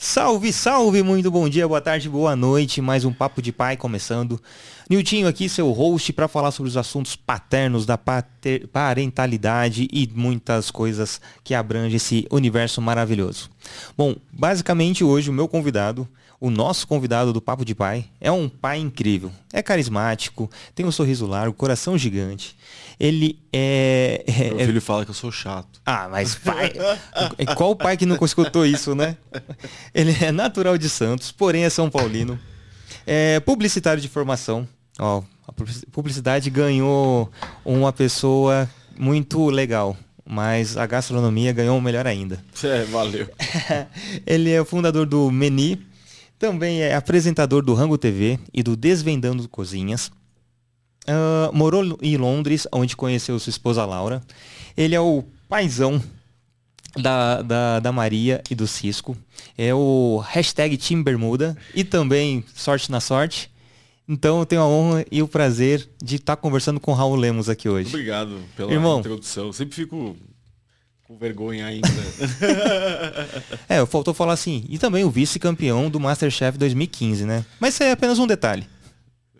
Salve, 0.00 0.52
salve, 0.52 1.02
muito 1.02 1.28
bom 1.28 1.48
dia, 1.48 1.66
boa 1.66 1.80
tarde, 1.80 2.08
boa 2.08 2.36
noite. 2.36 2.80
Mais 2.80 3.04
um 3.04 3.12
Papo 3.12 3.42
de 3.42 3.50
Pai 3.50 3.76
começando. 3.76 4.40
Niltinho 4.88 5.26
aqui, 5.26 5.48
seu 5.48 5.72
host, 5.72 6.12
para 6.12 6.28
falar 6.28 6.52
sobre 6.52 6.68
os 6.68 6.76
assuntos 6.76 7.16
paternos 7.16 7.84
da 7.84 7.98
pater... 7.98 8.68
parentalidade 8.68 9.88
e 9.92 10.08
muitas 10.14 10.70
coisas 10.70 11.20
que 11.42 11.52
abrangem 11.52 11.96
esse 11.96 12.28
universo 12.30 12.80
maravilhoso. 12.80 13.50
Bom, 13.96 14.14
basicamente 14.32 15.02
hoje 15.02 15.30
o 15.30 15.32
meu 15.32 15.48
convidado, 15.48 16.08
o 16.40 16.50
nosso 16.50 16.86
convidado 16.86 17.32
do 17.32 17.40
Papo 17.40 17.64
de 17.64 17.74
Pai, 17.74 18.06
é 18.20 18.30
um 18.30 18.48
pai 18.48 18.78
incrível. 18.78 19.32
É 19.52 19.60
carismático, 19.60 20.50
tem 20.74 20.86
um 20.86 20.92
sorriso 20.92 21.26
largo, 21.26 21.54
coração 21.54 21.98
gigante. 21.98 22.56
Ele 22.98 23.38
é. 23.52 24.24
é 24.26 24.54
Meu 24.54 24.66
filho 24.66 24.80
fala 24.80 25.04
que 25.04 25.10
eu 25.10 25.14
sou 25.14 25.30
chato. 25.30 25.80
Ah, 25.86 26.08
mas 26.10 26.34
pai. 26.34 26.72
Qual 27.56 27.74
pai 27.74 27.96
que 27.96 28.06
nunca 28.06 28.24
escutou 28.24 28.66
isso, 28.66 28.94
né? 28.94 29.16
Ele 29.94 30.16
é 30.20 30.32
natural 30.32 30.76
de 30.76 30.88
Santos, 30.88 31.30
porém 31.30 31.64
é 31.64 31.70
São 31.70 31.88
Paulino. 31.88 32.38
É 33.06 33.40
publicitário 33.40 34.02
de 34.02 34.08
formação. 34.08 34.66
Ó, 34.98 35.22
a 35.46 35.52
publicidade 35.92 36.50
ganhou 36.50 37.30
uma 37.64 37.92
pessoa 37.92 38.68
muito 38.98 39.48
legal. 39.48 39.96
Mas 40.30 40.76
a 40.76 40.84
gastronomia 40.84 41.54
ganhou 41.54 41.80
melhor 41.80 42.06
ainda. 42.06 42.38
É, 42.62 42.84
valeu. 42.84 43.26
Ele 44.26 44.50
é 44.50 44.60
o 44.60 44.64
fundador 44.64 45.06
do 45.06 45.30
Meni, 45.30 45.87
também 46.38 46.82
é 46.82 46.94
apresentador 46.94 47.62
do 47.62 47.74
Rango 47.74 47.98
TV 47.98 48.38
e 48.52 48.62
do 48.62 48.76
Desvendando 48.76 49.48
Cozinhas. 49.48 50.10
Uh, 51.08 51.52
morou 51.52 51.98
em 52.02 52.16
Londres, 52.16 52.66
onde 52.72 52.96
conheceu 52.96 53.38
sua 53.38 53.50
esposa 53.50 53.84
Laura. 53.84 54.22
Ele 54.76 54.94
é 54.94 55.00
o 55.00 55.24
paizão 55.48 56.02
da, 56.96 57.42
da, 57.42 57.80
da 57.80 57.92
Maria 57.92 58.42
e 58.50 58.54
do 58.54 58.66
Cisco. 58.66 59.16
É 59.56 59.74
o 59.74 60.22
hashtag 60.28 60.76
Team 60.76 61.02
Bermuda 61.02 61.56
e 61.74 61.82
também 61.82 62.44
Sorte 62.54 62.90
na 62.90 63.00
Sorte. 63.00 63.50
Então 64.08 64.38
eu 64.38 64.46
tenho 64.46 64.62
a 64.62 64.66
honra 64.66 65.04
e 65.10 65.22
o 65.22 65.28
prazer 65.28 65.88
de 66.02 66.16
estar 66.16 66.36
conversando 66.36 66.80
com 66.80 66.92
o 66.92 66.94
Raul 66.94 67.14
Lemos 67.16 67.48
aqui 67.48 67.68
hoje. 67.68 67.88
Obrigado 67.88 68.40
pela 68.56 68.72
Irmão. 68.72 69.00
introdução. 69.00 69.52
Sempre 69.52 69.74
fico 69.74 70.16
com 71.08 71.16
vergonha 71.16 71.64
ainda. 71.64 71.88
é, 73.66 73.84
faltou 73.86 74.12
falar 74.12 74.34
assim. 74.34 74.66
E 74.68 74.76
também 74.76 75.04
o 75.04 75.10
vice-campeão 75.10 75.88
do 75.88 75.98
Masterchef 75.98 76.58
2015, 76.58 77.24
né? 77.24 77.46
Mas 77.58 77.72
isso 77.72 77.82
é 77.82 77.92
apenas 77.92 78.18
um 78.18 78.26
detalhe. 78.26 78.66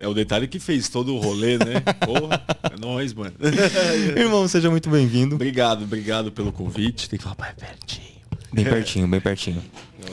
É 0.01 0.09
o 0.09 0.15
detalhe 0.15 0.49
que 0.49 0.59
fez 0.59 0.89
todo 0.89 1.15
o 1.15 1.19
rolê, 1.19 1.59
né? 1.59 1.81
Porra, 2.07 2.43
é 2.73 2.81
nóis, 2.81 3.13
mano. 3.13 3.35
Irmão, 4.17 4.49
seja 4.49 4.71
muito 4.71 4.89
bem-vindo. 4.89 5.35
Obrigado, 5.35 5.85
obrigado 5.85 6.33
pelo 6.33 6.51
convite. 6.53 7.07
Tem 7.07 7.19
que 7.19 7.23
falar, 7.23 7.37
pai, 7.37 7.53
pertinho. 7.55 8.17
Bem 8.51 8.65
pertinho, 8.65 9.07
bem 9.07 9.21
pertinho. 9.21 9.63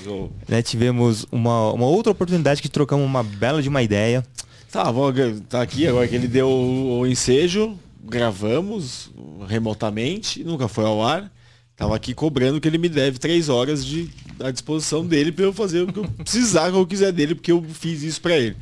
Vou... 0.03 0.34
Né, 0.50 0.62
tivemos 0.62 1.25
uma, 1.31 1.72
uma 1.72 1.86
outra 1.86 2.12
oportunidade 2.12 2.62
que 2.62 2.67
trocamos 2.67 3.06
uma 3.06 3.23
bela 3.23 3.62
de 3.62 3.69
uma 3.69 3.81
ideia. 3.81 4.25
Tá, 4.69 4.92
vamos, 4.92 5.40
tá 5.47 5.62
aqui 5.62 5.88
agora 5.88 6.06
que 6.06 6.16
ele 6.16 6.28
deu 6.28 6.50
o, 6.50 7.00
o 7.00 7.08
ensejo, 7.08 7.80
gravamos 8.03 9.09
remotamente, 9.47 10.44
nunca 10.44 10.67
foi 10.67 10.84
ao 10.84 11.02
ar. 11.02 11.31
Tava 11.76 11.95
aqui 11.95 12.14
cobrando 12.14 12.62
que 12.62 12.68
ele 12.68 12.78
me 12.78 12.88
deve 12.88 13.20
três 13.20 13.50
horas 13.50 13.86
de, 13.86 14.09
à 14.40 14.50
disposição 14.50 15.06
dele 15.06 15.31
para 15.31 15.44
eu 15.44 15.54
fazer 15.54 15.81
o 15.81 15.92
que 15.92 16.00
eu 16.00 16.06
precisar, 16.06 16.70
o 16.70 16.72
que 16.72 16.78
eu 16.78 16.88
quiser 16.88 17.12
dele, 17.12 17.36
porque 17.36 17.52
eu 17.52 17.64
fiz 17.73 18.02
isso 18.02 18.22
para 18.22 18.38
ele. 18.38 18.56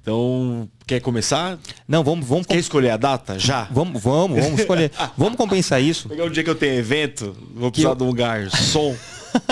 Então, 0.00 0.68
quer 0.86 1.00
começar? 1.00 1.58
Não, 1.86 2.02
vamos, 2.02 2.26
vamos. 2.26 2.46
Quer 2.46 2.58
escolher 2.58 2.90
a 2.90 2.96
data? 2.96 3.38
Já? 3.38 3.64
Vamos, 3.64 4.00
vamos, 4.00 4.40
vamos 4.40 4.60
escolher. 4.60 4.90
vamos 5.18 5.36
compensar 5.36 5.82
isso. 5.82 6.08
Pegar 6.08 6.24
um 6.24 6.30
dia 6.30 6.44
que 6.44 6.48
eu 6.48 6.54
tenho 6.54 6.74
evento, 6.74 7.36
vou 7.54 7.70
precisar 7.70 7.90
eu... 7.90 7.96
de 7.96 8.02
um 8.04 8.06
lugar, 8.06 8.48
som. 8.50 8.96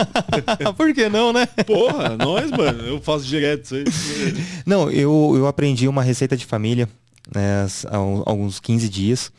Por 0.76 0.94
que 0.94 1.08
não, 1.08 1.32
né? 1.32 1.44
Porra, 1.66 2.16
nós, 2.16 2.50
mano, 2.50 2.86
eu 2.86 3.00
faço 3.02 3.26
direto 3.26 3.62
isso 3.62 3.76
aí. 3.76 3.84
Não, 4.64 4.90
eu, 4.90 5.34
eu 5.36 5.46
aprendi 5.46 5.86
uma 5.88 6.02
receita 6.02 6.36
de 6.36 6.46
família 6.46 6.88
né, 7.34 7.66
há 7.86 7.96
alguns 7.96 8.60
15 8.60 8.88
dias, 8.88 9.32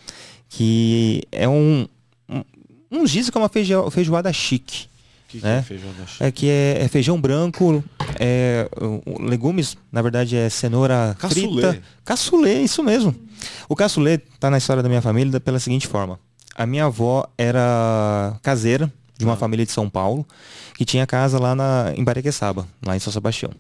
que 0.50 1.24
é 1.32 1.48
um, 1.48 1.88
um, 3.02 3.08
giz 3.08 3.30
que 3.30 3.38
é 3.38 3.42
uma 3.42 3.50
feijoada 3.90 4.32
chique 4.34 4.88
que, 5.28 5.46
né? 5.46 5.64
que 5.68 5.74
é 5.74 5.78
feijão 5.78 5.94
da 5.94 6.26
É 6.26 6.32
que 6.32 6.50
é, 6.50 6.78
é 6.82 6.88
feijão 6.88 7.20
branco, 7.20 7.84
é, 8.20 8.70
legumes, 9.20 9.78
na 9.92 10.02
verdade 10.02 10.36
é 10.36 10.50
cenoura 10.50 11.16
caçulê. 11.20 11.62
frita. 11.62 11.84
Caçulê, 12.04 12.62
isso 12.62 12.84
mesmo. 12.84 13.16
O 13.68 13.76
caçulê 13.76 14.18
tá 14.18 14.50
na 14.50 14.58
história 14.58 14.82
da 14.82 14.90
minha 14.90 15.02
família 15.02 15.40
pela 15.40 15.60
seguinte 15.60 15.88
forma. 15.88 16.20
A 16.56 16.66
minha 16.66 16.86
avó 16.86 17.28
era 17.38 18.38
caseira 18.42 18.92
de 19.18 19.26
uma 19.26 19.34
ah. 19.34 19.38
família 19.38 19.66
de 19.66 19.72
São 19.72 19.90
Paulo, 19.90 20.26
que 20.76 20.86
tinha 20.86 21.06
casa 21.08 21.40
lá 21.40 21.56
na, 21.56 21.94
em 21.96 22.04
Barequeçaba, 22.04 22.68
lá 22.86 22.96
em 22.96 23.00
São 23.00 23.12
Sebastião. 23.12 23.52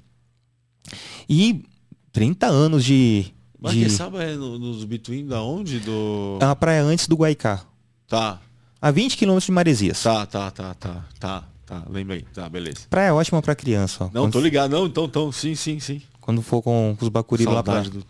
E 1.28 1.64
30 2.12 2.48
anos 2.48 2.86
de... 2.86 3.26
Barequeçaba 3.60 4.20
de... 4.20 4.34
é 4.34 4.36
no, 4.36 4.60
nos 4.60 4.84
Bituim 4.84 5.26
da 5.26 5.42
onde? 5.42 5.80
Do... 5.80 6.38
É 6.42 6.46
uma 6.46 6.56
praia 6.56 6.84
antes 6.84 7.08
do 7.08 7.16
Guaicá. 7.16 7.62
Tá. 8.08 8.40
A 8.86 8.92
20 8.92 9.18
quilômetros 9.18 9.48
de 9.48 9.52
Maresias. 9.52 10.04
Tá, 10.04 10.28
tá, 10.28 10.52
tá, 10.52 10.76
tá, 10.76 11.06
tá. 11.20 11.44
Tá, 11.66 11.82
lembrei. 11.90 12.24
Tá, 12.32 12.48
beleza. 12.48 12.82
Praia 12.88 13.08
é 13.08 13.12
ótima 13.12 13.42
pra 13.42 13.56
criança. 13.56 14.04
Ó. 14.04 14.10
Não, 14.14 14.26
Quando... 14.26 14.34
tô 14.34 14.40
ligado. 14.40 14.70
Não, 14.70 14.86
então, 14.86 15.06
então, 15.06 15.32
sim, 15.32 15.56
sim, 15.56 15.80
sim. 15.80 16.04
Quando 16.22 16.40
for 16.44 16.62
com, 16.62 16.96
os 17.02 17.10
bacuri 17.10 17.46
lá 17.46 17.64
pra... 17.64 17.82
Do 17.82 18.06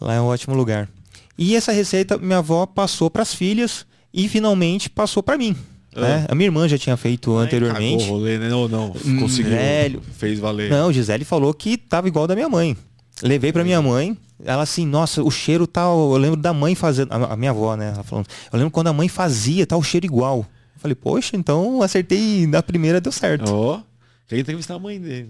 lá 0.00 0.14
é 0.14 0.20
um 0.20 0.26
ótimo 0.26 0.54
lugar. 0.54 0.88
E 1.36 1.56
essa 1.56 1.72
receita 1.72 2.16
minha 2.18 2.38
avó 2.38 2.66
passou 2.66 3.10
para 3.10 3.22
as 3.22 3.34
filhas 3.34 3.84
e 4.14 4.28
finalmente 4.28 4.88
passou 4.88 5.24
para 5.24 5.36
mim. 5.36 5.56
Ah. 5.96 6.00
Né? 6.00 6.26
A 6.28 6.36
minha 6.36 6.46
irmã 6.46 6.68
já 6.68 6.78
tinha 6.78 6.96
feito 6.96 7.36
Ai, 7.36 7.46
anteriormente. 7.46 8.04
Cagou 8.04 8.18
rolê, 8.18 8.38
né? 8.38 8.48
Não, 8.48 8.68
não. 8.68 8.92
Conseguiu. 9.18 9.50
Velho. 9.50 10.00
Fez 10.18 10.38
valer. 10.38 10.70
Não, 10.70 10.92
Gisele 10.92 11.24
falou 11.24 11.52
que 11.52 11.76
tava 11.76 12.06
igual 12.06 12.28
da 12.28 12.36
minha 12.36 12.48
mãe. 12.48 12.76
Levei 13.22 13.52
para 13.52 13.64
minha 13.64 13.80
mãe. 13.80 14.16
Ela 14.44 14.62
assim, 14.62 14.86
nossa, 14.86 15.22
o 15.22 15.30
cheiro 15.30 15.66
tal. 15.66 16.08
Tá, 16.08 16.14
eu 16.14 16.18
lembro 16.18 16.36
da 16.36 16.52
mãe 16.52 16.74
fazendo. 16.74 17.12
A 17.12 17.36
minha 17.36 17.50
avó, 17.50 17.76
né? 17.76 17.92
Ela 17.94 18.02
falando, 18.02 18.26
eu 18.52 18.58
lembro 18.58 18.70
quando 18.70 18.88
a 18.88 18.92
mãe 18.92 19.08
fazia, 19.08 19.66
tá 19.66 19.76
o 19.76 19.82
cheiro 19.82 20.06
igual. 20.06 20.44
Falei, 20.76 20.94
poxa, 20.94 21.36
então 21.36 21.80
acertei 21.80 22.46
na 22.46 22.62
primeira, 22.62 23.00
deu 23.00 23.12
certo. 23.12 23.54
Oh. 23.54 23.91
Tem 24.28 24.38
que 24.38 24.40
entrevistar 24.40 24.74
a 24.74 24.78
mãe 24.78 24.98
dele. 24.98 25.28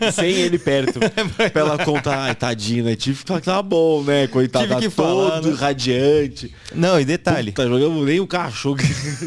É. 0.00 0.10
Sem 0.12 0.30
ele 0.30 0.58
perto. 0.58 1.00
É, 1.38 1.48
pra 1.50 1.62
ela 1.62 1.84
contar, 1.84 2.18
ai, 2.18 2.34
tadinho, 2.34 2.84
né? 2.84 2.94
Tive 2.94 3.18
que 3.20 3.26
falar 3.26 3.40
que 3.40 3.46
tava 3.46 3.62
bom, 3.62 4.02
né? 4.02 4.26
Coitado, 4.26 4.68
tá 4.68 4.80
todo 4.80 4.90
falar, 4.90 5.42
né? 5.42 5.52
radiante. 5.52 6.54
Não, 6.74 6.98
e 6.98 7.04
detalhe. 7.04 7.52
Tá 7.52 7.66
jogando 7.66 8.04
nem 8.04 8.20
o 8.20 8.26
cachorro. 8.26 8.78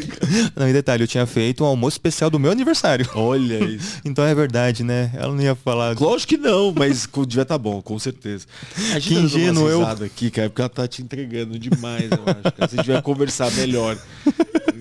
não, 0.56 0.68
e 0.68 0.72
detalhe, 0.72 1.04
eu 1.04 1.08
tinha 1.08 1.26
feito 1.26 1.62
um 1.62 1.66
almoço 1.66 1.94
especial 1.94 2.30
do 2.30 2.38
meu 2.38 2.50
aniversário. 2.50 3.08
Olha 3.14 3.62
isso. 3.64 4.00
então 4.04 4.24
é 4.24 4.34
verdade, 4.34 4.82
né? 4.82 5.12
Ela 5.14 5.32
não 5.32 5.42
ia 5.42 5.54
falar. 5.54 5.96
Lógico 5.98 6.30
que 6.30 6.36
não, 6.36 6.72
mas 6.76 7.08
devia 7.26 7.44
tá 7.44 7.58
bom, 7.58 7.80
com 7.80 7.98
certeza. 7.98 8.46
A 8.94 9.00
que 9.00 9.14
ingênuo 9.14 9.68
eu. 9.68 9.86
aqui, 9.86 10.30
cara, 10.30 10.48
porque 10.48 10.62
ela 10.62 10.68
tá 10.68 10.88
te 10.88 11.02
entregando 11.02 11.58
demais, 11.58 12.10
eu 12.10 12.22
acho. 12.26 12.56
Cara. 12.56 12.68
Se 12.68 12.76
tiver 12.76 13.02
conversar 13.02 13.50
melhor 13.52 13.96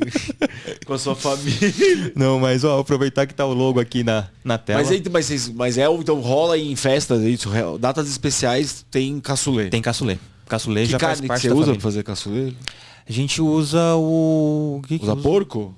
com 0.85 0.93
a 0.93 0.97
sua 0.97 1.15
família. 1.15 2.11
Não, 2.15 2.39
mas 2.39 2.63
ó, 2.63 2.79
aproveitar 2.79 3.25
que 3.25 3.33
tá 3.33 3.45
o 3.45 3.53
logo 3.53 3.79
aqui 3.79 4.03
na, 4.03 4.27
na 4.43 4.57
tela. 4.57 4.83
Mas, 4.83 5.01
mas, 5.29 5.49
mas 5.49 5.77
é, 5.77 5.85
então 5.91 6.19
rola 6.19 6.57
em 6.57 6.75
festas, 6.75 7.21
é 7.23 7.29
isso, 7.29 7.49
datas 7.79 8.09
especiais 8.09 8.85
tem 8.89 9.19
caçulê. 9.19 9.69
Tem 9.69 9.81
caçulê. 9.81 10.17
Caçulê 10.47 10.85
que 10.85 10.91
já 10.91 10.99
faz 10.99 11.21
parte 11.21 11.41
que 11.41 11.49
você 11.49 11.53
usa 11.53 11.71
para 11.73 11.81
fazer 11.81 12.03
caçulê? 12.03 12.53
A 13.07 13.11
gente 13.11 13.41
usa 13.41 13.95
o... 13.95 14.81
Que 14.87 14.99
usa 15.01 15.15
que 15.15 15.21
porco? 15.21 15.75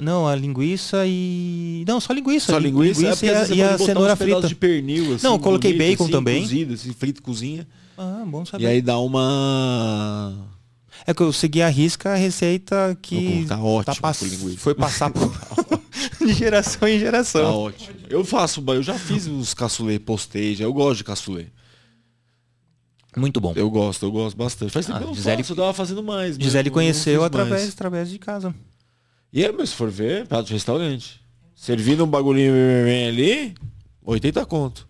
Não, 0.00 0.26
a 0.26 0.34
linguiça 0.34 1.04
e. 1.06 1.84
Não, 1.86 2.00
só 2.00 2.12
linguiça. 2.12 2.52
Só 2.52 2.58
linguiça, 2.58 3.00
linguiça 3.00 3.26
é 3.26 3.28
e 3.28 3.32
a, 3.32 3.54
e 3.54 3.62
a 3.62 3.78
cenoura 3.78 4.16
frita. 4.16 4.48
de 4.48 4.54
pernil, 4.54 5.14
assim, 5.14 5.24
Não, 5.24 5.38
coloquei 5.38 5.72
bonito, 5.72 5.90
bacon 5.90 6.04
assim, 6.04 6.12
também. 6.12 6.42
Cozido, 6.42 6.74
assim, 6.74 6.92
frito, 6.92 7.22
cozinha. 7.22 7.66
Ah, 7.96 8.24
bom 8.26 8.44
saber. 8.44 8.64
E 8.64 8.66
aí 8.66 8.82
dá 8.82 8.98
uma. 8.98 10.34
É 11.06 11.12
que 11.12 11.22
eu 11.22 11.32
segui 11.32 11.60
a 11.60 11.68
risca 11.68 12.12
a 12.12 12.16
receita 12.16 12.96
que 13.00 13.44
tá 13.46 13.62
ótimo 13.62 13.94
tá 13.94 14.00
pass... 14.00 14.22
foi 14.56 14.74
passar 14.74 15.10
por... 15.10 15.30
de 16.18 16.32
geração 16.32 16.88
em 16.88 16.98
geração. 16.98 17.42
Tá 17.42 17.50
ótimo. 17.50 17.96
Eu 18.08 18.24
faço, 18.24 18.64
eu 18.68 18.82
já 18.82 18.98
fiz 18.98 19.26
uns 19.26 19.54
caçulê, 19.54 19.98
postei, 19.98 20.54
já, 20.54 20.64
eu 20.64 20.72
gosto 20.72 20.98
de 20.98 21.04
caçulê. 21.04 21.46
Muito 23.16 23.40
bom. 23.40 23.52
Eu 23.54 23.70
gosto, 23.70 24.04
eu 24.04 24.10
gosto 24.10 24.36
bastante. 24.36 24.72
Faz 24.72 24.86
tempo 24.86 24.98
ah, 24.98 25.06
que 25.06 25.14
Gisele... 25.14 25.44
eu 25.48 25.56
tava 25.56 25.72
fazendo 25.72 26.02
mais. 26.02 26.36
Gisele 26.36 26.70
conheceu 26.70 27.22
através, 27.22 27.68
através 27.68 28.10
de 28.10 28.18
casa. 28.18 28.54
E 29.32 29.44
é, 29.44 29.52
mas 29.52 29.70
se 29.70 29.76
for 29.76 29.90
ver, 29.90 30.26
prato 30.26 30.46
de 30.46 30.52
restaurante. 30.52 31.20
Servindo 31.54 32.04
um 32.04 32.08
bagulhinho 32.08 32.52
ali, 33.08 33.54
80 34.04 34.44
conto. 34.46 34.88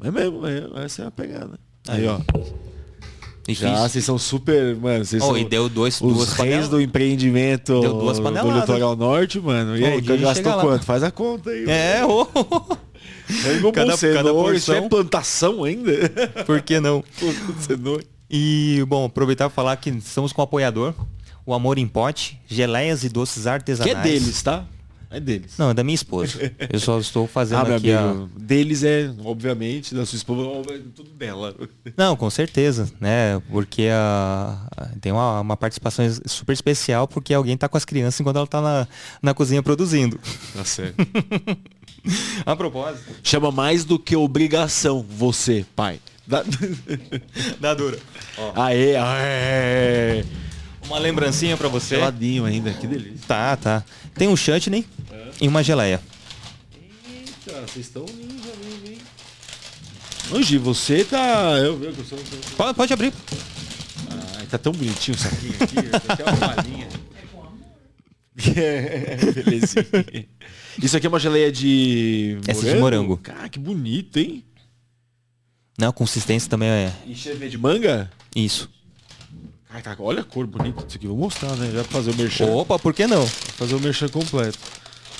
É 0.00 0.10
mesmo, 0.10 0.46
é, 0.46 0.84
essa 0.84 1.02
é 1.02 1.06
a 1.06 1.10
pegada. 1.10 1.58
Aí, 1.88 2.06
ó. 2.06 2.20
Difícil. 3.46 3.68
Já, 3.68 3.88
vocês 3.88 4.04
são 4.04 4.18
super, 4.18 4.74
mano. 4.76 5.04
Vocês 5.04 5.22
oh, 5.22 5.26
são 5.26 5.38
e 5.38 5.44
deu 5.44 5.68
dois, 5.68 6.00
os 6.00 6.14
duas 6.14 6.32
reis 6.32 6.68
do 6.68 6.80
empreendimento 6.80 7.80
deu 7.80 7.94
duas 7.94 8.18
do 8.18 8.52
litoral 8.52 8.96
norte, 8.96 9.38
mano. 9.38 9.76
E 9.76 9.84
oh, 9.84 9.86
aí, 9.86 10.00
gastou 10.00 10.52
quanto? 10.60 10.84
Faz 10.84 11.02
a 11.02 11.10
conta 11.10 11.50
aí. 11.50 11.64
É, 11.68 12.04
ô. 12.04 12.26
Oh. 12.34 13.72
cada, 13.72 13.96
cada 13.96 14.32
porção. 14.32 14.54
Isso 14.54 14.72
é 14.72 14.88
plantação 14.88 15.64
ainda? 15.64 15.92
Por 16.44 16.60
que 16.60 16.80
não? 16.80 17.04
E, 18.28 18.84
bom, 18.88 19.04
aproveitar 19.04 19.44
para 19.48 19.54
falar 19.54 19.76
que 19.76 19.90
estamos 19.90 20.32
com 20.32 20.40
o 20.40 20.44
apoiador, 20.44 20.92
o 21.44 21.54
Amor 21.54 21.78
em 21.78 21.86
Pote, 21.86 22.40
geleias 22.48 23.04
e 23.04 23.08
doces 23.08 23.46
artesanais. 23.46 23.92
Que 23.92 23.98
é 23.98 24.02
deles, 24.02 24.42
tá? 24.42 24.64
É 25.08 25.20
deles. 25.20 25.52
Não, 25.56 25.70
é 25.70 25.74
da 25.74 25.84
minha 25.84 25.94
esposa. 25.94 26.52
Eu 26.72 26.80
só 26.80 26.98
estou 26.98 27.26
fazendo 27.28 27.72
Ah, 27.72 27.76
aqui 27.76 27.92
a... 27.92 28.00
amigo, 28.10 28.28
deles 28.36 28.82
é, 28.82 29.10
obviamente, 29.24 29.94
da 29.94 30.04
sua 30.04 30.16
esposa, 30.16 30.72
é 30.74 30.78
tudo 30.94 31.10
dela. 31.10 31.54
Não, 31.96 32.16
com 32.16 32.28
certeza, 32.28 32.90
né? 33.00 33.40
Porque 33.50 33.88
a, 33.92 34.66
a- 34.76 34.88
tem 35.00 35.12
uma, 35.12 35.40
uma 35.40 35.56
participação 35.56 36.04
super 36.26 36.52
especial 36.52 37.06
porque 37.06 37.32
alguém 37.32 37.56
tá 37.56 37.68
com 37.68 37.76
as 37.76 37.84
crianças 37.84 38.20
enquanto 38.20 38.36
ela 38.36 38.46
tá 38.46 38.60
na, 38.60 38.88
na 39.22 39.32
cozinha 39.32 39.62
produzindo. 39.62 40.18
Tá 40.54 40.64
certo. 40.64 40.96
A 42.44 42.54
propósito. 42.54 43.04
Chama 43.22 43.50
mais 43.50 43.84
do 43.84 43.98
que 43.98 44.14
obrigação, 44.16 45.04
você, 45.08 45.64
pai. 45.74 46.00
Da... 46.26 46.44
Da 47.60 47.74
dura. 47.74 47.98
Aê, 48.54 48.96
aê. 48.96 50.24
Uma 50.86 50.98
lembrancinha 50.98 51.56
pra 51.56 51.68
você. 51.68 51.96
Geladinho 51.96 52.44
ainda, 52.44 52.72
que 52.72 52.86
delícia. 52.86 53.18
Tá, 53.26 53.56
tá. 53.56 53.84
Tem 54.14 54.28
um 54.28 54.36
chutney 54.36 54.86
e 55.40 55.48
uma 55.48 55.62
geleia. 55.62 56.00
Eita, 57.10 57.60
vocês 57.62 57.86
estão 57.86 58.04
mesmo, 58.04 58.86
hein? 58.86 58.98
Hoje 60.30 60.58
você 60.58 61.04
tá. 61.04 61.58
Eu 61.58 61.76
vejo 61.78 61.92
que 61.92 62.00
eu 62.00 62.04
sou. 62.04 62.18
Pode, 62.56 62.74
pode 62.76 62.92
abrir. 62.92 63.12
Ai, 64.38 64.46
tá 64.46 64.58
tão 64.58 64.72
bonitinho 64.72 65.16
o 65.16 65.20
saquinho 65.20 65.54
aqui. 65.60 65.78
Aqui 66.08 66.22
é 66.22 66.24
uma 66.24 66.54
balinha. 66.54 66.88
É, 68.54 69.16
belezinha. 69.16 70.28
Isso 70.82 70.94
aqui 70.96 71.06
é 71.06 71.08
uma 71.08 71.18
geleia 71.18 71.50
de 71.50 72.38
Essa 72.46 72.66
de 72.70 72.78
morango. 72.78 73.16
Cara, 73.16 73.48
que 73.48 73.58
bonito, 73.58 74.18
hein? 74.18 74.44
Não, 75.78 75.88
a 75.88 75.92
consistência 75.92 76.48
também 76.50 76.68
é 76.68 76.92
E 77.06 77.14
de 77.14 77.58
manga? 77.58 78.10
isso. 78.34 78.68
Caraca, 79.68 80.02
olha 80.02 80.20
a 80.20 80.24
cor 80.24 80.46
bonita 80.46 80.84
disso 80.84 80.96
aqui. 80.96 81.06
Vou 81.06 81.16
mostrar, 81.16 81.54
né? 81.56 81.70
Já 81.70 81.82
pra 81.82 81.92
fazer 81.92 82.10
o 82.10 82.16
merchan. 82.16 82.46
Opa, 82.46 82.78
por 82.78 82.94
que 82.94 83.06
não? 83.06 83.26
Fazer 83.26 83.74
o 83.74 83.80
merchan 83.80 84.08
completo. 84.08 84.58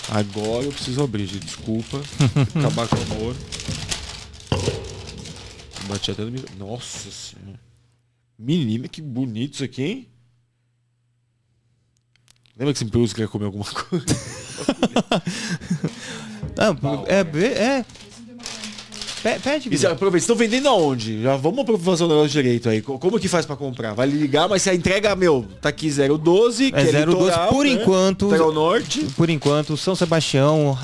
Agora 0.09 0.65
eu 0.65 0.73
preciso 0.73 1.03
abrir, 1.03 1.27
gente. 1.27 1.47
Desculpa. 1.47 2.01
Acabar 2.59 2.89
com 2.89 2.97
o 2.97 3.03
amor. 3.03 3.37
Bati 5.89 6.11
até 6.11 6.23
no 6.25 6.31
micro... 6.31 6.49
Nossa 6.59 7.11
senhora. 7.11 7.61
Menina, 8.39 8.89
que 8.89 9.01
bonito 9.01 9.55
isso 9.55 9.65
aqui, 9.65 9.83
hein? 9.83 10.09
Lembra 12.57 12.73
que 12.73 12.79
você 12.79 12.85
me 12.85 12.91
perguntou 12.91 13.09
se 13.09 13.15
queria 13.15 13.29
comer 13.29 13.47
alguma 13.47 13.65
coisa? 13.71 14.07
Ah, 16.59 16.75
é, 17.07 17.21
é. 17.49 17.85
Pe- 19.23 19.39
Pede, 19.41 19.69
Isso, 19.69 19.83
Vida. 19.83 19.93
aproveita, 19.93 20.23
estão 20.23 20.37
vendendo 20.37 20.69
aonde? 20.69 21.23
Já 21.23 21.37
vamos 21.37 21.65
fazer 21.83 22.05
o 22.05 22.09
negócio 22.09 22.29
direito 22.31 22.69
aí. 22.69 22.81
Co- 22.83 22.99
Como 22.99 23.19
que 23.19 23.29
faz 23.29 23.45
pra 23.47 23.57
comprar? 23.57 23.93
Vai 23.95 24.07
ligar, 24.07 24.49
mas 24.49 24.63
se 24.63 24.71
a 24.71 24.75
entrega, 24.75 25.17
meu, 25.17 25.45
tá 25.61 25.69
aqui 25.71 25.91
012, 25.91 26.71
que 26.71 26.79
É 26.79 26.83
é 26.83 27.05
012 27.05 27.07
litoral, 27.25 27.49
por 27.49 27.65
né? 27.67 27.73
enquanto. 27.73 28.31
Litoral 28.31 28.53
Norte. 28.53 29.07
Por 29.17 29.29
enquanto, 29.31 29.77
São 29.77 29.95
Sebastião, 29.97 30.77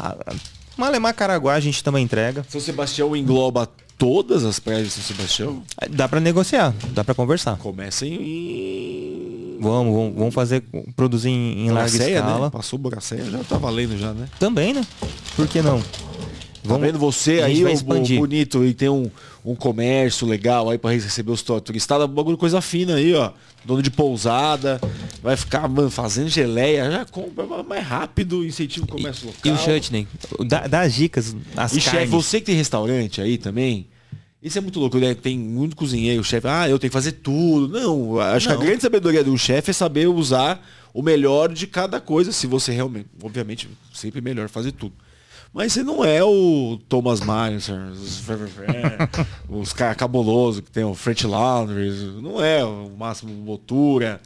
Malemar 0.76 1.14
Caraguá 1.14 1.54
a 1.54 1.60
gente 1.60 1.84
também 1.84 2.02
entrega. 2.04 2.44
São 2.48 2.60
Sebastião 2.60 3.14
engloba 3.14 3.68
todas 3.98 4.44
as 4.44 4.58
praias 4.58 4.84
de 4.88 4.90
São 4.94 5.04
Sebastião. 5.04 5.62
Dá 5.90 6.08
pra 6.08 6.18
negociar, 6.18 6.74
dá 6.92 7.04
pra 7.04 7.14
conversar. 7.14 7.56
Começa 7.58 8.06
em... 8.06 9.58
Vamos, 9.60 9.94
vamos, 9.94 10.14
vamos 10.18 10.34
fazer, 10.34 10.64
produzir 10.96 11.28
em, 11.28 11.66
em 11.66 11.70
larga 11.70 11.90
Boracéia, 11.92 12.16
escala. 12.16 12.44
né? 12.46 12.50
Passou 12.50 12.78
Boracéia, 12.78 13.24
já 13.30 13.38
tá 13.44 13.58
valendo 13.58 13.96
já, 13.96 14.12
né? 14.12 14.26
Também, 14.40 14.72
né? 14.74 14.84
Por 15.36 15.46
que 15.46 15.62
não? 15.62 15.80
Tá 16.66 16.76
vendo 16.78 16.98
você 16.98 17.40
a 17.40 17.48
gente 17.48 17.66
aí, 17.66 17.74
o, 17.74 18.18
bonito, 18.18 18.64
e 18.64 18.72
tem 18.72 18.88
um, 18.88 19.10
um 19.44 19.54
comércio 19.54 20.26
legal 20.26 20.70
aí 20.70 20.78
pra 20.78 20.92
receber 20.92 21.32
os 21.32 21.42
tu- 21.42 21.60
turistas, 21.60 22.06
bagulho 22.08 22.36
coisa 22.38 22.60
fina 22.60 22.94
aí, 22.94 23.12
ó. 23.14 23.32
Dono 23.64 23.82
de 23.82 23.90
pousada, 23.90 24.80
vai 25.22 25.36
ficar, 25.36 25.68
mano, 25.68 25.90
fazendo 25.90 26.28
geleia, 26.28 26.90
já 26.90 27.04
compra 27.04 27.44
mais 27.64 27.84
rápido, 27.86 28.44
incentiva 28.44 28.86
o 28.86 28.88
comércio 28.88 29.26
local. 29.26 29.40
E 29.44 29.50
o 29.50 29.56
chutney? 29.58 30.06
Dá, 30.46 30.66
dá 30.66 30.80
as 30.82 30.94
dicas, 30.94 31.34
as 31.56 31.72
E 31.76 31.80
chefe, 31.80 32.06
você 32.06 32.40
que 32.40 32.46
tem 32.46 32.54
restaurante 32.56 33.20
aí 33.20 33.38
também, 33.38 33.86
isso 34.42 34.58
é 34.58 34.60
muito 34.60 34.78
louco, 34.80 34.98
né? 34.98 35.14
Tem 35.14 35.38
muito 35.38 35.74
cozinheiro, 35.76 36.22
chefe, 36.24 36.46
ah, 36.48 36.68
eu 36.68 36.78
tenho 36.78 36.90
que 36.90 36.94
fazer 36.94 37.12
tudo. 37.12 37.68
Não, 37.68 38.18
acho 38.20 38.48
que 38.48 38.54
Não. 38.54 38.60
a 38.60 38.64
grande 38.64 38.82
sabedoria 38.82 39.22
do 39.24 39.36
chefe 39.38 39.70
é 39.70 39.74
saber 39.74 40.06
usar 40.08 40.64
o 40.94 41.02
melhor 41.02 41.52
de 41.52 41.66
cada 41.66 42.00
coisa, 42.00 42.30
se 42.32 42.46
você 42.46 42.72
realmente, 42.72 43.06
obviamente, 43.22 43.68
sempre 43.92 44.20
melhor 44.20 44.48
fazer 44.48 44.72
tudo. 44.72 44.92
Mas 45.52 45.72
você 45.74 45.82
não 45.82 46.02
é 46.02 46.24
o 46.24 46.80
Thomas 46.88 47.20
Myers, 47.20 47.68
os, 47.68 48.22
os 49.48 49.72
caras 49.72 49.96
cabulosos 49.96 50.62
que 50.62 50.70
tem 50.70 50.82
o 50.82 50.94
French 50.94 51.26
Laundry, 51.26 51.90
não 52.22 52.42
é 52.42 52.64
o 52.64 52.90
Máximo 52.96 53.34
Motura, 53.34 54.20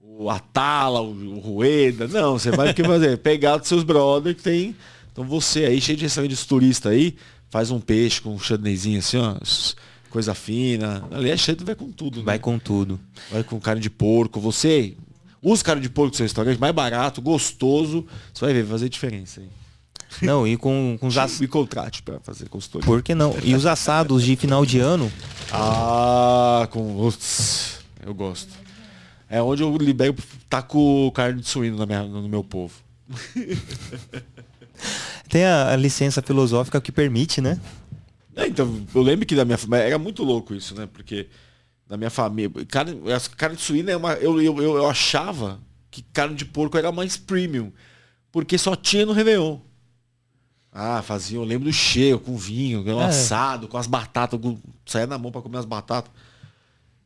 o 0.00 0.30
Atala, 0.30 1.02
o, 1.02 1.34
o 1.34 1.38
Rueda. 1.38 2.08
Não, 2.08 2.38
você 2.38 2.50
vai 2.50 2.70
o 2.70 2.74
que 2.74 2.82
fazer? 2.82 3.18
Pegar 3.18 3.58
dos 3.58 3.68
seus 3.68 3.84
brothers 3.84 4.36
que 4.36 4.42
tem. 4.42 4.74
Então 5.12 5.24
você 5.24 5.66
aí, 5.66 5.80
cheio 5.80 5.98
de 5.98 6.04
restaurante 6.04 6.34
de 6.34 6.46
turista 6.46 6.88
aí, 6.88 7.14
faz 7.50 7.70
um 7.70 7.78
peixe 7.78 8.20
com 8.22 8.34
um 8.34 8.38
chutneyzinho 8.38 8.98
assim, 8.98 9.18
ó. 9.18 9.36
Coisa 10.08 10.34
fina. 10.34 11.04
Ali 11.10 11.30
é 11.30 11.36
cheio, 11.36 11.58
vai 11.62 11.74
com 11.74 11.90
tudo. 11.90 12.18
né? 12.20 12.24
Vai 12.24 12.38
com 12.38 12.58
tudo. 12.58 12.98
Vai 13.30 13.42
com 13.42 13.60
carne 13.60 13.82
de 13.82 13.90
porco. 13.90 14.40
Você 14.40 14.94
usa 15.42 15.62
carne 15.62 15.82
de 15.82 15.90
porco 15.90 16.10
no 16.12 16.16
seu 16.16 16.24
restaurante, 16.24 16.58
mais 16.58 16.74
barato, 16.74 17.20
gostoso. 17.20 18.06
Você 18.32 18.44
vai 18.44 18.54
ver, 18.54 18.62
vai 18.62 18.72
fazer 18.72 18.88
diferença 18.88 19.40
aí. 19.40 19.48
Não, 20.22 20.46
e 20.46 20.56
com, 20.56 20.96
com 21.00 21.06
os 21.06 21.16
assados. 21.16 21.40
Me 21.40 21.48
contrate 21.48 22.02
pra 22.02 22.20
fazer 22.20 22.48
consultoria. 22.48 22.86
Por 22.86 23.02
que 23.02 23.14
não? 23.14 23.34
E 23.42 23.54
os 23.54 23.66
assados 23.66 24.22
de 24.22 24.36
final 24.36 24.64
de 24.66 24.78
ano, 24.80 25.10
Ah, 25.52 26.68
com. 26.70 27.10
Eu 28.04 28.14
gosto. 28.14 28.52
É 29.28 29.42
onde 29.42 29.62
eu 29.62 29.76
libero, 29.76 30.14
taco 30.48 31.10
carne 31.12 31.40
de 31.40 31.48
suíno 31.48 31.76
na 31.78 31.86
minha- 31.86 32.02
no 32.04 32.28
meu 32.28 32.44
povo. 32.44 32.74
tem 35.28 35.44
a, 35.44 35.72
a 35.72 35.76
licença 35.76 36.22
filosófica 36.22 36.80
que 36.80 36.92
permite, 36.92 37.40
né? 37.40 37.58
É, 38.36 38.46
então, 38.46 38.84
eu 38.94 39.02
lembro 39.02 39.26
que 39.26 39.34
da 39.34 39.44
minha 39.44 39.58
família. 39.58 39.84
Era 39.84 39.98
muito 39.98 40.22
louco 40.22 40.54
isso, 40.54 40.74
né? 40.74 40.88
Porque 40.92 41.28
na 41.88 41.96
minha 41.96 42.10
família. 42.10 42.50
Carne, 42.66 43.00
carne 43.36 43.56
de 43.56 43.62
suíno 43.62 43.90
é 43.90 43.96
uma. 43.96 44.12
Eu, 44.14 44.40
eu, 44.42 44.60
eu, 44.62 44.76
eu 44.76 44.88
achava 44.88 45.60
que 45.90 46.02
carne 46.12 46.34
de 46.34 46.44
porco 46.44 46.76
era 46.76 46.90
mais 46.90 47.16
premium. 47.16 47.72
Porque 48.32 48.58
só 48.58 48.74
tinha 48.74 49.06
no 49.06 49.12
Réveillon. 49.12 49.58
Ah, 50.76 51.00
fazia, 51.02 51.38
eu 51.38 51.44
lembro 51.44 51.68
do 51.68 51.72
cheio, 51.72 52.18
com 52.18 52.36
vinho, 52.36 52.82
com 52.82 53.00
É. 53.00 53.04
assado, 53.04 53.68
com 53.68 53.78
as 53.78 53.86
batatas, 53.86 54.40
com, 54.40 54.58
saia 54.84 55.06
na 55.06 55.16
mão 55.16 55.30
pra 55.30 55.40
comer 55.40 55.58
as 55.58 55.64
batatas. 55.64 56.10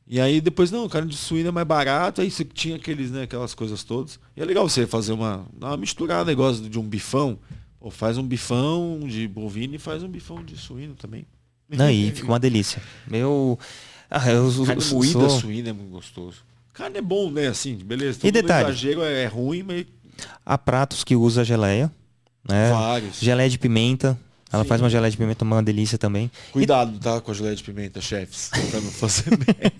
E 0.06 0.18
aí 0.18 0.40
depois, 0.40 0.70
não, 0.70 0.88
carne 0.88 1.10
de 1.10 1.16
suíno 1.18 1.48
é 1.50 1.52
mais 1.52 1.66
barato, 1.66 2.22
aí 2.22 2.30
você 2.30 2.42
tinha 2.44 2.76
aqueles, 2.76 3.10
né, 3.10 3.24
aquelas 3.24 3.52
coisas 3.54 3.84
todas. 3.84 4.18
E 4.34 4.40
é 4.40 4.44
legal 4.44 4.66
você 4.66 4.86
fazer 4.86 5.12
uma, 5.12 5.44
uma 5.60 5.76
misturada 5.76 6.24
negócio 6.24 6.66
de 6.66 6.78
um 6.78 6.82
bifão. 6.82 7.38
Ou 7.80 7.90
faz 7.90 8.16
um 8.16 8.22
bifão 8.26 9.00
de 9.06 9.28
bovino 9.28 9.74
e 9.74 9.78
faz 9.78 10.02
um 10.02 10.08
bifão 10.08 10.42
de 10.42 10.56
suíno 10.56 10.94
também. 10.94 11.26
Não, 11.68 11.90
e 11.90 12.10
fica 12.10 12.26
uma 12.26 12.40
delícia. 12.40 12.82
Meu. 13.06 13.58
Ah, 14.10 14.26
eu, 14.30 14.46
eu- 14.50 14.64
Carne 14.64 14.82
eu 14.82 14.94
moída 14.96 15.12
sou- 15.28 15.40
suína 15.40 15.68
é 15.68 15.72
muito 15.74 15.90
gostoso. 15.92 16.38
Carne 16.72 16.96
é 16.98 17.02
bom, 17.02 17.30
né? 17.30 17.48
Assim, 17.48 17.74
beleza. 17.76 18.26
E 18.26 18.32
detalhe? 18.32 18.70
exagero 18.70 19.02
é 19.02 19.26
ruim, 19.26 19.62
mas 19.62 19.84
Há 20.44 20.56
pratos 20.58 21.04
que 21.04 21.14
usa 21.14 21.44
geleia, 21.44 21.92
né? 22.48 22.70
vários. 22.70 23.18
Geleia 23.20 23.48
de 23.48 23.58
pimenta. 23.58 24.18
Ela 24.50 24.62
Sim. 24.62 24.68
faz 24.68 24.80
uma 24.80 24.88
geleia 24.88 25.10
de 25.10 25.16
pimenta, 25.16 25.44
uma 25.44 25.62
delícia 25.62 25.98
também. 25.98 26.30
Cuidado, 26.52 26.98
tá? 26.98 27.20
Com 27.20 27.30
a 27.30 27.34
geleia 27.34 27.54
de 27.54 27.62
pimenta, 27.62 28.00
chefes. 28.00 28.48
Pra 28.70 28.80
não 28.80 28.90
fazer 28.90 29.24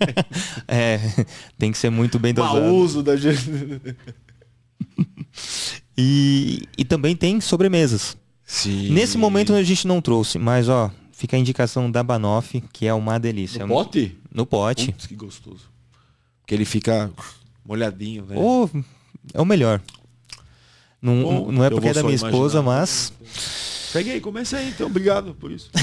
É, 0.67 0.99
tem 1.57 1.71
que 1.71 1.77
ser 1.77 1.89
muito 1.89 2.19
bem 2.19 2.33
dosado. 2.33 2.65
uso 2.67 3.01
da 3.01 3.15
geleia. 3.17 3.81
E, 5.97 6.63
e 6.77 6.85
também 6.85 7.15
tem 7.15 7.41
sobremesas. 7.41 8.15
Sim. 8.45 8.91
Nesse 8.91 9.17
momento 9.17 9.53
a 9.53 9.63
gente 9.63 9.87
não 9.87 10.01
trouxe, 10.01 10.39
mas 10.39 10.69
ó, 10.69 10.91
fica 11.11 11.35
a 11.35 11.39
indicação 11.39 11.89
da 11.89 12.01
Banoff, 12.01 12.61
que 12.71 12.87
é 12.87 12.93
uma 12.93 13.19
delícia. 13.19 13.65
No 13.65 13.73
pote? 13.73 14.17
No 14.33 14.45
pote. 14.45 14.91
Putz, 14.91 15.07
que 15.07 15.15
gostoso. 15.15 15.69
Porque 16.41 16.53
ele 16.55 16.65
fica 16.65 17.11
molhadinho, 17.65 18.25
né? 18.25 18.35
Ô, 18.37 18.69
é 19.33 19.41
o 19.41 19.45
melhor. 19.45 19.81
Não, 21.01 21.23
Bom, 21.23 21.51
não 21.51 21.63
é 21.63 21.69
porque 21.69 21.87
é 21.87 21.93
da 21.93 22.03
minha 22.03 22.17
só 22.17 22.27
esposa, 22.27 22.59
imaginar. 22.59 22.79
mas. 22.81 23.13
Pegue 23.93 24.11
aí, 24.11 24.19
comece 24.21 24.55
aí, 24.55 24.69
então. 24.69 24.87
Obrigado 24.87 25.33
por 25.33 25.51
isso. 25.51 25.69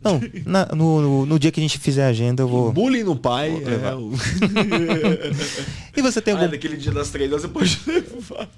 Não, 0.00 0.20
na- 0.46 0.66
no, 0.66 1.00
no, 1.00 1.26
no 1.26 1.38
dia 1.40 1.50
que 1.50 1.58
a 1.58 1.62
gente 1.62 1.76
fizer 1.78 2.04
a 2.04 2.08
agenda, 2.08 2.44
eu 2.44 2.48
vou. 2.48 2.72
Bullying 2.72 3.02
no 3.02 3.16
pai. 3.16 3.50
É 3.50 3.94
o... 3.94 4.12
E 5.96 6.00
você 6.00 6.22
tem 6.22 6.34
ah, 6.34 6.36
algum. 6.38 6.52
naquele 6.52 6.76
dia 6.76 6.92
das 6.92 7.10
três 7.10 7.28
horas 7.32 7.42
você 7.42 7.48
pode 7.48 7.80
levar. 7.84 8.48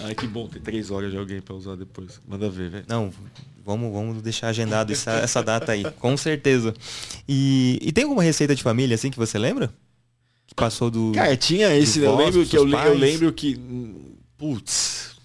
Ai, 0.00 0.14
que 0.14 0.26
bom 0.28 0.46
ter 0.46 0.60
três 0.60 0.90
horas 0.90 1.10
de 1.10 1.18
alguém 1.18 1.40
pra 1.40 1.54
usar 1.56 1.74
depois. 1.74 2.20
Manda 2.26 2.48
ver, 2.48 2.70
velho. 2.70 2.84
Não, 2.88 3.12
vamos, 3.64 3.92
vamos 3.92 4.22
deixar 4.22 4.48
agendado 4.48 4.92
essa, 4.92 5.10
essa 5.14 5.42
data 5.42 5.72
aí, 5.72 5.84
com 5.98 6.16
certeza. 6.16 6.72
E, 7.28 7.80
e 7.82 7.90
tem 7.90 8.04
alguma 8.04 8.22
receita 8.22 8.54
de 8.54 8.62
família 8.62 8.94
assim 8.94 9.10
que 9.10 9.18
você 9.18 9.38
lembra? 9.38 9.72
Que 10.46 10.54
passou 10.54 10.90
do. 10.90 11.12
Cara, 11.12 11.36
tinha 11.36 11.74
esse, 11.76 12.00
eu 12.00 12.16
vós, 12.16 12.26
lembro 12.26 12.48
que 12.48 12.56
eu, 12.56 12.68
eu 12.68 12.94
lembro 12.94 13.32
que. 13.32 13.60
Putz. 14.38 15.16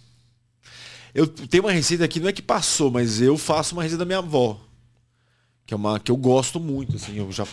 Eu 1.13 1.27
tenho 1.27 1.63
uma 1.63 1.71
receita 1.73 2.05
aqui, 2.05 2.19
não 2.19 2.29
é 2.29 2.33
que 2.33 2.41
passou, 2.41 2.89
mas 2.89 3.21
eu 3.21 3.37
faço 3.37 3.75
uma 3.75 3.83
receita 3.83 3.99
da 3.99 4.05
minha 4.05 4.19
avó. 4.19 4.59
Que 5.65 5.73
é 5.73 5.77
uma 5.77 5.99
que 5.99 6.09
eu 6.11 6.15
gosto 6.15 6.59
muito, 6.59 6.95
assim, 6.95 7.17
eu 7.17 7.29
já 7.31 7.45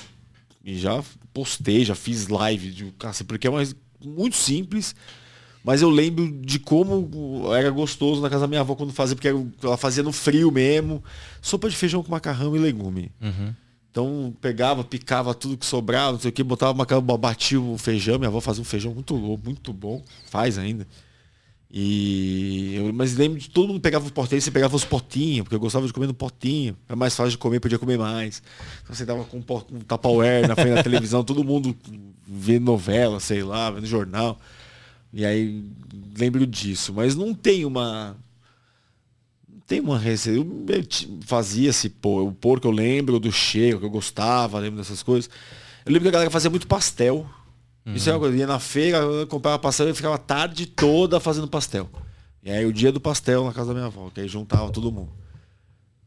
e 0.65 0.79
já 0.79 1.03
postei, 1.33 1.85
já 1.85 1.95
fiz 1.95 2.29
live 2.29 2.71
de 2.71 2.93
caça, 2.99 3.25
porque 3.25 3.47
é 3.47 3.51
mais, 3.51 3.75
muito 4.05 4.37
simples. 4.37 4.95
Mas 5.65 5.83
eu 5.83 5.91
lembro 5.91 6.31
de 6.43 6.59
como 6.59 7.55
era 7.55 7.71
gostoso 7.71 8.21
na 8.21 8.31
casa 8.31 8.43
da 8.43 8.47
minha 8.47 8.61
avó 8.61 8.75
quando 8.75 8.93
fazia, 8.93 9.17
porque 9.17 9.29
ela 9.63 9.77
fazia 9.77 10.03
no 10.03 10.13
frio 10.13 10.51
mesmo. 10.51 11.03
Sopa 11.43 11.69
de 11.69 11.77
feijão 11.77 12.03
com 12.03 12.11
macarrão 12.11 12.55
e 12.55 12.59
legume. 12.59 13.11
Uhum. 13.21 13.55
Então 13.99 14.33
pegava, 14.41 14.85
picava 14.85 15.35
tudo 15.35 15.59
que 15.59 15.67
sobrava, 15.67 16.13
não 16.13 16.21
sei 16.21 16.29
o 16.29 16.33
que, 16.33 16.45
botava 16.45 16.73
macarrão, 16.73 17.03
batia 17.03 17.61
o 17.61 17.77
feijão. 17.77 18.17
Minha 18.17 18.29
avó 18.29 18.41
fazia 18.41 18.63
um 18.63 18.65
feijão 18.65 18.95
muito 18.95 19.13
louco, 19.17 19.45
muito 19.45 19.73
bom. 19.73 20.05
Faz 20.31 20.57
ainda. 20.57 20.87
E 21.69 22.77
eu, 22.77 22.93
mas 22.93 23.17
lembro 23.17 23.41
de 23.41 23.51
todo 23.51 23.67
mundo 23.67 23.81
pegava 23.81 24.05
os 24.05 24.13
potinhos, 24.13 24.45
você 24.45 24.53
pegava 24.53 24.77
os 24.77 24.85
potinhos, 24.85 25.43
porque 25.43 25.57
eu 25.57 25.61
gostava 25.61 25.85
de 25.85 25.93
comer 25.93 26.07
no 26.07 26.15
potinho. 26.15 26.77
Era 26.89 26.95
mais 26.95 27.17
fácil 27.17 27.33
de 27.33 27.39
comer, 27.39 27.59
podia 27.59 27.77
comer 27.77 27.99
mais. 27.99 28.41
Então 28.85 28.95
você 28.95 29.05
dava 29.05 29.25
com 29.25 29.39
um, 29.39 29.41
um 29.41 30.47
na 30.47 30.55
frente 30.55 30.75
da 30.77 30.83
televisão, 30.85 31.25
todo 31.25 31.43
mundo 31.43 31.77
vendo 32.25 32.67
novela, 32.67 33.19
sei 33.19 33.43
lá, 33.43 33.69
vendo 33.69 33.85
jornal. 33.85 34.39
E 35.13 35.25
aí 35.25 35.65
lembro 36.17 36.47
disso, 36.47 36.95
mas 36.95 37.17
não 37.17 37.35
tem 37.35 37.65
uma 37.65 38.17
tem 39.69 39.81
uma 39.81 39.99
receita. 39.99 40.41
Eu 40.41 40.85
fazia 41.27 41.69
esse 41.69 41.93
o 42.03 42.33
porco 42.33 42.67
eu 42.67 42.73
lembro 42.73 43.21
do 43.21 43.31
cheiro 43.31 43.79
que 43.79 43.85
eu 43.85 43.91
gostava, 43.91 44.59
lembro 44.59 44.79
dessas 44.79 45.03
coisas. 45.03 45.31
Eu 45.85 45.93
lembro 45.93 46.05
que 46.05 46.09
a 46.09 46.13
galera 46.13 46.31
fazia 46.31 46.49
muito 46.51 46.67
pastel. 46.67 47.29
Uhum. 47.85 47.95
Isso 47.95 48.09
é 48.09 48.13
uma 48.15 48.19
coisa, 48.19 48.37
ia 48.37 48.47
na 48.47 48.59
feira, 48.59 48.99
comprava 49.27 49.59
pastel 49.59 49.91
e 49.91 49.95
ficava 49.95 50.15
a 50.15 50.19
tarde 50.19 50.67
toda 50.67 51.21
fazendo 51.21 51.47
pastel. 51.47 51.89
E 52.43 52.51
aí 52.51 52.65
o 52.65 52.73
dia 52.73 52.91
do 52.91 53.01
pastel 53.01 53.45
na 53.45 53.53
casa 53.53 53.69
da 53.69 53.75
minha 53.75 53.87
avó, 53.87 54.11
que 54.11 54.21
aí 54.21 54.27
juntava 54.27 54.73
todo 54.73 54.91
mundo. 54.91 55.13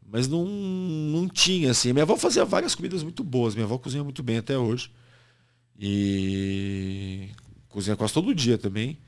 Mas 0.04 0.28
não, 0.28 0.44
não 0.44 1.28
tinha, 1.28 1.70
assim. 1.70 1.92
Minha 1.92 2.02
avó 2.02 2.16
fazia 2.16 2.44
várias 2.44 2.74
comidas 2.74 3.02
muito 3.02 3.24
boas. 3.24 3.54
Minha 3.54 3.64
avó 3.64 3.78
cozinha 3.78 4.04
muito 4.04 4.22
bem 4.22 4.38
até 4.38 4.58
hoje. 4.58 4.90
E 5.78 7.30
cozinha 7.68 7.96
quase 7.96 8.12
todo 8.12 8.34
dia 8.34 8.58
também. 8.58 8.98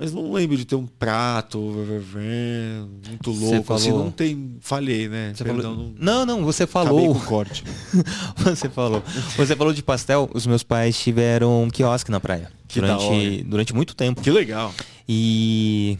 Mas 0.00 0.12
não 0.14 0.32
lembro 0.32 0.56
de 0.56 0.64
ter 0.64 0.76
um 0.76 0.86
prato 0.86 1.58
muito 1.58 3.30
louco. 3.32 3.56
Assim, 3.56 3.62
falou... 3.64 3.82
Assim, 3.82 3.90
não 3.90 4.10
tem. 4.12 4.56
Falhei, 4.60 5.08
né? 5.08 5.32
Perdão, 5.36 5.74
falou... 5.74 5.94
não... 5.98 6.24
não, 6.24 6.44
você 6.44 6.68
falou. 6.68 7.14
Com 7.16 7.20
corte. 7.26 7.64
você 8.38 8.68
falou. 8.68 9.02
Você 9.36 9.56
falou 9.56 9.72
de 9.72 9.82
pastel. 9.82 10.30
Os 10.32 10.46
meus 10.46 10.62
pais 10.62 10.96
tiveram 10.96 11.64
um 11.64 11.68
quiosque 11.68 12.12
na 12.12 12.20
praia. 12.20 12.48
Que 12.68 12.80
durante, 12.80 13.42
durante 13.42 13.74
muito 13.74 13.96
tempo. 13.96 14.20
Que 14.20 14.30
legal. 14.30 14.72
E 15.08 15.98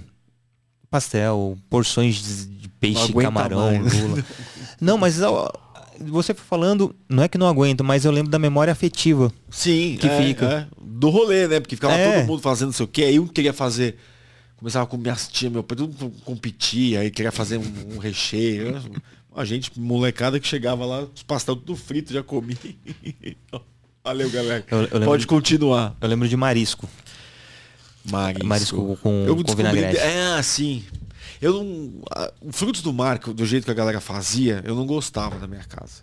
pastel, 0.89 1.59
porções 1.69 2.47
de 2.49 2.69
peixe, 2.69 3.13
camarão, 3.13 3.83
lula. 3.83 4.25
não, 4.81 4.97
mas 4.97 5.21
você 6.01 6.35
falando, 6.35 6.95
não 7.09 7.23
é 7.23 7.29
que 7.29 7.39
não 7.39 7.49
aguento, 7.49 7.83
mas 7.85 8.05
eu 8.05 8.13
lembro 8.13 8.31
da 8.31 8.39
memória 8.39 8.73
afetiva. 8.73 9.33
Sim, 9.51 9.97
que 10.01 10.07
é, 10.07 10.23
fica. 10.23 10.47
É. 10.47 10.67
Do 10.81 11.11
rolê, 11.11 11.47
né? 11.49 11.61
Porque 11.61 11.77
ficava 11.77 11.95
é. 11.95 12.19
todo 12.19 12.27
mundo 12.27 12.43
fazendo 12.43 12.69
não 12.69 12.73
sei 12.73 12.85
o 12.85 12.89
quê, 12.89 13.05
aí 13.05 13.19
um 13.19 13.27
queria 13.27 13.53
fazer. 13.53 13.97
Começava 14.57 14.87
com 14.87 14.97
minhas 14.97 15.29
tias, 15.29 15.53
meu 15.53 15.63
pai, 15.63 15.77
tudo 15.77 16.11
competia, 16.25 17.01
aí 17.01 17.11
queria 17.11 17.31
fazer 17.31 17.59
um, 17.59 17.95
um 17.95 17.99
recheio. 17.99 18.81
A 19.35 19.45
gente, 19.45 19.79
molecada 19.79 20.41
que 20.41 20.49
chegava 20.49 20.85
lá, 20.85 21.07
os 21.15 21.23
pastel 21.23 21.55
tudo 21.55 21.77
frito, 21.77 22.13
já 22.13 22.23
comia. 22.23 22.57
Valeu, 24.03 24.31
galera. 24.31 24.65
Eu, 24.71 25.01
eu 25.01 25.01
Pode 25.03 25.27
continuar. 25.27 25.97
Eu 26.01 26.09
lembro 26.09 26.29
de 26.29 26.37
marisco. 26.37 26.89
Marisco. 28.11 28.47
Marisco 28.47 28.99
com, 29.03 29.25
eu 29.27 29.37
com 29.37 29.55
vinagrete. 29.55 29.99
É, 29.99 30.43
sim. 30.43 30.83
Eu 31.41 31.63
não. 31.63 32.03
Frutos 32.53 32.83
do 32.83 32.93
mar, 32.93 33.19
do 33.19 33.47
jeito 33.47 33.65
que 33.65 33.71
a 33.71 33.75
galera 33.75 34.01
fazia, 34.01 34.63
eu 34.65 34.75
não 34.75 34.87
gostava 34.87 35.39
da 35.39 35.47
minha 35.47 35.65
casa. 35.65 36.03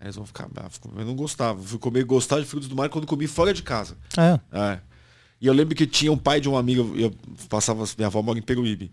Eles 0.00 0.16
vão 0.16 0.26
ficar 0.26 0.48
bravos. 0.48 0.80
Eu 0.96 1.04
não 1.04 1.14
gostava. 1.14 1.62
Fui 1.62 1.78
comer 1.78 2.04
gostar 2.04 2.40
de 2.40 2.46
frutos 2.46 2.68
do 2.68 2.74
mar 2.74 2.88
quando 2.88 3.06
comi 3.06 3.26
fora 3.26 3.54
de 3.54 3.62
casa. 3.62 3.96
É. 4.18 4.40
é. 4.52 4.80
E 5.40 5.46
eu 5.46 5.52
lembro 5.52 5.74
que 5.74 5.86
tinha 5.86 6.12
um 6.12 6.16
pai 6.16 6.40
de 6.40 6.48
um 6.48 6.56
amigo, 6.56 6.94
eu 6.96 7.12
passava, 7.48 7.84
minha 7.96 8.06
avó 8.06 8.22
mora 8.22 8.38
em 8.38 8.42
Peruíbe. 8.42 8.92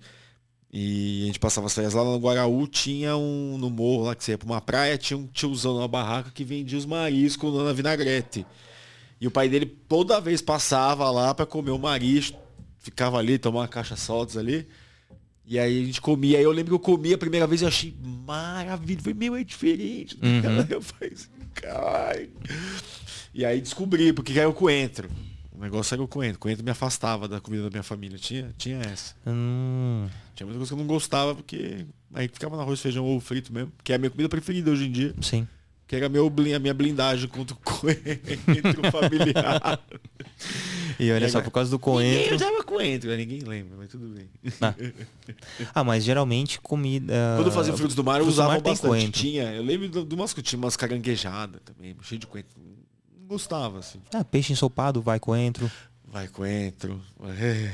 E 0.72 1.24
a 1.24 1.26
gente 1.28 1.40
passava 1.40 1.66
as 1.66 1.74
férias 1.74 1.94
lá 1.94 2.04
no 2.04 2.18
Guaraú, 2.18 2.68
tinha 2.68 3.18
um 3.18 3.58
no 3.58 3.70
morro 3.70 4.06
lá 4.06 4.16
que 4.16 4.24
você 4.24 4.32
ia 4.32 4.38
pra 4.38 4.48
uma 4.48 4.62
praia, 4.62 4.98
tinha 4.98 5.18
um 5.18 5.26
tiozão 5.26 5.74
numa 5.76 5.88
barraca 5.88 6.32
que 6.32 6.44
vendia 6.44 6.78
os 6.78 6.86
mariscos 6.86 7.54
na 7.54 7.74
vinagrete. 7.74 8.46
E 9.20 9.28
o 9.28 9.32
pai 9.32 9.50
dele 9.50 9.66
toda 9.66 10.22
vez 10.22 10.42
passava 10.42 11.10
lá 11.10 11.34
para 11.34 11.46
comer 11.46 11.72
o 11.72 11.80
marisco, 11.80 12.40
ficava 12.78 13.18
ali, 13.18 13.38
tomar 13.38 13.62
uma 13.62 13.68
caixa 13.68 13.96
saltos 13.96 14.38
ali. 14.38 14.68
E 15.50 15.58
aí 15.58 15.82
a 15.82 15.86
gente 15.86 16.00
comia. 16.00 16.38
Aí 16.38 16.44
eu 16.44 16.52
lembro 16.52 16.70
que 16.70 16.76
eu 16.76 16.80
comi 16.80 17.12
a 17.12 17.18
primeira 17.18 17.48
vez 17.48 17.64
e 17.64 17.66
achei 17.66 17.96
maravilhoso. 18.24 19.04
Foi 19.04 19.16
meio 19.16 19.36
é 19.36 19.44
diferente. 19.44 20.16
Uhum. 20.22 20.66
Eu 20.70 20.80
falei 20.80 21.12
assim, 21.12 21.28
caralho. 21.56 22.30
E 23.34 23.44
aí 23.44 23.60
descobri, 23.60 24.14
porque 24.14 24.38
era 24.38 24.48
o 24.48 24.54
coentro. 24.54 25.10
O 25.52 25.60
negócio 25.60 25.96
era 25.96 26.04
o 26.04 26.08
coentro. 26.08 26.36
O 26.36 26.40
coentro 26.40 26.64
me 26.64 26.70
afastava 26.70 27.28
da 27.28 27.42
comida 27.42 27.64
da 27.64 27.70
minha 27.72 27.82
família. 27.82 28.20
Tinha, 28.20 28.54
tinha 28.60 28.78
essa. 28.78 29.16
Hum. 29.26 30.08
Tinha 30.36 30.46
muita 30.46 30.60
coisa 30.60 30.70
que 30.70 30.74
eu 30.76 30.78
não 30.78 30.86
gostava, 30.86 31.34
porque 31.34 31.84
aí 32.14 32.28
ficava 32.28 32.56
no 32.56 32.62
arroz, 32.62 32.80
feijão 32.80 33.04
ou 33.04 33.20
frito 33.20 33.52
mesmo. 33.52 33.72
Que 33.84 33.92
é 33.92 33.96
a 33.96 33.98
minha 33.98 34.12
comida 34.12 34.30
preferida 34.30 34.70
hoje 34.70 34.86
em 34.86 34.92
dia. 34.92 35.16
Sim 35.20 35.48
que 35.90 35.96
era 35.96 36.08
meu, 36.08 36.28
a 36.28 36.60
minha 36.60 36.74
blindagem 36.74 37.28
contra 37.28 37.56
o 37.56 37.60
coentro 37.60 38.92
familiar. 38.92 39.82
e 41.00 41.12
olha 41.12 41.28
só, 41.28 41.42
por 41.42 41.50
causa 41.50 41.72
do 41.72 41.80
coentro. 41.80 42.22
Ninguém 42.22 42.36
usava 42.36 42.64
coentro, 42.64 43.10
né? 43.10 43.18
ninguém 43.18 43.40
lembra, 43.40 43.76
mas 43.76 43.90
tudo 43.90 44.08
bem. 44.08 44.30
Ah, 44.62 44.76
ah 45.74 45.84
mas 45.84 46.04
geralmente 46.04 46.62
comida. 46.62 47.34
Quando 47.38 47.48
eu 47.48 47.52
fazia 47.52 47.74
frutos 47.76 47.96
do 47.96 48.04
mar, 48.04 48.22
eu 48.22 48.28
usava 48.28 48.50
mar 48.50 48.62
bastante. 48.62 48.88
Coentro. 48.88 49.20
Tinha, 49.20 49.52
eu 49.52 49.64
lembro 49.64 50.06
de 50.06 50.14
umas 50.14 50.32
que 50.32 50.44
tinha 50.44 50.60
umas 50.60 50.78
caranguejadas 50.78 51.60
também, 51.66 51.98
cheio 52.04 52.20
de 52.20 52.28
coentro. 52.28 52.52
Não 53.20 53.28
gostava, 53.28 53.80
assim. 53.80 54.00
Ah, 54.14 54.24
peixe 54.24 54.54
ensopado, 54.54 55.02
vai 55.02 55.20
coentro. 55.20 55.72
Vai 56.08 56.28
coentro. 56.28 57.02
É. 57.40 57.74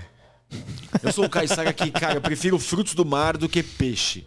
Eu 1.03 1.12
sou 1.12 1.25
um 1.25 1.29
caiçara 1.29 1.74
que, 1.74 1.91
cara, 1.91 2.13
eu 2.13 2.22
prefiro 2.22 2.57
frutos 2.60 2.93
do 2.93 3.03
mar 3.03 3.36
do 3.36 3.50
que 3.50 3.62
peixe. 3.62 4.25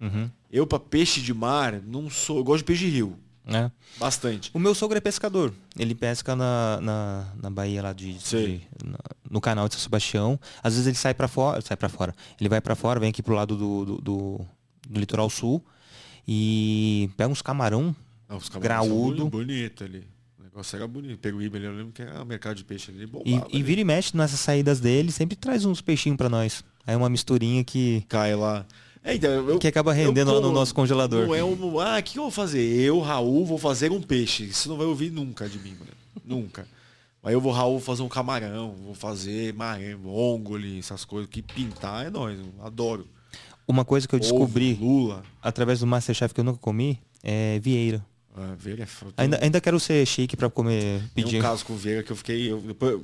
Uhum. 0.00 0.28
Eu, 0.50 0.66
para 0.66 0.80
peixe 0.80 1.20
de 1.20 1.32
mar, 1.32 1.80
não 1.80 2.10
sou. 2.10 2.38
Eu 2.38 2.44
gosto 2.44 2.58
de 2.58 2.64
peixe 2.64 2.84
de 2.86 2.90
rio. 2.90 3.16
É. 3.48 3.70
Bastante. 3.98 4.50
O 4.52 4.58
meu 4.58 4.74
sogro 4.74 4.98
é 4.98 5.00
pescador. 5.00 5.52
Ele 5.78 5.94
pesca 5.94 6.36
na, 6.36 6.78
na, 6.82 7.26
na 7.42 7.50
Bahia 7.50 7.82
lá 7.82 7.92
de, 7.92 8.12
de 8.12 8.60
na, 8.84 8.98
no 9.30 9.40
canal 9.40 9.66
de 9.68 9.74
São 9.74 9.82
Sebastião. 9.82 10.38
Às 10.62 10.74
vezes 10.74 10.86
ele 10.86 10.96
sai 10.96 11.14
para 11.14 11.26
fora, 11.26 11.60
sai 11.62 11.76
para 11.76 11.88
fora. 11.88 12.14
Ele 12.38 12.48
vai 12.48 12.60
para 12.60 12.74
fora, 12.74 13.00
vem 13.00 13.08
aqui 13.08 13.22
pro 13.22 13.34
lado 13.34 13.56
do, 13.56 13.84
do, 13.84 14.02
do, 14.02 14.46
do, 14.88 15.00
litoral 15.00 15.30
sul 15.30 15.64
e 16.26 17.08
pega 17.16 17.30
uns 17.30 17.40
camarão 17.40 17.96
Não, 18.28 18.36
os 18.36 18.48
graúdo. 18.50 19.28
bonito 19.30 19.82
ali. 19.82 20.06
O 20.38 20.42
negócio 20.42 20.76
era 20.76 20.86
bonito. 20.86 21.18
Peruíbe 21.18 21.56
ali, 21.56 21.66
eu 21.66 21.72
lembro 21.72 21.92
que 21.92 22.02
era 22.02 22.22
o 22.22 22.26
mercado 22.26 22.56
de 22.56 22.64
peixe 22.64 22.90
ali 22.90 23.06
bombava, 23.06 23.48
E, 23.50 23.58
e 23.58 23.62
vira 23.62 23.80
e 23.80 23.84
mexe 23.84 24.14
nessas 24.14 24.40
saídas 24.40 24.78
dele, 24.78 25.10
sempre 25.10 25.36
traz 25.36 25.64
uns 25.64 25.80
peixinhos 25.80 26.18
para 26.18 26.28
nós. 26.28 26.62
Aí 26.86 26.94
uma 26.94 27.08
misturinha 27.08 27.64
que 27.64 28.04
cai 28.08 28.34
lá. 28.34 28.66
É, 29.02 29.14
então, 29.14 29.30
eu, 29.30 29.58
que 29.58 29.68
acaba 29.68 29.92
rendendo 29.92 30.32
lá 30.32 30.40
no 30.40 30.52
nosso 30.52 30.74
congelador. 30.74 31.26
Não 31.26 31.34
é 31.34 31.42
um, 31.42 31.80
ah, 31.80 31.98
o 31.98 32.02
que 32.02 32.18
eu 32.18 32.24
vou 32.24 32.30
fazer? 32.30 32.62
Eu, 32.62 33.00
Raul, 33.00 33.46
vou 33.46 33.58
fazer 33.58 33.90
um 33.90 34.00
peixe. 34.00 34.44
Isso 34.44 34.68
não 34.68 34.76
vai 34.76 34.86
ouvir 34.86 35.10
nunca 35.10 35.48
de 35.48 35.58
mim, 35.58 35.74
mano. 35.78 35.92
nunca. 36.24 36.66
Aí 37.22 37.34
eu 37.34 37.40
vou, 37.40 37.52
Raul, 37.52 37.80
fazer 37.80 38.02
um 38.02 38.08
camarão, 38.08 38.74
vou 38.84 38.94
fazer 38.94 39.54
ongole, 40.04 40.78
essas 40.78 41.04
coisas. 41.04 41.28
Que 41.28 41.42
pintar 41.42 42.06
é 42.06 42.10
nóis, 42.10 42.38
eu 42.38 42.64
adoro. 42.64 43.06
Uma 43.66 43.84
coisa 43.84 44.08
que 44.08 44.14
eu 44.14 44.18
descobri 44.18 44.72
Ovo, 44.72 44.84
Lula. 44.84 45.22
através 45.42 45.80
do 45.80 45.86
Masterchef 45.86 46.32
que 46.32 46.40
eu 46.40 46.44
nunca 46.44 46.58
comi 46.58 46.98
é 47.22 47.58
vieira. 47.58 48.04
Ah, 48.34 48.56
é 48.64 48.86
foda. 48.86 49.12
Ainda, 49.16 49.38
ainda 49.42 49.60
quero 49.60 49.80
ser 49.80 50.06
chique 50.06 50.36
para 50.36 50.48
comer 50.48 51.02
pedir. 51.14 51.32
Tem 51.32 51.40
um 51.40 51.42
caso 51.42 51.64
com 51.64 51.76
vieira 51.76 52.02
que 52.02 52.12
eu 52.12 52.16
fiquei. 52.16 52.50
Eu, 52.50 52.60
depois, 52.60 52.98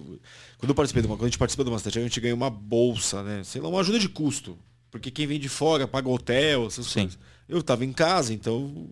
quando 0.59 0.71
eu 0.71 0.75
participei 0.75 1.03
de 1.03 1.09
uma, 1.09 1.17
quando 1.17 1.25
a 1.25 1.29
gente 1.29 1.39
participa 1.39 1.65
do 1.65 1.73
Masterchef, 1.73 2.05
a 2.05 2.09
gente 2.09 2.21
ganha 2.21 2.35
uma 2.35 2.49
bolsa, 2.49 3.23
né? 3.23 3.43
Sei 3.43 3.61
lá, 3.61 3.69
uma 3.69 3.81
ajuda 3.81 3.99
de 3.99 4.09
custo. 4.09 4.57
Porque 4.95 5.11
quem 5.11 5.27
vem 5.27 5.41
de 5.41 5.49
fora 5.49 5.89
paga 5.89 6.09
hotel, 6.09 6.69
essas 6.69 6.87
Sim. 6.87 7.01
coisas. 7.01 7.19
Eu 7.49 7.59
estava 7.59 7.85
em 7.85 7.93
casa, 7.93 8.33
então 8.33 8.89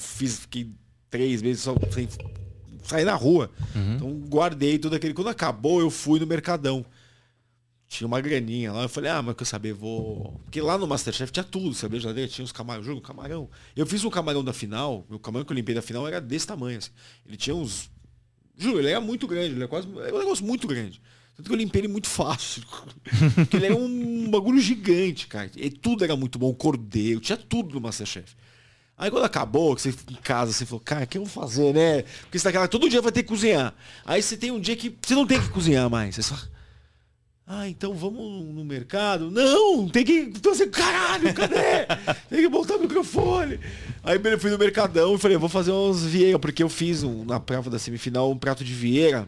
fiz, 0.00 0.40
fiquei 0.40 0.72
três 1.08 1.40
meses 1.40 1.62
só 1.62 1.72
sem 1.92 2.08
sair 2.82 3.04
na 3.04 3.14
rua. 3.14 3.48
Uhum. 3.72 3.94
Então 3.94 4.12
guardei 4.28 4.76
tudo 4.76 4.96
aquele. 4.96 5.14
Quando 5.14 5.28
acabou, 5.28 5.80
eu 5.80 5.88
fui 5.88 6.18
no 6.18 6.26
Mercadão. 6.26 6.84
Tinha 7.86 8.08
uma 8.08 8.20
graninha 8.20 8.72
lá. 8.72 8.82
Eu 8.82 8.88
falei, 8.88 9.08
ah, 9.08 9.22
mas 9.22 9.36
quer 9.36 9.44
saber, 9.44 9.72
vou. 9.72 10.40
Porque 10.46 10.60
lá 10.60 10.76
no 10.76 10.88
Masterchef 10.88 11.30
tinha 11.30 11.44
tudo, 11.44 11.74
sabia? 11.74 12.00
Já 12.00 12.12
tinha 12.26 12.44
os 12.44 12.50
camarões, 12.50 12.84
jogo 12.84 13.00
camarão. 13.00 13.48
Eu 13.76 13.86
fiz 13.86 14.04
um 14.04 14.10
camarão 14.10 14.42
da 14.42 14.52
final, 14.52 15.06
o 15.08 15.16
camarão 15.20 15.46
que 15.46 15.52
eu 15.52 15.56
limpei 15.56 15.76
da 15.76 15.82
final 15.82 16.08
era 16.08 16.20
desse 16.20 16.48
tamanho, 16.48 16.78
assim. 16.78 16.90
Ele 17.24 17.36
tinha 17.36 17.54
uns. 17.54 17.88
Juro, 18.56 18.80
ele 18.80 18.90
era 18.90 19.00
muito 19.00 19.28
grande, 19.28 19.54
ele 19.54 19.62
é 19.62 19.68
quase. 19.68 19.86
É 19.86 20.12
um 20.12 20.18
negócio 20.18 20.44
muito 20.44 20.66
grande. 20.66 21.00
Tanto 21.40 21.48
que 21.48 21.52
eu 21.52 21.58
limpei 21.58 21.80
ele 21.80 21.88
muito 21.88 22.06
fácil. 22.06 22.62
Porque 23.34 23.56
ele 23.56 23.66
era 23.66 23.76
um 23.76 24.30
bagulho 24.30 24.60
gigante, 24.60 25.26
cara. 25.26 25.50
E 25.56 25.70
tudo 25.70 26.04
era 26.04 26.14
muito 26.14 26.38
bom. 26.38 26.52
Cordeiro, 26.52 27.20
tinha 27.20 27.36
tudo 27.36 27.74
no 27.74 27.80
Masterchef. 27.80 28.36
Aí 28.96 29.10
quando 29.10 29.24
acabou, 29.24 29.74
que 29.74 29.80
você 29.80 29.94
em 30.10 30.14
casa, 30.16 30.52
você 30.52 30.66
falou, 30.66 30.82
cara, 30.84 31.04
o 31.04 31.06
que 31.06 31.16
eu 31.16 31.24
vou 31.24 31.42
fazer, 31.42 31.72
né? 31.72 32.02
Porque 32.20 32.38
você 32.38 32.52
tá 32.52 32.68
todo 32.68 32.90
dia 32.90 33.00
vai 33.00 33.10
ter 33.10 33.22
que 33.22 33.30
cozinhar. 33.30 33.74
Aí 34.04 34.22
você 34.22 34.36
tem 34.36 34.50
um 34.50 34.60
dia 34.60 34.76
que 34.76 34.94
você 35.00 35.14
não 35.14 35.26
tem 35.26 35.40
que 35.40 35.48
cozinhar 35.48 35.88
mais. 35.88 36.14
Você 36.14 36.22
só. 36.22 36.36
Ah, 37.46 37.66
então 37.66 37.94
vamos 37.94 38.54
no 38.54 38.62
mercado? 38.62 39.30
Não, 39.30 39.88
tem 39.88 40.04
que. 40.04 40.30
Assim, 40.50 40.68
caralho, 40.68 41.32
cadê? 41.32 41.86
tem 42.28 42.42
que 42.42 42.48
botar 42.50 42.76
o 42.76 42.80
microfone. 42.80 43.58
Aí 44.04 44.20
eu 44.22 44.38
fui 44.38 44.50
no 44.50 44.58
Mercadão 44.58 45.14
e 45.14 45.18
falei, 45.18 45.38
vou 45.38 45.48
fazer 45.48 45.72
uns 45.72 46.04
Vieira, 46.04 46.38
porque 46.38 46.62
eu 46.62 46.68
fiz 46.68 47.02
um, 47.02 47.24
na 47.24 47.40
prova 47.40 47.70
da 47.70 47.78
semifinal 47.78 48.30
um 48.30 48.38
prato 48.38 48.62
de 48.62 48.74
Vieira 48.74 49.26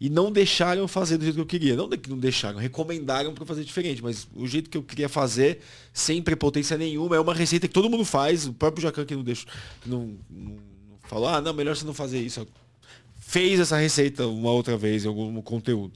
e 0.00 0.08
não 0.08 0.30
deixaram 0.30 0.86
fazer 0.86 1.16
do 1.16 1.24
jeito 1.24 1.34
que 1.34 1.40
eu 1.40 1.46
queria. 1.46 1.76
Não, 1.76 1.88
não 2.08 2.18
deixaram, 2.18 2.58
recomendaram 2.58 3.34
para 3.34 3.44
fazer 3.44 3.64
diferente, 3.64 4.02
mas 4.02 4.28
o 4.34 4.46
jeito 4.46 4.70
que 4.70 4.78
eu 4.78 4.82
queria 4.82 5.08
fazer, 5.08 5.60
sem 5.92 6.22
prepotência 6.22 6.76
nenhuma, 6.76 7.16
é 7.16 7.20
uma 7.20 7.34
receita 7.34 7.66
que 7.66 7.74
todo 7.74 7.90
mundo 7.90 8.04
faz, 8.04 8.46
o 8.46 8.52
próprio 8.52 8.82
Jacan 8.82 9.04
que 9.04 9.16
não 9.16 9.24
deixa, 9.24 9.46
não, 9.84 10.16
não, 10.30 10.52
não 10.52 10.98
falou, 11.04 11.28
ah, 11.28 11.40
não, 11.40 11.52
melhor 11.52 11.76
você 11.76 11.84
não 11.84 11.94
fazer 11.94 12.20
isso. 12.20 12.46
Fez 13.16 13.60
essa 13.60 13.76
receita 13.76 14.26
uma 14.26 14.50
outra 14.50 14.76
vez 14.76 15.04
em 15.04 15.08
algum 15.08 15.42
conteúdo 15.42 15.92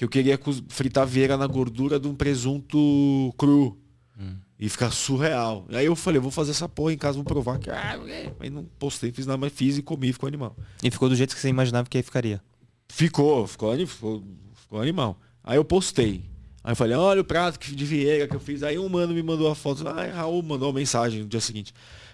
que 0.00 0.04
eu 0.04 0.08
queria 0.08 0.40
fritar 0.70 1.06
vieira 1.06 1.36
na 1.36 1.46
gordura 1.46 2.00
de 2.00 2.08
um 2.08 2.14
presunto 2.14 3.34
cru. 3.36 3.78
Hum. 4.18 4.36
E 4.58 4.66
ficar 4.66 4.90
surreal. 4.90 5.66
Aí 5.70 5.84
eu 5.84 5.94
falei, 5.94 6.18
vou 6.18 6.30
fazer 6.30 6.52
essa 6.52 6.66
porra 6.66 6.94
em 6.94 6.96
casa, 6.96 7.16
vou 7.16 7.24
provar. 7.24 7.58
Que, 7.58 7.68
ah. 7.68 7.98
Aí 8.40 8.48
não 8.48 8.64
postei, 8.78 9.12
fiz 9.12 9.26
nada, 9.26 9.36
mas 9.36 9.52
fiz 9.52 9.76
e 9.76 9.82
comi, 9.82 10.10
ficou 10.10 10.26
animal. 10.26 10.56
E 10.82 10.90
ficou 10.90 11.06
do 11.06 11.14
jeito 11.14 11.34
que 11.34 11.40
você 11.40 11.48
imaginava 11.48 11.86
que 11.86 11.98
aí 11.98 12.02
ficaria? 12.02 12.42
Ficou, 12.90 13.46
ficou, 13.46 13.86
ficou, 13.86 14.22
ficou 14.54 14.80
animal. 14.80 15.16
Aí 15.44 15.56
eu 15.56 15.64
postei. 15.64 16.22
Aí 16.62 16.72
eu 16.72 16.76
falei, 16.76 16.96
olha 16.96 17.20
o 17.20 17.24
prato 17.24 17.58
de 17.74 17.84
vieira 17.84 18.26
que 18.26 18.34
eu 18.34 18.40
fiz. 18.40 18.62
Aí 18.62 18.78
um 18.78 18.88
mano 18.88 19.14
me 19.14 19.22
mandou 19.22 19.50
a 19.50 19.54
foto. 19.54 19.86
Ah, 19.88 20.04
Raul 20.12 20.42
mandou 20.42 20.68
uma 20.68 20.78
mensagem 20.78 21.22
no 21.22 21.28
dia 21.28 21.40
seguinte. 21.40 21.72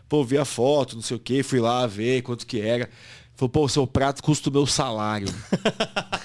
Pô, 0.09 0.23
vi 0.23 0.39
a 0.39 0.45
foto, 0.45 0.95
não 0.95 1.03
sei 1.03 1.17
o 1.17 1.21
que, 1.21 1.43
fui 1.43 1.59
lá 1.59 1.87
ver 1.87 2.23
quanto 2.23 2.47
que 2.47 2.61
era. 2.61 2.89
Falou, 3.35 3.49
pô, 3.49 3.69
seu 3.69 3.87
prato 3.87 4.23
custa 4.23 4.49
o 4.51 4.53
meu 4.53 4.67
salário. 4.67 5.29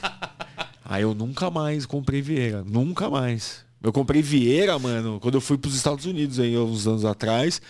Aí 0.86 1.02
eu 1.02 1.16
nunca 1.16 1.50
mais 1.50 1.86
comprei 1.86 2.22
Vieira. 2.22 2.64
Nunca 2.64 3.10
mais. 3.10 3.66
Eu 3.82 3.94
comprei 3.94 4.22
Vieira, 4.22 4.78
mano, 4.78 5.20
quando 5.20 5.36
eu 5.36 5.42
fui 5.42 5.58
para 5.58 5.70
os 5.70 5.76
Estados 5.76 6.06
Unidos 6.06 6.40
aí, 6.40 6.56
uns 6.58 6.86
anos 6.86 7.06
atrás. 7.06 7.62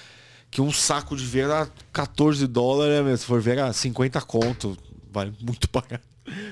Que 0.49 0.59
um 0.59 0.71
saco 0.71 1.15
de 1.15 1.23
Vieira 1.23 1.53
era 1.53 1.69
14 1.93 2.45
dólares, 2.47 3.05
né, 3.05 3.15
Se 3.15 3.25
for 3.25 3.39
ver, 3.39 3.59
era 3.59 3.71
50 3.71 4.19
conto. 4.21 4.75
Vale 5.11 5.31
muito 5.39 5.69
barato. 5.71 6.10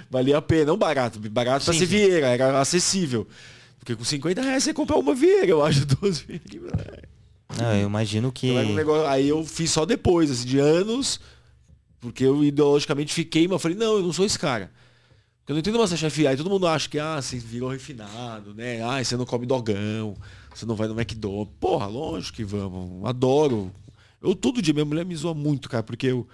Valia 0.09 0.38
a 0.38 0.41
pena. 0.41 0.65
Não 0.65 0.77
barato. 0.77 1.19
Barato 1.19 1.65
para 1.65 1.73
ser 1.73 1.85
Vieira, 1.85 2.27
era 2.27 2.59
acessível. 2.59 3.27
Porque 3.79 3.95
com 3.95 4.03
50 4.03 4.41
reais 4.41 4.63
você 4.63 4.73
compra 4.73 4.97
uma 4.97 5.15
Vieira, 5.15 5.47
eu 5.47 5.63
acho, 5.63 5.85
duas 5.97 6.19
Vieiras. 6.19 6.71
Não, 7.57 7.75
eu 7.75 7.88
imagino 7.88 8.31
que. 8.31 8.47
Então, 8.47 8.71
um 8.71 8.75
negócio... 8.75 9.07
aí 9.07 9.29
eu 9.29 9.43
fiz 9.45 9.71
só 9.71 9.85
depois, 9.85 10.29
assim, 10.29 10.45
de 10.45 10.59
anos. 10.59 11.19
Porque 11.99 12.23
eu 12.23 12.43
ideologicamente 12.43 13.13
fiquei, 13.13 13.47
mas 13.47 13.61
falei, 13.61 13.77
não, 13.77 13.97
eu 13.97 14.01
não 14.01 14.13
sou 14.13 14.25
esse 14.25 14.39
cara. 14.39 14.71
Eu 15.47 15.53
não 15.53 15.59
entendo 15.59 15.79
Masterchef. 15.79 16.27
Aí 16.27 16.38
todo 16.38 16.49
mundo 16.49 16.67
acha 16.67 16.88
que, 16.88 16.99
ah, 16.99 17.19
você 17.19 17.38
virou 17.38 17.69
refinado, 17.69 18.53
né? 18.53 18.81
Ah, 18.83 19.03
você 19.03 19.17
não 19.17 19.25
come 19.25 19.47
dogão, 19.47 20.15
você 20.53 20.63
não 20.65 20.75
vai 20.75 20.88
no 20.88 20.93
McDonald's. 20.93 21.53
Porra, 21.59 21.88
lógico 21.88 22.38
que 22.38 22.43
vamos. 22.43 23.03
Adoro. 23.03 23.71
Eu 24.21 24.35
todo 24.35 24.61
dia, 24.61 24.73
minha 24.73 24.85
mulher 24.85 25.03
me 25.05 25.15
zoa 25.15 25.33
muito, 25.33 25.67
cara, 25.67 25.83
porque 25.83 26.07
eu. 26.07 26.27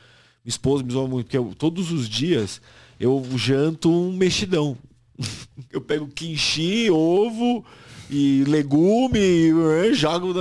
Minha 0.43 0.51
esposa 0.51 0.83
me 0.83 0.91
zoa 0.91 1.07
muito, 1.07 1.25
porque 1.25 1.37
eu, 1.37 1.55
todos 1.57 1.91
os 1.91 2.07
dias 2.07 2.61
eu 2.99 3.23
janto 3.35 3.91
um 3.91 4.11
mexidão. 4.11 4.77
eu 5.71 5.81
pego 5.81 6.07
quinchi, 6.07 6.89
ovo 6.89 7.65
e 8.09 8.43
legume, 8.47 9.19
e 9.19 9.93
jogo 9.93 10.33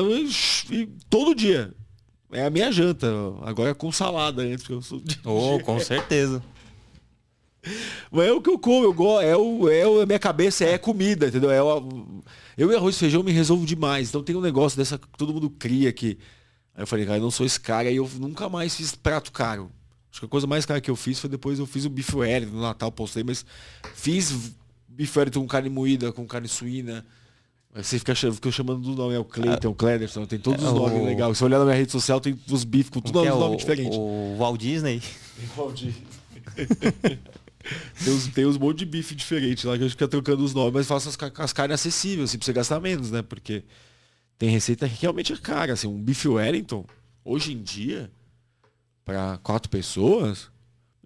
e, 0.70 0.86
todo 1.08 1.34
dia. 1.34 1.72
É 2.32 2.44
a 2.44 2.50
minha 2.50 2.70
janta. 2.72 3.08
Agora 3.42 3.70
é 3.70 3.74
com 3.74 3.92
salada 3.92 4.42
antes, 4.42 4.66
que 4.66 4.72
eu 4.72 4.82
sou. 4.82 5.02
Oh, 5.24 5.60
com 5.64 5.78
certeza. 5.78 6.42
Mas 8.10 8.26
é 8.26 8.32
o 8.32 8.42
que 8.42 8.50
eu 8.50 8.58
como, 8.58 8.84
eu 8.84 8.92
gosto, 8.92 9.24
é 9.24 9.36
o, 9.36 9.68
é 9.70 9.86
o, 9.86 10.02
a 10.02 10.06
minha 10.06 10.18
cabeça 10.18 10.64
é 10.64 10.76
comida, 10.76 11.28
entendeu? 11.28 11.50
É 11.50 11.62
o, 11.62 12.22
eu 12.58 12.70
e 12.70 12.76
arroz 12.76 12.96
e 12.96 12.98
feijão 12.98 13.22
me 13.22 13.32
resolvo 13.32 13.64
demais. 13.64 14.08
Então 14.08 14.22
tem 14.22 14.36
um 14.36 14.40
negócio 14.40 14.76
dessa 14.76 14.98
que 14.98 15.08
todo 15.16 15.32
mundo 15.32 15.48
cria 15.48 15.92
que. 15.92 16.18
Aí 16.74 16.82
eu 16.82 16.86
falei, 16.86 17.06
cara, 17.06 17.18
eu 17.18 17.22
não 17.22 17.30
sou 17.30 17.46
esse 17.46 17.58
cara, 17.58 17.90
e 17.90 17.96
eu 17.96 18.10
nunca 18.18 18.48
mais 18.48 18.74
fiz 18.74 18.94
prato 18.94 19.30
caro. 19.32 19.70
Acho 20.14 20.20
que 20.20 20.26
a 20.26 20.28
coisa 20.28 20.46
mais 20.46 20.64
cara 20.64 20.80
que 20.80 20.88
eu 20.88 20.94
fiz 20.94 21.18
foi 21.18 21.28
depois 21.28 21.58
eu 21.58 21.66
fiz 21.66 21.84
o 21.84 21.90
bife 21.90 22.14
Wellington 22.14 22.54
no 22.54 22.62
Natal, 22.62 22.92
postei, 22.92 23.24
mas 23.24 23.44
fiz 23.96 24.52
bife 24.86 25.18
Wellington 25.18 25.40
com 25.40 25.48
carne 25.48 25.68
moída, 25.68 26.12
com 26.12 26.24
carne 26.24 26.46
suína. 26.46 27.04
Você 27.74 27.98
fica, 27.98 28.14
fica 28.14 28.52
chamando 28.52 28.80
do 28.80 28.94
nome, 28.94 29.16
é 29.16 29.18
o 29.18 29.24
Cleiton, 29.24 29.66
ah, 29.66 29.70
o 29.72 29.74
Clederson, 29.74 30.24
tem 30.24 30.38
todos 30.38 30.62
os 30.62 30.70
é 30.70 30.72
nomes 30.72 31.04
legais. 31.04 31.32
Se 31.32 31.38
você 31.38 31.44
olhar 31.46 31.58
na 31.58 31.64
minha 31.64 31.76
rede 31.76 31.90
social, 31.90 32.20
tem 32.20 32.38
os 32.48 32.62
bifes 32.62 32.90
com 32.90 33.00
todos 33.00 33.20
os 33.20 33.26
é 33.26 33.30
nomes 33.30 33.58
diferentes. 33.58 33.98
O 33.98 34.36
Walt 34.38 34.60
Disney. 34.60 35.02
O 35.36 35.58
Walt 35.60 35.74
Disney. 35.74 36.06
tem, 38.04 38.14
uns, 38.14 38.26
tem 38.28 38.46
uns 38.46 38.56
monte 38.56 38.78
de 38.78 38.86
bife 38.86 39.16
diferente 39.16 39.66
lá 39.66 39.72
que 39.72 39.80
a 39.80 39.82
gente 39.82 39.94
fica 39.96 40.06
trocando 40.06 40.44
os 40.44 40.54
nomes, 40.54 40.74
mas 40.74 40.86
faço 40.86 41.08
as, 41.08 41.18
as 41.40 41.52
carnes 41.52 41.74
acessíveis, 41.74 42.30
assim, 42.30 42.38
pra 42.38 42.44
você 42.46 42.52
gastar 42.52 42.78
menos, 42.78 43.10
né? 43.10 43.20
Porque 43.20 43.64
tem 44.38 44.48
receita 44.48 44.88
que 44.88 45.02
realmente 45.02 45.32
é 45.32 45.36
cara. 45.36 45.72
Assim, 45.72 45.88
um 45.88 46.00
bife 46.00 46.28
Wellington, 46.28 46.86
hoje 47.24 47.52
em 47.52 47.60
dia, 47.60 48.08
para 49.04 49.38
quatro 49.38 49.70
pessoas, 49.70 50.50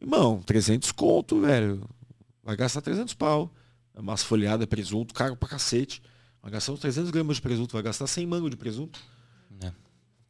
irmão, 0.01 0.41
300 0.45 0.93
conto, 0.93 1.41
velho. 1.41 1.83
Vai 2.43 2.57
gastar 2.57 2.81
300 2.81 3.15
pau. 3.15 3.53
É 3.95 4.01
massa 4.01 4.25
folhada, 4.25 4.67
presunto, 4.67 5.13
caro 5.13 5.37
pra 5.37 5.49
cacete. 5.49 6.03
Vai 6.41 6.53
gastar 6.53 6.73
uns 6.73 6.81
300 6.81 7.11
gramas 7.11 7.37
de 7.37 7.43
presunto, 7.43 7.73
vai 7.73 7.83
gastar 7.83 8.07
100 8.07 8.27
mango 8.27 8.49
de 8.49 8.57
presunto. 8.57 9.01
É. 9.63 9.73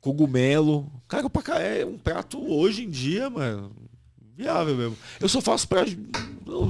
Cogumelo. 0.01 0.91
Caro 1.07 1.29
pra 1.29 1.43
cá. 1.43 1.61
É 1.61 1.85
um 1.85 1.99
prato 1.99 2.41
hoje 2.51 2.85
em 2.85 2.91
dia, 2.91 3.29
mano 3.29 3.73
viável 4.39 4.77
mesmo. 4.77 4.97
Eu 5.21 5.29
só 5.29 5.41
faço 5.41 5.67
pra. 5.67 5.85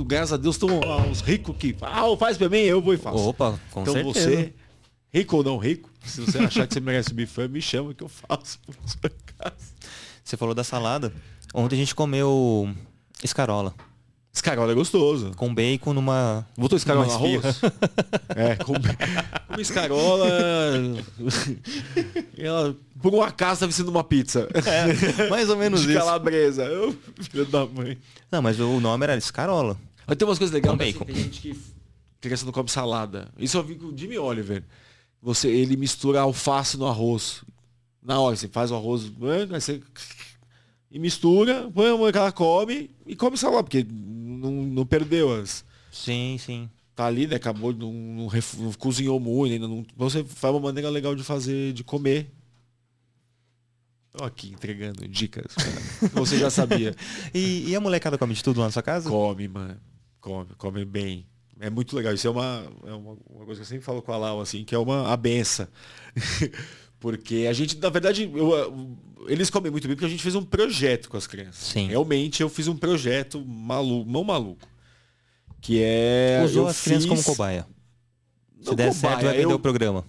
Graças 0.07 0.33
a 0.33 0.37
Deus, 0.39 0.57
estão 0.57 0.81
uns 1.09 1.21
ricos 1.21 1.55
que. 1.57 1.77
Ah, 1.83 2.05
faz 2.19 2.39
pra 2.39 2.49
mim, 2.49 2.57
eu 2.59 2.81
vou 2.81 2.95
e 2.95 2.97
faço. 2.97 3.19
Opa, 3.19 3.61
com 3.71 3.83
então 3.83 3.93
certeza. 3.93 4.31
você, 4.31 4.55
rico 5.13 5.37
ou 5.37 5.45
não 5.45 5.59
rico, 5.59 5.91
se 6.03 6.23
você 6.23 6.39
achar 6.39 6.67
que 6.67 6.73
você 6.73 6.81
merece 6.81 7.13
bifão, 7.13 7.49
me 7.49 7.61
chama 7.61 7.93
que 7.93 8.03
eu 8.03 8.09
faço. 8.09 8.59
Você 10.29 10.37
falou 10.37 10.55
da 10.55 10.63
salada. 10.63 11.11
Ontem 11.55 11.77
a 11.77 11.79
gente 11.79 11.95
comeu 11.95 12.71
escarola. 13.25 13.75
Escarola 14.31 14.73
é 14.73 14.75
gostoso. 14.75 15.33
Com 15.35 15.55
bacon 15.55 15.95
numa. 15.95 16.47
Botou 16.55 16.77
escarola 16.77 17.07
no 17.07 17.13
arroz? 17.15 17.63
é, 18.37 18.55
com, 18.57 18.75
com 18.75 19.59
escarola. 19.59 20.27
ela, 22.37 22.77
por 23.01 23.15
um 23.15 23.23
acaso, 23.23 23.55
estava 23.55 23.73
sendo 23.73 23.91
uma 23.91 24.05
pizza. 24.05 24.47
É, 24.53 25.31
mais 25.31 25.49
ou 25.49 25.57
menos 25.57 25.81
De 25.81 25.93
isso. 25.93 25.99
calabresa. 25.99 26.65
Eu, 26.65 26.95
filho 27.23 27.47
da 27.47 27.65
mãe. 27.65 27.97
Não, 28.31 28.43
mas 28.43 28.61
o 28.61 28.79
nome 28.81 29.05
era 29.05 29.17
escarola. 29.17 29.79
Mas 30.07 30.19
tem 30.19 30.29
umas 30.29 30.37
coisas 30.37 30.53
legais. 30.53 30.71
Com 30.71 30.77
bacon. 30.77 31.05
Assim, 31.05 31.13
tem 31.15 31.23
gente 31.25 31.41
que 31.41 31.59
criança 32.21 32.45
não 32.45 32.53
come 32.53 32.69
salada. 32.69 33.31
Isso 33.39 33.57
eu 33.57 33.65
vi 33.65 33.77
com 33.77 33.87
o 33.87 33.97
Jimmy 33.97 34.19
Oliver. 34.19 34.63
Você, 35.23 35.49
ele 35.49 35.75
mistura 35.75 36.21
alface 36.21 36.77
no 36.77 36.87
arroz. 36.87 37.43
Na 38.03 38.21
hora, 38.21 38.37
você 38.37 38.49
faz 38.49 38.71
o 38.71 38.77
arroz, 38.77 39.05
aí 39.05 39.47
você 39.61 39.83
e 40.91 40.99
mistura, 40.99 41.71
põe 41.71 41.87
a 41.87 42.19
ela 42.19 42.33
come 42.33 42.91
e 43.07 43.15
come 43.15 43.37
salada, 43.37 43.63
porque 43.63 43.87
não, 43.89 44.51
não 44.51 44.87
perdeu 44.87 45.35
as. 45.35 45.65
Sim, 45.93 46.37
sim. 46.39 46.71
Tá 46.95 47.07
ali, 47.07 47.27
né? 47.27 47.37
Acabou, 47.37 47.73
não, 47.73 47.93
não, 47.93 48.29
não 48.59 48.73
cozinhou 48.73 49.21
muito, 49.21 49.53
ainda 49.53 49.69
não. 49.69 49.85
Você 49.97 50.25
faz 50.25 50.55
uma 50.55 50.61
maneira 50.61 50.89
legal 50.89 51.15
de 51.15 51.23
fazer, 51.23 51.73
de 51.73 51.85
comer. 51.85 52.33
Tô 54.11 54.25
aqui 54.25 54.49
entregando 54.49 55.07
dicas. 55.07 55.55
Você 56.15 56.39
já 56.39 56.51
sabia. 56.51 56.95
e, 57.35 57.69
e, 57.69 57.77
a 57.77 57.81
molecada 57.81 58.17
come 58.17 58.35
de 58.35 58.43
tudo 58.43 58.61
lá 58.61 58.67
na 58.67 58.73
sua 58.73 58.83
casa? 58.83 59.09
Come, 59.09 59.47
mano. 59.47 59.79
Come, 60.21 60.49
come 60.57 60.85
bem. 60.85 61.27
É 61.61 61.69
muito 61.69 61.95
legal. 61.95 62.15
Isso 62.15 62.27
é 62.27 62.31
uma, 62.31 62.65
é 62.85 62.93
uma, 62.93 63.17
uma 63.29 63.45
coisa 63.45 63.61
que 63.61 63.63
eu 63.63 63.69
sempre 63.69 63.85
falo 63.85 64.01
com 64.01 64.13
a 64.13 64.17
Lau, 64.17 64.41
assim, 64.41 64.65
que 64.65 64.75
é 64.75 64.79
uma 64.79 65.13
a 65.13 65.17
benção. 65.17 65.69
Porque 67.01 67.47
a 67.49 67.53
gente, 67.53 67.79
na 67.79 67.89
verdade, 67.89 68.31
eu, 68.35 68.97
eles 69.29 69.51
comem 69.51 69.71
muito 69.71 69.87
bem 69.87 69.97
porque 69.97 70.07
a 70.07 70.11
gente 70.11 70.23
fez 70.23 70.35
um 70.35 70.45
projeto 70.45 71.09
com 71.09 71.17
as 71.17 71.27
crianças. 71.27 71.69
Sim. 71.69 71.89
Realmente 71.89 72.43
eu 72.43 72.49
fiz 72.49 72.67
um 72.67 72.77
projeto 72.77 73.45
maluco, 73.45 74.11
não 74.11 74.25
maluco. 74.25 74.67
Que 75.61 75.81
é. 75.83 76.43
Usou 76.45 76.67
as 76.67 76.77
fiz... 76.77 76.85
crianças 76.85 77.09
como 77.09 77.23
cobaia. 77.23 77.67
Se 78.61 78.75
der 78.75 78.93
cobaia, 78.93 78.93
certo, 78.93 79.25
vai 79.25 79.37
vender 79.37 79.53
eu... 79.53 79.57
o 79.57 79.61
programa. 79.61 80.05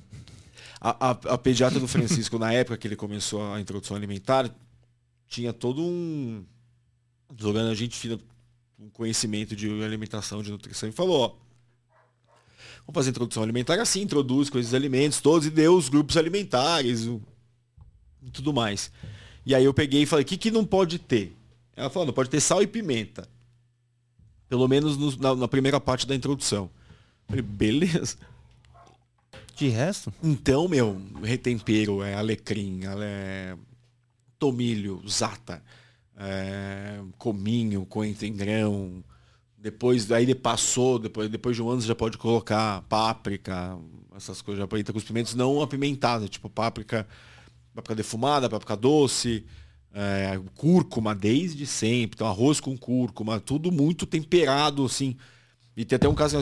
A, 0.82 1.10
a, 1.10 1.12
a 1.12 1.38
pediatra 1.38 1.80
do 1.80 1.88
Francisco, 1.88 2.39
na 2.39 2.54
época 2.54 2.78
que 2.78 2.88
ele 2.88 2.95
começou 2.95 3.54
a 3.54 3.60
introdução 3.60 3.97
alimentar, 3.97 4.49
tinha 5.28 5.54
todo 5.54 5.82
um. 5.82 6.43
Jogando 7.38 7.69
a 7.69 7.75
gente 7.75 7.95
fina 7.95 8.19
um 8.80 8.89
conhecimento 8.89 9.56
de 9.56 9.69
alimentação, 9.84 10.41
de 10.41 10.49
nutrição, 10.49 10.88
e 10.88 10.91
falou, 10.91 11.19
ó 11.19 11.48
Vamos 12.89 12.95
fazer 12.95 13.12
introdução 13.12 13.43
alimentar 13.43 13.80
assim, 13.80 14.02
introduz 14.02 14.49
coisas 14.49 14.73
alimentos 14.73 15.21
todos 15.21 15.45
e 15.45 15.52
deu 15.52 15.78
os 15.78 15.89
grupos 15.89 16.17
alimentares 16.17 17.06
o, 17.06 17.21
e 18.23 18.32
tudo 18.32 18.52
mais. 18.52 18.91
E 19.45 19.54
aí 19.54 19.63
eu 19.63 19.71
peguei 19.75 20.02
e 20.02 20.06
falei, 20.08 20.25
o 20.25 20.28
que, 20.28 20.36
que 20.36 20.49
não 20.49 20.65
pode 20.65 20.97
ter? 20.97 21.38
Ela 21.75 21.91
falou, 21.91 22.08
não 22.08 22.13
pode 22.13 22.32
ter 22.32 22.41
sal 22.41 22.63
e 22.63 22.67
pimenta. 22.67 23.30
Pelo 24.47 24.67
menos 24.67 24.97
no, 24.97 25.15
na, 25.17 25.36
na, 25.36 25.47
primeira 25.47 25.80
parte 25.80 26.08
da 26.08 26.15
introdução. 26.15 26.63
Eu 26.63 27.28
falei, 27.28 27.43
beleza. 27.43 28.17
De 29.56 29.67
resto? 29.67 30.12
Então, 30.23 30.67
meu, 30.67 30.99
retempero, 31.21 32.02
é 32.02 32.15
alecrim, 32.15 32.82
é 33.04 33.56
tomilho, 34.39 34.99
zata, 35.08 35.62
é, 36.17 36.99
cominho, 37.19 37.86
coentro 37.86 38.25
em 38.25 38.34
grão, 38.34 39.04
Depois, 39.61 40.09
aí 40.11 40.33
passou, 40.33 40.97
depois, 40.97 41.29
depois 41.29 41.55
de 41.55 41.61
um 41.61 41.69
ano 41.69 41.81
você 41.81 41.87
já 41.87 41.95
pode 41.95 42.17
colocar 42.17 42.81
páprica, 42.83 43.77
essas 44.15 44.41
coisas, 44.41 44.61
já 44.61 44.67
pode 44.67 44.83
com 44.83 44.97
os 44.97 45.03
pimentos 45.03 45.35
não 45.35 45.61
apimentados, 45.61 46.29
tipo 46.29 46.49
páprica, 46.49 47.05
páprica 47.75 47.95
defumada, 47.95 48.49
páprica 48.49 48.77
doce, 48.77 49.45
é, 49.93 50.39
cúrcuma 50.55 51.13
desde 51.13 51.65
sempre, 51.65 52.15
então 52.15 52.27
arroz 52.27 52.61
com 52.61 52.77
cúrcuma, 52.77 53.39
tudo 53.39 53.69
muito 53.69 54.05
temperado, 54.05 54.85
assim. 54.85 55.17
E 55.75 55.83
tem 55.83 55.95
até 55.95 56.07
um 56.07 56.15
caso, 56.15 56.37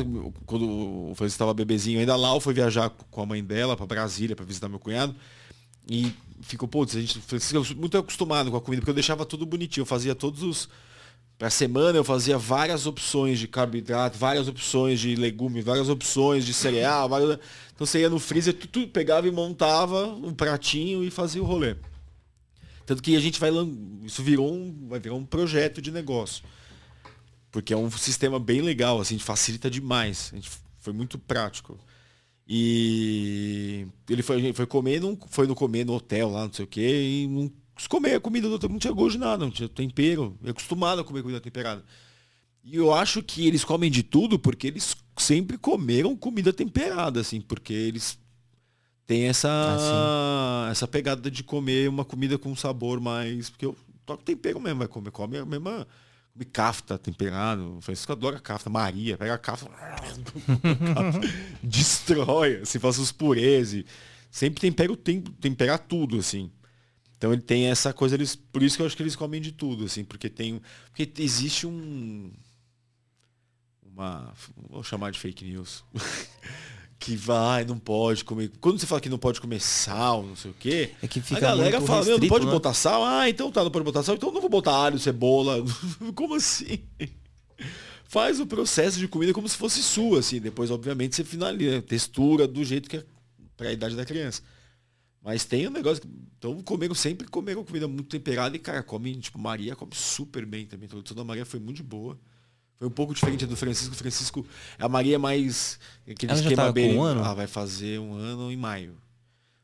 quando 0.46 0.66
o 0.68 1.14
Francisco 1.16 1.36
estava 1.38 1.54
bebezinho 1.54 2.00
ainda 2.00 2.16
lá, 2.16 2.36
eu 2.36 2.40
fui 2.40 2.54
viajar 2.54 2.90
com 2.90 3.22
a 3.22 3.26
mãe 3.26 3.44
dela 3.44 3.76
para 3.76 3.86
Brasília 3.86 4.36
para 4.36 4.46
visitar 4.46 4.70
meu 4.70 4.80
cunhado. 4.80 5.16
E 5.90 6.12
ficou, 6.42 6.68
putz, 6.68 6.96
a 6.96 7.02
gente, 7.02 7.20
Francisco, 7.20 7.76
muito 7.76 7.98
acostumado 7.98 8.52
com 8.52 8.58
a 8.58 8.62
comida, 8.62 8.82
porque 8.82 8.92
eu 8.92 8.96
deixava 8.96 9.26
tudo 9.26 9.46
bonitinho, 9.46 9.84
eu 9.84 9.86
fazia 9.86 10.14
todos 10.14 10.44
os 10.44 10.70
para 11.38 11.52
semana 11.52 11.98
eu 11.98 12.04
fazia 12.04 12.38
várias 12.38 12.88
opções 12.88 13.38
de 13.38 13.48
carboidrato, 13.48 14.18
várias 14.18 14.48
opções 14.48 15.00
de 15.00 15.16
legumes, 15.16 15.64
várias 15.64 15.88
opções 15.88 16.44
de 16.46 16.54
cereal. 16.54 17.08
Várias... 17.10 17.38
Então 17.76 17.86
você 17.86 18.00
ia 18.00 18.10
no 18.10 18.18
freezer, 18.18 18.56
tu, 18.56 18.68
tu, 18.68 18.88
pegava 18.88 19.28
e 19.28 19.32
montava 19.32 20.08
um 20.08 20.34
pratinho 20.34 21.04
e 21.04 21.12
fazia 21.12 21.42
o 21.42 21.46
rolê. 21.46 21.76
Tanto 22.88 23.04
que 23.04 23.16
a 23.16 23.20
gente 23.20 23.40
vai. 23.40 23.52
Isso 24.04 24.24
virou 24.24 24.52
um, 24.52 24.88
vai 24.88 25.00
virar 25.00 25.14
um 25.14 25.26
projeto 25.26 25.80
de 25.80 25.92
negócio. 25.92 26.44
Porque 27.52 27.74
é 27.74 27.78
um 27.78 27.92
sistema 27.92 28.40
bem 28.40 28.62
legal, 28.62 29.00
assim, 29.00 29.20
facilita 29.20 29.70
demais. 29.70 30.34
Foi 30.80 30.94
muito 30.94 31.20
prático. 31.20 31.78
E 32.48 33.86
ele 34.10 34.24
foi, 34.24 34.54
foi 34.54 34.66
comer, 34.66 35.02
foi 35.30 35.46
no 35.46 35.54
comer 35.54 35.86
no 35.86 35.94
hotel 35.94 36.32
lá, 36.32 36.46
não 36.46 36.54
sei 36.54 36.66
o 36.66 36.68
quê, 36.68 37.24
e 37.24 37.28
não 37.28 37.52
comer 37.86 38.16
a 38.16 38.20
comida 38.20 38.48
do 38.48 38.54
outro 38.54 38.70
não 38.70 38.80
tinha 38.80 38.94
gosto 38.94 39.14
de 39.14 39.18
nada, 39.20 39.44
não 39.44 39.52
tinha 39.52 39.68
tempero. 39.70 40.38
É 40.44 40.50
acostumado 40.50 41.02
a 41.02 41.04
comer 41.04 41.22
comida 41.22 41.42
temperada. 41.42 41.84
E 42.64 42.78
eu 42.78 42.94
acho 42.94 43.22
que 43.22 43.46
eles 43.46 43.64
comem 43.64 43.92
de 43.92 44.04
tudo 44.04 44.40
porque 44.40 44.68
eles 44.68 44.96
sempre 45.18 45.58
comeram 45.58 46.16
comida 46.16 46.52
temperada, 46.52 47.20
assim, 47.22 47.40
porque 47.40 47.74
eles 47.74 48.18
têm 49.06 49.24
essa, 49.26 49.50
ah, 49.50 50.68
essa 50.70 50.88
pegada 50.88 51.32
de 51.32 51.44
comer 51.44 51.88
uma 51.88 52.04
comida 52.04 52.38
com 52.38 52.56
sabor 52.56 53.00
mais. 53.00 53.50
Porque 53.50 53.66
eu 53.66 53.76
toco 54.06 54.24
tempero 54.24 54.60
mesmo, 54.60 54.80
vai 54.80 54.88
comer, 54.88 55.12
come 55.12 55.38
a 55.38 55.46
mesma. 55.46 55.88
Come 56.34 56.46
cafta 56.46 56.98
temperado. 57.00 57.80
Francisco 57.82 58.12
adora 58.12 58.40
cafta. 58.40 58.70
Maria, 58.70 59.18
pega 59.18 59.34
a 59.34 59.38
cafta. 59.38 59.72
destrói, 61.64 62.58
assim, 62.62 62.80
faz 62.80 63.00
os 63.00 63.12
purês. 63.12 63.74
E 63.74 63.86
sempre 64.30 64.62
tempera 64.62 64.92
o 64.92 64.96
tempo, 64.96 65.32
temperar 65.32 65.80
tudo, 65.80 66.20
assim. 66.20 66.52
Então 67.18 67.34
ele 67.34 67.42
tem 67.42 67.66
essa 67.66 67.92
coisa, 67.92 68.16
eles, 68.16 68.36
por 68.36 68.62
isso 68.62 68.76
que 68.76 68.82
eu 68.82 68.86
acho 68.86 68.96
que 68.96 69.02
eles 69.02 69.16
comem 69.16 69.42
de 69.42 69.52
tudo, 69.52 69.86
assim, 69.86 70.04
porque 70.04 70.30
tem. 70.30 70.62
Porque 70.86 71.12
existe 71.22 71.66
um. 71.66 72.32
Uma. 73.84 74.32
Vou 74.70 74.84
chamar 74.84 75.12
de 75.12 75.20
fake 75.20 75.44
news. 75.44 75.84
que 77.00 77.16
vai, 77.16 77.66
não 77.66 77.78
pode 77.78 78.24
comer. 78.24 78.52
Quando 78.62 78.80
você 78.80 78.86
fala 78.86 79.02
que 79.02 79.10
não 79.10 79.18
pode 79.18 79.42
comer 79.42 79.60
sal, 79.60 80.24
não 80.24 80.36
sei 80.36 80.52
o 80.52 80.54
quê, 80.54 80.92
é 81.02 81.08
que 81.08 81.22
fica 81.22 81.38
a 81.38 81.42
galera 81.42 81.82
fala, 81.82 82.00
restrito, 82.00 82.22
não 82.22 82.28
pode 82.28 82.46
né? 82.46 82.52
botar 82.52 82.74
sal? 82.74 83.04
Ah, 83.04 83.30
então 83.30 83.52
tá, 83.52 83.64
não 83.64 83.72
pode 83.72 83.86
botar 83.86 84.04
sal, 84.04 84.16
então 84.16 84.32
não 84.32 84.42
vou 84.42 84.50
botar 84.50 84.76
alho, 84.76 85.00
cebola. 85.00 85.64
como 86.16 86.36
assim? 86.36 86.80
Faz 88.10 88.40
o 88.40 88.46
processo 88.48 89.00
de 89.00 89.08
comida 89.08 89.34
como 89.34 89.50
se 89.50 89.58
fosse 89.58 89.84
sua, 89.84 90.20
assim. 90.20 90.40
Depois, 90.40 90.72
obviamente, 90.72 91.16
você 91.16 91.24
finaliza, 91.24 91.82
textura 91.82 92.48
do 92.48 92.64
jeito 92.64 92.90
que 92.90 92.98
é 92.98 93.04
para 93.56 93.70
a 93.70 93.74
idade 93.74 93.96
da 93.96 94.06
criança. 94.06 94.42
Mas 95.28 95.44
tem 95.44 95.68
um 95.68 95.72
negócio. 95.72 96.02
Então 96.38 96.62
comeram 96.64 96.96
sempre 96.96 97.28
comeram 97.28 97.62
comida 97.62 97.86
muito 97.86 98.06
temperada 98.08 98.56
e, 98.56 98.60
cara, 98.60 98.82
come, 98.82 99.14
tipo, 99.18 99.38
Maria 99.38 99.76
come 99.76 99.92
super 99.94 100.46
bem 100.46 100.66
também. 100.66 100.86
Então, 100.86 100.98
a 100.98 101.02
introdução 101.02 101.18
da 101.18 101.24
Maria 101.28 101.46
foi 101.46 101.60
muito 101.60 101.84
boa. 101.84 102.18
Foi 102.78 102.88
um 102.88 102.92
pouco 102.92 103.14
diferente 103.14 103.46
do 103.46 103.58
Francisco. 103.58 103.94
O 103.94 103.98
Francisco, 103.98 104.46
a 104.80 104.88
Maria 104.88 105.16
é 105.16 105.18
mais. 105.18 105.78
Aquele 106.10 106.32
Ela 106.32 106.40
esquema 106.42 106.72
com 106.72 106.80
um 106.94 107.04
ano? 107.04 107.26
Ah, 107.26 107.34
vai 107.34 107.46
fazer 107.46 108.00
um 108.00 108.14
ano 108.14 108.50
em 108.50 108.56
maio. 108.56 108.96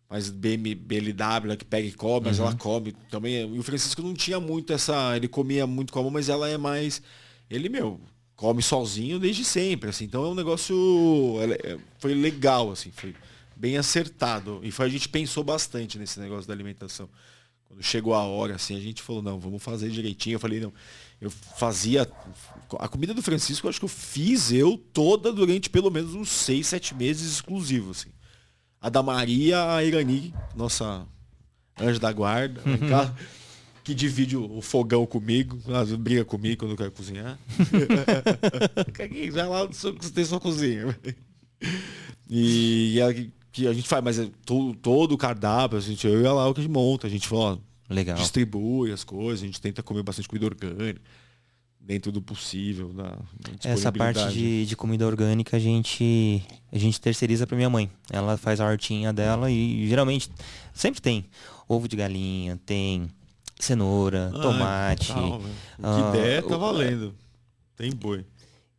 Mas 0.09 0.29
BM, 0.29 0.75
BLW, 0.75 1.45
ela 1.45 1.55
que 1.55 1.63
pega 1.63 1.87
e 1.87 1.93
come, 1.93 2.25
mas 2.27 2.39
Uhum. 2.39 2.47
ela 2.47 2.55
come 2.57 2.91
também. 3.09 3.55
E 3.55 3.57
o 3.57 3.63
Francisco 3.63 4.01
não 4.01 4.13
tinha 4.13 4.41
muito 4.41 4.73
essa. 4.73 5.15
Ele 5.15 5.29
comia 5.29 5.65
muito 5.65 5.93
com 5.93 5.99
a 5.99 6.01
mão, 6.01 6.11
mas 6.11 6.27
ela 6.27 6.49
é 6.49 6.57
mais. 6.57 7.01
Ele, 7.49 7.69
meu, 7.69 8.01
come 8.35 8.61
sozinho 8.61 9.17
desde 9.17 9.45
sempre, 9.45 9.89
assim. 9.91 10.03
Então 10.03 10.25
é 10.25 10.27
um 10.27 10.35
negócio. 10.35 10.75
ela 11.41 11.53
é- 11.53 11.77
Foi 11.99 12.13
legal, 12.13 12.69
assim. 12.69 12.91
Foi 12.91 13.15
bem 13.63 13.77
acertado. 13.77 14.59
E 14.61 14.71
foi, 14.71 14.87
a 14.87 14.89
gente 14.89 15.07
pensou 15.07 15.41
bastante 15.41 15.97
nesse 15.97 16.19
negócio 16.19 16.45
da 16.45 16.53
alimentação. 16.53 17.07
Quando 17.63 17.81
chegou 17.81 18.13
a 18.13 18.21
hora, 18.21 18.55
assim, 18.55 18.75
a 18.75 18.79
gente 18.81 19.01
falou, 19.01 19.21
não, 19.21 19.39
vamos 19.39 19.63
fazer 19.63 19.89
direitinho. 19.89 20.35
Eu 20.35 20.39
falei, 20.39 20.59
não, 20.59 20.73
eu 21.21 21.29
fazia. 21.29 22.05
A 22.77 22.89
comida 22.89 23.13
do 23.13 23.21
Francisco, 23.21 23.65
eu 23.65 23.69
acho 23.69 23.79
que 23.79 23.85
eu 23.85 23.89
fiz 23.89 24.51
eu 24.51 24.77
toda 24.77 25.31
durante 25.31 25.69
pelo 25.69 25.89
menos 25.89 26.13
uns 26.13 26.29
seis, 26.29 26.67
sete 26.67 26.93
meses 26.93 27.31
exclusivo, 27.31 27.91
assim. 27.91 28.09
A 28.81 28.89
da 28.89 29.01
Maria, 29.01 29.75
a 29.75 29.81
Irani, 29.81 30.33
nossa 30.53 31.07
anjo 31.79 32.01
da 32.01 32.11
guarda, 32.11 32.61
casa, 32.89 33.15
que 33.81 33.95
divide 33.95 34.35
o 34.35 34.61
fogão 34.61 35.05
comigo, 35.05 35.57
briga 35.99 36.25
comigo 36.25 36.57
quando 36.57 36.71
eu 36.71 36.77
quero 36.77 36.91
cozinhar. 36.91 37.39
Já 39.33 39.47
lá 39.47 39.69
tem 40.13 40.25
sua 40.25 40.41
cozinha. 40.41 40.93
E 42.29 42.99
ela 42.99 43.13
que, 43.53 43.67
a 43.67 43.73
gente 43.73 43.87
faz, 43.87 44.03
mas 44.03 44.19
é 44.19 44.27
to- 44.45 44.73
todo 44.81 45.13
o 45.13 45.17
cardápio, 45.17 45.77
a 45.77 45.81
gente, 45.81 46.05
eu 46.05 46.21
e 46.21 46.25
ela 46.25 46.45
o 46.49 46.53
que 46.53 46.59
a 46.59 46.63
gente 46.63 46.71
monta, 46.73 47.07
a 47.07 47.09
gente 47.09 47.27
fala, 47.27 47.57
Legal. 47.89 48.17
distribui 48.17 48.91
as 48.91 49.03
coisas, 49.05 49.43
a 49.43 49.45
gente 49.45 49.61
tenta 49.61 49.81
comer 49.81 50.03
bastante 50.03 50.27
comida 50.27 50.45
orgânica, 50.47 50.99
dentro 51.79 52.11
do 52.11 52.21
possível. 52.21 52.91
Na, 52.93 53.09
na 53.11 53.17
Essa 53.63 53.91
parte 53.91 54.29
de, 54.33 54.65
de 54.65 54.75
comida 54.75 55.05
orgânica 55.05 55.57
a 55.57 55.59
gente 55.59 56.41
a 56.71 56.77
gente 56.77 56.99
terceiriza 56.99 57.45
para 57.45 57.55
minha 57.57 57.69
mãe. 57.69 57.89
Ela 58.09 58.37
faz 58.37 58.59
a 58.59 58.65
hortinha 58.65 59.11
dela 59.13 59.51
e 59.51 59.87
geralmente 59.87 60.29
sempre 60.73 61.01
tem 61.01 61.25
ovo 61.67 61.87
de 61.87 61.95
galinha, 61.95 62.57
tem 62.65 63.09
cenoura, 63.59 64.31
Ah, 64.33 64.41
tomate. 64.41 65.07
tal? 65.13 65.37
O 65.37 65.41
que 65.41 65.47
ah, 65.83 66.11
der, 66.11 66.43
tá 66.43 66.57
valendo. 66.57 67.13
Tem 67.75 67.91
boi. 67.91 68.25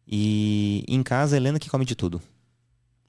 E 0.07 0.85
em 0.89 1.03
casa 1.03 1.37
a 1.37 1.39
Helena 1.39 1.59
que 1.59 1.69
come 1.71 1.85
de 1.85 1.95
tudo. 1.95 2.21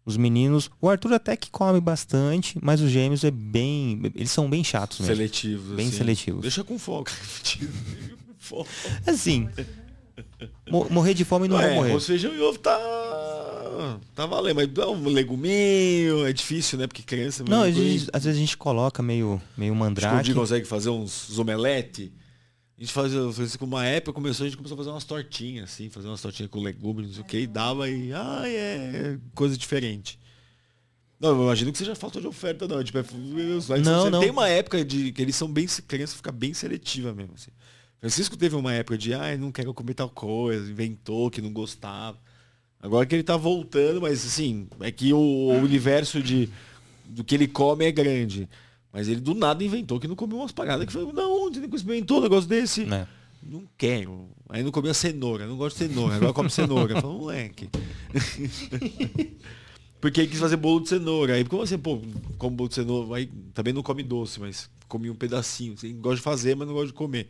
Os 0.05 0.17
meninos, 0.17 0.69
o 0.79 0.87
Arthur 0.87 1.13
até 1.13 1.35
que 1.35 1.49
come 1.49 1.81
bastante, 1.81 2.59
mas 2.61 2.79
os 2.79 2.91
gêmeos 2.91 3.23
é 3.23 3.31
bem, 3.31 3.99
eles 4.13 4.29
são 4.29 4.47
bem 4.47 4.63
chatos 4.63 4.99
mesmo. 4.99 5.15
Seletivos. 5.15 5.75
Bem 5.75 5.87
assim. 5.87 5.97
seletivos. 5.97 6.41
Deixa 6.41 6.63
com 6.63 6.77
foco. 6.77 7.09
Assim, 9.07 9.49
mo- 10.69 10.87
morrer 10.91 11.15
de 11.15 11.25
fome 11.25 11.47
não 11.47 11.57
Ué, 11.57 11.65
vou 11.67 11.75
morrer. 11.77 11.89
arroz, 11.89 12.05
feijão 12.05 12.31
e 12.35 12.39
ovo 12.39 12.59
tá. 12.59 12.77
Tá 14.13 14.25
valendo, 14.25 14.55
mas 14.57 14.67
dá 14.67 14.87
um 14.89 15.03
leguminho, 15.09 16.25
é 16.25 16.31
difícil, 16.31 16.77
né? 16.77 16.87
Porque 16.87 17.01
criança. 17.01 17.43
Não, 17.43 17.59
mas 17.61 17.75
às 17.75 17.83
vezes, 17.83 18.09
às 18.13 18.23
vezes 18.23 18.37
a 18.37 18.39
gente 18.39 18.55
coloca 18.55 19.01
meio, 19.03 19.41
meio 19.57 19.73
que 19.73 19.77
o 19.77 19.79
mandrake. 19.79 20.23
Di 20.25 20.33
consegue 20.33 20.65
fazer 20.65 20.89
uns 20.91 21.37
omelete. 21.37 22.11
A 22.77 22.81
gente 22.81 22.91
fazia, 22.91 23.19
com 23.57 23.65
uma 23.65 23.85
época, 23.85 24.11
começou, 24.11 24.45
a 24.45 24.49
gente 24.49 24.57
começou 24.57 24.75
a 24.75 24.77
fazer 24.77 24.89
umas 24.89 25.05
tortinhas, 25.05 25.71
assim, 25.71 25.89
fazer 25.89 26.07
umas 26.09 26.21
tortinhas 26.21 26.51
com 26.51 26.59
legumes, 26.61 27.07
não 27.07 27.13
sei 27.13 27.21
o 27.23 27.25
que, 27.25 27.37
e 27.39 27.47
dava 27.47 27.89
e. 27.89 28.11
Ah, 28.11 28.43
é 28.45 29.17
coisa 29.33 29.57
diferente. 29.57 30.19
Não, 31.17 31.29
eu 31.29 31.43
imagino 31.43 31.71
que 31.71 31.77
seja 31.77 31.95
falta 31.95 32.19
de 32.19 32.27
oferta, 32.27 32.67
não. 32.67 32.83
Tipo, 32.83 32.97
é, 32.97 33.79
Não, 33.79 34.09
não. 34.09 34.19
Tem 34.19 34.29
uma 34.29 34.49
época 34.49 34.83
de 34.83 35.13
que 35.13 35.21
eles 35.21 35.35
são 35.35 35.47
bem. 35.47 35.65
Criança 35.87 36.17
fica 36.17 36.31
bem 36.31 36.53
seletiva 36.53 37.13
mesmo. 37.13 37.33
Assim. 37.35 37.51
Francisco 37.99 38.35
teve 38.35 38.55
uma 38.55 38.73
época 38.73 38.97
de, 38.97 39.13
ai, 39.13 39.37
não 39.37 39.51
quero 39.51 39.73
comer 39.73 39.93
tal 39.93 40.09
coisa, 40.09 40.69
inventou 40.69 41.31
que 41.31 41.41
não 41.41 41.53
gostava. 41.53 42.19
Agora 42.79 43.05
que 43.05 43.15
ele 43.15 43.23
tá 43.23 43.37
voltando, 43.37 44.01
mas 44.01 44.25
assim, 44.25 44.67
é 44.81 44.91
que 44.91 45.13
o, 45.13 45.17
o 45.17 45.53
universo 45.53 46.21
de, 46.21 46.49
do 47.05 47.23
que 47.23 47.33
ele 47.33 47.47
come 47.47 47.85
é 47.85 47.91
grande. 47.91 48.47
Mas 48.93 49.07
ele 49.07 49.19
do 49.19 49.33
nada 49.33 49.63
inventou 49.63 49.99
que 49.99 50.07
não 50.07 50.15
comeu 50.15 50.37
umas 50.37 50.51
paradas 50.51 50.85
que 50.85 50.93
foi, 50.93 51.11
não, 51.11 51.34
onde 51.45 51.59
nunca 51.59 51.75
experimentou 51.75 52.19
um 52.19 52.21
negócio 52.21 52.49
desse? 52.49 52.85
né? 52.85 53.07
Não 53.45 53.63
quero. 53.77 54.27
Aí 54.49 54.63
não 54.63 54.71
comia 54.71 54.93
cenoura, 54.93 55.45
não 55.45 55.55
gosto 55.55 55.77
de 55.77 55.87
cenoura, 55.87 56.15
agora 56.15 56.33
come 56.33 56.49
cenoura. 56.49 56.93
Eu 56.93 57.01
falo, 57.01 57.19
moleque. 57.19 57.69
Porque 60.01 60.21
aí 60.21 60.27
quis 60.27 60.39
fazer 60.39 60.57
bolo 60.57 60.81
de 60.81 60.89
cenoura. 60.89 61.33
Aí 61.33 61.45
como 61.45 61.61
assim, 61.61 61.77
pô, 61.77 62.01
como 62.37 62.55
bolo 62.55 62.69
de 62.69 62.75
cenoura, 62.75 63.17
aí 63.17 63.27
também 63.53 63.73
não 63.73 63.83
come 63.83 64.01
doce, 64.01 64.39
mas 64.39 64.69
comi 64.87 65.09
um 65.11 65.15
pedacinho. 65.15 65.73
Assim, 65.73 65.95
gosta 65.99 66.17
de 66.17 66.21
fazer, 66.21 66.55
mas 66.55 66.67
não 66.67 66.73
gosta 66.73 66.87
de 66.87 66.93
comer. 66.93 67.29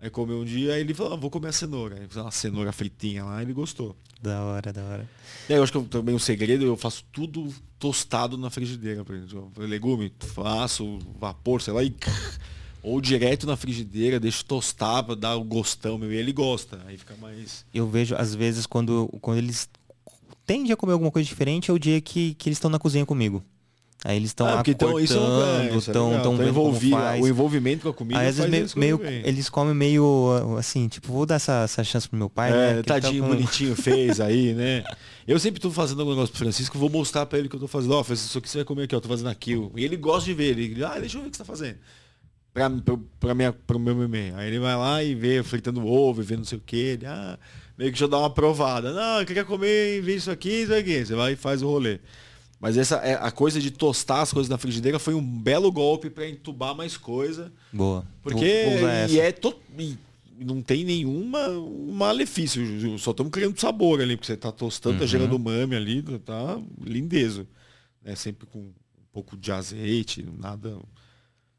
Aí 0.00 0.10
comeu 0.10 0.40
um 0.40 0.44
dia, 0.44 0.74
aí 0.74 0.80
ele 0.80 0.92
falou, 0.92 1.14
ah, 1.14 1.16
vou 1.16 1.30
comer 1.30 1.48
a 1.48 1.52
cenoura. 1.52 1.94
Aí 1.94 2.06
fez 2.08 2.16
uma 2.16 2.30
cenoura 2.30 2.72
fritinha 2.72 3.24
lá, 3.24 3.40
ele 3.40 3.52
gostou. 3.52 3.96
Da 4.20 4.42
hora, 4.42 4.72
da 4.72 4.82
hora. 4.82 5.08
E 5.48 5.52
aí 5.52 5.58
eu 5.58 5.62
acho 5.62 5.72
que 5.72 5.78
eu, 5.78 5.84
também 5.84 6.14
o 6.14 6.20
segredo, 6.20 6.64
eu 6.64 6.76
faço 6.76 7.04
tudo 7.12 7.48
tostado 7.78 8.36
na 8.36 8.50
frigideira. 8.50 9.04
Por 9.04 9.14
exemplo, 9.14 9.50
legume, 9.58 10.12
faço 10.34 10.98
vapor, 11.18 11.62
sei 11.62 11.72
lá, 11.72 11.82
e 11.82 11.94
ou 12.84 13.00
direto 13.00 13.46
na 13.46 13.56
frigideira, 13.56 14.20
deixo 14.20 14.44
tostar 14.44 15.02
pra 15.02 15.14
dar 15.14 15.36
o 15.36 15.42
gostão 15.44 15.98
meu. 15.98 16.12
E 16.12 16.16
ele 16.16 16.32
gosta. 16.32 16.80
Aí 16.86 16.96
fica 16.98 17.14
mais. 17.20 17.64
Eu 17.74 17.88
vejo, 17.88 18.14
às 18.16 18.34
vezes, 18.34 18.66
quando, 18.66 19.08
quando 19.20 19.38
eles 19.38 19.68
tendem 20.46 20.70
a 20.72 20.76
comer 20.76 20.92
alguma 20.92 21.10
coisa 21.10 21.26
diferente, 21.28 21.70
é 21.70 21.74
o 21.74 21.78
dia 21.78 22.00
que, 22.00 22.34
que 22.34 22.48
eles 22.48 22.58
estão 22.58 22.70
na 22.70 22.78
cozinha 22.78 23.06
comigo. 23.06 23.42
Aí 24.06 24.16
eles 24.18 24.30
estão 24.30 24.46
Ah, 24.46 24.50
lá 24.50 24.56
porque 24.58 24.72
então 24.72 24.88
é 24.90 24.92
cortando, 24.92 25.42
é 25.72 25.76
estão 25.78 26.08
legal, 26.08 26.22
tão 26.22 26.36
tá 26.36 26.44
envolvido, 26.46 26.96
o 27.22 27.26
envolvimento 27.26 27.82
com 27.84 27.88
a 27.88 27.94
comida 27.94 28.20
Aí 28.20 28.26
às 28.28 28.36
vezes 28.36 28.74
meio, 28.74 28.98
meio- 28.98 29.26
eles 29.26 29.48
comem 29.48 29.74
meio 29.74 30.30
assim, 30.58 30.88
tipo, 30.88 31.10
vou 31.10 31.24
dar 31.24 31.36
essa, 31.36 31.62
essa 31.62 31.82
chance 31.82 32.06
pro 32.06 32.18
meu 32.18 32.28
pai, 32.28 32.52
né? 32.52 32.66
É, 32.66 32.72
ele 32.74 32.82
tá 32.82 33.00
tadinho, 33.00 33.22
com- 33.22 33.30
bonitinho, 33.30 33.74
fez 33.74 34.20
aí, 34.20 34.52
né? 34.52 34.84
Eu 35.26 35.38
sempre 35.40 35.58
tô 35.58 35.70
fazendo 35.70 36.00
algum 36.00 36.10
negócio 36.12 36.32
pro 36.34 36.38
Francisco, 36.40 36.78
vou 36.78 36.90
mostrar 36.90 37.24
pra 37.24 37.38
ele 37.38 37.48
que 37.48 37.56
eu 37.56 37.60
tô 37.60 37.66
fazendo. 37.66 37.92
Ó, 37.94 38.04
Francisco, 38.04 38.28
isso 38.28 38.38
aqui 38.40 38.50
você 38.50 38.58
vai 38.58 38.64
comer 38.66 38.82
aqui, 38.82 38.94
ó, 38.94 39.00
tô 39.00 39.08
fazendo 39.08 39.30
aquilo. 39.30 39.72
E 39.74 39.82
ele 39.82 39.96
gosta 39.96 40.26
de 40.26 40.34
ver, 40.34 40.58
ele, 40.58 40.84
ah, 40.84 40.98
deixa 40.98 41.16
eu 41.16 41.22
ver 41.22 41.28
o 41.28 41.30
que 41.30 41.36
você 41.38 41.42
tá 41.42 41.46
fazendo. 41.46 41.78
Minha, 43.34 43.52
pro 43.52 43.78
meu 43.78 43.94
meme. 43.96 44.32
Aí 44.36 44.48
ele 44.48 44.60
vai 44.60 44.76
lá 44.76 45.02
e 45.02 45.14
vê 45.14 45.42
fritando 45.42 45.84
ovo, 45.86 46.22
e 46.22 46.24
vê 46.24 46.36
não 46.36 46.44
sei 46.44 46.58
o 46.58 46.62
que. 46.64 46.76
Ele, 46.76 47.06
ah, 47.06 47.38
meio 47.76 47.92
que 47.92 47.98
já 47.98 48.06
dá 48.06 48.18
uma 48.18 48.30
provada. 48.30 48.92
Não, 48.92 49.20
eu 49.20 49.26
queria 49.26 49.44
comer, 49.44 50.00
vê 50.02 50.14
isso 50.14 50.30
aqui, 50.30 50.62
isso 50.62 50.72
aqui. 50.74 51.04
Você 51.04 51.14
vai 51.14 51.32
e 51.32 51.36
faz 51.36 51.62
o 51.62 51.66
rolê. 51.68 51.98
Mas 52.60 52.76
essa, 52.78 52.96
é, 52.96 53.14
a 53.14 53.30
coisa 53.30 53.60
de 53.60 53.70
tostar 53.70 54.22
as 54.22 54.32
coisas 54.32 54.48
na 54.48 54.56
frigideira 54.56 54.98
foi 54.98 55.14
um 55.14 55.22
belo 55.22 55.70
golpe 55.72 56.08
pra 56.08 56.28
entubar 56.28 56.74
mais 56.74 56.96
coisa. 56.96 57.52
Boa. 57.72 58.06
Porque 58.22 58.46
e 59.10 59.18
é 59.20 59.32
to, 59.32 59.54
e 59.76 59.98
não 60.38 60.62
tem 60.62 60.84
nenhuma 60.84 61.48
um 61.48 61.92
malefício. 61.92 62.98
Só 62.98 63.10
estamos 63.10 63.32
criando 63.32 63.60
sabor 63.60 64.00
ali, 64.00 64.16
porque 64.16 64.28
você 64.28 64.36
tá 64.36 64.52
tostando, 64.52 64.96
tá 64.98 65.02
Uhum. 65.02 65.08
gerando 65.08 65.38
mame 65.38 65.74
ali, 65.76 66.02
tá 66.20 66.58
lindezo. 66.82 67.46
Né? 68.02 68.14
Sempre 68.14 68.46
com 68.46 68.60
um 68.60 68.72
pouco 69.12 69.36
de 69.36 69.50
azeite, 69.52 70.24
nada 70.38 70.78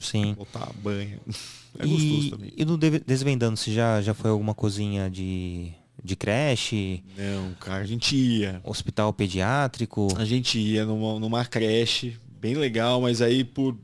Sim. 0.06 0.34
botar 0.34 0.72
banha. 0.82 1.20
É 1.78 1.86
e, 1.86 1.90
gostoso 1.90 2.30
também. 2.32 2.54
e 2.56 2.64
no 2.64 2.78
Desvendando, 2.78 3.58
se 3.58 3.74
já, 3.74 4.02
já 4.02 4.14
foi 4.14 4.30
alguma 4.32 4.54
cozinha 4.54 5.10
de, 5.10 5.74
de 6.02 6.16
creche, 6.16 7.04
Não, 7.18 7.54
cara, 7.56 7.84
a 7.84 7.86
gente 7.86 8.16
ia. 8.16 8.62
hospital 8.64 9.12
pediátrico? 9.12 10.08
A 10.18 10.24
gente 10.24 10.58
ia 10.58 10.86
numa, 10.86 11.20
numa 11.20 11.44
creche, 11.44 12.18
bem 12.40 12.56
legal, 12.56 13.02
mas 13.02 13.22
aí 13.22 13.44
por. 13.44 13.78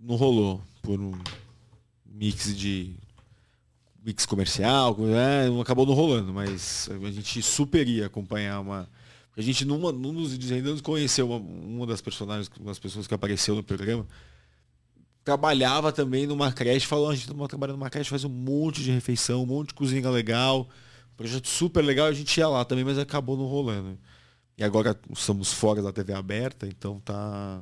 Não 0.00 0.14
rolou. 0.16 0.62
Por 0.82 1.00
um 1.00 1.12
mix 2.06 2.56
de. 2.56 2.94
Mix 4.04 4.24
comercial, 4.24 4.96
né? 4.98 5.48
não 5.48 5.60
acabou 5.60 5.84
não 5.84 5.92
rolando, 5.92 6.32
mas 6.32 6.88
a 6.88 7.10
gente 7.10 7.42
super 7.42 7.86
ia 7.88 8.06
acompanhar 8.06 8.60
uma. 8.60 8.88
A 9.36 9.42
gente 9.42 9.64
numa, 9.64 9.90
num 9.92 10.14
dos 10.14 10.38
desvendados 10.38 10.80
conheceu 10.80 11.28
uma, 11.28 11.36
uma 11.36 11.86
das 11.86 12.00
personagens, 12.00 12.50
uma 12.58 12.68
das 12.70 12.78
pessoas 12.78 13.06
que 13.06 13.14
apareceu 13.14 13.54
no 13.54 13.62
programa. 13.62 14.06
Trabalhava 15.24 15.92
também 15.92 16.26
numa 16.26 16.50
creche, 16.52 16.86
falou, 16.86 17.10
a 17.10 17.14
gente 17.14 17.28
tá 17.32 17.48
trabalhando 17.48 17.76
numa 17.76 17.90
creche, 17.90 18.08
faz 18.10 18.24
um 18.24 18.28
monte 18.30 18.82
de 18.82 18.90
refeição, 18.90 19.42
um 19.42 19.46
monte 19.46 19.68
de 19.68 19.74
cozinha 19.74 20.08
legal. 20.10 20.68
Projeto 21.16 21.46
super 21.48 21.82
legal, 21.84 22.06
a 22.06 22.12
gente 22.12 22.36
ia 22.38 22.48
lá 22.48 22.64
também, 22.64 22.84
mas 22.84 22.98
acabou 22.98 23.36
não 23.36 23.44
rolando. 23.46 23.98
E 24.56 24.64
agora 24.64 24.98
estamos 25.14 25.52
fora 25.52 25.82
da 25.82 25.92
TV 25.92 26.12
aberta, 26.14 26.66
então 26.66 26.98
tá 27.00 27.60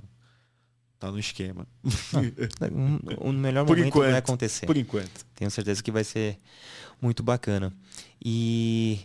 tá 0.98 1.10
no 1.12 1.18
esquema. 1.18 1.66
Um- 2.72 2.98
O 3.28 3.32
melhor 3.32 3.64
Por 3.66 3.76
momento 3.76 3.88
enquanto. 3.88 4.10
vai 4.10 4.18
acontecer. 4.18 4.66
Por 4.66 4.76
enquanto. 4.76 5.24
Tenho 5.34 5.50
certeza 5.50 5.82
que 5.82 5.90
vai 5.92 6.02
ser 6.04 6.36
muito 7.00 7.22
bacana. 7.22 7.72
E 8.24 9.00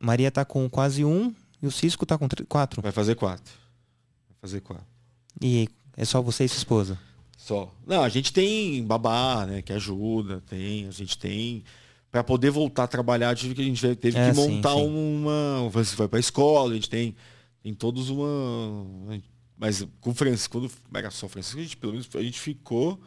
Maria 0.00 0.30
tá 0.30 0.44
com 0.44 0.68
quase 0.68 1.04
um 1.04 1.32
e 1.62 1.66
o 1.66 1.70
Cisco 1.70 2.04
tá 2.06 2.16
com 2.18 2.26
tr- 2.28 2.42
quatro. 2.48 2.82
Vai 2.82 2.90
fazer 2.92 3.14
quatro. 3.14 3.52
Vai 4.30 4.36
fazer 4.40 4.60
quatro. 4.60 4.86
E 5.40 5.68
é 5.96 6.04
só 6.04 6.20
você 6.22 6.44
e 6.44 6.48
sua 6.48 6.58
esposa. 6.58 6.98
Só. 7.38 7.72
Não, 7.86 8.02
a 8.02 8.08
gente 8.08 8.32
tem 8.32 8.84
babá, 8.84 9.46
né, 9.46 9.62
que 9.62 9.72
ajuda, 9.72 10.42
tem, 10.46 10.86
a 10.88 10.90
gente 10.90 11.16
tem 11.16 11.62
para 12.10 12.24
poder 12.24 12.50
voltar 12.50 12.84
a 12.84 12.88
trabalhar, 12.88 13.34
tive 13.36 13.54
que 13.54 13.60
a 13.62 13.64
gente 13.64 13.80
teve 13.96 14.18
É, 14.18 14.28
que 14.30 14.34
sim, 14.34 14.50
montar 14.54 14.74
sim. 14.74 14.84
uma, 14.86 15.68
você 15.70 15.94
vai 15.94 16.08
para 16.08 16.18
escola, 16.18 16.72
a 16.72 16.74
gente 16.74 16.90
tem 16.90 17.14
tem 17.62 17.72
todos 17.74 18.08
uma 18.10 18.26
mas 19.56 19.86
com 20.00 20.10
o 20.10 20.14
Francisco, 20.14 20.58
quando 20.60 20.70
era 20.94 21.10
só 21.10 21.28
Francisco, 21.28 21.58
a 21.58 21.62
gente 21.62 21.76
pelo 21.76 21.92
menos 21.92 22.08
a 22.14 22.22
gente 22.22 22.40
ficou 22.40 23.00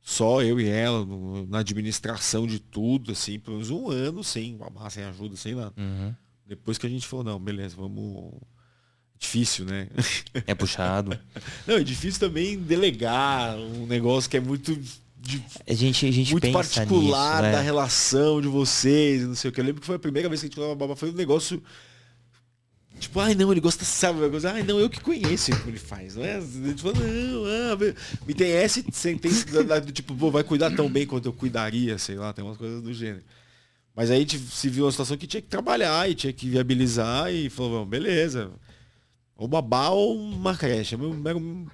só 0.00 0.42
eu 0.42 0.58
e 0.60 0.68
ela 0.68 1.04
no- 1.04 1.46
na 1.46 1.58
administração 1.58 2.46
de 2.46 2.58
tudo, 2.58 3.12
assim, 3.12 3.38
pelo 3.38 3.56
menos 3.56 3.70
um 3.70 3.90
ano 3.90 4.24
sem 4.24 4.56
babá, 4.56 4.88
sem 4.90 5.04
ajuda, 5.04 5.36
sem 5.36 5.54
nada. 5.54 5.72
Uhum. 5.76 6.14
Depois 6.46 6.78
que 6.78 6.86
a 6.86 6.90
gente 6.90 7.06
falou, 7.06 7.24
não, 7.24 7.38
beleza, 7.38 7.76
vamos 7.76 8.32
difícil, 9.18 9.64
né? 9.64 9.88
É 10.46 10.54
puxado. 10.54 11.18
Não, 11.66 11.76
é 11.76 11.82
difícil 11.82 12.20
também 12.20 12.56
delegar 12.58 13.56
um 13.56 13.86
negócio 13.86 14.30
que 14.30 14.36
é 14.36 14.40
muito 14.40 14.78
de- 15.20 15.42
A 15.66 15.74
gente, 15.74 16.06
a 16.06 16.10
gente 16.10 16.30
muito 16.32 16.50
particular 16.52 17.42
nisso, 17.42 17.52
da 17.52 17.58
né? 17.58 17.62
relação 17.62 18.40
de 18.40 18.48
vocês, 18.48 19.22
não 19.24 19.34
sei 19.34 19.50
o 19.50 19.52
que. 19.52 19.60
Eu 19.60 19.64
lembro 19.64 19.80
que 19.80 19.86
foi 19.86 19.96
a 19.96 19.98
primeira 19.98 20.28
vez 20.28 20.40
que 20.40 20.46
a 20.46 20.48
gente 20.48 20.54
falava 20.56 20.74
babá, 20.76 20.94
foi 20.96 21.10
um 21.10 21.14
negócio. 21.14 21.62
Tipo, 22.98 23.20
ai 23.20 23.34
não, 23.34 23.52
ele 23.52 23.60
gosta, 23.60 23.84
sabe, 23.84 24.18
ai 24.52 24.62
não, 24.64 24.80
eu 24.80 24.90
que 24.90 25.00
conheço 25.00 25.52
o 25.52 25.60
que 25.62 25.68
ele 25.68 25.78
faz, 25.78 26.16
não 26.16 26.24
é? 26.24 26.36
A 26.36 26.40
gente 26.40 26.82
fala, 26.82 26.94
não, 26.94 27.44
ah, 27.44 27.94
me- 28.26 28.34
tem 28.34 28.50
essa 28.50 28.82
sentença 28.92 29.44
da- 29.52 29.62
da- 29.62 29.78
do 29.80 29.92
tipo, 29.92 30.14
pô, 30.16 30.30
vai 30.32 30.42
cuidar 30.42 30.70
tão 30.74 30.88
bem 30.88 31.06
quanto 31.06 31.26
eu 31.26 31.32
cuidaria, 31.32 31.96
sei 31.98 32.16
lá, 32.16 32.32
tem 32.32 32.44
umas 32.44 32.56
coisas 32.56 32.82
do 32.82 32.92
gênero. 32.92 33.22
Mas 33.94 34.10
aí 34.10 34.16
a 34.16 34.20
gente 34.20 34.38
se 34.38 34.68
viu 34.68 34.84
uma 34.84 34.90
situação 34.90 35.16
que 35.16 35.26
tinha 35.28 35.40
que 35.40 35.46
trabalhar 35.48 36.10
e 36.10 36.14
tinha 36.14 36.32
que 36.32 36.48
viabilizar 36.48 37.32
e 37.32 37.48
falou, 37.50 37.84
beleza. 37.86 38.50
Ou 39.38 39.46
babá 39.48 39.88
ou 39.90 40.18
uma 40.20 40.54
creche. 40.56 40.94
Eram- 40.96 41.26
Eram 41.26 41.66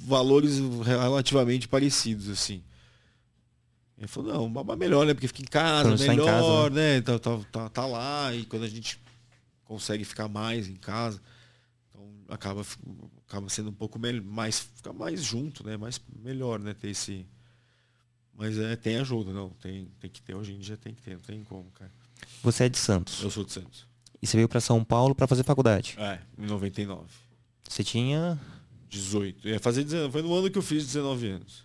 valores 0.00 0.58
relativamente 0.84 1.68
parecidos, 1.68 2.28
assim. 2.28 2.62
Ele 3.96 4.08
falou, 4.08 4.32
não, 4.32 4.52
babá 4.52 4.72
é 4.74 4.76
melhor, 4.76 5.06
né? 5.06 5.14
Porque 5.14 5.28
fica 5.28 5.42
em 5.42 5.44
casa, 5.44 5.94
está 5.94 6.06
em 6.06 6.08
melhor, 6.16 6.70
casa, 6.70 6.74
né? 6.74 7.00
Tá, 7.02 7.18
tá, 7.18 7.38
tá, 7.52 7.68
tá 7.68 7.86
lá, 7.86 8.34
e 8.34 8.44
quando 8.46 8.64
a 8.64 8.68
gente 8.68 8.98
consegue 9.64 10.04
ficar 10.04 10.28
mais 10.28 10.66
em 10.68 10.74
casa, 10.74 11.20
então 11.88 12.02
acaba, 12.28 12.62
acaba 13.28 13.48
sendo 13.48 13.70
um 13.70 13.74
pouco 13.74 13.98
melhor, 13.98 14.22
mais, 14.22 14.58
ficar 14.60 14.92
mais 14.92 15.22
junto, 15.22 15.64
né? 15.64 15.76
Mais 15.76 16.00
melhor, 16.22 16.58
né? 16.58 16.74
Ter 16.74 16.88
esse. 16.88 17.24
Mas 18.36 18.58
é, 18.58 18.74
tem 18.76 18.96
ajuda, 18.96 19.32
não. 19.32 19.50
Tem, 19.50 19.88
tem 20.00 20.10
que 20.10 20.20
ter, 20.20 20.34
hoje 20.34 20.52
em 20.54 20.58
dia 20.58 20.76
tem 20.76 20.92
que 20.92 21.00
ter, 21.02 21.12
não 21.14 21.20
tem 21.20 21.44
como, 21.44 21.70
cara. 21.72 21.92
Você 22.42 22.64
é 22.64 22.68
de 22.68 22.78
Santos. 22.78 23.22
Eu 23.22 23.30
sou 23.30 23.44
de 23.44 23.52
Santos. 23.52 23.86
E 24.24 24.26
você 24.26 24.38
veio 24.38 24.48
pra 24.48 24.58
São 24.58 24.82
Paulo 24.82 25.14
pra 25.14 25.26
fazer 25.26 25.44
faculdade. 25.44 25.96
É, 25.98 26.18
em 26.38 26.46
99. 26.46 27.04
Você 27.68 27.84
tinha. 27.84 28.40
18. 28.88 29.46
Ia 29.48 29.60
fazer 29.60 29.84
19, 29.84 30.10
foi 30.10 30.22
no 30.22 30.34
ano 30.34 30.50
que 30.50 30.56
eu 30.56 30.62
fiz 30.62 30.86
19 30.86 31.28
anos. 31.28 31.62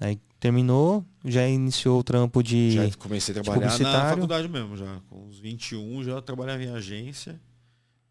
Aí 0.00 0.18
terminou, 0.40 1.04
já 1.24 1.46
iniciou 1.46 2.00
o 2.00 2.02
trampo 2.02 2.42
de. 2.42 2.72
Já 2.72 2.90
comecei 2.96 3.32
a 3.38 3.40
trabalhar 3.40 3.78
na 3.78 4.10
faculdade 4.10 4.48
mesmo, 4.48 4.76
já. 4.76 5.00
Com 5.08 5.28
uns 5.28 5.38
21 5.38 6.02
já 6.02 6.20
trabalhava 6.20 6.60
em 6.60 6.70
agência. 6.70 7.40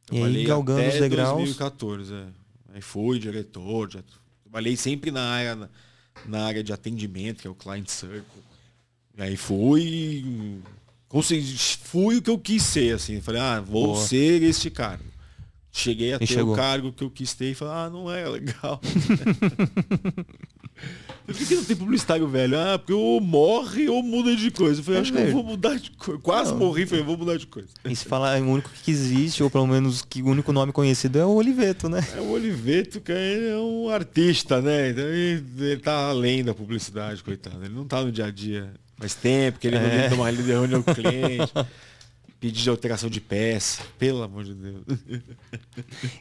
E 0.10 0.16
aí, 0.16 0.22
Trabalhei 0.22 0.46
galgando 0.46 0.80
até 0.80 0.94
os 0.94 1.00
degraus. 1.02 1.36
2014, 1.36 2.14
é. 2.14 2.28
Aí 2.76 2.82
fui 2.82 3.20
diretor, 3.20 3.92
já 3.92 4.02
trabalhei 4.42 4.78
sempre 4.78 5.12
na 5.12 5.22
área, 5.22 5.56
na, 5.58 5.70
na 6.26 6.46
área 6.46 6.64
de 6.64 6.72
atendimento, 6.72 7.42
que 7.42 7.48
é 7.48 7.52
o 7.52 7.56
client 7.56 7.90
circle. 7.90 8.42
E 9.18 9.22
aí 9.22 9.36
fui. 9.36 10.62
Consegui, 11.14 11.56
fui 11.84 12.18
o 12.18 12.22
que 12.24 12.30
eu 12.32 12.40
quis 12.40 12.64
ser, 12.64 12.96
assim. 12.96 13.22
Falei, 13.22 13.40
ah, 13.40 13.60
vou 13.62 13.94
Boa. 13.94 14.04
ser 14.08 14.42
este 14.42 14.72
cargo. 14.72 15.04
Cheguei 15.72 16.12
a 16.12 16.18
ter 16.18 16.42
o 16.42 16.56
cargo 16.56 16.92
que 16.92 17.04
eu 17.04 17.10
quis 17.12 17.34
ter 17.36 17.52
e 17.52 17.54
falei, 17.54 17.74
ah, 17.76 17.90
não 17.92 18.10
é 18.12 18.28
legal. 18.28 18.82
Por 21.26 21.36
que, 21.36 21.46
que 21.46 21.56
não 21.56 21.64
tem 21.64 21.76
publicitário 21.76 22.28
velho? 22.28 22.60
Ah, 22.60 22.78
porque 22.80 22.92
ou 22.94 23.22
morre 23.22 23.88
ou 23.88 24.02
muda 24.04 24.36
de 24.36 24.50
coisa. 24.52 24.82
Eu 24.82 24.84
falei, 24.84 25.00
É 25.00 25.02
acho 25.04 25.12
que 25.12 25.18
eu 25.20 25.24
verdade. 25.24 25.42
vou 25.44 25.52
mudar 25.52 25.76
de 25.78 25.92
coisa. 25.92 26.20
Quase 26.22 26.52
Não. 26.52 26.60
morri, 26.60 26.86
falei, 26.88 27.04
vou 27.06 27.16
mudar 27.16 27.38
de 27.38 27.46
coisa. 27.48 27.70
E 27.86 27.96
se 27.96 28.06
falar 28.06 28.42
o 28.42 28.46
único 28.46 28.70
que 28.84 28.90
existe, 28.92 29.42
ou 29.44 29.50
pelo 29.52 29.68
menos 29.68 30.02
que 30.02 30.22
o 30.22 30.26
único 30.28 30.52
nome 30.52 30.72
conhecido 30.74 31.20
é 31.20 31.26
o 31.26 31.30
Oliveto, 31.30 31.88
né? 31.88 32.06
É 32.18 32.20
o 32.20 32.32
Oliveto, 32.32 33.00
que 33.00 33.12
ele 33.12 33.48
é 33.50 33.58
um 33.58 33.88
artista, 33.90 34.62
né? 34.62 34.90
Então 34.90 35.04
ele, 35.06 35.44
ele 35.60 35.78
tá 35.80 36.10
além 36.10 36.44
da 36.44 36.54
publicidade, 36.56 37.24
coitado. 37.24 37.64
Ele 37.64 37.74
não 37.74 37.86
tá 37.86 38.04
no 38.04 38.12
dia 38.12 38.26
a 38.26 38.32
dia. 38.32 38.74
Faz 38.98 39.16
tempo 39.16 39.60
que 39.60 39.68
ele 39.68 39.80
não 39.80 39.86
É. 39.86 40.10
tomar 40.10 40.32
ele 40.32 40.42
reunião 40.44 40.82
com 40.84 40.92
o 40.92 40.96
cliente. 40.96 41.52
Pedir 42.40 42.62
de 42.64 42.70
alteração 42.70 43.10
de 43.10 43.22
peça. 43.22 43.82
Pelo 43.98 44.22
amor 44.22 44.44
de 44.44 44.54
Deus. 44.54 44.84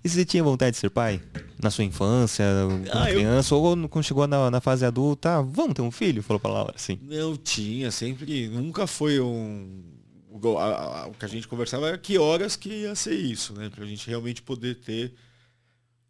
E 0.05 0.09
você 0.09 0.25
tinha 0.25 0.43
vontade 0.45 0.71
de 0.73 0.77
ser 0.79 0.89
pai? 0.89 1.21
Na 1.61 1.69
sua 1.69 1.83
infância, 1.83 2.45
Ah, 2.93 3.11
eu- 3.11 3.17
criança, 3.17 3.55
ou 3.57 3.89
quando 3.89 4.05
chegou 4.05 4.25
na, 4.29 4.49
na 4.49 4.61
fase 4.61 4.85
adulta, 4.85 5.39
ah, 5.39 5.43
vamos 5.43 5.75
ter 5.75 5.83
um 5.83 5.91
filho? 5.91 6.23
Falou 6.23 6.39
pra 6.39 6.51
Laura, 6.53 6.75
assim. 6.77 6.97
Não 7.03 7.37
tinha, 7.37 7.91
sempre. 7.91 8.49
Nunca 8.49 8.87
foi 8.87 9.19
um. 9.21 9.83
O, 10.31 10.59
a- 10.59 11.03
a- 11.03 11.07
o 11.09 11.13
que 11.13 11.25
a 11.25 11.29
gente 11.29 11.49
conversava 11.49 11.89
era 11.89 11.99
que 11.99 12.17
horas 12.19 12.55
que 12.55 12.69
ia 12.69 12.95
ser 12.95 13.15
isso, 13.17 13.53
né? 13.55 13.69
Pra 13.75 13.85
gente 13.85 14.09
realmente 14.09 14.43
poder 14.43 14.77
ter 14.77 15.13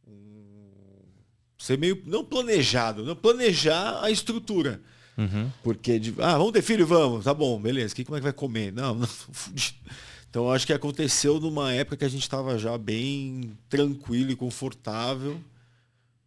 um. 0.07 0.43
Ser 1.59 1.79
meio. 1.79 2.03
Não 2.05 2.23
planejado, 2.23 3.03
não 3.03 3.17
planejar 3.17 4.01
a 4.03 4.11
estrutura. 4.11 4.79
Uhum. 5.17 5.51
Porque, 5.63 5.99
de, 5.99 6.15
ah, 6.19 6.39
vamos 6.39 6.53
ter 6.53 6.63
filho? 6.63 6.87
Vamos, 6.87 7.25
tá 7.25 7.35
bom, 7.35 7.61
beleza. 7.61 7.95
Que, 7.95 8.05
como 8.05 8.17
é 8.17 8.21
que 8.21 8.25
vai 8.25 8.33
comer? 8.33 8.73
Não, 8.73 8.95
não, 8.95 9.07
fudido. 9.07 9.79
Então, 10.29 10.51
acho 10.51 10.67
que 10.67 10.73
aconteceu 10.73 11.39
numa 11.39 11.73
época 11.73 11.99
que 11.99 12.05
a 12.07 12.09
gente 12.09 12.23
estava 12.23 12.59
já 12.59 12.79
bem 12.79 13.57
tranquilo 13.69 14.31
e 14.31 14.37
confortável. 14.37 15.39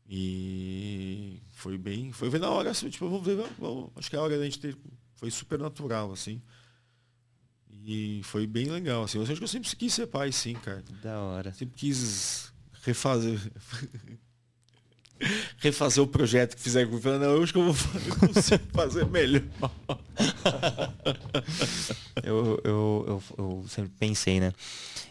E 0.08 1.42
foi 1.54 1.78
bem, 1.78 2.12
foi 2.12 2.30
na 2.38 2.50
hora, 2.52 2.70
assim, 2.70 2.90
tipo, 2.90 3.10
vamos 3.10 3.26
ver, 3.26 3.44
vamos, 3.58 3.90
acho 3.96 4.08
que 4.08 4.16
é 4.16 4.20
a 4.20 4.22
hora 4.22 4.38
da 4.38 4.44
gente 4.44 4.60
ter, 4.60 4.78
foi 5.16 5.32
super 5.32 5.58
natural, 5.58 6.12
assim. 6.12 6.40
E 7.88 8.22
foi 8.24 8.46
bem 8.46 8.66
legal, 8.66 9.04
assim. 9.04 9.18
Eu 9.18 9.24
acho 9.24 9.36
que 9.36 9.44
eu 9.44 9.48
sempre 9.48 9.76
quis 9.76 9.94
ser 9.94 10.08
pai, 10.08 10.32
sim, 10.32 10.54
cara. 10.54 10.84
Da 11.02 11.20
hora. 11.20 11.54
Sempre 11.54 11.76
quis 11.76 12.52
refazer. 12.84 13.40
refazer 15.58 16.04
o 16.04 16.08
projeto 16.08 16.56
que 16.56 16.62
fizeram 16.62 16.90
comigo. 16.90 17.04
Falei, 17.04 17.20
não, 17.20 17.36
eu 17.36 17.44
acho 17.44 17.54
que 17.54 17.60
eu 17.60 17.72
vou 17.72 17.74
fazer, 18.74 19.06
melhor. 19.08 19.44
eu, 22.24 22.62
eu, 22.64 23.06
eu, 23.08 23.24
eu, 23.38 23.66
sempre 23.68 23.92
pensei, 23.98 24.40
né? 24.40 24.54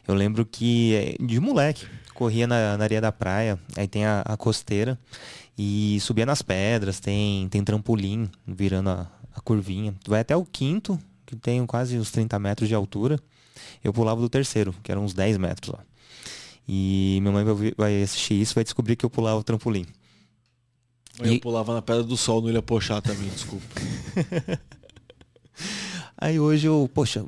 Eu 0.07 0.15
lembro 0.15 0.45
que 0.45 0.95
eh, 0.95 1.17
de 1.25 1.41
moleque, 1.41 1.87
corria 2.13 2.47
na, 2.47 2.77
na 2.77 2.85
areia 2.85 3.01
da 3.01 3.11
praia, 3.11 3.59
aí 3.77 3.89
tem 3.89 4.05
a, 4.05 4.21
a, 4.21 4.37
costeira 4.37 4.99
e 5.57 5.99
subia 6.01 6.27
nas 6.27 6.43
pedras, 6.43 7.01
tem, 7.01 7.49
tem 7.49 7.65
trampolim 7.65 8.31
virando 8.47 8.91
a, 8.91 9.11
a 9.35 9.41
curvinha. 9.41 9.95
Vai 10.07 10.21
até 10.21 10.37
o 10.37 10.45
quinto, 10.45 10.99
que 11.25 11.35
tem 11.35 11.65
quase 11.67 11.99
uns 11.99 12.11
30 12.11 12.39
metros 12.39 12.69
de 12.69 12.75
altura. 12.75 13.19
Eu 13.83 13.93
pulava 13.93 14.21
do 14.21 14.29
terceiro, 14.29 14.75
que 14.83 14.93
eram 14.93 15.05
uns 15.05 15.15
10 15.15 15.39
metros 15.39 15.75
lá. 15.75 15.85
E 16.67 17.19
minha 17.21 17.33
mãe 17.33 17.45
vai 17.77 18.03
assistir 18.03 18.41
isso 18.41 18.55
vai 18.55 18.65
descobrir 18.65 18.97
que 18.97 19.05
eu 19.05 19.11
pulava 19.11 19.39
o 19.39 19.45
trampolim. 19.45 19.87
Eu 21.19 21.33
e... 21.33 21.41
pulava 21.41 21.75
na 21.75 21.83
Pedra 21.83 22.03
do 22.03 22.17
Sol 22.17 22.41
no 22.43 22.49
Ilha 22.49 22.63
Pochá 22.63 23.01
também, 23.01 23.29
desculpa. 23.29 23.65
Aí 26.17 26.41
hoje 26.41 26.67
eu, 26.67 26.89
poxa, 26.93 27.25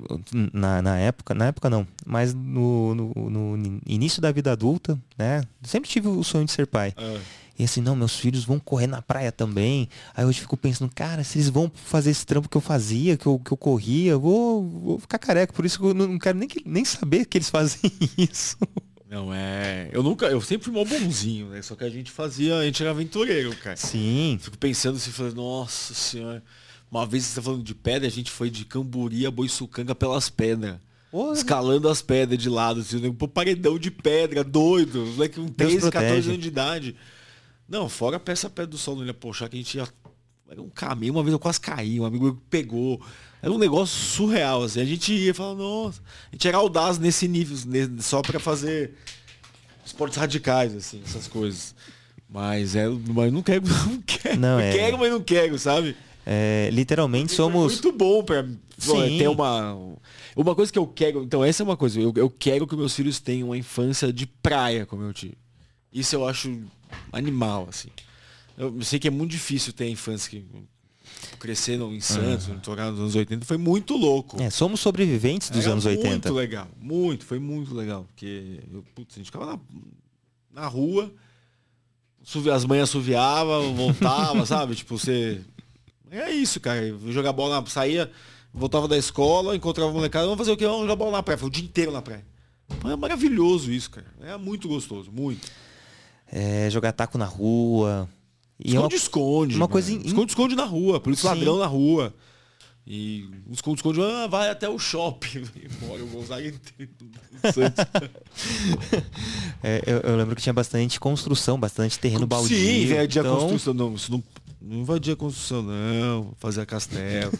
na, 0.53 0.81
na 0.81 0.96
época, 0.96 1.35
na 1.35 1.46
época 1.46 1.68
não, 1.68 1.87
mas 2.05 2.33
no, 2.33 2.94
no, 2.94 3.31
no, 3.31 3.81
início 3.87 4.22
da 4.22 4.33
vida 4.33 4.53
adulta, 4.53 4.99
né? 5.18 5.42
Sempre 5.62 5.90
tive 5.90 6.09
o 6.09 6.25
sonho 6.25 6.44
de 6.44 6.53
ser 6.53 6.66
pai. 6.66 6.94
É. 6.96 7.20
E 7.59 7.64
assim, 7.64 7.81
não, 7.81 7.96
meus 7.96 8.16
filhos 8.16 8.44
vão 8.44 8.59
correr 8.59 8.87
na 8.87 9.01
praia 9.01 9.33
também. 9.33 9.88
Aí 10.14 10.25
hoje 10.25 10.40
fico 10.40 10.57
pensando, 10.57 10.90
cara, 10.94 11.25
se 11.25 11.38
eles 11.38 11.49
vão 11.49 11.70
fazer 11.75 12.11
esse 12.11 12.25
trampo 12.25 12.49
que 12.49 12.57
eu 12.57 12.61
fazia, 12.61 13.16
que 13.16 13.27
eu, 13.27 13.38
que 13.38 13.51
eu 13.51 13.57
corria, 13.57 14.12
eu 14.12 14.20
vou, 14.20 14.68
vou 14.68 14.99
ficar 14.99 15.18
careca. 15.18 15.53
Por 15.53 15.64
isso 15.64 15.79
que 15.79 15.85
eu 15.85 15.94
não 15.94 16.18
quero 16.18 16.38
nem, 16.38 16.49
nem 16.64 16.85
saber 16.85 17.25
que 17.25 17.38
eles 17.38 17.49
fazem 17.49 17.81
isso. 18.18 18.57
Não 19.09 19.33
é. 19.33 19.88
Eu 19.92 20.03
nunca. 20.03 20.27
Eu 20.27 20.40
sempre 20.40 20.64
fui 20.64 20.73
mó 20.73 20.85
bonzinho, 20.85 21.49
né? 21.49 21.62
Só 21.62 21.77
que 21.77 21.85
a 21.85 21.90
gente 21.90 22.11
fazia. 22.11 22.57
A 22.57 22.64
gente 22.64 22.83
era 22.83 22.90
aventureiro, 22.90 23.55
cara. 23.57 23.77
Sim. 23.77 24.38
Fico 24.40 24.59
pensando 24.59 24.97
assim, 24.97 25.11
falando, 25.11 25.37
nossa 25.37 25.95
senhora. 25.95 26.42
Uma 26.90 27.07
vez 27.07 27.25
você 27.25 27.37
tá 27.37 27.42
falando 27.42 27.62
de 27.62 27.75
pedra, 27.75 28.07
a 28.07 28.11
gente 28.11 28.31
foi 28.31 28.49
de 28.49 28.64
Camburi 28.64 29.27
a 29.27 29.31
Boiçucanga 29.31 29.95
pelas 29.95 30.31
pedras. 30.31 30.77
Escalando 31.33 31.88
as 31.88 32.03
pedras 32.03 32.38
de 32.38 32.49
lado, 32.49 32.81
assim, 32.81 33.07
um 33.07 33.14
paredão 33.14 33.79
de 33.79 33.90
pedra, 33.90 34.45
doido. 34.45 35.07
Moleque 35.07 35.40
com 35.40 35.49
13, 35.49 35.90
14 35.90 36.29
anos 36.29 36.42
de 36.42 36.49
idade. 36.49 36.97
Não, 37.69 37.88
fora 37.88 38.16
a 38.16 38.21
peça 38.21 38.51
pedra 38.51 38.66
do 38.66 38.79
sol 38.79 38.97
no 38.97 39.03
Ilha 39.03 39.14
Pochá, 39.14 39.49
que 39.49 39.57
a 39.57 39.59
gente 39.59 39.77
ia. 39.77 39.88
Era 40.49 40.62
um 40.62 40.69
caminho, 40.69 41.14
uma 41.14 41.23
vez 41.23 41.33
eu 41.33 41.38
quase 41.38 41.61
caí, 41.61 41.99
um 41.99 42.05
amigo 42.05 42.40
pegou. 42.49 43.01
Era 43.42 43.53
um 43.53 43.59
negócio 43.59 43.96
surreal, 43.96 44.62
assim. 44.62 44.81
A 44.81 44.85
gente 44.85 45.12
ia 45.12 45.35
falar, 45.35 45.55
nossa, 45.55 46.01
a 46.31 46.35
gente 46.35 46.49
era 46.49 46.57
audaz 46.57 46.99
nesse 46.99 47.29
nível, 47.29 47.57
só 48.01 48.22
para 48.22 48.40
fazer 48.40 48.94
esportes 49.85 50.18
radicais, 50.18 50.75
assim, 50.75 51.01
essas 51.05 51.29
coisas. 51.29 51.75
Mas 52.29 52.75
é, 52.75 52.88
mas 52.88 53.33
não 53.33 53.42
quero, 53.42 53.64
não 53.87 54.03
quero. 54.03 54.40
Não, 54.40 54.59
é... 54.59 54.72
Quero, 54.72 54.99
mas 54.99 55.11
não 55.11 55.22
quero, 55.22 55.59
sabe? 55.59 55.96
É, 56.29 56.68
literalmente 56.72 57.27
Porque 57.27 57.37
somos. 57.37 57.72
muito 57.75 57.92
bom 57.92 58.25
para 58.25 58.49
ter 59.16 59.29
uma. 59.29 59.96
Uma 60.35 60.55
coisa 60.55 60.72
que 60.72 60.79
eu 60.79 60.87
quero. 60.87 61.22
Então, 61.22 61.44
essa 61.44 61.62
é 61.62 61.64
uma 61.64 61.77
coisa. 61.77 62.01
Eu, 62.01 62.12
eu 62.16 62.29
quero 62.29 62.66
que 62.66 62.77
meus 62.77 62.94
filhos 62.94 63.20
tenham 63.20 63.49
uma 63.49 63.57
infância 63.57 64.12
de 64.12 64.27
praia, 64.27 64.85
como 64.85 65.05
eu 65.05 65.12
tive. 65.12 65.38
Isso 65.92 66.16
eu 66.16 66.29
acho 66.29 66.61
animal, 67.12 67.68
assim. 67.70 67.88
Eu 68.59 68.83
sei 68.83 68.99
que 68.99 69.07
é 69.07 69.11
muito 69.11 69.31
difícil 69.31 69.72
ter 69.72 69.85
a 69.85 69.88
infância 69.88 70.29
que 70.31 70.44
crescendo 71.38 71.92
em 71.92 72.00
Santos, 72.00 72.48
uhum. 72.48 72.55
no 72.55 72.90
nos 72.92 73.00
anos 73.00 73.14
80, 73.14 73.44
foi 73.44 73.57
muito 73.57 73.96
louco. 73.96 74.40
É, 74.40 74.50
somos 74.50 74.81
sobreviventes 74.81 75.50
dos 75.50 75.64
Era 75.64 75.72
anos 75.72 75.87
80. 75.87 76.09
Muito 76.09 76.35
legal, 76.35 76.68
muito, 76.81 77.24
foi 77.24 77.38
muito 77.38 77.74
legal. 77.74 78.05
Porque 78.05 78.61
eu, 78.72 78.85
putz, 78.94 79.14
a 79.14 79.18
gente 79.18 79.26
ficava 79.26 79.46
na, 79.46 79.59
na 80.52 80.66
rua, 80.66 81.12
as 82.55 82.64
manhãs 82.64 82.88
assoviava, 82.88 83.61
voltava, 83.61 84.44
sabe? 84.46 84.74
Tipo, 84.74 84.98
você. 84.98 85.40
É 86.11 86.31
isso, 86.31 86.61
cara. 86.61 86.83
Eu 86.83 87.12
jogar 87.12 87.33
bola 87.33 87.61
na. 87.61 87.66
Saía, 87.66 88.11
voltava 88.52 88.88
da 88.88 88.96
escola, 88.96 89.55
encontrava 89.55 89.90
a 89.90 89.94
molecada, 89.94 90.24
vamos 90.24 90.38
fazer 90.38 90.52
o 90.52 90.57
quê? 90.57 90.66
Vamos 90.66 90.83
jogar 90.83 90.96
bola 90.96 91.12
na 91.12 91.22
praia. 91.22 91.38
Foi 91.38 91.48
o 91.48 91.52
dia 91.52 91.64
inteiro 91.64 91.92
na 91.92 92.02
praia. 92.02 92.24
É 92.85 92.96
maravilhoso 92.96 93.70
isso, 93.70 93.90
cara. 93.90 94.07
É 94.20 94.37
muito 94.37 94.66
gostoso, 94.66 95.11
muito. 95.12 95.46
É, 96.26 96.68
jogar 96.70 96.92
taco 96.92 97.16
na 97.16 97.24
rua, 97.24 98.09
Esconde-esconde. 98.59 99.55
É 99.55 99.57
uma, 99.57 99.64
uma 99.64 99.69
coisa 99.69 99.92
Esconde-esconde 99.92 100.57
na 100.57 100.64
rua, 100.64 101.01
por 101.01 101.12
isso 101.12 101.27
ladrão 101.27 101.59
na 101.59 101.66
rua. 101.66 102.14
E 102.88 103.29
esconde-esconde 103.51 104.01
ah, 104.01 104.29
vai 104.29 104.49
até 104.49 104.69
o 104.69 104.79
shopping. 104.79 105.45
Mora 105.83 106.05
o 106.05 106.07
Gonzaga 106.07 106.47
inteiro. 106.47 106.92
é, 109.61 109.83
eu, 109.85 109.99
eu, 109.99 110.16
lembro 110.16 110.37
que 110.37 110.42
tinha 110.42 110.53
bastante 110.53 111.01
construção, 111.01 111.59
bastante 111.59 111.99
terreno 111.99 112.29
baldio. 112.29 112.57
Sim, 112.57 112.85
invadia 112.85 113.21
então... 113.23 113.37
a 113.37 113.40
construção. 113.40 113.75
Não, 113.75 113.95
isso 113.95 114.12
não, 114.12 114.23
não 114.62 114.79
invadia 114.79 115.14
a 115.14 115.16
construção, 115.16 115.62
não. 115.64 116.33
Fazia 116.38 116.64
castelo. 116.64 117.33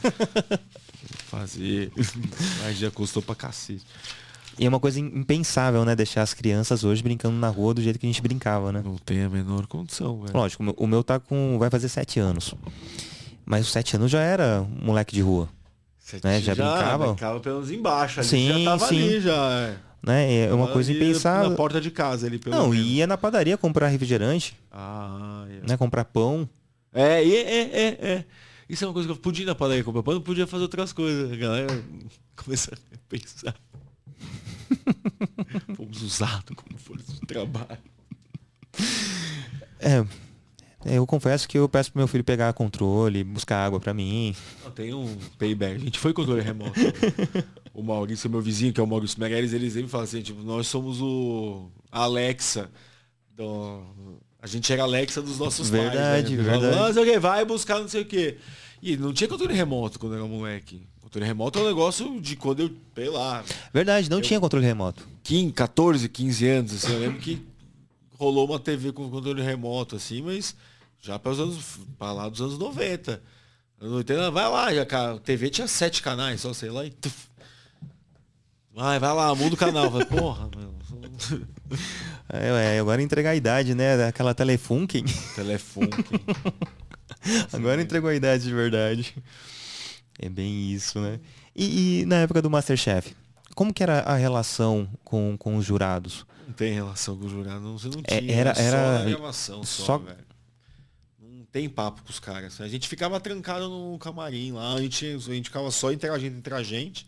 Fazia. 1.31 1.93
Invadia 1.97 2.89
a 2.89 2.91
construção 2.91 3.23
pra 3.23 3.37
cacete. 3.37 3.87
E 4.59 4.65
é 4.65 4.69
uma 4.69 4.81
coisa 4.81 4.99
impensável, 4.99 5.85
né? 5.85 5.95
Deixar 5.95 6.23
as 6.23 6.33
crianças 6.33 6.83
hoje 6.83 7.03
brincando 7.03 7.37
na 7.37 7.49
rua 7.49 7.75
do 7.75 7.83
jeito 7.83 7.99
que 7.99 8.07
a 8.07 8.09
gente 8.09 8.23
brincava, 8.23 8.73
né? 8.73 8.83
Não 8.83 8.97
tem 8.97 9.23
a 9.23 9.29
menor 9.29 9.67
condição, 9.67 10.21
velho. 10.23 10.37
Lógico, 10.37 10.65
o 10.77 10.87
meu 10.87 11.05
tá 11.05 11.21
com. 11.21 11.59
vai 11.59 11.69
fazer 11.69 11.89
sete 11.89 12.19
anos. 12.19 12.55
Mas 13.45 13.67
os 13.67 13.73
sete 13.73 13.97
anos 13.97 14.11
já 14.11 14.21
era 14.21 14.67
moleque 14.83 15.15
de 15.15 15.21
rua. 15.21 15.49
Sete 15.99 16.25
né? 16.25 16.41
Já, 16.41 16.55
já 16.55 16.65
brincava. 16.65 17.07
Brincava 17.09 17.41
pelos 17.41 17.71
embaixo, 17.71 18.21
ali 18.21 18.29
sim, 18.29 18.65
já 18.65 18.71
tava 18.71 18.87
sim. 18.87 19.03
ali 19.03 19.21
já. 19.21 19.51
É. 19.53 19.77
Né? 20.03 20.47
É 20.47 20.55
uma 20.55 20.69
coisa 20.69 20.93
impensável. 20.93 21.51
Na 21.51 21.57
porta 21.57 21.81
de 21.81 21.91
casa 21.91 22.27
ali, 22.27 22.39
pelo 22.39 22.55
Não, 22.55 22.69
menos. 22.69 22.87
ia 22.87 23.07
na 23.07 23.19
padaria 23.19 23.59
comprar 23.59 23.89
refrigerante. 23.89 24.57
Ah, 24.71 25.45
é. 25.51 25.69
né? 25.69 25.77
Comprar 25.77 26.05
pão. 26.05 26.49
É, 26.95 27.23
é, 27.23 27.41
é, 27.41 27.61
é, 27.61 27.87
é. 28.01 28.25
Isso 28.69 28.85
é 28.85 28.87
uma 28.87 28.95
coisa 28.95 29.07
que 29.09 29.13
eu 29.13 29.17
podia 29.17 29.43
ir 29.43 29.47
na 29.47 29.55
padaria 29.55 29.85
comprar 29.85 30.03
pão, 30.03 30.15
não 30.15 30.21
podia 30.21 30.47
fazer 30.47 30.63
outras 30.63 30.93
coisas. 30.93 31.31
A 31.31 31.37
galera 31.37 31.85
começa 32.37 32.73
a 32.73 32.99
pensar. 33.09 33.55
Fomos 35.77 36.03
usados 36.03 36.57
como 36.57 36.79
força 36.79 37.13
de 37.13 37.21
trabalho. 37.21 37.79
É, 39.79 40.05
eu 40.85 41.07
confesso 41.07 41.49
que 41.49 41.59
eu 41.59 41.69
peço 41.69 41.91
pro 41.91 41.99
meu 41.99 42.07
filho 42.07 42.23
pegar 42.23 42.53
controle, 42.53 43.25
buscar 43.25 43.65
água 43.65 43.81
para 43.81 43.93
mim. 43.93 44.35
Tem 44.75 44.95
um 44.95 45.17
payback. 45.39 45.77
A 45.77 45.79
gente 45.79 45.99
foi 45.99 46.13
controle 46.13 46.41
remoto. 46.41 46.79
o 47.75 47.83
Maurício, 47.83 48.31
meu 48.31 48.41
vizinho, 48.41 48.73
que 48.73 48.81
é 48.81 48.83
o 48.83 48.87
Maurício 48.87 49.19
Meirelles, 49.19 49.53
eles 49.53 49.73
sempre 49.73 49.89
falam 49.89 50.05
assim, 50.05 50.23
tipo, 50.23 50.43
nós 50.43 50.69
somos 50.69 51.01
o 51.01 51.71
Alexa. 51.91 52.71
Do... 53.35 53.83
A 54.41 54.47
gente 54.47 54.73
era 54.73 54.85
Alexa 54.85 55.21
dos 55.21 55.39
nossos 55.39 55.69
verdade, 55.69 55.97
pais. 55.97 56.31
Né? 56.31 56.37
Verdade, 56.37 57.03
verdade. 57.03 57.19
vai 57.19 57.45
buscar 57.45 57.81
não 57.81 57.89
sei 57.89 58.03
o 58.03 58.07
quê. 58.07 58.39
E 58.81 58.97
não 58.97 59.13
tinha 59.13 59.27
controle 59.27 59.55
remoto 59.55 59.99
quando 59.99 60.15
era 60.15 60.25
moleque. 60.25 60.87
Controle 61.07 61.25
remoto 61.25 61.61
é 61.61 61.63
um 61.63 61.67
negócio 61.67 62.21
de 62.21 62.35
quando 62.35 62.65
eu, 62.65 62.71
sei 62.93 63.09
lá. 63.09 63.45
Verdade, 63.73 64.11
não 64.11 64.17
eu, 64.19 64.23
tinha 64.23 64.41
controle 64.41 64.67
remoto. 64.67 65.07
15, 65.23 65.53
14, 65.53 66.09
15 66.09 66.49
anos, 66.49 66.75
assim, 66.75 66.93
eu 66.93 66.99
lembro 66.99 67.21
que 67.21 67.47
rolou 68.19 68.45
uma 68.45 68.59
TV 68.59 68.91
com 68.91 69.09
controle 69.09 69.41
remoto, 69.41 69.95
assim, 69.95 70.21
mas 70.21 70.57
já 71.01 71.17
para 71.17 71.31
os 71.31 71.39
anos, 71.39 71.79
para 71.97 72.13
lá 72.13 72.29
dos 72.29 72.41
anos 72.41 72.59
90. 72.59 73.23
Anos 73.81 73.95
80, 73.99 74.33
vai 74.33 74.51
lá, 74.51 74.75
já, 74.75 74.83
a 74.83 75.19
TV 75.21 75.49
tinha 75.49 75.69
sete 75.69 76.03
canais, 76.03 76.41
só 76.41 76.53
sei 76.53 76.71
lá, 76.71 76.85
e 76.85 76.91
tuf, 76.91 77.29
Vai, 78.75 78.99
vai 78.99 79.15
lá, 79.15 79.33
muda 79.33 79.55
o 79.55 79.57
canal. 79.57 79.89
Vai, 79.89 80.05
porra, 80.05 80.51
meu. 80.57 80.75
É, 82.29 82.75
é, 82.75 82.81
agora 82.81 83.01
entregar 83.01 83.31
a 83.31 83.37
idade, 83.37 83.73
né? 83.73 84.05
Aquela 84.07 84.35
Telefunken. 84.35 85.05
Telefunken. 85.37 86.05
agora 87.53 87.81
entregou 87.81 88.11
a 88.11 88.15
idade 88.15 88.43
de 88.43 88.53
verdade. 88.53 89.15
É 90.19 90.29
bem 90.29 90.73
isso, 90.73 90.99
né? 91.01 91.21
E, 91.55 92.01
e, 92.01 92.07
na 92.07 92.17
época 92.17 92.41
do 92.41 92.51
Masterchef, 92.51 93.15
como 93.55 93.73
que 93.73 93.83
era 93.83 94.01
a 94.01 94.17
relação 94.17 94.89
com, 95.05 95.37
com 95.39 95.57
os 95.57 95.65
jurados? 95.65 96.27
Não 96.47 96.55
tem 96.55 96.73
relação 96.73 97.17
com 97.17 97.27
os 97.27 97.33
jurados, 97.33 97.83
você 97.83 97.89
não 97.89 98.03
é, 98.05 98.21
tinha. 98.21 98.35
Era, 98.35 98.51
era 98.51 98.99
só 98.99 99.05
gravação, 99.05 99.65
só, 99.65 99.85
só... 99.85 99.99
velho. 99.99 100.27
Não 101.21 101.45
tem 101.47 101.69
papo 101.69 102.03
com 102.03 102.11
os 102.11 102.19
caras. 102.19 102.61
A 102.61 102.69
gente 102.69 102.89
ficava 102.89 103.19
trancado 103.21 103.69
no 103.69 103.99
camarim 103.99 104.53
lá, 104.53 104.75
a 104.75 104.81
gente, 104.81 105.07
a 105.07 105.19
gente 105.19 105.49
ficava 105.49 105.71
só 105.71 105.93
interagindo 105.93 106.37
entre 106.37 106.55
a 106.55 106.63
gente. 106.63 107.07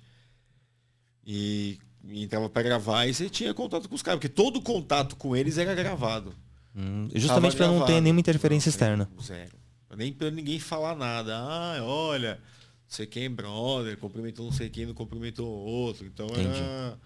E, 1.24 1.78
e 2.04 2.24
entrava 2.24 2.48
para 2.48 2.62
gravar 2.62 3.06
e 3.06 3.12
você 3.12 3.28
tinha 3.28 3.52
contato 3.52 3.88
com 3.88 3.94
os 3.94 4.02
caras, 4.02 4.18
porque 4.18 4.28
todo 4.30 4.62
contato 4.62 5.16
com 5.16 5.36
eles 5.36 5.58
era 5.58 5.74
gravado. 5.74 6.34
Hum, 6.74 7.08
justamente 7.14 7.56
para 7.56 7.66
não 7.68 7.84
ter 7.84 8.00
nenhuma 8.00 8.20
interferência 8.20 8.68
não, 8.68 8.72
externa. 8.72 9.10
Zero. 9.20 9.58
Nem 9.96 10.12
para 10.12 10.30
ninguém 10.30 10.58
falar 10.58 10.94
nada. 10.94 11.36
Ah, 11.36 11.78
olha, 11.82 12.40
sei 12.88 13.06
quem 13.06 13.30
brother, 13.30 13.96
cumprimentou 13.98 14.46
não 14.46 14.52
sei 14.52 14.68
quem, 14.68 14.86
não 14.86 14.94
cumprimentou 14.94 15.46
outro. 15.46 16.06
Então 16.06 16.26
Entendi. 16.26 16.58
era 16.58 16.98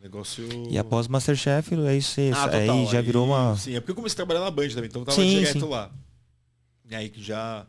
negócio. 0.00 0.48
E 0.70 0.78
após 0.78 1.08
Masterchef, 1.08 1.74
aí, 1.74 2.00
você, 2.00 2.30
ah, 2.34 2.48
aí 2.56 2.86
já 2.86 3.00
virou 3.00 3.26
uma. 3.26 3.56
Sim, 3.56 3.74
é 3.74 3.80
porque 3.80 3.90
eu 3.90 3.96
comecei 3.96 4.14
a 4.14 4.16
trabalhar 4.16 4.40
na 4.40 4.50
Band 4.50 4.68
também, 4.68 4.86
então 4.86 5.02
eu 5.02 5.06
tava 5.06 5.20
sim, 5.20 5.28
direto 5.28 5.60
sim. 5.60 5.68
lá. 5.68 5.90
E 6.88 6.94
aí 6.94 7.08
que 7.08 7.22
já. 7.22 7.66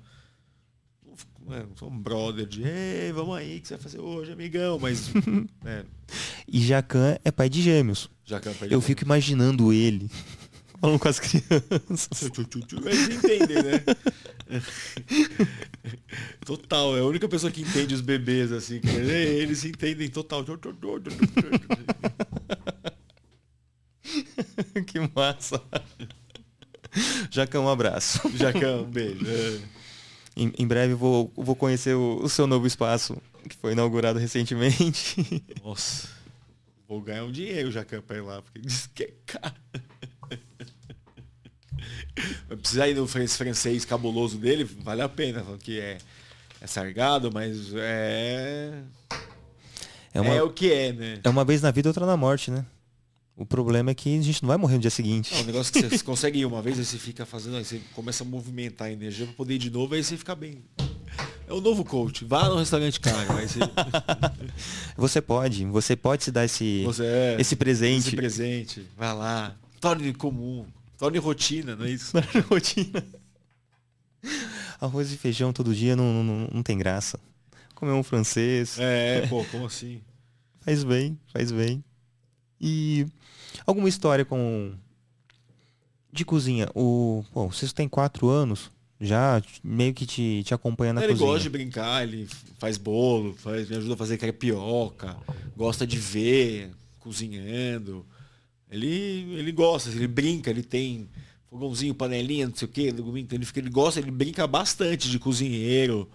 É, 1.50 1.66
sou 1.76 1.90
um 1.90 1.98
brother 1.98 2.46
de, 2.46 2.64
ei, 2.64 3.12
vamos 3.12 3.36
aí, 3.36 3.60
que 3.60 3.68
você 3.68 3.74
vai 3.74 3.84
fazer 3.84 4.00
hoje, 4.00 4.32
amigão? 4.32 4.78
Mas. 4.80 5.12
é. 5.66 5.84
E 6.48 6.62
Jacan 6.62 7.18
é 7.26 7.32
pai 7.32 7.50
de 7.50 7.62
gêmeos. 7.62 8.10
Jacan 8.24 8.52
é 8.52 8.54
pai 8.54 8.68
de 8.68 8.74
Eu 8.76 8.80
gêmeos. 8.80 8.86
fico 8.86 9.04
imaginando 9.04 9.74
ele 9.74 10.10
Falando 10.82 10.98
com 10.98 11.08
as 11.08 11.20
crianças. 11.20 12.10
Eles 12.24 13.10
entendem, 13.10 13.64
né? 13.64 13.84
Total, 16.46 16.98
é 16.98 17.00
a 17.00 17.06
única 17.06 17.28
pessoa 17.28 17.52
que 17.52 17.62
entende 17.62 17.94
os 17.94 18.02
bebês, 18.02 18.52
assim. 18.52 18.80
que 18.80 18.90
Eles 18.90 19.64
entendem 19.64 20.10
total. 20.10 20.44
que 24.86 25.00
massa. 25.16 25.62
Jacão, 27.30 27.66
um 27.66 27.70
abraço. 27.70 28.30
Jacão, 28.36 28.84
um 28.84 28.92
beijo. 28.92 29.26
É. 29.26 29.60
Em, 30.36 30.54
em 30.58 30.68
breve 30.68 30.94
vou, 30.94 31.32
vou 31.36 31.56
conhecer 31.56 31.96
o, 31.96 32.20
o 32.24 32.30
seu 32.30 32.48
novo 32.48 32.66
espaço, 32.68 33.18
que 33.48 33.56
foi 33.56 33.74
inaugurado 33.74 34.20
recentemente. 34.20 35.44
Nossa, 35.64 36.10
vou 36.88 37.02
ganhar 37.02 37.24
um 37.24 37.32
dinheiro, 37.32 37.72
Jacão, 37.72 38.02
pra 38.02 38.18
ir 38.18 38.22
lá, 38.22 38.42
porque 38.42 38.60
diz 38.60 38.88
que 38.88 39.04
é 39.04 39.14
caro. 39.26 39.56
Precisar 42.62 42.90
ir 42.90 42.96
no 42.96 43.08
francês 43.08 43.86
cabuloso 43.86 44.38
dele, 44.38 44.64
vale 44.64 45.02
a 45.02 45.10
pena, 45.10 45.44
que 45.64 45.80
é, 45.80 45.98
é 46.60 46.68
sargado, 46.68 47.32
mas 47.32 47.74
é. 47.76 48.82
É, 50.14 50.22
uma, 50.22 50.34
É 50.34 50.44
o 50.44 50.50
que 50.50 50.72
é, 50.72 50.92
né? 50.92 51.20
é 51.24 51.30
uma 51.30 51.46
vez 51.46 51.62
na 51.62 51.72
vida, 51.72 51.90
outra 51.90 52.06
na 52.06 52.18
morte, 52.18 52.52
né? 52.52 52.66
O 53.36 53.46
problema 53.46 53.92
é 53.92 53.96
que 53.96 54.18
a 54.18 54.22
gente 54.22 54.44
não 54.44 54.50
vai 54.50 54.58
morrer 54.58 54.76
no 54.76 54.82
dia 54.82 54.90
seguinte. 54.90 55.34
É 55.34 55.40
um 55.40 55.46
negócio 55.46 55.72
que 55.72 55.82
você 55.82 56.00
consegue 56.04 56.40
ir 56.40 56.46
uma 56.46 56.62
vez, 56.62 56.78
aí 56.78 56.86
você 56.86 56.98
fica 56.98 57.26
fazendo, 57.26 57.56
aí 57.56 57.64
você 57.66 57.82
começa 57.94 58.24
a 58.24 58.28
movimentar 58.28 58.90
a 58.90 58.92
energia 58.92 59.26
pra 59.26 59.34
poder 59.36 59.56
ir 59.56 59.58
de 59.60 59.70
novo, 59.72 59.96
aí 59.96 60.04
você 60.04 60.18
fica 60.18 60.36
bem. 60.36 60.62
É 61.48 61.54
o 61.54 61.60
novo 61.60 61.84
coach. 61.84 62.24
Vá 62.26 62.48
no 62.50 62.58
restaurante 62.58 63.00
caro, 63.00 63.34
aí 63.38 63.48
você, 63.48 63.60
Você 64.96 65.22
pode, 65.22 65.66
você 65.66 65.96
pode 65.96 66.24
se 66.24 66.32
dar 66.32 66.46
esse, 66.46 66.84
você 66.84 67.04
é, 67.04 67.38
esse 67.40 67.56
presente. 67.56 68.08
esse 68.08 68.16
presente. 68.16 68.86
Vai 68.98 69.14
lá. 69.14 69.56
Torne 69.80 70.14
comum. 70.14 70.66
Torne 71.02 71.18
rotina, 71.18 71.76
não 71.76 71.86
é 71.86 71.90
isso? 71.90 72.16
na 72.16 72.22
rotina. 72.48 73.04
Arroz 74.80 75.12
e 75.12 75.18
feijão 75.18 75.52
todo 75.52 75.74
dia 75.74 75.96
não, 75.96 76.24
não, 76.24 76.48
não 76.54 76.62
tem 76.62 76.78
graça. 76.78 77.20
Comer 77.74 77.94
um 77.94 78.04
francês. 78.04 78.78
É, 78.78 79.26
pô, 79.26 79.44
como 79.46 79.66
assim? 79.66 80.00
Faz 80.60 80.84
bem, 80.84 81.18
faz 81.34 81.52
bem. 81.52 81.84
E 82.60 83.08
alguma 83.66 83.90
história 83.90 84.24
com. 84.24 84.76
De 86.14 86.24
cozinha. 86.24 86.70
O. 86.76 87.26
Pô, 87.34 87.48
vocês 87.48 87.74
têm 87.74 87.90
quatro 87.90 88.30
anos. 88.30 88.70
Já 89.00 89.42
meio 89.64 89.96
que 89.96 90.06
te, 90.06 90.44
te 90.44 90.54
acompanha 90.54 90.94
na 90.94 91.02
ele 91.02 91.14
cozinha. 91.14 91.28
gosta 91.30 91.42
de 91.42 91.50
brincar, 91.50 92.04
ele 92.04 92.30
faz 92.60 92.78
bolo, 92.78 93.34
faz, 93.34 93.68
me 93.68 93.76
ajuda 93.78 93.96
a 93.96 93.98
fazer 93.98 94.20
crepioca, 94.20 95.18
gosta 95.58 95.88
de 95.88 95.98
ver, 95.98 96.70
cozinhando. 97.00 98.06
Ele, 98.72 99.36
ele 99.38 99.52
gosta, 99.52 99.90
ele 99.90 100.08
brinca, 100.08 100.50
ele 100.50 100.64
tem 100.64 101.10
fogãozinho, 101.50 101.94
panelinha, 101.94 102.48
não 102.48 102.56
sei 102.56 102.66
o 102.66 102.72
quê, 102.72 102.88
então 102.88 103.38
ele, 103.38 103.46
fica, 103.46 103.60
ele 103.60 103.70
gosta, 103.70 104.00
ele 104.00 104.10
brinca 104.10 104.48
bastante 104.48 105.10
de 105.10 105.20
cozinheiro. 105.20 106.10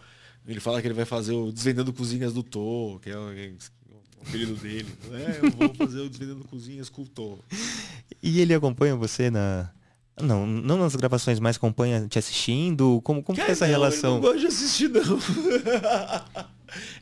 Ele 0.49 0.61
fala 0.61 0.81
que 0.81 0.87
ele 0.87 0.95
vai 0.95 1.05
fazer 1.05 1.35
o 1.35 1.53
Desvendando 1.53 1.93
Cozinhas 1.93 2.33
do 2.33 2.43
Tô, 2.43 2.99
que 3.03 3.11
é 3.11 3.19
o, 3.19 3.33
é 3.33 3.51
o 3.51 4.29
apelido 4.29 4.55
dele. 4.55 4.87
É, 5.13 5.45
eu 5.45 5.51
vou 5.51 5.75
fazer 5.75 6.01
o 6.01 6.09
Desvendando 6.09 6.45
Cozinhas 6.45 6.89
com 6.89 7.03
o 7.03 7.07
Tô. 7.07 7.39
E 8.23 8.41
ele 8.41 8.55
acompanha 8.55 8.97
você 8.97 9.31
na. 9.31 9.71
Não, 10.19 10.47
não 10.47 10.79
nas 10.79 10.97
gravações, 10.97 11.39
mas 11.39 11.57
acompanha 11.57 12.07
te 12.09 12.19
assistindo? 12.19 13.03
Como, 13.03 13.23
como 13.23 13.37
que 13.37 13.45
é 13.45 13.51
essa 13.51 13.67
Não, 13.67 13.73
relação? 13.73 14.15
Ele 14.15 14.23
não 14.23 14.33
gosta 14.33 14.39
de 14.41 14.47
assistir, 14.47 14.89
não. 14.89 15.19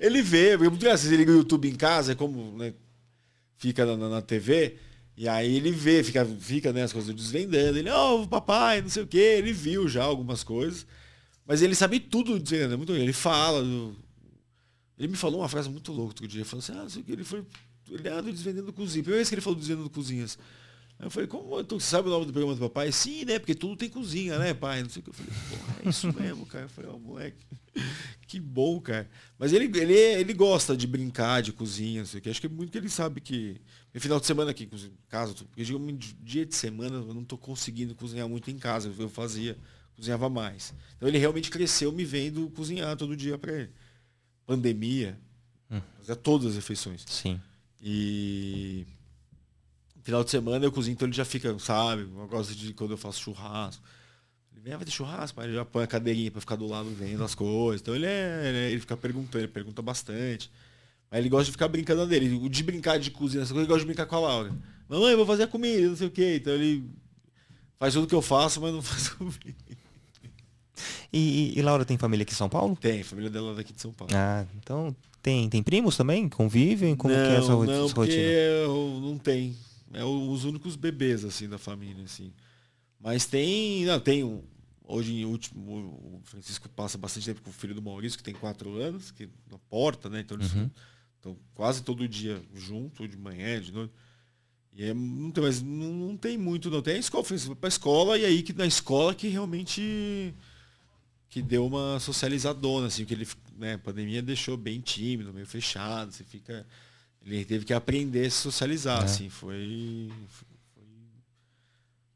ele 0.00 0.20
vê, 0.20 0.54
é 0.54 0.56
muito 0.56 0.76
engraçado. 0.76 1.08
Ele 1.08 1.18
liga 1.18 1.30
o 1.30 1.36
YouTube 1.36 1.68
em 1.68 1.76
casa, 1.76 2.12
é 2.12 2.14
como 2.16 2.56
né, 2.58 2.74
fica 3.56 3.86
na, 3.86 4.08
na 4.08 4.20
TV, 4.20 4.76
e 5.16 5.28
aí 5.28 5.54
ele 5.56 5.70
vê, 5.70 6.02
fica, 6.02 6.24
fica 6.24 6.72
né, 6.72 6.82
as 6.82 6.92
coisas 6.92 7.14
desvendando. 7.14 7.78
Ele, 7.78 7.88
ó, 7.90 8.26
papai, 8.26 8.82
não 8.82 8.88
sei 8.88 9.02
o 9.02 9.06
quê. 9.06 9.36
Ele 9.38 9.52
viu 9.52 9.88
já 9.88 10.02
algumas 10.04 10.42
coisas. 10.42 10.86
Mas 11.46 11.62
ele 11.62 11.74
sabe 11.74 12.00
tudo 12.00 12.38
desvendando. 12.38 12.74
É 12.74 12.76
muito, 12.76 12.92
ele 12.94 13.12
fala. 13.12 13.62
do- 13.62 13.96
Ele 14.98 15.08
me 15.08 15.16
falou 15.16 15.40
uma 15.40 15.48
frase 15.48 15.68
muito 15.70 15.92
louca 15.92 16.10
outro 16.10 16.26
dia. 16.28 16.40
Ele 16.40 16.48
falou 16.48 16.62
assim, 16.62 16.72
ah, 16.72 16.82
não 16.82 16.88
sei 16.90 17.02
o 17.02 17.04
que, 17.04 17.12
ele 17.12 17.24
foi. 17.24 17.44
Anda 18.10 18.32
desvendando 18.32 18.72
cozinha. 18.72 19.02
Primeira 19.02 19.18
vez 19.18 19.28
que 19.28 19.34
ele 19.34 19.42
falou 19.42 19.58
desvendando 19.58 19.90
cozinhas. 19.90 20.38
Aí 20.98 21.06
eu 21.06 21.10
falei, 21.10 21.26
como 21.28 21.62
tu 21.64 21.78
sabe 21.80 22.08
o 22.08 22.10
nome 22.10 22.26
do 22.26 22.32
programa 22.32 22.54
do 22.54 22.60
papai? 22.60 22.90
Sim, 22.92 23.24
né? 23.24 23.38
Porque 23.38 23.54
tudo 23.54 23.76
tem 23.76 23.88
cozinha, 23.90 24.38
né, 24.38 24.54
pai? 24.54 24.82
Não 24.82 24.88
sei 24.88 25.00
o 25.00 25.02
que. 25.04 25.10
Eu 25.10 25.14
falei, 25.14 25.32
porra, 25.50 25.76
é 25.84 25.88
isso 25.90 26.12
mesmo, 26.12 26.46
cara. 26.46 26.64
Eu 26.64 26.68
falei, 26.68 26.90
ó, 26.90 26.98
moleque, 26.98 27.36
que 28.26 28.40
bom, 28.40 28.80
cara. 28.80 29.08
Mas 29.38 29.52
ele, 29.52 29.64
ele, 29.78 29.92
ele 29.94 30.32
gosta 30.32 30.76
de 30.76 30.86
brincar 30.86 31.42
de 31.42 31.52
cozinha, 31.52 32.00
não 32.00 32.06
sei 32.06 32.20
o 32.20 32.22
que. 32.22 32.30
Acho 32.30 32.40
que 32.40 32.46
é 32.46 32.50
muito 32.50 32.70
que 32.72 32.78
ele 32.78 32.88
sabe 32.88 33.20
que. 33.20 33.60
No 33.94 34.00
final 34.00 34.18
de 34.18 34.26
semana 34.26 34.50
aqui, 34.50 34.64
em 34.64 34.90
casa, 35.08 35.32
porque 35.34 35.62
digo, 35.64 35.78
dia 36.20 36.44
de 36.44 36.54
semana 36.54 36.96
eu 36.96 37.14
não 37.14 37.24
tô 37.24 37.38
conseguindo 37.38 37.94
cozinhar 37.94 38.28
muito 38.28 38.50
em 38.50 38.58
casa. 38.58 38.92
Eu 38.98 39.08
fazia, 39.08 39.56
cozinhava 39.94 40.28
mais. 40.28 40.74
Então 40.96 41.08
ele 41.08 41.16
realmente 41.18 41.48
cresceu 41.50 41.92
me 41.92 42.04
vendo 42.04 42.50
cozinhar 42.50 42.96
todo 42.96 43.16
dia 43.16 43.38
pra 43.38 43.52
ele. 43.52 43.70
Pandemia, 44.46 45.16
fazia 45.96 46.16
todas 46.16 46.48
as 46.48 46.54
refeições. 46.56 47.04
Sim. 47.06 47.40
E 47.80 48.84
final 50.02 50.24
de 50.24 50.30
semana 50.30 50.64
eu 50.64 50.72
cozinho, 50.72 50.94
então 50.94 51.06
ele 51.06 51.16
já 51.16 51.24
fica, 51.24 51.56
sabe? 51.58 52.02
Eu 52.02 52.26
gosto 52.26 52.54
de 52.54 52.74
quando 52.74 52.90
eu 52.90 52.98
faço 52.98 53.20
churrasco. 53.20 53.82
Ele 54.52 54.60
vem, 54.60 54.72
ah, 54.72 54.76
vai 54.76 54.84
ter 54.84 54.90
churrasco, 54.90 55.40
aí 55.40 55.46
ele 55.48 55.54
já 55.54 55.64
põe 55.64 55.84
a 55.84 55.86
cadeirinha 55.86 56.30
pra 56.30 56.40
ficar 56.40 56.56
do 56.56 56.66
lado 56.66 56.90
vendo 56.90 57.22
as 57.24 57.34
coisas. 57.34 57.80
Então 57.80 57.94
ele 57.94 58.06
é. 58.06 58.42
Ele, 58.48 58.58
é- 58.58 58.70
ele 58.72 58.80
fica 58.80 58.96
perguntando, 58.96 59.38
ele 59.38 59.48
pergunta 59.48 59.80
bastante. 59.80 60.50
Mas 61.14 61.20
ele 61.20 61.28
gosta 61.28 61.44
de 61.44 61.52
ficar 61.52 61.68
brincando 61.68 62.04
dele. 62.08 62.34
O 62.44 62.48
de 62.48 62.60
brincar 62.64 62.98
de 62.98 63.08
cozinha, 63.12 63.44
essa 63.44 63.52
coisa, 63.52 63.62
ele 63.62 63.68
gosta 63.68 63.82
de 63.82 63.86
brincar 63.86 64.04
com 64.06 64.16
a 64.16 64.18
Laura. 64.18 64.52
Mamãe, 64.88 65.14
vou 65.14 65.24
fazer 65.24 65.44
a 65.44 65.46
comida, 65.46 65.86
não 65.88 65.94
sei 65.96 66.08
o 66.08 66.10
quê. 66.10 66.38
Então 66.40 66.52
ele 66.52 66.84
faz 67.78 67.94
tudo 67.94 68.08
que 68.08 68.14
eu 68.16 68.20
faço, 68.20 68.60
mas 68.60 68.72
não 68.74 68.82
faz 68.82 69.10
comigo. 69.10 69.38
E, 71.12 71.52
e- 71.52 71.58
e 71.58 71.62
Laura 71.62 71.84
tem 71.84 71.96
família 71.96 72.24
aqui 72.24 72.32
em 72.32 72.36
São 72.36 72.48
Paulo? 72.48 72.76
Tem, 72.80 73.04
família 73.04 73.30
dela 73.30 73.52
é 73.52 73.54
daqui 73.54 73.72
de 73.72 73.80
São 73.80 73.92
Paulo. 73.92 74.12
Ah, 74.12 74.44
então 74.56 74.94
tem, 75.22 75.48
tem 75.48 75.62
primos 75.62 75.96
também? 75.96 76.28
Convivem? 76.28 76.96
Como 76.96 77.14
não, 77.14 77.24
que 77.24 77.32
é 77.32 77.36
essa, 77.36 77.52
não, 77.52 77.62
essa 77.62 77.94
porque 77.94 78.10
rotina? 78.10 78.28
eu 78.28 79.00
não 79.00 79.16
tem. 79.16 79.56
É 79.92 80.04
os 80.04 80.42
únicos 80.44 80.74
bebês 80.74 81.24
assim 81.24 81.48
da 81.48 81.58
família 81.58 82.02
assim. 82.04 82.32
Mas 82.98 83.24
tem, 83.24 83.84
não, 83.84 84.00
tem 84.00 84.24
um, 84.24 84.42
hoje 84.82 85.12
em 85.14 85.24
último 85.24 85.70
o 85.70 86.20
Francisco 86.24 86.68
passa 86.68 86.98
bastante 86.98 87.26
tempo 87.26 87.42
com 87.42 87.50
o 87.50 87.52
filho 87.52 87.72
do 87.76 87.80
Maurício 87.82 88.18
que 88.18 88.24
tem 88.24 88.34
quatro 88.34 88.74
anos, 88.80 89.12
que 89.12 89.28
na 89.48 89.58
porta, 89.70 90.10
né? 90.10 90.18
Então 90.20 90.36
eles 90.36 90.52
Uhum. 90.52 90.68
Estão 91.24 91.36
quase 91.54 91.82
todo 91.82 92.06
dia 92.06 92.40
junto, 92.54 93.08
de 93.08 93.16
manhã, 93.16 93.60
de 93.60 93.72
noite. 93.72 93.92
E 94.76 94.84
é, 94.84 94.92
não 94.92 95.30
tem, 95.30 95.42
mas 95.44 95.62
não, 95.62 95.92
não 95.92 96.16
tem 96.16 96.36
muito, 96.36 96.70
não. 96.70 96.82
Tem 96.82 96.96
a 96.96 96.98
escola, 96.98 97.24
vai 97.24 97.54
pra 97.56 97.68
escola 97.68 98.18
e 98.18 98.24
aí 98.24 98.42
que 98.42 98.52
na 98.52 98.66
escola 98.66 99.14
que 99.14 99.28
realmente 99.28 100.34
que 101.28 101.40
deu 101.42 101.66
uma 101.66 101.98
socializadona, 101.98 102.86
assim, 102.88 103.04
que 103.04 103.12
ele, 103.14 103.26
né, 103.56 103.74
a 103.74 103.78
pandemia 103.78 104.22
deixou 104.22 104.56
bem 104.56 104.80
tímido, 104.80 105.32
meio 105.32 105.46
fechado, 105.46 106.12
você 106.12 106.22
fica. 106.22 106.64
Ele 107.24 107.44
teve 107.44 107.64
que 107.64 107.72
aprender 107.72 108.26
a 108.26 108.30
se 108.30 108.36
socializar, 108.36 109.00
É. 109.00 109.04
assim, 109.04 109.28
foi, 109.30 110.10
foi. 110.28 110.53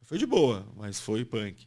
Foi 0.09 0.17
de 0.17 0.25
boa, 0.25 0.67
mas 0.75 0.99
foi 0.99 1.23
punk. 1.23 1.67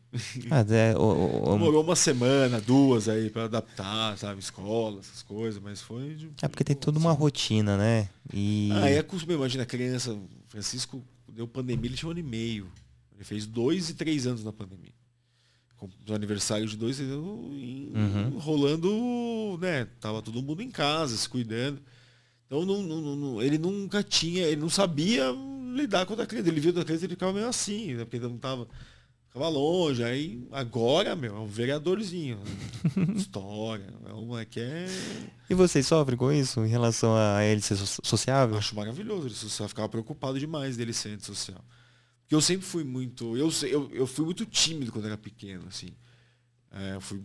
Ah, 0.49 0.65
é, 0.73 0.97
o- 0.97 1.43
o- 1.49 1.51
Demorou 1.53 1.83
uma 1.83 1.95
semana, 1.95 2.59
duas 2.59 3.07
aí 3.07 3.29
para 3.29 3.43
adaptar, 3.43 4.17
sabe, 4.17 4.39
escola, 4.39 4.99
essas 4.99 5.21
coisas, 5.21 5.61
mas 5.61 5.79
foi. 5.79 6.15
de- 6.15 6.31
é 6.41 6.47
porque 6.47 6.63
tem 6.63 6.75
toda 6.75 6.97
uma 6.97 7.11
rotina, 7.11 7.77
né? 7.77 8.09
E 8.33 8.69
Ah, 8.73 8.89
é 8.89 9.03
costume, 9.03 9.35
imagina, 9.35 9.61
a 9.61 9.65
criança, 9.67 10.11
o 10.13 10.27
Francisco 10.47 11.03
deu 11.31 11.47
pandemia, 11.47 11.85
ele 11.87 11.95
tinha 11.95 12.07
um 12.07 12.11
ano 12.11 12.19
e 12.19 12.23
meio. 12.23 12.67
Ele 13.13 13.23
fez 13.23 13.45
dois 13.45 13.91
e 13.91 13.93
três 13.93 14.25
anos 14.25 14.43
na 14.43 14.51
pandemia. 14.51 14.91
Com 15.77 15.87
o 16.09 16.13
aniversário 16.15 16.65
de 16.67 16.75
dois 16.75 16.99
anos 16.99 17.19
Uhum. 17.23 18.39
rolando, 18.39 19.57
né? 19.61 19.85
Tava 19.99 20.19
todo 20.23 20.41
mundo 20.41 20.63
em 20.63 20.71
casa, 20.71 21.15
se 21.15 21.29
cuidando. 21.29 21.79
Então 22.47 22.65
não- 22.65 22.81
não- 22.81 23.15
não- 23.15 23.41
ele 23.41 23.59
nunca 23.59 24.01
tinha, 24.03 24.43
ele 24.47 24.59
não 24.61 24.69
sabia 24.69 25.31
lidar 25.75 26.05
com 26.05 26.13
a 26.13 26.25
criança. 26.25 26.49
Ele 26.49 26.59
viu 26.59 26.73
da 26.73 26.83
criança 26.83 27.05
ele 27.05 27.13
ficava 27.13 27.33
meio 27.33 27.47
assim, 27.47 27.93
né? 27.95 28.03
Porque 28.05 28.17
ele 28.17 28.27
não 28.27 28.37
tava. 28.37 28.67
Ficava 29.27 29.47
longe. 29.49 30.03
Aí 30.03 30.45
agora, 30.51 31.15
meu, 31.15 31.35
é 31.35 31.39
um 31.39 31.47
vereadorzinho. 31.47 32.37
né? 32.95 33.13
História. 33.15 33.93
É 34.05 34.13
uma 34.13 34.45
que 34.45 34.59
é. 34.59 34.85
E 35.49 35.53
vocês 35.53 35.87
sofrem 35.87 36.17
com 36.17 36.31
isso 36.31 36.59
em 36.65 36.69
relação 36.69 37.15
a 37.15 37.43
ele 37.43 37.61
ser 37.61 37.75
so- 37.77 38.01
sociável? 38.03 38.57
Acho 38.57 38.75
maravilhoso 38.75 39.27
ele 39.27 39.35
social. 39.35 39.65
Eu 39.65 39.69
ficava 39.69 39.89
preocupado 39.89 40.39
demais 40.39 40.77
dele 40.77 40.93
ser 40.93 41.09
antissocial. 41.09 41.63
Porque 42.21 42.35
eu 42.35 42.41
sempre 42.41 42.65
fui 42.65 42.83
muito. 42.83 43.35
Eu, 43.37 43.49
eu, 43.63 43.89
eu 43.93 44.07
fui 44.07 44.25
muito 44.25 44.45
tímido 44.45 44.91
quando 44.91 45.05
era 45.05 45.17
pequeno, 45.17 45.65
assim. 45.67 45.89
É, 46.73 46.97
fui, 47.01 47.21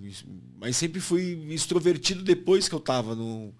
mas 0.58 0.76
sempre 0.76 1.00
fui 1.00 1.46
extrovertido 1.50 2.24
depois 2.24 2.68
que 2.68 2.74
eu 2.74 2.80
tava 2.80 3.14
no. 3.14 3.54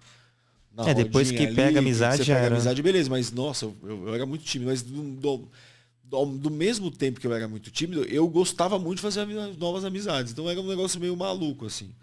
É, 0.85 0.93
depois 0.93 1.31
que 1.31 1.47
pega 1.47 1.67
ali, 1.69 1.77
amizade, 1.79 2.17
você 2.17 2.23
já 2.23 2.33
pega 2.35 2.45
era. 2.47 2.55
amizade, 2.55 2.81
beleza, 2.83 3.09
mas 3.09 3.31
nossa, 3.31 3.65
eu, 3.65 3.75
eu- 3.83 4.07
eu 4.09 4.13
era 4.15 4.25
muito 4.25 4.43
tímido. 4.43 4.69
Mas 4.69 4.81
do, 4.83 5.01
do, 5.01 5.47
do- 6.03 6.25
do 6.37 6.51
mesmo 6.51 6.91
tempo 6.91 7.19
que 7.19 7.25
eu 7.27 7.33
era 7.33 7.47
muito 7.47 7.71
tímido, 7.71 8.03
eu 8.05 8.27
gostava 8.27 8.77
muito 8.77 8.97
de 8.97 9.01
fazer 9.01 9.25
novas 9.57 9.83
amizades. 9.85 10.31
Então 10.31 10.49
era 10.49 10.59
um 10.61 10.67
negócio 10.67 10.99
meio 10.99 11.15
maluco, 11.15 11.65
assim. 11.65 11.93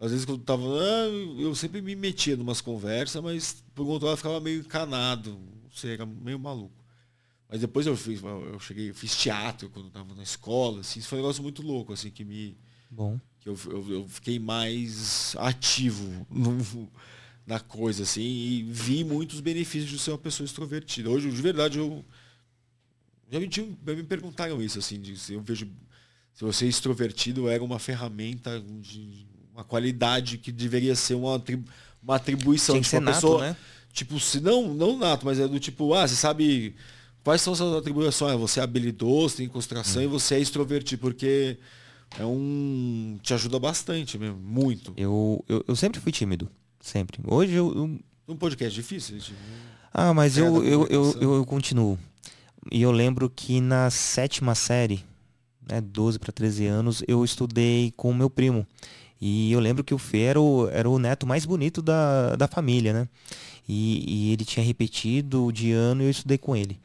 Às 0.00 0.10
vezes 0.12 0.24
quando 0.24 0.38
eu 0.40 0.44
tava. 0.44 0.62
ah, 0.64 1.08
eu 1.40 1.54
sempre 1.54 1.80
me 1.82 1.94
metia 1.96 2.36
numas 2.36 2.60
conversas, 2.60 3.22
mas 3.22 3.62
por 3.74 3.86
outro 3.86 4.06
lado 4.06 4.14
eu 4.14 4.16
ficava 4.18 4.40
meio 4.40 4.60
encanado. 4.60 5.30
Não 5.32 5.70
sei, 5.74 5.94
era 5.94 6.06
meio 6.06 6.38
maluco. 6.38 6.72
Mas 7.50 7.60
depois 7.60 7.86
eu 7.86 7.96
fiz, 7.96 8.22
eu 8.22 8.60
cheguei, 8.60 8.90
eu 8.90 8.94
fiz 8.94 9.16
teatro 9.16 9.70
quando 9.70 9.88
estava 9.88 10.14
na 10.14 10.22
escola, 10.22 10.80
assim, 10.80 11.00
isso 11.00 11.08
foi 11.08 11.18
um 11.18 11.22
negócio 11.22 11.42
muito 11.42 11.62
louco, 11.62 11.92
assim, 11.94 12.10
que 12.10 12.22
me. 12.24 12.56
Bom. 12.90 13.18
Que 13.40 13.48
eu, 13.48 13.58
eu, 13.70 13.90
eu 13.92 14.08
fiquei 14.08 14.38
mais 14.38 15.34
ativo 15.38 16.26
no, 16.30 16.58
na 17.48 17.58
coisa, 17.58 18.02
assim, 18.02 18.20
e 18.20 18.62
vi 18.62 19.02
muitos 19.02 19.40
benefícios 19.40 19.90
de 19.90 19.98
ser 19.98 20.10
uma 20.10 20.18
pessoa 20.18 20.44
extrovertida. 20.44 21.08
Hoje, 21.08 21.30
de 21.30 21.40
verdade, 21.40 21.78
eu. 21.78 22.04
Já 23.30 23.40
me, 23.40 23.48
já 23.50 23.94
me 23.94 24.02
perguntaram 24.02 24.60
isso, 24.60 24.78
assim, 24.78 25.00
de, 25.00 25.14
eu 25.32 25.40
vejo. 25.40 25.66
Se 26.34 26.44
você 26.44 26.66
é 26.66 26.68
extrovertido 26.68 27.48
era 27.48 27.64
uma 27.64 27.78
ferramenta 27.78 28.62
de 28.80 29.26
uma 29.52 29.64
qualidade 29.64 30.36
que 30.36 30.52
deveria 30.52 30.94
ser 30.94 31.14
uma, 31.14 31.42
uma 32.02 32.16
atribuição 32.16 32.76
que 32.76 32.82
de 32.82 32.86
ser 32.86 32.98
uma 32.98 33.06
nato, 33.06 33.14
pessoa. 33.14 33.40
né? 33.40 33.56
Tipo, 33.94 34.20
se 34.20 34.40
não, 34.40 34.72
não 34.74 34.98
nato, 34.98 35.24
mas 35.24 35.40
é 35.40 35.48
do 35.48 35.58
tipo, 35.58 35.94
ah, 35.94 36.06
você 36.06 36.14
sabe 36.14 36.76
quais 37.24 37.40
são 37.40 37.54
as 37.54 37.58
suas 37.58 37.74
atribuições? 37.74 38.34
Ah, 38.34 38.36
Você 38.36 38.60
é 38.60 38.62
habilidoso, 38.62 39.38
tem 39.38 39.48
concentração 39.48 40.02
e 40.02 40.06
você 40.06 40.34
é 40.34 40.40
extrovertido, 40.40 41.00
porque 41.00 41.56
é 42.18 42.24
um. 42.26 43.18
te 43.22 43.32
ajuda 43.32 43.58
bastante 43.58 44.18
mesmo, 44.18 44.38
muito. 44.38 44.92
Eu, 44.98 45.42
eu, 45.48 45.64
eu 45.66 45.74
sempre 45.74 45.98
fui 45.98 46.12
tímido. 46.12 46.48
Sempre. 46.88 47.20
Hoje 47.26 47.52
eu. 47.52 47.66
eu- 47.76 48.00
Um 48.26 48.36
podcast 48.36 48.74
difícil, 48.74 49.18
ah, 49.92 50.12
mas 50.14 50.36
É, 50.38 50.40
eu, 50.40 50.52
da 50.60 50.66
eu, 50.66 50.86
eu, 50.88 51.18
eu, 51.20 51.34
eu 51.36 51.44
continuo. 51.46 51.98
E 52.72 52.80
eu 52.82 52.90
lembro 52.90 53.28
que 53.28 53.60
na 53.60 53.90
sétima 53.90 54.54
série, 54.54 55.04
né, 55.68 55.80
12 55.82 56.18
para 56.18 56.32
13 56.32 56.66
anos, 56.66 57.02
eu 57.06 57.22
estudei 57.24 57.92
com 57.96 58.10
o 58.10 58.14
meu 58.14 58.30
primo. 58.30 58.66
E 59.20 59.52
eu 59.52 59.60
lembro 59.60 59.84
que 59.84 59.92
o 59.94 59.98
Fê 59.98 60.20
era 60.20 60.40
o, 60.40 60.68
era 60.70 60.88
o 60.88 60.98
neto 60.98 61.26
mais 61.26 61.44
bonito 61.44 61.82
da, 61.82 62.36
da 62.36 62.46
família, 62.48 62.92
né? 62.92 63.08
E, 63.68 64.04
e 64.28 64.32
ele 64.32 64.44
tinha 64.44 64.64
repetido 64.64 65.50
de 65.52 65.72
ano 65.72 66.02
e 66.02 66.06
eu 66.06 66.10
estudei 66.10 66.38
com 66.38 66.56
ele. 66.56 66.78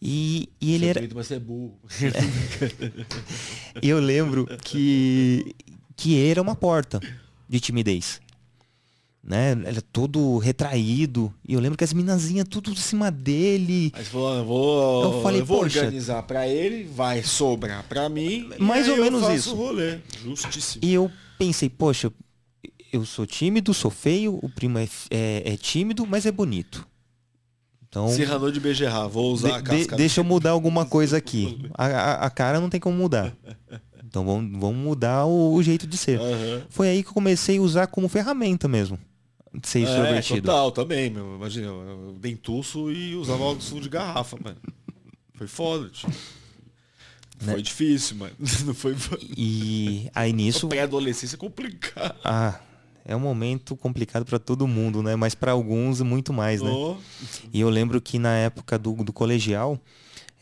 E, 0.00 0.48
e 0.60 0.74
ele 0.74 0.86
é 0.86 0.88
era. 0.90 1.00
bonito, 1.00 1.16
mas 1.16 1.26
você 1.26 1.34
é 1.34 1.40
burro. 1.40 1.78
Eu 3.82 3.98
lembro 4.00 4.46
que, 4.62 5.54
que 5.96 6.22
era 6.24 6.42
uma 6.42 6.54
porta 6.54 7.00
de 7.48 7.58
timidez. 7.58 8.20
Né? 9.26 9.52
Ele 9.52 9.66
era 9.68 9.80
todo 9.80 10.36
retraído. 10.36 11.32
E 11.48 11.54
eu 11.54 11.60
lembro 11.60 11.78
que 11.78 11.84
as 11.84 11.94
minazinhas 11.94 12.46
tudo 12.46 12.70
em 12.70 12.76
cima 12.76 13.10
dele. 13.10 13.90
Você 13.96 14.04
falou, 14.04 14.36
eu 14.36 14.44
vou, 14.44 15.04
Eu 15.16 15.22
falei, 15.22 15.40
vou 15.42 15.60
poxa. 15.60 15.78
organizar 15.80 16.22
pra 16.24 16.46
ele, 16.46 16.84
vai 16.84 17.22
sobrar 17.22 17.82
pra 17.88 18.06
mim. 18.10 18.50
Mais 18.58 18.86
ou 18.86 18.96
eu 18.96 19.04
menos 19.04 19.26
isso. 19.30 19.54
rolê. 19.54 19.98
Justíssimo. 20.22 20.84
E 20.84 20.92
eu 20.92 21.10
pensei, 21.38 21.70
poxa, 21.70 22.12
eu 22.92 23.06
sou 23.06 23.24
tímido, 23.26 23.72
sou 23.72 23.90
feio, 23.90 24.38
o 24.42 24.48
primo 24.50 24.78
é, 24.78 24.86
é, 25.10 25.54
é 25.54 25.56
tímido, 25.56 26.04
mas 26.06 26.26
é 26.26 26.30
bonito. 26.30 26.86
Então, 27.88 28.08
Cyrano 28.08 28.50
de 28.52 28.60
Bejerra, 28.60 29.08
vou 29.08 29.32
usar 29.32 29.48
de- 29.48 29.54
a 29.54 29.60
de- 29.60 29.64
casca. 29.84 29.96
deixa 29.96 30.20
eu 30.20 30.24
mudar 30.24 30.50
alguma 30.50 30.84
coisa 30.84 31.16
aqui. 31.16 31.58
A, 31.74 31.86
a- 31.86 32.26
a 32.26 32.30
cara 32.30 32.60
não 32.60 32.68
tem 32.68 32.78
como 32.80 32.96
mudar. 32.98 33.34
Então 34.04 34.24
vamos, 34.26 34.60
vamos 34.60 34.76
mudar 34.76 35.24
o, 35.24 35.54
o 35.54 35.62
jeito 35.62 35.86
de 35.86 35.96
ser. 35.96 36.20
Aham. 36.20 36.62
Foi 36.68 36.88
aí 36.88 37.02
que 37.02 37.08
eu 37.08 37.14
comecei 37.14 37.56
a 37.58 37.62
usar 37.62 37.86
como 37.86 38.06
ferramenta 38.08 38.68
mesmo. 38.68 38.98
De 39.54 39.68
ser 39.68 39.80
É, 39.80 39.82
extrovertido. 39.84 40.42
total, 40.42 40.72
também, 40.72 41.10
meu. 41.10 41.36
Imagina, 41.36 41.66
eu 41.66 42.16
dentuço 42.18 42.90
e 42.90 43.14
usava 43.14 43.42
óculos 43.44 43.82
de 43.82 43.88
garrafa, 43.88 44.36
mano. 44.42 44.56
Foi 45.34 45.46
foda, 45.46 45.88
tio. 45.88 46.08
Né? 47.42 47.52
Foi 47.52 47.62
difícil, 47.62 48.16
mano. 48.16 48.32
Não 48.64 48.74
foi. 48.74 48.96
E 49.36 50.10
aí 50.14 50.32
nisso, 50.32 50.66
Pré-adolescência 50.68 51.36
é 51.36 51.38
complicado. 51.38 52.14
ah, 52.24 52.58
é 53.04 53.14
um 53.14 53.20
momento 53.20 53.76
complicado 53.76 54.24
para 54.24 54.38
todo 54.38 54.66
mundo, 54.66 55.02
né? 55.02 55.14
Mas 55.16 55.34
para 55.34 55.52
alguns 55.52 56.00
muito 56.00 56.32
mais, 56.32 56.62
né? 56.62 56.70
Ó, 56.70 56.96
E 57.52 57.60
eu 57.60 57.68
lembro 57.68 58.00
que 58.00 58.18
na 58.18 58.34
época 58.36 58.78
do, 58.78 58.92
do 59.04 59.12
colegial, 59.12 59.78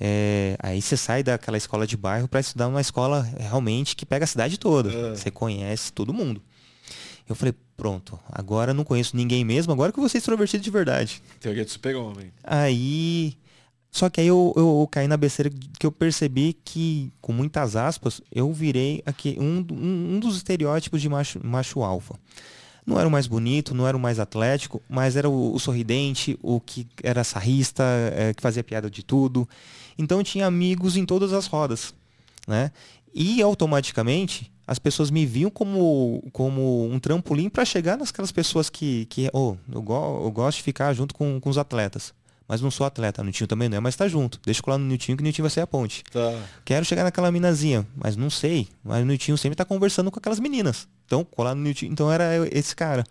é, 0.00 0.56
aí 0.60 0.80
você 0.80 0.96
sai 0.96 1.22
daquela 1.22 1.56
escola 1.56 1.86
de 1.86 1.96
bairro 1.96 2.28
para 2.28 2.40
estudar 2.40 2.66
numa 2.68 2.80
escola 2.80 3.22
realmente 3.38 3.96
que 3.96 4.06
pega 4.06 4.24
a 4.24 4.28
cidade 4.28 4.58
toda. 4.58 4.92
É. 4.92 5.10
Você 5.16 5.30
conhece 5.30 5.92
todo 5.92 6.12
mundo. 6.14 6.40
Eu 7.28 7.34
falei, 7.34 7.54
pronto, 7.82 8.16
agora 8.30 8.72
não 8.72 8.84
conheço 8.84 9.16
ninguém 9.16 9.44
mesmo, 9.44 9.72
agora 9.72 9.90
que 9.90 9.98
eu 9.98 10.02
vou 10.02 10.08
ser 10.08 10.18
extrovertido 10.18 10.62
de 10.62 10.70
verdade. 10.70 11.20
Teoria 11.40 11.64
do 11.64 11.70
super-homem. 11.70 12.32
Aí. 12.44 13.36
Só 13.90 14.08
que 14.08 14.20
aí 14.20 14.28
eu, 14.28 14.54
eu, 14.56 14.80
eu 14.80 14.88
caí 14.88 15.08
na 15.08 15.16
besteira 15.16 15.50
que 15.50 15.84
eu 15.84 15.90
percebi 15.90 16.56
que, 16.64 17.12
com 17.20 17.32
muitas 17.32 17.74
aspas, 17.74 18.22
eu 18.30 18.52
virei 18.52 19.02
aqui 19.04 19.36
um, 19.36 19.66
um, 19.72 20.14
um 20.14 20.20
dos 20.20 20.36
estereótipos 20.36 21.02
de 21.02 21.08
macho, 21.08 21.40
macho 21.44 21.82
alfa. 21.82 22.14
Não 22.86 23.00
era 23.00 23.08
o 23.08 23.10
mais 23.10 23.26
bonito, 23.26 23.74
não 23.74 23.86
era 23.86 23.96
o 23.96 24.00
mais 24.00 24.20
atlético, 24.20 24.80
mas 24.88 25.16
era 25.16 25.28
o, 25.28 25.52
o 25.52 25.58
sorridente, 25.58 26.38
o 26.40 26.60
que 26.60 26.86
era 27.02 27.24
sarrista, 27.24 27.82
eh, 28.14 28.32
que 28.32 28.40
fazia 28.40 28.62
piada 28.62 28.88
de 28.88 29.02
tudo. 29.02 29.48
Então 29.98 30.18
eu 30.18 30.24
tinha 30.24 30.46
amigos 30.46 30.96
em 30.96 31.04
todas 31.04 31.32
as 31.32 31.48
rodas, 31.48 31.92
né? 32.46 32.70
E 33.12 33.42
automaticamente 33.42 34.51
as 34.66 34.78
pessoas 34.78 35.10
me 35.10 35.26
viam 35.26 35.50
como, 35.50 36.22
como 36.32 36.86
um 36.86 36.98
trampolim 36.98 37.48
para 37.48 37.64
chegar 37.64 37.96
nasquelas 37.96 38.32
pessoas 38.32 38.70
que, 38.70 39.06
que 39.06 39.28
oh, 39.32 39.56
eu, 39.70 39.82
go, 39.82 40.22
eu 40.24 40.30
gosto 40.30 40.58
de 40.58 40.62
ficar 40.62 40.92
junto 40.94 41.14
com, 41.14 41.40
com 41.40 41.50
os 41.50 41.58
atletas. 41.58 42.14
Mas 42.46 42.60
não 42.60 42.70
sou 42.70 42.86
atleta, 42.86 43.22
Niltinho 43.22 43.48
também 43.48 43.68
não 43.68 43.78
é, 43.78 43.80
mas 43.80 43.96
tá 43.96 44.06
junto. 44.06 44.38
Deixa 44.44 44.60
eu 44.60 44.64
colar 44.64 44.76
no 44.76 44.84
Niltinho 44.84 45.16
que 45.16 45.22
o 45.22 45.24
Niltinho 45.24 45.44
vai 45.44 45.50
ser 45.50 45.60
a 45.60 45.66
ponte. 45.66 46.04
Tá. 46.12 46.38
Quero 46.64 46.84
chegar 46.84 47.02
naquela 47.02 47.30
minazinha, 47.30 47.86
mas 47.96 48.14
não 48.14 48.28
sei. 48.28 48.68
Mas 48.84 49.02
o 49.02 49.06
Niltinho 49.06 49.38
sempre 49.38 49.56
tá 49.56 49.64
conversando 49.64 50.10
com 50.10 50.18
aquelas 50.18 50.38
meninas. 50.38 50.86
Então, 51.06 51.24
colar 51.24 51.54
no 51.54 51.62
Niltinho. 51.62 51.90
Então 51.90 52.12
era 52.12 52.46
esse 52.50 52.76
cara. 52.76 53.04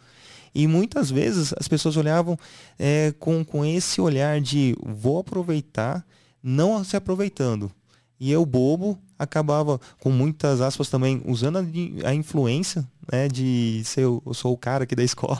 E 0.53 0.67
muitas 0.67 1.09
vezes 1.09 1.53
as 1.57 1.67
pessoas 1.67 1.97
olhavam 1.97 2.37
é, 2.77 3.13
com, 3.19 3.43
com 3.43 3.65
esse 3.65 3.99
olhar 4.01 4.39
de 4.41 4.75
vou 4.83 5.19
aproveitar, 5.19 6.05
não 6.43 6.83
se 6.83 6.95
aproveitando. 6.95 7.71
E 8.19 8.31
eu, 8.31 8.45
bobo, 8.45 8.99
acabava, 9.21 9.79
com 9.99 10.09
muitas 10.09 10.61
aspas 10.61 10.89
também, 10.89 11.21
usando 11.25 11.57
a, 11.57 12.09
a 12.09 12.13
influência 12.13 12.87
né, 13.11 13.27
de 13.27 13.81
ser 13.85 14.01
eu, 14.01 14.21
eu 14.25 14.33
sou 14.33 14.53
o 14.53 14.57
cara 14.57 14.83
aqui 14.83 14.95
da 14.95 15.03
escola. 15.03 15.39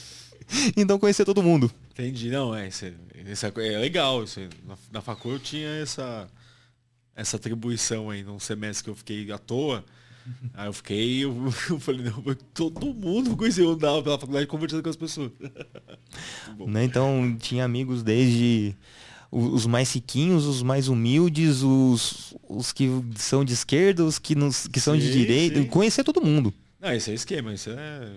então 0.76 0.98
conhecer 0.98 1.24
todo 1.24 1.42
mundo. 1.42 1.70
Entendi, 1.90 2.30
não, 2.30 2.54
é, 2.54 2.68
isso 2.68 2.86
é, 2.86 2.92
isso 3.30 3.46
é, 3.46 3.52
é 3.56 3.78
legal. 3.78 4.24
Isso 4.24 4.40
é, 4.40 4.48
na, 4.66 4.76
na 4.92 5.00
facul 5.00 5.32
eu 5.32 5.38
tinha 5.38 5.68
essa, 5.68 6.26
essa 7.14 7.36
atribuição 7.36 8.10
aí, 8.10 8.22
num 8.22 8.38
semestre 8.38 8.84
que 8.84 8.90
eu 8.90 8.94
fiquei 8.94 9.30
à 9.30 9.38
toa. 9.38 9.84
Aí 10.54 10.66
eu 10.66 10.72
fiquei, 10.72 11.22
eu, 11.22 11.52
eu 11.68 11.78
falei, 11.78 12.02
não, 12.02 12.34
todo 12.54 12.94
mundo 12.94 13.36
conhecia, 13.36 13.62
eu 13.62 13.72
andava 13.72 14.02
pela 14.02 14.18
faculdade 14.18 14.46
conversando 14.46 14.82
com 14.82 14.88
as 14.88 14.96
pessoas. 14.96 15.30
Né? 16.66 16.84
Então 16.84 17.36
tinha 17.38 17.64
amigos 17.64 18.02
desde 18.02 18.74
os 19.36 19.66
mais 19.66 19.92
riquinhos, 19.92 20.46
os 20.46 20.62
mais 20.62 20.86
humildes, 20.88 21.62
os, 21.62 22.34
os 22.48 22.72
que 22.72 22.88
são 23.16 23.44
de 23.44 23.52
esquerda, 23.52 24.04
os 24.04 24.18
que, 24.18 24.34
nos, 24.34 24.68
que 24.68 24.78
são 24.80 24.96
de 24.96 25.06
Sim, 25.06 25.12
direita. 25.18 25.60
sim. 25.60 25.66
Conhecer 25.66 26.04
todo 26.04 26.22
mundo. 26.24 26.54
Não, 26.80 26.92
esse 26.92 27.10
é 27.10 27.14
esquema, 27.14 27.52
isso 27.52 27.70
é 27.70 28.08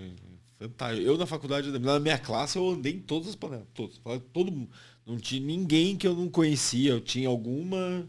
fantástico. 0.60 1.08
Eu 1.08 1.18
na 1.18 1.26
faculdade, 1.26 1.72
na 1.80 2.00
minha 2.00 2.18
classe, 2.20 2.58
eu 2.58 2.70
andei 2.70 2.94
em 2.94 3.00
todas 3.00 3.30
as 3.30 3.36
panelas. 3.36 3.66
Todos, 3.74 4.00
todo 4.32 4.52
mundo. 4.52 4.70
Não 5.06 5.18
tinha 5.18 5.42
ninguém 5.42 5.96
que 5.96 6.06
eu 6.08 6.14
não 6.14 6.28
conhecia. 6.30 6.92
Eu 6.92 7.02
tinha 7.02 7.28
alguma. 7.30 8.08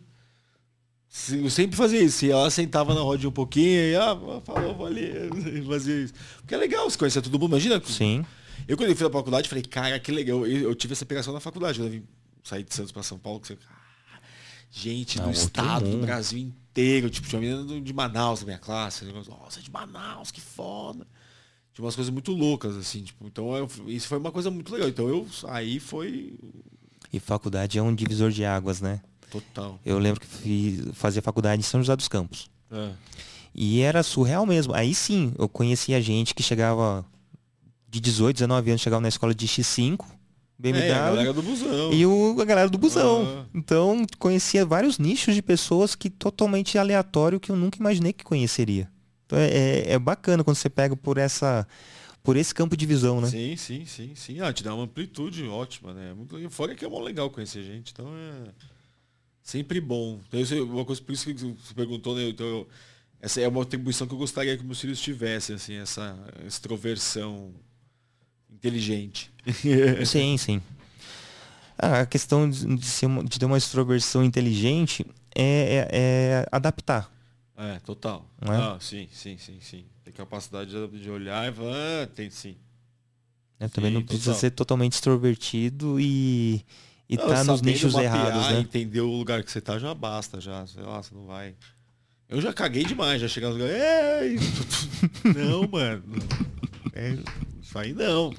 Se- 1.09 1.39
Eu 1.39 1.49
sempre 1.51 1.77
fazia 1.77 2.03
isso. 2.03 2.25
E 2.27 2.31
ela 2.31 2.51
sentava 2.51 2.93
na 2.95 3.01
rodinha 3.01 3.29
um 3.29 3.33
pouquinho 3.33 3.81
e 3.81 3.97
ah, 3.97 4.17
falou, 4.45 4.75
valeu. 4.77 5.31
Fazia 5.67 6.03
isso. 6.05 6.13
Porque 6.39 6.55
é 6.55 6.59
legal 6.59 6.91
você 6.91 6.99
conhecer 6.99 7.23
todo 7.23 7.39
mundo. 7.39 7.51
Imagina. 7.53 7.81
Sim. 7.87 8.25
Eu 8.67 8.77
quando 8.77 8.91
eu 8.91 8.97
fui 8.97 9.07
na 9.07 9.13
faculdade, 9.13 9.49
falei, 9.49 9.63
cara, 9.65 9.99
que 9.99 10.11
legal. 10.13 10.45
Eu, 10.47 10.63
eu 10.71 10.75
tive 10.75 10.93
essa 10.93 11.07
pegação 11.07 11.33
na 11.33 11.41
faculdade. 11.41 11.81
Eu 11.81 11.89
vim 11.89 12.03
sair 12.49 12.63
de 12.65 12.75
Santos 12.75 12.93
para 12.93 13.03
São 13.03 13.19
Paulo. 13.19 13.41
Que 13.41 13.49
você, 13.49 13.59
ah, 13.71 14.19
gente 14.71 15.21
do 15.21 15.31
estado, 15.31 15.85
do 15.85 15.91
mundo. 15.91 16.07
Brasil 16.07 16.39
inteiro. 16.39 17.11
Tipo, 17.11 17.29
tinha 17.29 17.41
uma 17.41 17.47
menina 17.49 17.65
do- 17.65 17.81
de 17.81 17.93
Manaus 17.93 18.41
na 18.41 18.47
minha 18.47 18.59
classe. 18.59 19.05
eu, 19.05 19.25
Nossa, 19.25 19.61
de 19.61 19.71
Manaus, 19.71 20.31
que 20.31 20.41
foda. 20.41 21.07
Tinha 21.73 21.85
umas 21.85 21.95
coisas 21.95 22.13
muito 22.13 22.33
loucas, 22.33 22.77
assim. 22.77 23.03
Tipo, 23.03 23.27
então 23.27 23.55
eu- 23.57 23.69
isso 23.87 24.09
foi 24.09 24.19
uma 24.19 24.33
coisa 24.33 24.51
muito 24.51 24.73
legal. 24.73 24.89
Então 24.89 25.09
eu 25.09 25.27
aí 25.49 25.79
foi 25.79 26.39
E 27.13 27.19
faculdade 27.21 27.79
é 27.79 27.83
um 27.83 27.95
divisor 27.95 28.31
de 28.31 28.45
águas, 28.45 28.81
né? 28.81 29.01
total. 29.31 29.79
Eu 29.85 29.99
lembro 29.99 30.21
que 30.21 30.27
fiz, 30.27 30.87
fazia 30.95 31.21
faculdade 31.21 31.61
em 31.61 31.63
São 31.63 31.81
José 31.81 31.95
dos 31.95 32.09
Campos. 32.09 32.51
É. 32.71 32.93
E 33.55 33.81
era 33.81 34.03
surreal 34.03 34.47
mesmo. 34.47 34.75
Aí 34.75 34.95
sim, 34.95 35.35
eu 35.39 35.47
conhecia 35.49 36.01
gente 36.01 36.35
que 36.35 36.43
chegava 36.43 37.05
de 37.89 38.01
18, 38.01 38.37
19 38.37 38.71
anos, 38.71 38.81
chegava 38.81 39.01
na 39.03 39.09
escola 39.09 39.35
de 39.35 39.47
X5, 39.47 39.99
BMW. 40.59 40.83
É, 40.91 40.93
a 40.93 41.11
galera 41.11 41.33
do 41.33 41.43
busão. 41.43 41.93
E 41.93 42.05
o, 42.07 42.37
a 42.41 42.45
galera 42.45 42.69
do 42.69 42.79
busão. 42.79 43.25
Ah. 43.25 43.47
Então, 43.55 44.05
conhecia 44.19 44.67
vários 44.67 44.99
nichos 44.99 45.35
de 45.35 45.41
pessoas 45.43 45.95
que 45.95 46.11
totalmente 46.11 46.77
aleatório 46.77 47.39
que 47.39 47.51
eu 47.51 47.57
nunca 47.57 47.79
imaginei 47.79 48.13
que 48.13 48.25
conheceria. 48.25 48.91
Então, 49.27 49.39
é, 49.39 49.47
é- 49.51 49.93
é 49.93 49.99
bacana 49.99 50.43
quando 50.43 50.57
você 50.57 50.69
pega 50.71 50.97
por 50.97 51.17
essa 51.19 51.67
por 52.21 52.37
esse 52.37 52.53
campo 52.55 52.77
de 52.77 52.85
visão, 52.85 53.21
né? 53.23 53.29
Sim, 53.29 53.57
sim, 53.57 53.85
sim, 53.87 54.13
sim. 54.15 54.41
Ah, 54.41 54.53
te 54.53 54.63
dá 54.63 54.75
uma 54.75 54.85
amplitude 54.85 55.45
ótima, 55.47 55.95
né? 55.95 56.13
Muito 56.13 56.35
legal. 56.35 56.51
Fora 56.51 56.75
que 56.75 56.85
é 56.85 56.89
mó 56.89 56.99
legal 57.01 57.31
conhecer 57.31 57.63
gente, 57.63 57.93
então 57.93 58.07
é 58.09 58.51
sempre 59.43 59.81
bom. 59.81 60.19
Então, 60.29 60.39
isso 60.41 60.55
é 60.55 60.61
uma 60.61 60.85
coisa, 60.85 61.01
por 61.01 61.13
isso 61.13 61.25
que 61.25 61.33
você 61.33 61.73
perguntou, 61.75 62.15
né? 62.17 62.29
Então, 62.29 62.47
eu- 62.47 62.69
essa 63.21 63.41
é 63.41 63.49
uma 63.49 63.63
atribuição 63.63 64.07
que 64.07 64.13
eu 64.13 64.19
gostaria 64.19 64.57
que 64.59 64.65
meus 64.65 64.79
filhos 64.81 65.01
tivessem, 65.01 65.57
assim, 65.57 65.75
essa 65.77 66.19
extroversão 66.47 67.53
inteligente. 68.59 69.31
Sim, 70.05 70.37
sim. 70.37 70.61
Ah, 71.79 72.01
a 72.01 72.07
questão 72.07 72.51
de, 72.51 72.67
uma, 73.07 73.25
de 73.25 73.39
ter 73.39 73.47
uma 73.47 73.57
extroversão 73.57 74.25
inteligente 74.25 75.07
é, 75.35 75.43
é, 75.43 75.89
é 75.93 76.47
adaptar. 76.51 77.11
É, 77.57 77.79
total. 77.81 78.29
É? 78.43 78.51
Ah, 78.51 78.77
sim, 78.81 79.09
sim, 79.13 79.37
sim, 79.39 79.59
sim. 79.61 79.85
Tem 80.05 80.13
capacidade 80.13 80.71
de, 80.71 81.11
olhar 81.11 81.51
e 81.51 81.55
falar, 81.55 82.03
ah, 82.03 82.07
tem 82.07 82.31
sim. 82.31 82.57
né? 83.59 83.69
Também 83.69 83.91
Sim, 83.91 83.95
não 83.95 84.03
precisa 84.03 84.31
total. 84.31 84.41
ser 84.41 84.51
totalmente 84.51 84.93
extrovertido 84.95 85.99
e, 86.01 86.65
e 87.09 87.17
Não, 87.17 87.29
tá 87.29 87.45
nos 87.45 87.63
nichos 87.63 87.93
mapear, 87.95 88.15
errados, 88.15 88.49
né? 88.49 88.61
Entender 88.61 89.01
o 89.01 89.11
lugar 89.11 89.43
que 89.43 89.51
você 89.51 89.61
tá 89.61 89.79
já 89.79 89.95
basta, 89.95 90.41
já. 90.41 90.67
Sei 90.67 90.83
lá, 90.83 91.03
você 91.03 91.15
não 91.15 91.27
vai. 91.27 91.55
Eu 92.29 92.41
já 92.41 92.53
caguei 92.53 92.85
demais, 92.85 93.21
já 93.21 93.29
cheguei 93.29 93.49
nos 93.49 93.59
lugares. 93.59 93.81
"Ei!" 94.23 94.39
Não, 95.35 95.69
mano. 95.69 96.03
É, 96.93 97.17
isso 97.69 97.79
aí 97.79 97.93
não. 97.93 98.33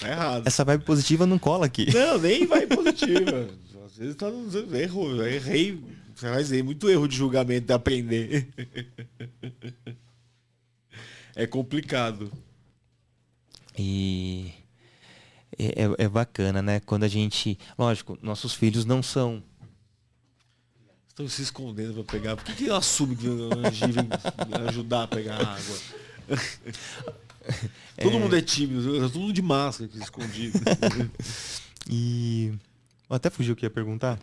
Tá 0.00 0.08
errado. 0.08 0.46
Essa 0.46 0.64
vibe 0.64 0.84
positiva 0.84 1.26
não 1.26 1.38
cola 1.38 1.66
aqui. 1.66 1.92
Não, 1.92 2.18
nem 2.18 2.46
vai 2.48 2.66
positiva. 2.66 3.48
Às 3.84 3.96
vezes 3.98 4.16
tá 4.16 4.30
nos 4.30 4.54
erro. 4.72 5.22
Errei. 5.22 5.78
Você 6.14 6.28
vai 6.30 6.42
dizer, 6.42 6.64
muito 6.64 6.88
erro 6.88 7.06
de 7.06 7.16
julgamento 7.16 7.66
de 7.66 7.72
aprender. 7.72 8.48
É 11.36 11.48
complicado. 11.48 12.30
E 13.76 14.52
é, 15.58 15.82
é- 15.82 16.04
é 16.04 16.08
bacana, 16.08 16.62
né? 16.62 16.78
Quando 16.78 17.02
a 17.02 17.08
gente. 17.08 17.58
Lógico, 17.76 18.16
nossos 18.22 18.54
filhos 18.54 18.84
não 18.84 19.02
são. 19.02 19.42
Estão 21.08 21.26
se 21.26 21.42
escondendo 21.42 22.04
pra 22.04 22.04
pegar. 22.04 22.36
Por 22.36 22.44
que, 22.44 22.54
que 22.54 22.66
eu 22.66 22.76
assumo 22.76 23.16
que 23.16 23.26
o 23.28 23.52
Angie 23.66 23.90
vem 23.90 24.08
ajudar 24.68 25.02
a 25.02 25.08
pegar 25.08 25.40
água? 25.40 25.78
Todo 28.00 28.18
mundo 28.18 28.36
é 28.36 28.42
tímido, 28.42 29.00
tá 29.00 29.08
todo 29.08 29.20
mundo 29.20 29.32
de 29.32 29.42
máscara 29.42 29.88
aqui 29.88 30.02
escondido. 30.02 30.58
E. 31.86 32.50
Até 33.10 33.28
fugiu 33.28 33.52
o 33.52 33.56
que 33.56 33.66
ia 33.66 33.70
perguntar. 33.70 34.18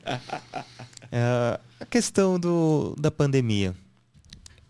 É, 1.11 1.59
a 1.80 1.86
questão 1.86 2.39
do, 2.39 2.95
da 2.97 3.11
pandemia. 3.11 3.76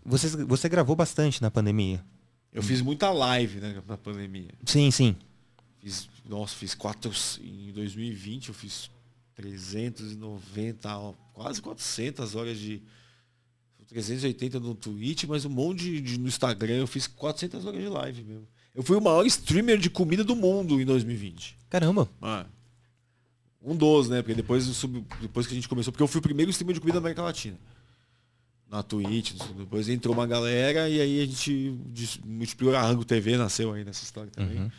Você, 0.04 0.28
você 0.44 0.68
gravou 0.68 0.94
bastante 0.94 1.40
na 1.40 1.50
pandemia? 1.50 2.04
Eu 2.52 2.62
fiz 2.62 2.82
muita 2.82 3.10
live 3.10 3.60
né, 3.60 3.82
na 3.88 3.96
pandemia. 3.96 4.50
Sim, 4.66 4.90
sim. 4.90 5.16
Fiz, 5.80 6.08
nossa, 6.28 6.54
fiz 6.54 6.74
quatro. 6.74 7.10
Em 7.40 7.72
2020 7.72 8.48
eu 8.48 8.54
fiz 8.54 8.90
390, 9.34 10.98
ó, 10.98 11.14
quase 11.32 11.62
400 11.62 12.34
horas 12.34 12.58
de. 12.58 12.82
380 13.92 14.58
no 14.60 14.74
Twitch, 14.74 15.24
mas 15.24 15.44
um 15.44 15.50
monte 15.50 15.80
de, 15.80 16.00
de- 16.00 16.18
no 16.20 16.26
Instagram. 16.28 16.74
Eu 16.76 16.86
fiz 16.86 17.06
400 17.06 17.64
horas 17.66 17.80
de 17.80 17.88
live 17.88 18.22
mesmo. 18.24 18.48
Eu 18.74 18.82
fui 18.82 18.96
o 18.96 19.00
maior 19.00 19.24
streamer 19.26 19.78
de 19.78 19.90
comida 19.90 20.24
do 20.24 20.34
mundo 20.34 20.80
em 20.80 20.84
2020. 20.84 21.56
Caramba. 21.68 22.08
Ah. 22.20 22.46
Um 23.62 23.76
dos, 23.76 24.08
né? 24.08 24.22
Porque 24.22 24.34
depois, 24.34 24.66
eu 24.66 24.74
subi- 24.74 25.04
depois 25.20 25.46
que 25.46 25.52
a 25.52 25.54
gente 25.56 25.68
começou, 25.68 25.92
porque 25.92 26.02
eu 26.02 26.08
fui 26.08 26.18
o 26.18 26.22
primeiro 26.22 26.50
streamer 26.50 26.74
de 26.74 26.80
comida 26.80 26.94
da 26.98 27.02
América 27.02 27.22
Latina. 27.22 27.56
Na 28.70 28.82
Twitch, 28.82 29.34
depois 29.58 29.86
entrou 29.90 30.14
uma 30.14 30.26
galera 30.26 30.88
e 30.88 30.98
aí 30.98 31.20
a 31.20 31.26
gente 31.26 31.78
multiplicou 32.24 32.74
a 32.74 32.80
Rango 32.80 33.04
TV, 33.04 33.36
nasceu 33.36 33.70
aí 33.74 33.84
nessa 33.84 34.02
história 34.02 34.30
também. 34.30 34.58
Uhum. 34.62 34.70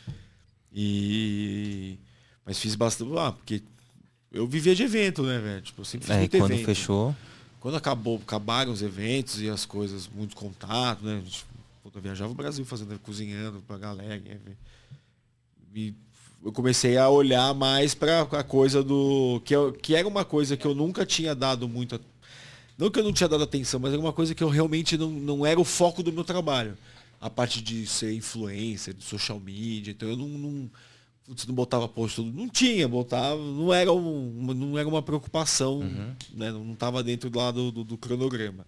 E. 0.73 1.97
Mas 2.45 2.57
fiz 2.59 2.73
bastante. 2.75 3.11
Ah, 3.17 3.31
porque 3.31 3.61
eu 4.31 4.47
vivia 4.47 4.73
de 4.75 4.83
evento, 4.83 5.21
né, 5.23 5.37
velho? 5.39 5.61
Tipo, 5.61 5.81
eu 5.81 5.85
sempre 5.85 6.07
fiz 6.07 6.15
É, 6.15 6.19
muito 6.19 6.37
quando 6.37 6.51
evento. 6.53 6.65
fechou. 6.65 7.15
Quando 7.63 7.77
acabou, 7.77 8.17
acabaram 8.21 8.73
os 8.73 8.81
eventos 8.81 9.41
e 9.41 9.49
as 9.49 9.65
coisas, 9.65 10.09
muito 10.13 10.35
contato, 10.35 11.01
né? 11.01 11.15
A 11.15 11.19
gente 11.21 11.45
puta, 11.81 11.97
viajava 12.01 12.29
o 12.29 12.35
Brasil 12.35 12.65
fazendo, 12.65 12.99
cozinhando 12.99 13.63
pra 13.65 13.77
galera. 13.77 14.19
né? 14.19 14.57
E 15.73 15.93
eu 16.43 16.51
comecei 16.51 16.97
a 16.97 17.07
olhar 17.07 17.53
mais 17.53 17.95
pra 17.95 18.23
a 18.23 18.43
coisa 18.43 18.83
do. 18.83 19.41
Que, 19.45 19.55
eu- 19.55 19.71
que 19.71 19.95
era 19.95 20.05
uma 20.05 20.25
coisa 20.25 20.57
que 20.57 20.67
eu 20.67 20.75
nunca 20.75 21.05
tinha 21.05 21.33
dado 21.33 21.69
muita. 21.69 22.01
Não 22.77 22.91
que 22.91 22.99
eu 22.99 23.03
não 23.05 23.13
tinha 23.13 23.29
dado 23.29 23.45
atenção, 23.45 23.79
mas 23.79 23.93
era 23.93 24.01
uma 24.01 24.11
coisa 24.11 24.35
que 24.35 24.43
eu 24.43 24.49
realmente 24.49 24.97
não, 24.97 25.09
não 25.09 25.45
era 25.45 25.57
o 25.57 25.63
foco 25.63 26.03
do 26.03 26.11
meu 26.11 26.25
trabalho. 26.25 26.77
A 27.21 27.29
parte 27.29 27.61
de 27.61 27.87
ser 27.87 28.13
influencer, 28.13 28.93
de 28.93 29.05
social 29.05 29.39
media. 29.39 29.91
Então 29.91 30.09
eu 30.09 30.17
não. 30.17 30.27
não 30.27 30.69
putz, 31.25 31.45
não 31.47 31.55
botava 31.55 31.87
post 31.87 32.17
tudo. 32.17 32.31
Não 32.31 32.47
tinha, 32.49 32.87
botava. 32.87 33.37
Não 33.41 33.73
era, 33.73 33.91
um, 33.91 34.53
não 34.53 34.77
era 34.77 34.87
uma 34.87 35.01
preocupação. 35.01 35.81
Né, 36.33 36.51
não 36.51 36.73
estava 36.73 37.01
dentro 37.03 37.31
lá 37.35 37.51
do, 37.51 37.71
do, 37.71 37.83
do 37.83 37.97
cronograma. 37.97 38.65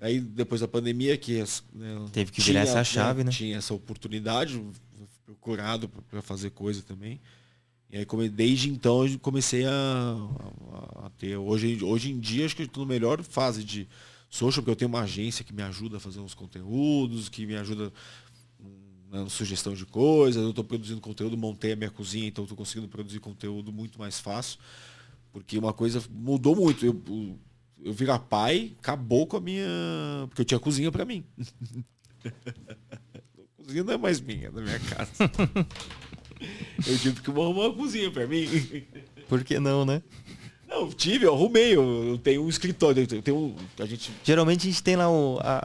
Aí 0.00 0.18
depois 0.20 0.60
da 0.62 0.68
pandemia, 0.68 1.16
que 1.18 1.38
né, 1.74 2.06
Teve 2.12 2.30
que 2.32 2.40
virar 2.40 2.60
essa 2.62 2.84
chave, 2.84 3.22
né? 3.24 3.30
Tinha 3.30 3.56
essa 3.58 3.74
oportunidade, 3.74 4.62
procurado 5.26 5.88
para 5.88 6.22
fazer 6.22 6.50
coisa 6.50 6.82
também. 6.82 7.20
E 7.92 7.98
aí 7.98 8.06
desde 8.30 8.70
então 8.70 9.06
eu 9.06 9.18
comecei 9.18 9.66
a, 9.66 9.70
a- 9.72 11.06
a 11.06 11.10
ter. 11.18 11.36
Hoje, 11.36 11.82
hoje 11.84 12.10
em 12.12 12.18
dia 12.20 12.46
acho 12.46 12.56
que 12.56 12.62
estou 12.62 12.84
na 12.86 12.92
melhor 12.94 13.22
fase 13.22 13.62
de 13.64 13.86
social, 14.30 14.62
porque 14.62 14.70
eu 14.70 14.76
tenho 14.76 14.88
uma 14.88 15.00
agência 15.02 15.44
que 15.44 15.52
me 15.52 15.62
ajuda 15.62 15.96
a 15.96 16.00
fazer 16.00 16.20
uns 16.20 16.32
conteúdos, 16.34 17.28
que 17.28 17.44
me 17.44 17.56
ajuda 17.56 17.92
na 19.10 19.28
sugestão 19.28 19.74
de 19.74 19.84
coisas, 19.84 20.40
eu 20.40 20.50
estou 20.50 20.64
produzindo 20.64 21.00
conteúdo, 21.00 21.36
montei 21.36 21.72
a 21.72 21.76
minha 21.76 21.90
cozinha, 21.90 22.28
então 22.28 22.44
estou 22.44 22.56
conseguindo 22.56 22.88
produzir 22.88 23.18
conteúdo 23.18 23.72
muito 23.72 23.98
mais 23.98 24.20
fácil. 24.20 24.58
Porque 25.32 25.58
uma 25.58 25.72
coisa 25.72 26.02
mudou 26.10 26.54
muito. 26.54 26.86
Eu, 26.86 27.02
eu, 27.08 27.38
eu 27.82 27.92
virar 27.92 28.20
pai, 28.20 28.72
acabou 28.78 29.26
com 29.26 29.36
a 29.36 29.40
minha. 29.40 29.66
Porque 30.28 30.42
eu 30.42 30.44
tinha 30.44 30.60
cozinha 30.60 30.92
para 30.92 31.04
mim. 31.04 31.24
a 32.24 32.30
cozinha 33.64 33.84
não 33.84 33.94
é 33.94 33.98
mais 33.98 34.20
minha, 34.20 34.46
é 34.46 34.50
da 34.50 34.60
minha 34.60 34.78
casa. 34.80 35.10
eu 36.86 36.98
tive 36.98 37.20
que 37.20 37.30
arrumar 37.30 37.66
uma 37.66 37.74
cozinha 37.74 38.10
para 38.10 38.26
mim. 38.26 38.46
Por 39.28 39.42
que 39.42 39.58
não, 39.58 39.84
né? 39.84 40.02
Não, 40.70 40.82
eu 40.82 40.92
tive, 40.92 41.26
eu 41.26 41.34
arrumei, 41.34 41.74
eu, 41.74 42.04
eu 42.10 42.18
tenho 42.18 42.44
um 42.44 42.48
escritório, 42.48 43.02
eu 43.10 43.22
tenho 43.22 43.36
um. 43.36 43.54
A 43.78 43.86
gente. 43.86 44.12
Geralmente 44.22 44.68
a 44.68 44.70
gente 44.70 44.82
tem 44.82 44.94
lá 44.94 45.10
o- 45.10 45.38
a, 45.42 45.58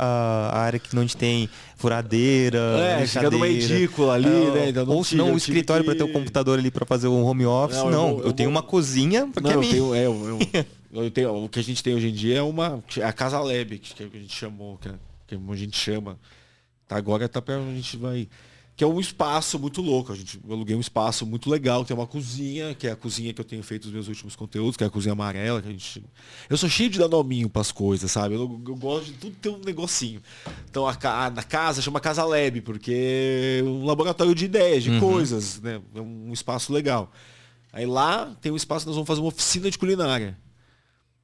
a- 0.54 0.60
área 0.60 0.80
que 0.80 0.98
onde 0.98 1.16
tem 1.16 1.48
furadeira, 1.78 2.58
É, 3.02 3.06
fica 3.06 3.30
numa 3.30 3.48
edícula 3.48 4.16
ali, 4.16 4.28
É, 4.28 4.52
né? 4.52 4.70
Então 4.70 4.86
não 4.86 4.96
ou 4.96 5.04
se 5.04 5.16
não, 5.16 5.34
o 5.34 5.38
escritório 5.38 5.86
para 5.86 5.94
ter 5.96 6.04
o 6.04 6.08
que- 6.08 6.14
computador 6.14 6.58
ali 6.58 6.72
para 6.72 6.86
fazer 6.86 7.08
o 7.08 7.24
home 7.24 7.46
office. 7.46 7.78
Não, 7.78 7.92
Não, 7.92 8.10
eu 8.14 8.18
eu, 8.20 8.26
eu 8.26 8.34
tenho 8.34 8.50
uma 8.50 8.64
cozinha 8.64 9.28
porque 9.28 9.42
Não, 9.48 9.52
é 9.52 9.56
eu 9.56 9.60
minha. 9.60 9.72
tenho, 9.74 9.96
é, 9.96 10.06
eu, 10.92 11.12
tenho, 11.12 11.44
o 11.46 11.50
que 11.50 11.60
a 11.60 11.64
gente 11.64 11.84
tem 11.84 11.94
hoje 11.94 12.08
em 12.10 12.14
dia 12.14 12.38
é 12.40 12.42
uma 12.42 12.84
é 12.98 13.04
a 13.04 13.14
casa 13.14 13.40
lab, 13.40 13.78
que, 13.78 13.94
que 13.94 14.04
a 14.18 14.20
gente 14.22 14.36
chamou, 14.36 14.78
que, 14.80 14.90
que 15.28 15.36
a 15.36 15.56
gente 15.56 15.78
chama. 15.78 16.18
Tá, 16.88 16.98
agora 16.98 17.28
tá 17.30 17.42
para 17.42 17.58
a 17.58 17.60
gente 17.74 17.96
vai 17.98 18.28
que 18.76 18.84
é 18.84 18.88
um 18.88 19.00
espaço 19.00 19.58
muito 19.58 19.82
louco. 19.82 20.12
A 20.12 20.16
gente 20.16 20.38
eu 20.46 20.54
aluguei 20.54 20.76
um 20.76 20.82
espaço 20.82 21.26
muito 21.26 21.50
legal, 21.50 21.86
tem 21.86 21.96
uma 21.96 22.06
cozinha, 22.06 22.76
que 22.76 22.88
é 22.88 22.92
a 22.92 22.96
cozinha 22.96 23.34
que 23.34 23.40
eu 23.40 23.46
tenho 23.46 23.64
feito 23.64 23.86
os 23.86 23.92
meus 23.92 24.08
últimos 24.10 24.36
conteúdos, 24.36 24.76
que 24.76 24.84
é 24.84 24.88
a 24.88 24.90
cozinha 24.90 25.14
amarela, 25.14 25.62
que 25.62 25.68
a 25.70 25.72
gente 25.72 26.04
Eu 26.50 26.58
sou 26.58 26.68
cheio 26.68 26.90
de 26.90 27.00
dar 27.00 27.08
nominho 27.08 27.50
pras 27.50 27.72
coisas, 27.72 28.12
sabe? 28.12 28.36
Eu, 28.36 28.42
eu 28.68 28.76
gosto 28.76 29.06
de 29.06 29.14
tudo 29.14 29.36
ter 29.42 29.50
um 29.50 29.60
negocinho. 29.60 30.22
Então 30.70 30.86
a, 30.88 30.94
ca- 30.94 31.30
na 31.30 31.44
casa 31.44 31.82
chama 31.82 32.00
Casa 32.02 32.24
Lab, 32.26 32.60
porque 32.62 33.60
é 33.62 33.64
um 33.64 33.86
laboratório 33.86 34.36
de 34.36 34.44
ideias, 34.46 34.84
de 34.84 34.90
coisas, 35.00 35.62
né? 35.62 35.82
É 35.96 36.02
um 36.02 36.34
espaço 36.34 36.74
legal. 36.74 37.12
Aí 37.72 37.86
lá 37.86 38.36
tem 38.42 38.52
um 38.52 38.56
espaço 38.58 38.84
que 38.86 38.88
nós 38.90 38.96
vamos 38.96 39.08
fazer 39.08 39.22
uma 39.22 39.28
oficina 39.30 39.72
de 39.72 39.78
culinária. 39.78 40.38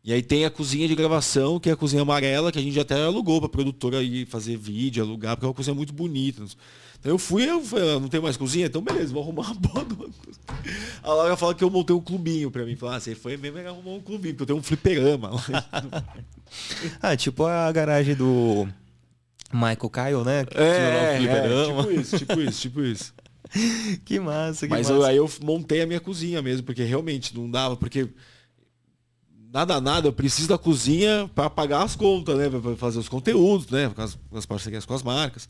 E 0.03 0.11
aí 0.11 0.23
tem 0.23 0.45
a 0.45 0.49
cozinha 0.49 0.87
de 0.87 0.95
gravação, 0.95 1.59
que 1.59 1.69
é 1.69 1.73
a 1.73 1.75
cozinha 1.75 2.01
amarela, 2.01 2.51
que 2.51 2.57
a 2.57 2.61
gente 2.61 2.79
até 2.79 3.03
alugou 3.03 3.39
pra 3.39 3.47
produtora 3.47 4.01
ir 4.01 4.25
fazer 4.25 4.57
vídeo, 4.57 5.03
alugar, 5.03 5.35
porque 5.35 5.45
é 5.45 5.49
uma 5.49 5.53
cozinha 5.53 5.75
muito 5.75 5.93
bonita. 5.93 6.43
Então 7.01 7.11
eu 7.11 7.17
fui, 7.17 7.49
eu 7.49 7.61
falei, 7.61 7.95
ah, 7.95 7.99
não 7.99 8.07
tem 8.07 8.21
mais 8.21 8.37
cozinha? 8.37 8.67
Então 8.67 8.81
beleza, 8.81 9.11
vou 9.11 9.23
arrumar 9.23 9.41
uma 9.51 9.55
boa 9.59 9.83
de 9.83 9.93
uma 9.95 10.05
cozinha. 10.05 10.77
A 11.03 11.11
Laura 11.13 11.35
fala 11.35 11.53
que 11.55 11.63
eu 11.63 11.69
montei 11.69 11.95
um 11.95 11.99
clubinho 11.99 12.49
pra 12.51 12.63
mim. 12.63 12.75
Fala, 12.75 12.95
ah, 12.95 12.99
você 12.99 13.15
foi 13.15 13.35
mesmo 13.37 13.57
era 13.57 13.69
arrumar 13.71 13.91
um 13.91 13.99
clubinho, 14.01 14.35
porque 14.35 14.43
eu 14.43 14.47
tenho 14.47 14.59
um 14.59 14.63
fliperama. 14.63 15.31
lá. 15.31 15.41
Ah, 17.01 17.15
tipo 17.15 17.45
a 17.45 17.71
garagem 17.71 18.13
do 18.13 18.67
Michael 19.53 19.89
Kyle, 19.89 20.23
né? 20.25 20.45
Que 20.45 20.57
é, 20.57 21.23
é, 21.23 21.65
tipo 21.65 21.91
isso, 21.91 22.17
tipo 22.17 22.39
isso, 22.41 22.61
tipo 22.61 22.81
isso. 22.83 23.13
Que 24.05 24.19
massa, 24.19 24.67
que 24.67 24.69
Mas 24.69 24.89
massa. 24.89 24.93
eu- 24.99 25.03
aí 25.05 25.15
eu 25.17 25.29
montei 25.41 25.81
a 25.81 25.87
minha 25.87 26.01
cozinha 26.01 26.41
mesmo, 26.41 26.63
porque 26.65 26.83
realmente 26.83 27.33
não 27.37 27.49
dava, 27.49 27.77
porque 27.77 28.09
nada, 29.53 29.79
nada, 29.81 30.07
eu 30.09 30.13
preciso 30.13 30.49
da 30.49 30.57
cozinha 30.57 31.29
para 31.33 31.49
pagar 31.49 31.83
as 31.83 31.95
contas, 31.95 32.37
né? 32.37 32.49
Para 32.49 32.75
fazer 32.75 32.99
os 32.99 33.07
conteúdos, 33.09 33.67
né? 33.69 33.89
Com 33.95 34.01
as, 34.01 34.17
com 34.29 34.37
as 34.37 34.45
parcerias 34.45 34.85
com 34.85 34.93
as 34.93 35.03
marcas. 35.03 35.47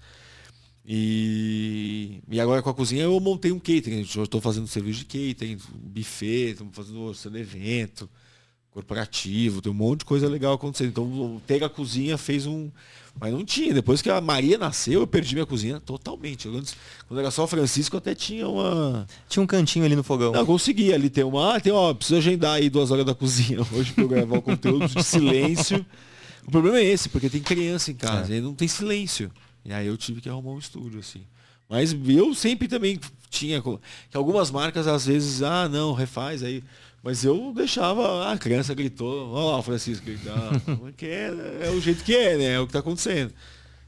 E, 0.86 2.22
e 2.30 2.40
agora 2.40 2.62
com 2.62 2.70
a 2.70 2.74
cozinha 2.74 3.04
eu 3.04 3.20
montei 3.20 3.52
um 3.52 3.60
catering. 3.60 4.06
Eu 4.16 4.24
estou 4.24 4.42
fazendo 4.42 4.68
serviço 4.68 5.00
de 5.00 5.06
catering, 5.06 5.58
buffet, 5.74 6.52
estamos 6.52 6.76
fazendo 6.76 7.00
orçando 7.02 7.38
evento, 7.38 8.10
corporativo, 8.72 9.62
tem 9.62 9.72
um 9.72 9.76
monte 9.76 10.00
de 10.00 10.06
coisa 10.06 10.28
legal 10.28 10.54
acontecendo. 10.54 10.90
Então 10.90 11.42
ter 11.46 11.64
a 11.64 11.70
cozinha 11.70 12.18
fez 12.18 12.46
um. 12.46 12.70
Mas 13.20 13.34
não 13.34 13.44
tinha. 13.44 13.74
Depois 13.74 14.02
que 14.02 14.10
a 14.10 14.22
Maria 14.22 14.58
nasceu, 14.58 15.02
eu 15.02 15.08
perdi 15.08 15.36
minha 15.36 15.46
cozinha 15.46 15.80
totalmente. 15.82 16.48
Eu 16.48 16.56
antes, 16.56 16.76
quando 17.08 17.20
era 17.20 17.30
só 17.30 17.44
o 17.44 17.48
Francisco, 17.48 17.98
até 17.98 18.16
tinha 18.16 18.48
uma. 18.48 19.06
Tinha 19.28 19.44
um 19.44 19.48
cantinho 19.48 19.84
ali 19.84 19.96
no 19.96 20.04
fogão. 20.04 20.32
Não, 20.32 20.40
eu 20.40 20.46
consegui 20.46 20.94
ali 20.94 21.10
ter 21.10 21.26
uma. 21.26 21.56
Ah, 21.56 21.60
tem, 21.60 21.74
ó, 21.74 21.94
preciso 21.94 22.18
agendar 22.18 22.54
aí 22.56 22.70
duas 22.70 22.90
horas 22.90 23.06
da 23.06 23.14
cozinha 23.14 23.60
hoje 23.74 23.94
eu 23.98 24.08
gravar 24.08 24.38
o 24.38 24.42
conteúdo 24.42 24.88
de 24.88 25.04
silêncio. 25.04 25.86
O 26.48 26.50
problema 26.52 26.80
é 26.80 26.86
esse, 26.86 27.10
porque 27.10 27.30
tem 27.30 27.42
criança 27.42 27.92
em 27.92 27.96
casa, 27.96 28.34
É. 28.34 28.38
e 28.38 28.42
não 28.42 28.56
tem 28.56 28.68
silêncio. 28.68 29.30
E 29.64 29.74
aí 29.74 29.88
eu 29.88 29.97
tive 29.97 30.22
que 30.22 30.30
arrumar 30.30 30.51
um 30.51 30.59
estúdio, 30.59 30.99
assim. 30.99 31.24
Mas 31.70 31.95
eu 32.07 32.36
sempre 32.36 32.68
também 32.68 32.99
tinha. 33.30 33.62
Que 33.62 34.18
algumas 34.18 34.51
marcas, 34.51 34.88
às 34.88 35.05
vezes, 35.05 35.41
ah, 35.41 35.70
não, 35.70 35.93
refaz, 35.93 36.43
aí 36.43 36.64
Mas 37.01 37.24
eu 37.24 37.53
deixava, 37.55 38.26
ah, 38.26 38.34
a 38.34 38.38
criança 38.38 38.74
gritou, 38.74 39.32
lá 39.32 39.57
o 39.57 39.64
Francisco 39.64 40.05
gritar. 40.05 40.51
que 40.97 41.05
é, 41.05 41.68
é 41.68 41.70
o 41.70 41.80
jeito 41.80 42.03
que 42.03 42.16
é, 42.16 42.38
né? 42.38 42.53
É 42.55 42.59
o 42.59 42.68
que 42.68 42.74
tá 42.74 42.80
acontecendo. 42.80 43.34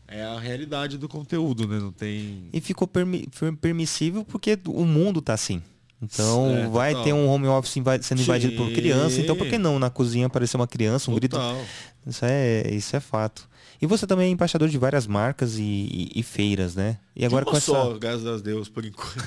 É 0.07 0.24
a 0.24 0.39
realidade 0.39 0.97
do 0.97 1.09
conteúdo, 1.09 1.67
né? 1.67 1.80
Não 1.80 1.91
tem. 1.91 2.47
E 2.53 2.61
ficou 2.61 2.88
permi 2.88 3.28
permissível 3.59 4.24
porque 4.24 4.57
o 4.67 4.86
mundo 4.86 5.21
tá 5.21 5.34
assim. 5.34 5.61
Então 6.01 6.49
é, 6.51 6.67
vai 6.67 6.91
total. 6.91 7.05
ter 7.05 7.13
um 7.13 7.28
home 7.28 7.47
office 7.47 7.82
sendo 8.01 8.21
invadido 8.21 8.55
por 8.55 8.71
criança. 8.71 9.19
Então 9.19 9.36
por 9.36 9.47
que 9.47 9.57
não 9.57 9.80
na 9.80 9.89
cozinha 9.89 10.28
aparecer 10.28 10.57
uma 10.57 10.67
criança, 10.67 11.09
um 11.09 11.17
total. 11.17 11.55
grito? 11.55 11.67
Isso 12.05 12.26
é, 12.26 12.69
isso 12.71 12.95
é 12.95 12.99
fato. 12.99 13.49
E 13.84 13.86
você 13.86 14.07
também 14.07 14.27
é 14.27 14.29
embaixador 14.29 14.69
de 14.69 14.77
várias 14.77 15.05
marcas 15.05 15.57
e, 15.57 15.61
e, 15.61 16.11
e 16.15 16.23
feiras, 16.23 16.73
né? 16.73 16.97
E 17.13 17.25
agora 17.25 17.43
com 17.43 17.51
essa... 17.51 17.65
só, 17.65 17.97
graças 17.97 18.25
a 18.25 18.38
Deus, 18.38 18.69
por 18.69 18.86
enquanto. 18.86 19.17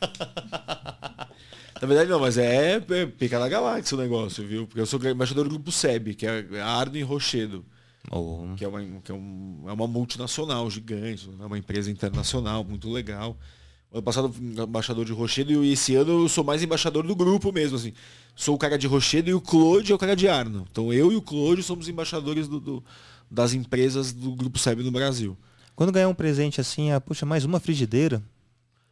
Na 1.82 1.88
verdade 1.88 2.08
não, 2.08 2.20
mas 2.20 2.38
é, 2.38 2.74
é 2.76 3.06
pica 3.06 3.36
da 3.36 3.48
galáxia 3.48 3.98
o 3.98 4.00
negócio, 4.00 4.46
viu? 4.46 4.68
Porque 4.68 4.80
eu 4.80 4.86
sou 4.86 5.04
embaixador 5.04 5.42
do 5.42 5.50
grupo 5.50 5.72
SEB, 5.72 6.14
que 6.14 6.24
é 6.24 6.60
Ardo 6.62 6.96
e 6.96 7.02
Rochedo. 7.02 7.64
Oh. 8.12 8.54
Que, 8.56 8.64
é 8.64 8.68
uma, 8.68 8.80
que 9.00 9.10
é, 9.10 9.14
um, 9.14 9.64
é 9.66 9.72
uma 9.72 9.88
multinacional 9.88 10.70
gigante, 10.70 11.28
é 11.40 11.44
uma 11.44 11.58
empresa 11.58 11.90
internacional, 11.90 12.62
muito 12.62 12.88
legal. 12.88 13.36
Ano 13.92 14.02
passado 14.04 14.32
embaixador 14.40 15.04
de 15.04 15.12
Rochedo 15.12 15.64
e 15.64 15.72
esse 15.72 15.96
ano 15.96 16.22
eu 16.22 16.28
sou 16.28 16.44
mais 16.44 16.62
embaixador 16.62 17.04
do 17.04 17.16
grupo 17.16 17.50
mesmo, 17.50 17.76
assim. 17.76 17.92
Sou 18.36 18.54
o 18.54 18.58
cara 18.58 18.78
de 18.78 18.86
Rochedo 18.86 19.30
e 19.30 19.34
o 19.34 19.40
Claude 19.40 19.90
é 19.90 19.94
o 19.96 19.98
cara 19.98 20.14
de 20.14 20.28
Arno. 20.28 20.64
Então 20.70 20.92
eu 20.92 21.10
e 21.10 21.16
o 21.16 21.22
Claude 21.22 21.60
somos 21.64 21.88
embaixadores 21.88 22.46
do, 22.46 22.60
do 22.60 22.84
das 23.30 23.52
empresas 23.52 24.12
do 24.12 24.32
Grupo 24.34 24.58
SEB 24.58 24.82
no 24.82 24.90
Brasil. 24.90 25.36
Quando 25.74 25.92
ganhar 25.92 26.08
um 26.08 26.14
presente 26.14 26.60
assim, 26.60 26.92
ah, 26.92 27.00
puxa, 27.00 27.26
mais 27.26 27.44
uma 27.44 27.58
frigideira, 27.58 28.22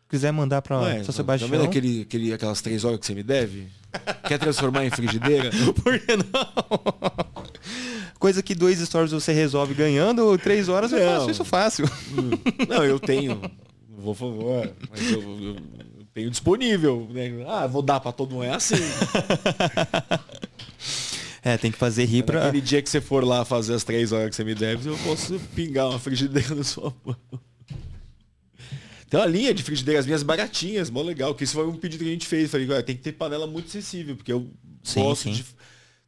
quiser 0.09 0.33
mandar 0.33 0.63
para 0.63 0.97
é, 0.97 1.05
São 1.05 1.15
Sebastião. 1.15 1.49
Tá 1.49 1.57
vendo 1.57 1.67
aquele, 1.67 2.03
aquele, 2.03 2.33
aquelas 2.33 2.61
três 2.61 2.85
horas 2.85 2.99
que 2.99 3.07
você 3.07 3.15
me 3.15 3.23
deve? 3.23 3.69
Quer 4.27 4.39
transformar 4.39 4.85
em 4.85 4.91
frigideira? 4.91 5.51
Por 5.83 5.99
que 5.99 6.17
não? 6.17 6.25
Coisa 8.19 8.43
que 8.43 8.55
dois 8.55 8.79
stories 8.79 9.13
você 9.13 9.33
resolve 9.33 9.75
ganhando, 9.75 10.37
três 10.39 10.69
horas 10.69 10.93
eu 10.93 10.99
faço 10.99 11.31
isso 11.31 11.45
fácil. 11.45 11.89
Não, 12.69 12.85
eu 12.85 12.99
tenho 12.99 13.41
por 14.03 14.15
favor, 14.17 14.73
mas 14.91 15.13
eu, 15.13 15.23
eu, 15.23 15.55
eu 15.55 16.07
tenho 16.13 16.31
disponível. 16.31 17.09
Né? 17.11 17.45
Ah, 17.47 17.67
vou 17.67 17.83
dar 17.83 18.01
para 18.01 18.13
todo 18.13 18.33
mundo. 18.33 18.45
É 18.45 18.55
assim. 18.55 18.75
É, 21.43 21.57
tem 21.57 21.73
que 21.73 21.79
fazer 21.79 22.05
rir 22.05 22.23
pra. 22.23 22.49
Aquele 22.49 22.61
dia 22.61 22.81
que 22.81 22.89
você 22.89 23.01
for 23.01 23.25
lá 23.25 23.45
fazer 23.45 23.75
as 23.75 23.83
três 23.83 24.13
horas 24.13 24.31
que 24.31 24.37
você 24.37 24.45
me 24.45 24.55
deve, 24.55 24.89
eu 24.89 24.97
posso 24.99 25.41
pingar 25.55 25.89
uma 25.89 25.99
frigideira 25.99 26.55
na 26.55 26.63
sua 26.63 26.95
mão. 27.05 27.17
Tem 29.11 29.21
uma 29.21 29.27
linha 29.27 29.53
de 29.53 29.63
frigideiras 29.63 30.07
minhas 30.07 30.23
baratinhas, 30.23 30.89
mó 30.89 31.03
legal, 31.03 31.35
que 31.35 31.45
isso 31.45 31.53
foi 31.53 31.67
um 31.67 31.77
pedido 31.77 32.03
que 32.03 32.09
a 32.09 32.13
gente 32.13 32.27
fez. 32.27 32.51
Falei, 32.51 32.67
tem 32.83 32.97
que 32.97 33.03
ter 33.03 33.13
panela 33.13 33.47
muito 33.47 33.71
sensível, 33.71 34.17
porque 34.17 34.33
eu 34.33 34.49
sim, 34.83 35.03
gosto 35.03 35.25
sim. 35.25 35.33
de. 35.33 35.45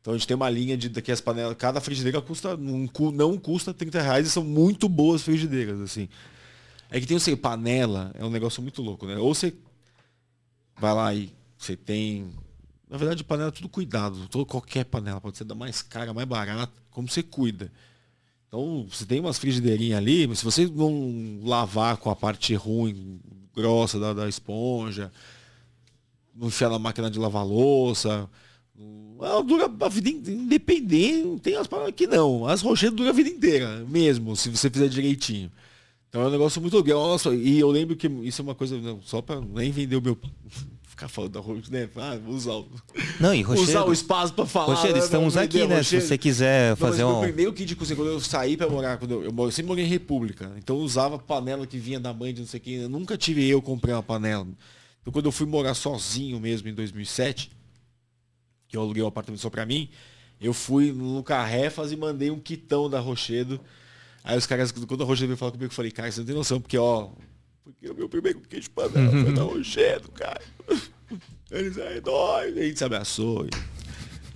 Então 0.01 0.14
a 0.14 0.16
gente 0.16 0.26
tem 0.26 0.35
uma 0.35 0.49
linha 0.49 0.76
de 0.76 0.89
que 1.03 1.12
as 1.12 1.20
panelas. 1.20 1.57
Cada 1.59 1.80
frigideira 1.80 2.22
custa. 2.22 2.57
Não, 2.57 2.89
não 3.12 3.37
custa 3.37 3.74
30 3.74 4.01
reais 4.01 4.26
e 4.26 4.30
são 4.30 4.45
muito 4.45 4.89
boas 4.89 5.22
frigideiras, 5.22 5.80
assim. 5.80 6.09
É 6.91 7.01
que 7.01 7.07
tem 7.07 7.16
o 7.16 7.18
assim, 7.18 7.35
panela, 7.35 8.12
é 8.14 8.24
um 8.24 8.30
negócio 8.30 8.62
muito 8.62 8.80
louco, 8.80 9.05
né? 9.05 9.18
Ou 9.18 9.35
você 9.35 9.53
vai 10.78 10.95
lá 10.95 11.12
e 11.12 11.30
você 11.59 11.76
tem. 11.76 12.30
Na 12.95 12.99
verdade, 12.99 13.24
panela 13.24 13.49
é 13.49 13.51
tudo 13.51 13.68
cuidado. 13.68 14.28
Todo, 14.28 14.47
qualquer 14.47 14.84
panela, 14.84 15.20
pode 15.20 15.36
ser 15.36 15.42
da 15.42 15.53
mais 15.53 15.82
cara, 15.82 16.14
mais 16.14 16.28
barata, 16.28 16.72
como 16.92 17.09
você 17.09 17.24
cuida. 17.24 17.72
Então, 18.47 18.86
você 18.88 19.05
tem 19.05 19.18
umas 19.18 19.36
frigideirinhas 19.36 19.99
ali, 19.99 20.28
mas 20.28 20.38
se 20.38 20.45
você 20.45 20.64
não 20.68 21.40
lavar 21.42 21.97
com 21.97 22.09
a 22.09 22.14
parte 22.14 22.55
ruim, 22.55 23.18
grossa 23.53 23.99
da, 23.99 24.12
da 24.12 24.28
esponja, 24.28 25.11
não 26.32 26.47
enfiar 26.47 26.70
na 26.70 26.78
máquina 26.78 27.11
de 27.11 27.18
lavar 27.18 27.45
louça, 27.45 28.30
ela 29.20 29.42
dura 29.42 29.64
a 29.64 29.88
vida 29.88 30.09
independente. 30.09 31.40
Tem 31.40 31.57
as 31.57 31.66
panelas 31.66 31.95
que 31.97 32.07
não. 32.07 32.47
As 32.47 32.62
rochedas 32.62 32.95
duram 32.95 33.11
a 33.11 33.12
vida 33.12 33.28
inteira, 33.28 33.84
mesmo, 33.88 34.36
se 34.36 34.49
você 34.49 34.70
fizer 34.70 34.86
direitinho. 34.86 35.51
Então 36.09 36.22
é 36.22 36.28
um 36.28 36.30
negócio 36.30 36.61
muito 36.61 36.76
legal. 36.76 37.09
Nossa, 37.09 37.34
e 37.34 37.59
eu 37.59 37.72
lembro 37.72 37.97
que 37.97 38.07
isso 38.07 38.40
é 38.40 38.45
uma 38.45 38.55
coisa, 38.55 38.76
só 39.03 39.20
para 39.20 39.40
nem 39.40 39.72
vender 39.72 39.97
o 39.97 40.01
meu. 40.01 40.16
Ficar 41.05 41.09
falando 41.09 41.32
da 41.32 41.40
Rochedo, 41.40 41.70
né? 41.70 41.88
Ah, 41.96 42.18
usar 42.26 42.52
o. 42.52 42.68
Não, 43.20 43.34
e 43.34 43.42
Rochedo, 43.42 43.68
usar 43.68 43.84
o 43.84 43.92
espaço 43.92 44.32
para 44.32 44.46
falar. 44.46 44.74
Rochedo, 44.74 44.94
né? 44.94 45.05
estamos 45.05 45.36
aqui, 45.36 45.66
né? 45.66 45.76
Rochedo. 45.76 46.02
Se 46.02 46.09
você 46.09 46.18
quiser 46.18 46.70
não, 46.70 46.76
fazer 46.76 47.05
um. 47.05 47.12
Meu 47.12 47.20
primeiro 47.20 47.52
kit 47.52 47.66
de 47.66 47.76
cozinha, 47.76 47.96
quando 47.96 48.09
eu 48.09 48.20
saí 48.20 48.57
para 48.57 48.68
morar, 48.68 48.98
quando 48.98 49.11
eu, 49.11 49.24
eu, 49.24 49.34
eu, 49.36 49.50
sempre 49.50 49.68
morei 49.68 49.84
em 49.84 49.88
República. 49.88 50.52
Então 50.57 50.76
eu 50.76 50.82
usava 50.82 51.18
panela 51.18 51.66
que 51.66 51.78
vinha 51.78 52.00
da 52.00 52.12
mãe 52.12 52.32
de 52.32 52.40
não 52.40 52.48
sei 52.48 52.61
quem. 52.61 52.74
Eu 52.74 52.88
nunca 52.88 53.16
tive 53.16 53.46
eu 53.46 53.61
comprei 53.61 53.94
uma 53.94 54.02
panela. 54.02 54.46
Então 55.02 55.12
quando 55.12 55.26
eu 55.26 55.32
fui 55.32 55.46
morar 55.46 55.74
sozinho 55.74 56.40
mesmo 56.40 56.68
em 56.68 56.74
2007, 56.74 57.50
que 58.68 58.76
eu 58.76 58.80
aluguei 58.80 59.02
um 59.02 59.07
apartamento 59.07 59.40
só 59.40 59.50
para 59.50 59.66
mim, 59.66 59.90
eu 60.40 60.55
fui 60.55 60.92
no 60.92 61.22
Carrefas 61.22 61.92
e 61.92 61.96
mandei 61.96 62.30
um 62.30 62.38
quitão 62.38 62.88
da 62.88 63.00
Rochedo 63.00 63.61
Aí 64.26 64.38
os 64.38 64.46
caras, 64.46 64.72
quando 64.72 65.02
a 65.02 65.07
Rogério 65.07 65.28
veio 65.28 65.36
falar 65.36 65.52
comigo, 65.52 65.70
eu 65.70 65.74
falei, 65.74 65.90
cara, 65.90 66.11
você 66.11 66.20
não 66.20 66.26
tem 66.26 66.34
noção, 66.34 66.59
porque 66.59 66.78
ó, 66.78 67.11
porque 67.64 67.88
o 67.88 67.94
meu 67.94 68.09
primeiro 68.11 68.40
queijo 68.40 68.70
panela 68.70 69.11
foi 69.11 69.32
da 69.32 69.42
Rogério, 69.44 70.11
cara. 70.11 70.40
Eles 71.55 71.78
aí, 71.78 72.00
dói. 72.00 72.52
E 72.52 72.61
a 72.61 72.62
gente 72.64 72.78
se 72.78 72.84
abraçou 72.84 73.46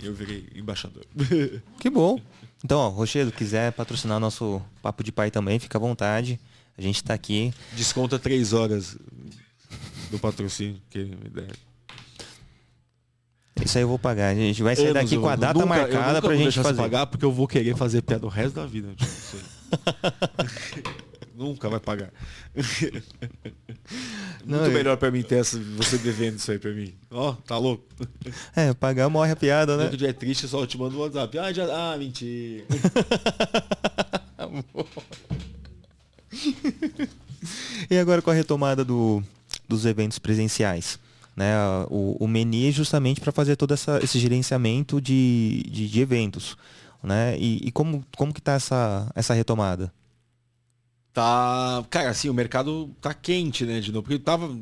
e 0.01 0.05
eu 0.05 0.13
virei 0.13 0.47
embaixador. 0.55 1.05
Que 1.77 1.89
bom. 1.89 2.19
Então, 2.63 2.79
ó, 2.79 2.87
Rochedo, 2.87 3.31
quiser 3.31 3.73
patrocinar 3.73 4.19
nosso 4.19 4.61
Papo 4.81 5.03
de 5.03 5.11
Pai 5.11 5.29
também, 5.29 5.59
fica 5.59 5.77
à 5.77 5.81
vontade. 5.81 6.39
A 6.77 6.81
gente 6.81 6.95
está 6.95 7.13
aqui. 7.13 7.53
Desconta 7.73 8.17
três 8.17 8.53
horas 8.53 8.97
do 10.09 10.17
patrocínio 10.17 10.81
que 10.89 10.99
me 10.99 11.29
der. 11.29 11.51
Isso 13.63 13.77
aí 13.77 13.83
eu 13.83 13.89
vou 13.89 13.99
pagar. 13.99 14.29
A 14.29 14.35
gente 14.35 14.63
vai 14.63 14.77
sair 14.77 14.93
daqui 14.93 15.17
com 15.17 15.27
a 15.27 15.35
data 15.35 15.55
nunca, 15.55 15.67
marcada 15.67 16.21
pra 16.21 16.35
gente 16.37 16.61
fazer. 16.61 16.81
pagar 16.81 17.05
porque 17.07 17.25
eu 17.25 17.33
vou 17.33 17.47
querer 17.47 17.75
fazer 17.75 18.01
piada 18.01 18.25
o 18.25 18.29
resto 18.29 18.55
da 18.55 18.65
vida. 18.65 18.95
Nunca 21.35 21.69
vai 21.69 21.79
pagar. 21.79 22.11
Muito 24.45 24.63
Não, 24.63 24.71
melhor 24.71 24.97
para 24.97 25.11
mim 25.11 25.21
ter 25.21 25.35
essa, 25.35 25.59
você 25.77 25.97
devendo 25.97 26.37
isso 26.37 26.51
aí 26.51 26.59
para 26.59 26.71
mim. 26.71 26.93
Ó, 27.11 27.29
oh, 27.29 27.33
tá 27.33 27.57
louco? 27.57 27.83
É, 28.55 28.73
pagar 28.73 29.09
morre 29.09 29.31
a 29.31 29.35
piada, 29.35 29.75
né? 29.77 29.85
Quando 29.85 29.97
dia 29.97 30.09
é 30.09 30.13
triste, 30.13 30.47
só 30.47 30.65
te 30.65 30.77
mando 30.77 30.97
um 30.97 31.01
WhatsApp. 31.01 31.37
Ah, 31.37 31.51
já... 31.51 31.65
ah 31.65 31.97
mentira. 31.97 32.63
e 37.89 37.97
agora 37.97 38.21
com 38.21 38.31
a 38.31 38.33
retomada 38.33 38.85
do, 38.85 39.21
dos 39.67 39.85
eventos 39.85 40.19
presenciais? 40.19 40.99
Né, 41.35 41.53
o, 41.89 42.15
o 42.19 42.27
Meni 42.27 42.67
é 42.67 42.71
justamente 42.71 43.21
para 43.21 43.31
fazer 43.31 43.55
todo 43.55 43.73
essa, 43.73 43.99
esse 44.03 44.19
gerenciamento 44.19 44.99
de, 44.99 45.63
de, 45.69 45.87
de 45.87 46.01
eventos. 46.01 46.57
Né? 47.01 47.37
E, 47.37 47.67
e, 47.67 47.71
como, 47.71 48.03
como 48.17 48.33
que 48.33 48.41
tá 48.41 48.53
essa, 48.53 49.09
essa 49.15 49.33
retomada? 49.33 49.89
Tá. 51.13 51.85
Cara, 51.89 52.09
assim, 52.09 52.29
o 52.29 52.33
mercado 52.33 52.95
tá 53.01 53.13
quente, 53.13 53.65
né, 53.65 53.79
de 53.79 53.91
novo. 53.91 54.03
Porque 54.03 54.19
tava. 54.19 54.57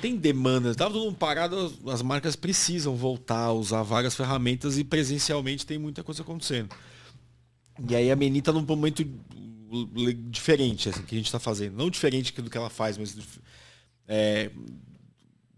Tem 0.00 0.16
demanda, 0.16 0.74
tava 0.74 0.92
todo 0.92 1.04
mundo 1.04 1.16
parado, 1.16 1.72
as 1.86 2.02
marcas 2.02 2.34
precisam 2.34 2.96
voltar 2.96 3.44
a 3.44 3.52
usar 3.52 3.82
várias 3.84 4.14
ferramentas 4.14 4.76
e 4.76 4.82
presencialmente 4.82 5.64
tem 5.64 5.78
muita 5.78 6.02
coisa 6.02 6.22
acontecendo. 6.22 6.74
E 7.88 7.94
aí 7.94 8.10
a 8.10 8.16
Meni 8.16 8.42
tá 8.42 8.52
num 8.52 8.62
momento 8.62 9.04
diferente, 10.30 10.88
assim, 10.88 11.02
que 11.02 11.14
a 11.14 11.18
gente 11.18 11.26
está 11.26 11.38
fazendo. 11.38 11.76
Não 11.76 11.88
diferente 11.88 12.32
do 12.42 12.50
que 12.50 12.58
ela 12.58 12.68
faz, 12.68 12.98
mas 12.98 13.16
é, 14.06 14.50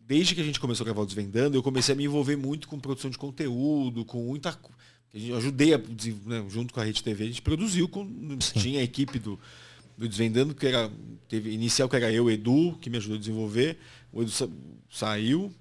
desde 0.06 0.34
que 0.34 0.40
a 0.40 0.44
gente 0.44 0.60
começou 0.60 0.84
a 0.84 0.86
gravar 0.86 1.02
o 1.02 1.06
Desvendando, 1.06 1.56
eu 1.56 1.62
comecei 1.62 1.94
a 1.94 1.96
me 1.96 2.04
envolver 2.04 2.36
muito 2.36 2.68
com 2.68 2.78
produção 2.78 3.10
de 3.10 3.18
conteúdo, 3.18 4.04
com 4.04 4.22
muita. 4.22 4.56
Eu 5.12 5.36
ajudei, 5.36 5.74
a, 5.74 5.78
né, 5.78 6.44
junto 6.48 6.72
com 6.72 6.80
a 6.80 6.84
Rede 6.84 7.02
TV, 7.02 7.24
a 7.24 7.26
gente 7.26 7.42
produziu, 7.42 7.88
com, 7.88 8.06
tinha 8.38 8.80
a 8.80 8.82
equipe 8.82 9.18
do, 9.18 9.38
do 9.96 10.08
Desvendando, 10.08 10.54
que 10.54 10.66
era. 10.66 10.90
Teve 11.28 11.50
inicial 11.50 11.88
que 11.88 11.96
era 11.96 12.12
eu, 12.12 12.30
Edu, 12.30 12.78
que 12.80 12.88
me 12.88 12.98
ajudou 12.98 13.16
a 13.16 13.20
desenvolver. 13.20 13.78
O 14.12 14.22
Edu 14.22 14.30
sa, 14.30 14.48
saiu 14.90 15.52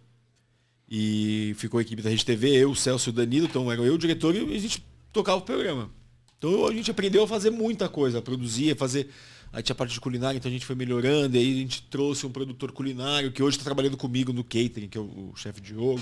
e 0.90 1.54
ficou 1.58 1.80
a 1.80 1.82
equipe 1.82 2.02
da 2.02 2.10
Rede 2.10 2.24
TV, 2.24 2.56
eu, 2.56 2.72
o 2.72 2.76
Celso 2.76 3.10
e 3.10 3.12
o 3.12 3.14
Danilo, 3.14 3.48
então 3.48 3.72
era 3.72 3.82
eu 3.82 3.96
o 3.96 3.98
diretor 3.98 4.36
e 4.36 4.56
a 4.56 4.60
gente 4.60 4.86
tocava 5.12 5.40
o 5.40 5.42
programa. 5.42 5.90
Então 6.38 6.68
a 6.68 6.74
gente 6.74 6.92
aprendeu 6.92 7.24
a 7.24 7.28
fazer 7.28 7.50
muita 7.50 7.90
coisa, 7.90 8.20
a 8.20 8.22
produzir, 8.22 8.72
a 8.72 8.76
fazer 8.76 9.10
Aí 9.56 9.64
tinha 9.64 9.74
a 9.74 9.78
parte 9.78 9.94
de 9.94 10.02
culinária, 10.02 10.38
então 10.38 10.50
a 10.50 10.52
gente 10.52 10.66
foi 10.66 10.76
melhorando. 10.76 11.38
E 11.38 11.40
aí 11.40 11.54
a 11.54 11.56
gente 11.62 11.84
trouxe 11.84 12.26
um 12.26 12.30
produtor 12.30 12.74
culinário 12.74 13.32
que 13.32 13.42
hoje 13.42 13.56
está 13.56 13.64
trabalhando 13.64 13.96
comigo 13.96 14.34
no 14.34 14.44
catering, 14.44 14.90
que 14.90 14.98
é 14.98 15.02
o, 15.02 15.32
o 15.32 15.36
chefe 15.38 15.62
Diogo. 15.62 16.02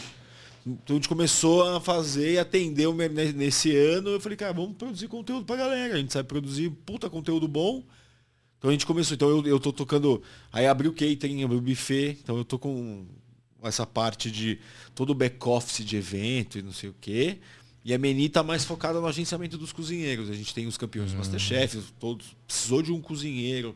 Então 0.65 0.95
a 0.95 0.97
gente 0.97 1.07
começou 1.07 1.63
a 1.63 1.79
fazer 1.79 2.33
e 2.33 2.39
atender 2.39 2.87
nesse 3.35 3.75
ano. 3.75 4.09
Eu 4.09 4.19
falei, 4.19 4.35
cara, 4.35 4.53
vamos 4.53 4.75
produzir 4.75 5.07
conteúdo 5.07 5.45
pra 5.45 5.55
galera. 5.55 5.93
A 5.93 5.97
gente 5.97 6.11
sabe 6.11 6.27
produzir 6.27 6.71
puta 6.83 7.07
conteúdo 7.11 7.47
bom. 7.47 7.83
Então 8.63 8.69
a 8.69 8.71
gente 8.71 8.85
começou. 8.85 9.13
Então 9.13 9.27
eu, 9.27 9.45
eu 9.45 9.59
tô 9.59 9.73
tocando. 9.73 10.23
Aí 10.49 10.65
abriu 10.65 10.91
o 10.91 10.93
catering, 10.93 11.43
abriu 11.43 11.59
o 11.59 11.61
buffet. 11.61 12.17
Então 12.23 12.37
eu 12.37 12.45
tô 12.45 12.57
com 12.57 13.05
essa 13.61 13.85
parte 13.85 14.31
de 14.31 14.57
todo 14.95 15.09
o 15.09 15.13
back-office 15.13 15.85
de 15.85 15.97
evento 15.97 16.57
e 16.57 16.61
não 16.61 16.71
sei 16.71 16.89
o 16.89 16.95
quê. 17.01 17.39
E 17.83 17.93
a 17.93 17.97
Meni 17.97 18.27
está 18.27 18.41
mais 18.41 18.63
focada 18.63 19.01
no 19.01 19.05
agenciamento 19.05 19.57
dos 19.57 19.73
cozinheiros. 19.73 20.29
A 20.29 20.33
gente 20.33 20.53
tem 20.53 20.65
os 20.65 20.77
campeões 20.77 21.11
do 21.11 21.17
Masterchef, 21.17 21.77
todos. 21.99 22.37
Precisou 22.47 22.81
de 22.81 22.93
um 22.93 23.01
cozinheiro. 23.01 23.75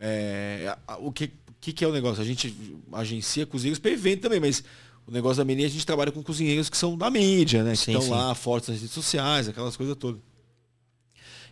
É, 0.00 0.74
o 1.00 1.12
que, 1.12 1.30
que, 1.60 1.74
que, 1.74 1.84
é 1.84 1.88
o 1.88 1.92
negócio? 1.92 2.22
A 2.22 2.26
gente 2.26 2.56
agencia 2.90 3.44
cozinheiros 3.44 3.78
para 3.78 3.90
evento 3.90 4.22
também, 4.22 4.40
mas 4.40 4.64
o 5.06 5.10
negócio 5.10 5.36
da 5.36 5.44
Meni, 5.44 5.66
a 5.66 5.68
gente 5.68 5.84
trabalha 5.84 6.10
com 6.10 6.22
cozinheiros 6.22 6.70
que 6.70 6.78
são 6.78 6.96
da 6.96 7.10
mídia, 7.10 7.62
né? 7.62 7.72
Que 7.72 7.76
Sim, 7.76 7.90
estão 7.90 8.06
sim. 8.06 8.10
lá 8.10 8.34
fortes 8.34 8.70
nas 8.70 8.78
redes 8.78 8.94
sociais, 8.94 9.50
aquelas 9.50 9.76
coisas 9.76 9.94
todas. 9.96 10.18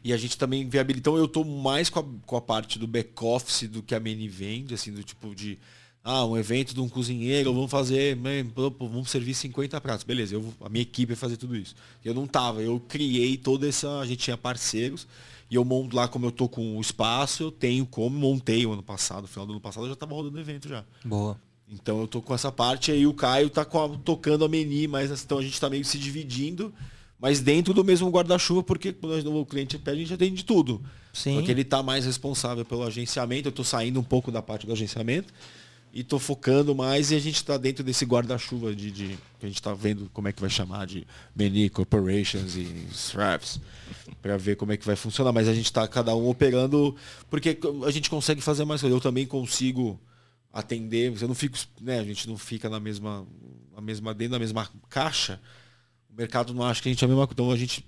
E 0.05 0.12
a 0.12 0.16
gente 0.16 0.36
também 0.38 0.68
viabiliza. 0.68 1.01
Então 1.01 1.16
eu 1.16 1.26
tô 1.28 1.44
mais 1.44 1.88
com 1.90 2.01
a, 2.01 2.05
com 2.24 2.36
a 2.36 2.40
parte 2.40 2.78
do 2.78 2.86
back-office 2.86 3.68
do 3.68 3.82
que 3.82 3.94
a 3.94 4.01
Meni 4.01 4.28
vende, 4.28 4.74
assim, 4.74 4.92
do 4.92 5.03
tipo 5.03 5.34
de. 5.34 5.59
Ah, 6.05 6.24
um 6.24 6.36
evento 6.36 6.72
de 6.72 6.80
um 6.80 6.88
cozinheiro, 6.88 7.53
vamos 7.53 7.68
fazer, 7.68 8.16
né, 8.16 8.47
vamos 8.78 9.11
servir 9.11 9.34
50 9.34 9.80
pratos. 9.80 10.05
Beleza, 10.05 10.36
eu, 10.36 10.55
a 10.61 10.68
minha 10.68 10.82
equipe 10.82 11.07
vai 11.12 11.16
fazer 11.16 11.36
tudo 11.36 11.57
isso. 11.57 11.74
Eu 12.05 12.14
não 12.14 12.28
tava, 12.28 12.62
eu 12.62 12.78
criei 12.78 13.36
toda 13.36 13.68
essa. 13.68 13.99
A 13.99 14.07
gente 14.07 14.18
tinha 14.20 14.36
parceiros. 14.36 15.07
E 15.51 15.55
eu 15.57 15.64
monto 15.64 15.94
lá, 15.97 16.07
como 16.09 16.26
eu 16.26 16.30
tô 16.32 16.49
com 16.49 16.76
o 16.76 16.80
espaço, 16.80 17.42
eu 17.44 17.51
tenho 17.53 17.84
como, 17.86 18.16
montei 18.18 18.64
o 18.66 18.72
ano 18.72 18.82
passado, 18.82 19.22
no 19.22 19.28
final 19.28 19.47
do 19.47 19.53
ano 19.53 19.61
passado, 19.61 19.84
eu 19.86 19.90
já 19.90 19.97
tava 19.97 20.12
rodando 20.14 20.36
o 20.36 20.40
evento 20.40 20.68
já. 20.68 20.84
Boa. 21.05 21.40
Então 21.68 22.01
eu 22.01 22.07
tô 22.09 22.20
com 22.22 22.34
essa 22.34 22.51
parte 22.53 22.90
aí, 22.92 23.07
o 23.07 23.14
Caio 23.14 23.49
tá 23.51 23.62
a- 23.62 23.99
tocando 24.05 24.44
a 24.44 24.49
Meni, 24.49 24.86
mas 24.88 25.11
assim, 25.11 25.22
então 25.24 25.38
a 25.38 25.42
gente 25.42 25.61
tá 25.61 25.68
meio 25.70 25.84
se 25.84 25.99
dividindo, 25.99 26.72
mas 27.19 27.41
dentro 27.41 27.73
do 27.73 27.85
mesmo 27.85 28.11
guarda-chuva, 28.11 28.62
porque 28.62 28.93
quando 28.93 29.35
o 29.35 29.47
cliente 29.47 29.79
pede, 29.79 29.97
a 29.97 30.01
gente 30.01 30.14
atende 30.14 30.37
de 30.37 30.45
tudo. 30.45 30.83
Sim. 31.12 31.35
Porque 31.37 31.51
ele 31.51 31.64
tá 31.64 31.83
mais 31.83 32.05
responsável 32.05 32.64
pelo 32.64 32.83
agenciamento, 32.83 33.49
eu 33.49 33.53
tô 33.53 33.64
saindo 33.64 33.99
um 33.99 34.03
pouco 34.03 34.31
da 34.31 34.43
parte 34.43 34.67
do 34.67 34.73
agenciamento 34.73 35.33
e 35.97 36.05
tô 36.05 36.19
focando 36.19 36.75
mais 36.75 37.11
e 37.11 37.14
a 37.14 37.19
gente 37.19 37.43
tá 37.43 37.57
dentro 37.57 37.83
desse 37.83 38.05
guarda-chuva 38.05 38.75
de, 38.75 38.91
de 38.91 39.19
que 39.39 39.47
a 39.47 39.49
gente 39.49 39.62
tá 39.62 39.73
vendo 39.73 40.11
como 40.12 40.29
é 40.29 40.33
que 40.33 40.43
vai 40.43 40.51
chamar 40.51 40.87
de 40.87 41.07
Meni 41.35 41.71
Corporations 41.71 42.55
e 42.55 42.87
Straps 42.93 43.59
para 44.21 44.37
ver 44.37 44.57
como 44.57 44.73
é 44.73 44.77
que 44.77 44.85
vai 44.85 44.95
funcionar, 44.95 45.33
mas 45.33 45.49
a 45.49 45.55
gente 45.55 45.73
tá 45.73 45.89
cada 45.89 46.14
um 46.14 46.29
operando 46.29 46.95
porque 47.31 47.59
a 47.87 47.91
gente 47.91 48.11
consegue 48.11 48.43
fazer 48.43 48.67
mais 48.67 48.83
coisa. 48.83 48.95
Eu 48.95 49.01
também 49.01 49.25
consigo 49.25 49.99
atender, 50.53 51.11
você 51.11 51.27
não 51.27 51.35
fica, 51.35 51.59
né, 51.81 51.99
a 51.99 52.05
gente 52.05 52.29
não 52.29 52.37
fica 52.37 52.69
na 52.69 52.79
mesma 52.79 53.27
na 53.75 53.81
mesma 53.81 54.12
dentro 54.12 54.33
da 54.33 54.39
mesma 54.39 54.69
caixa. 54.91 55.41
Mercado 56.17 56.55
não 56.55 56.62
acha 56.62 56.83
que 56.83 56.89
a 56.89 56.93
gente 56.93 57.05
é 57.05 57.07
a 57.07 57.09
mesma 57.09 57.27
coisa. 57.27 57.35
Então 57.35 57.51
a 57.51 57.57
gente 57.57 57.85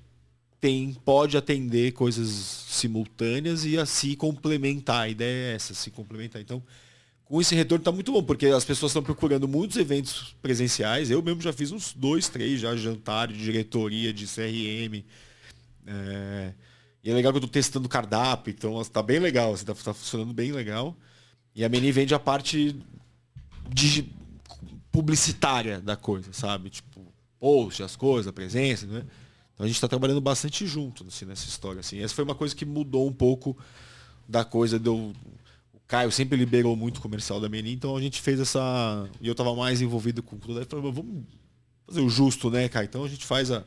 tem, 0.61 0.93
pode 1.05 1.37
atender 1.37 1.93
coisas 1.93 2.29
simultâneas 2.69 3.65
e 3.65 3.79
assim 3.79 4.15
complementar. 4.15 5.03
A 5.03 5.09
ideia 5.09 5.53
é 5.53 5.55
essa, 5.55 5.75
se 5.75 5.91
complementar. 5.91 6.43
Então, 6.43 6.63
com 7.25 7.41
esse 7.41 7.55
retorno 7.55 7.85
tá 7.85 7.93
muito 7.93 8.13
bom, 8.13 8.23
porque 8.23 8.47
as 8.47 8.65
pessoas 8.65 8.91
estão 8.91 9.03
procurando 9.03 9.47
muitos 9.47 9.77
eventos 9.77 10.35
presenciais. 10.43 11.11
Eu 11.11 11.23
mesmo 11.23 11.41
já 11.41 11.53
fiz 11.53 11.71
uns 11.71 11.93
dois, 11.93 12.29
três 12.29 12.61
já, 12.61 12.75
jantar 12.77 13.29
de 13.29 13.39
diretoria, 13.39 14.13
de 14.13 14.27
CRM. 14.27 15.05
É, 15.87 16.53
E 17.05 17.11
é 17.11 17.15
legal 17.15 17.33
que 17.33 17.39
eu 17.39 17.43
tô 17.43 17.49
testando 17.49 17.89
cardápio, 17.89 18.51
então 18.51 18.83
tá 18.85 19.03
bem 19.03 19.19
legal, 19.19 19.53
assim, 19.53 19.65
tá, 19.65 19.75
tá 19.75 19.95
funcionando 19.95 20.33
bem 20.33 20.53
legal. 20.53 20.97
E 21.55 21.65
a 21.65 21.69
Meni 21.69 21.93
vende 21.93 22.15
a 22.15 22.19
parte 22.19 22.77
de 23.69 24.05
publicitária 24.91 25.81
da 25.81 25.97
coisa, 25.97 26.33
sabe? 26.33 26.71
Tipo, 26.71 27.07
post, 27.39 27.83
as 27.83 27.97
coisas, 27.97 28.27
a 28.27 28.33
presença, 28.33 28.87
né? 28.87 29.05
Então 29.55 29.65
a 29.65 29.67
gente 29.67 29.77
está 29.77 29.89
trabalhando 29.89 30.21
bastante 30.21 30.67
junto 30.67 31.05
assim, 31.07 31.25
nessa 31.25 31.47
história. 31.49 31.81
Assim. 31.81 31.99
Essa 32.01 32.15
foi 32.15 32.25
uma 32.25 32.35
coisa 32.35 32.55
que 32.55 32.65
mudou 32.65 33.09
um 33.09 33.13
pouco 33.13 33.57
da 34.29 34.45
coisa 34.45 34.79
do. 34.79 34.95
O 35.73 35.81
Caio 35.87 36.13
sempre 36.13 36.37
liberou 36.37 36.77
muito 36.77 36.99
o 36.99 37.01
comercial 37.01 37.41
da 37.41 37.49
Meni, 37.49 37.73
então 37.73 37.97
a 37.97 38.01
gente 38.01 38.21
fez 38.21 38.39
essa. 38.39 39.09
E 39.21 39.27
eu 39.27 39.33
estava 39.33 39.55
mais 39.57 39.81
envolvido 39.81 40.23
com 40.23 40.37
tudo. 40.39 40.61
Aí 40.61 40.65
falei, 40.65 40.93
vamos 40.93 41.25
fazer 41.87 42.01
o 42.01 42.09
justo, 42.09 42.51
né, 42.51 42.69
Caio? 42.69 42.85
Então 42.85 43.03
a 43.03 43.09
gente 43.09 43.27
faz 43.27 43.51
a. 43.51 43.65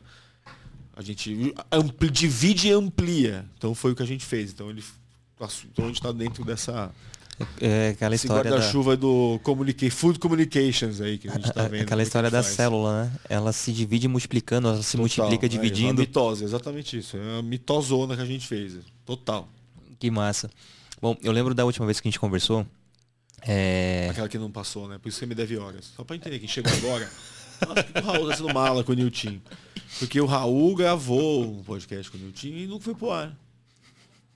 A 0.94 1.02
gente 1.02 1.54
ampli, 1.70 2.10
divide 2.10 2.68
e 2.68 2.72
amplia. 2.72 3.46
Então 3.56 3.74
foi 3.74 3.92
o 3.92 3.96
que 3.96 4.02
a 4.02 4.06
gente 4.06 4.24
fez. 4.24 4.52
Então 4.52 4.70
ele. 4.70 4.84
Então 5.72 5.84
a 5.84 5.88
gente 5.88 5.96
está 5.96 6.12
dentro 6.12 6.44
dessa. 6.44 6.90
É 7.60 7.88
aquela 7.88 8.14
Esse 8.14 8.26
história 8.26 8.50
da, 8.50 8.56
guarda-chuva 8.56 8.96
do 8.96 9.40
communica 9.42 9.90
Food 9.90 10.18
Communications 10.18 11.00
aí 11.00 11.18
que 11.18 11.28
a 11.28 11.32
gente 11.32 11.52
tá 11.52 11.66
vendo. 11.66 11.82
aquela 11.82 12.02
é 12.02 12.04
que 12.04 12.08
história 12.08 12.26
a 12.28 12.30
da 12.30 12.42
faz. 12.42 12.54
célula, 12.54 13.04
né? 13.04 13.12
Ela 13.28 13.52
se 13.52 13.72
divide 13.72 14.06
multiplicando, 14.06 14.68
ela 14.68 14.82
se 14.82 14.96
Total, 14.96 15.00
multiplica 15.00 15.46
é, 15.46 15.48
dividindo. 15.48 15.92
uma 15.92 16.00
mitose, 16.00 16.44
exatamente 16.44 16.98
isso. 16.98 17.16
É 17.16 17.20
uma 17.20 17.42
mitosona 17.42 18.14
que 18.14 18.22
a 18.22 18.26
gente 18.26 18.46
fez. 18.46 18.76
Total. 19.04 19.48
Que 19.98 20.10
massa. 20.10 20.50
Bom, 21.00 21.16
eu 21.22 21.32
lembro 21.32 21.54
da 21.54 21.64
última 21.64 21.86
vez 21.86 22.00
que 22.00 22.06
a 22.06 22.10
gente 22.10 22.20
conversou. 22.20 22.66
É... 23.40 24.08
Aquela 24.10 24.28
que 24.28 24.38
não 24.38 24.50
passou, 24.50 24.86
né? 24.86 24.98
Por 24.98 25.08
isso 25.08 25.18
que 25.18 25.24
você 25.24 25.28
me 25.28 25.34
deve 25.34 25.56
horas. 25.56 25.92
Só 25.96 26.04
pra 26.04 26.14
entender 26.14 26.38
quem 26.38 26.48
chegou 26.48 26.72
agora. 26.72 27.10
Nossa, 27.66 27.86
o 28.00 28.06
Raul 28.12 28.28
tá 28.28 28.36
sendo 28.36 28.54
mala 28.54 28.84
com 28.84 28.92
o 28.92 28.94
Nilton? 28.94 29.40
Porque 29.98 30.20
o 30.20 30.26
Raul 30.26 30.74
gravou 30.76 31.44
um 31.44 31.62
podcast 31.62 32.10
com 32.10 32.18
o 32.18 32.20
Nilton 32.20 32.46
e 32.48 32.66
nunca 32.66 32.84
foi 32.84 32.94
pro 32.94 33.10
ar. 33.10 33.36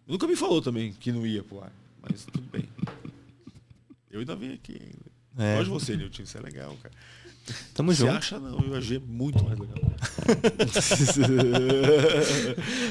Nunca 0.07 0.26
me 0.26 0.34
falou 0.36 0.61
também 0.62 0.92
que 0.92 1.12
não 1.12 1.26
ia 1.26 1.42
pro 1.42 1.61
ar. 1.62 1.72
Mas 2.11 2.24
tudo 2.24 2.40
bem. 2.52 2.68
Eu 4.11 4.20
ainda 4.20 4.36
vim 4.36 4.52
aqui 4.54 4.80
ainda. 4.80 5.46
É. 5.52 5.57
Gosto 5.57 5.64
de 5.64 5.70
você, 5.70 5.96
Nilton. 5.96 6.22
Isso 6.22 6.38
é 6.38 6.40
legal, 6.40 6.74
cara. 6.82 6.94
Tamo 7.74 7.92
Você 7.94 8.00
junto. 8.00 8.12
acha 8.16 8.40
não, 8.40 8.59
eu 8.61 8.74
achei 8.74 8.98
muito 8.98 9.44
mais 9.44 9.57
legal. 9.59 9.76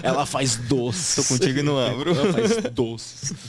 Ela 0.03 0.26
faz 0.26 0.55
doces. 0.55 1.16
Tô 1.16 1.24
contigo 1.34 1.59
e 1.59 1.63
não 1.63 1.78
abro. 1.80 2.11
Ela 2.11 2.34
faz 2.34 2.61
doces. 2.74 3.34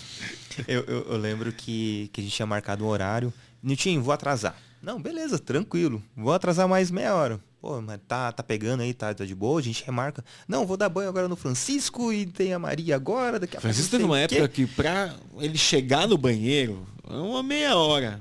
Eu, 0.66 0.82
eu- 0.84 1.06
eu 1.12 1.18
lembro 1.18 1.52
que, 1.52 2.08
que 2.14 2.22
a 2.22 2.24
gente 2.24 2.34
tinha 2.34 2.46
marcado 2.46 2.82
um 2.82 2.88
horário. 2.88 3.30
Nilton, 3.62 4.00
vou 4.00 4.10
atrasar. 4.10 4.56
Não, 4.82 4.98
beleza, 4.98 5.38
tranquilo. 5.38 6.02
Vou 6.16 6.32
atrasar 6.32 6.66
mais 6.66 6.90
meia 6.90 7.14
hora. 7.14 7.38
Pô, 7.66 7.82
mas 7.82 7.98
tá, 8.06 8.30
tá 8.30 8.44
pegando 8.44 8.84
aí, 8.84 8.94
tá, 8.94 9.12
tá 9.12 9.24
de 9.24 9.34
boa, 9.34 9.58
a 9.58 9.62
gente 9.62 9.84
remarca. 9.84 10.24
Não, 10.46 10.64
vou 10.64 10.76
dar 10.76 10.88
banho 10.88 11.08
agora 11.08 11.26
no 11.26 11.34
Francisco 11.34 12.12
e 12.12 12.24
tem 12.24 12.52
a 12.52 12.60
Maria 12.60 12.94
agora, 12.94 13.40
daqui 13.40 13.56
a. 13.56 13.60
Francisco 13.60 13.90
teve 13.90 14.04
uma 14.04 14.20
época 14.20 14.46
que 14.46 14.68
pra 14.68 15.12
ele 15.40 15.58
chegar 15.58 16.06
no 16.06 16.16
banheiro, 16.16 16.86
uma 17.02 17.42
meia 17.42 17.74
hora. 17.74 18.20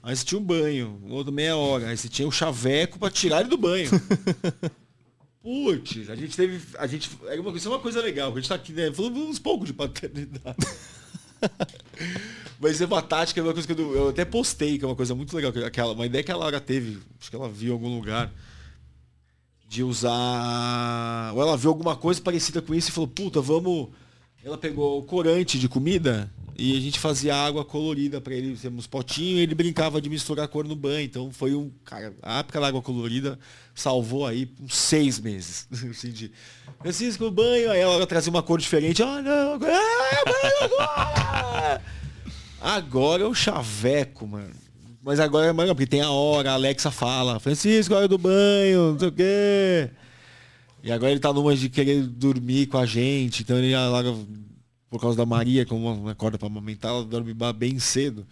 Aí 0.00 0.14
você 0.14 0.24
tinha 0.24 0.40
um 0.40 0.44
banho, 0.44 1.02
outra 1.08 1.32
meia 1.32 1.56
hora. 1.56 1.88
Aí 1.88 1.96
você 1.96 2.08
tinha 2.08 2.28
o 2.28 2.30
chaveco 2.30 3.00
pra 3.00 3.10
tirar 3.10 3.40
ele 3.40 3.48
do 3.48 3.58
banho. 3.58 3.90
Putz, 5.42 6.08
a 6.08 6.14
gente 6.14 6.36
teve. 6.36 6.62
A 6.78 6.86
gente, 6.86 7.10
é 7.26 7.40
uma, 7.40 7.50
isso 7.50 7.66
é 7.66 7.70
uma 7.72 7.80
coisa 7.80 8.00
legal, 8.00 8.30
que 8.30 8.38
a 8.38 8.40
gente 8.42 8.48
tá 8.48 8.54
aqui, 8.54 8.72
né? 8.72 8.92
Falando 8.92 9.18
uns 9.26 9.40
poucos 9.40 9.66
de 9.66 9.72
paternidade. 9.72 10.56
Mas 12.58 12.80
é 12.80 12.86
uma 12.86 13.02
tática, 13.02 13.40
é 13.40 13.42
uma 13.42 13.52
coisa 13.52 13.66
que 13.66 13.80
eu, 13.80 13.94
eu 13.94 14.08
até 14.08 14.24
postei, 14.24 14.78
que 14.78 14.84
é 14.84 14.88
uma 14.88 14.96
coisa 14.96 15.14
muito 15.14 15.34
legal. 15.36 15.52
que 15.52 15.62
Aquela, 15.62 15.92
uma 15.92 16.06
ideia 16.06 16.24
que 16.24 16.32
a 16.32 16.36
Laura 16.36 16.60
teve, 16.60 16.98
acho 17.20 17.30
que 17.30 17.36
ela 17.36 17.48
viu 17.48 17.70
em 17.70 17.72
algum 17.72 17.94
lugar, 17.94 18.32
de 19.68 19.82
usar. 19.82 21.32
Ou 21.34 21.42
ela 21.42 21.56
viu 21.56 21.70
alguma 21.70 21.96
coisa 21.96 22.20
parecida 22.20 22.62
com 22.62 22.74
isso 22.74 22.88
e 22.88 22.92
falou, 22.92 23.08
puta, 23.08 23.40
vamos. 23.40 23.88
Ela 24.42 24.56
pegou 24.56 25.00
o 25.00 25.02
corante 25.02 25.58
de 25.58 25.68
comida 25.68 26.30
e 26.58 26.76
a 26.76 26.80
gente 26.80 26.98
fazia 26.98 27.34
água 27.34 27.64
colorida 27.64 28.18
para 28.20 28.32
ele, 28.32 28.56
uns 28.70 28.86
potinhos, 28.86 29.40
e 29.40 29.42
ele 29.42 29.54
brincava 29.54 30.00
de 30.00 30.08
misturar 30.08 30.48
cor 30.48 30.66
no 30.66 30.74
banho. 30.74 31.04
Então 31.04 31.30
foi 31.30 31.54
um. 31.54 31.70
Cara, 31.84 32.14
a 32.22 32.38
época 32.38 32.60
da 32.60 32.68
água 32.68 32.80
colorida 32.80 33.38
salvou 33.74 34.26
aí 34.26 34.50
uns 34.60 34.74
seis 34.74 35.18
meses. 35.18 35.68
Assim, 35.90 36.10
de, 36.10 36.32
Francisco, 36.80 37.30
banho, 37.30 37.70
aí 37.70 37.80
ela 37.80 38.06
trazia 38.06 38.30
uma 38.30 38.42
cor 38.42 38.58
diferente. 38.58 39.02
Ah, 39.02 39.20
não, 39.20 39.54
ah, 39.54 39.58
banho 39.58 40.62
agora! 40.62 41.95
Agora 42.66 43.22
é 43.22 43.26
o 43.26 43.34
chaveco, 43.34 44.26
mano. 44.26 44.50
Mas 45.02 45.20
agora 45.20 45.46
é 45.46 45.52
mais 45.52 45.70
porque 45.70 45.86
tem 45.86 46.00
a 46.00 46.10
hora, 46.10 46.50
a 46.50 46.54
Alexa 46.54 46.90
fala, 46.90 47.38
Francisco, 47.38 47.94
hora 47.94 48.08
do 48.08 48.18
banho, 48.18 48.92
não 48.92 48.98
sei 48.98 49.08
o 49.08 49.12
quê. 49.12 49.90
E 50.82 50.90
agora 50.90 51.12
ele 51.12 51.20
tá 51.20 51.32
numa 51.32 51.54
de 51.54 51.68
querer 51.68 52.02
dormir 52.02 52.66
com 52.66 52.76
a 52.76 52.84
gente, 52.84 53.42
então 53.42 53.56
ele 53.56 53.72
agora, 53.72 54.12
por 54.90 55.00
causa 55.00 55.16
da 55.16 55.24
Maria, 55.24 55.64
como 55.64 56.08
acorda 56.08 56.36
pra 56.38 56.48
amamentar, 56.48 56.90
ela 56.90 57.04
dorme 57.04 57.32
bem 57.56 57.78
cedo. 57.78 58.26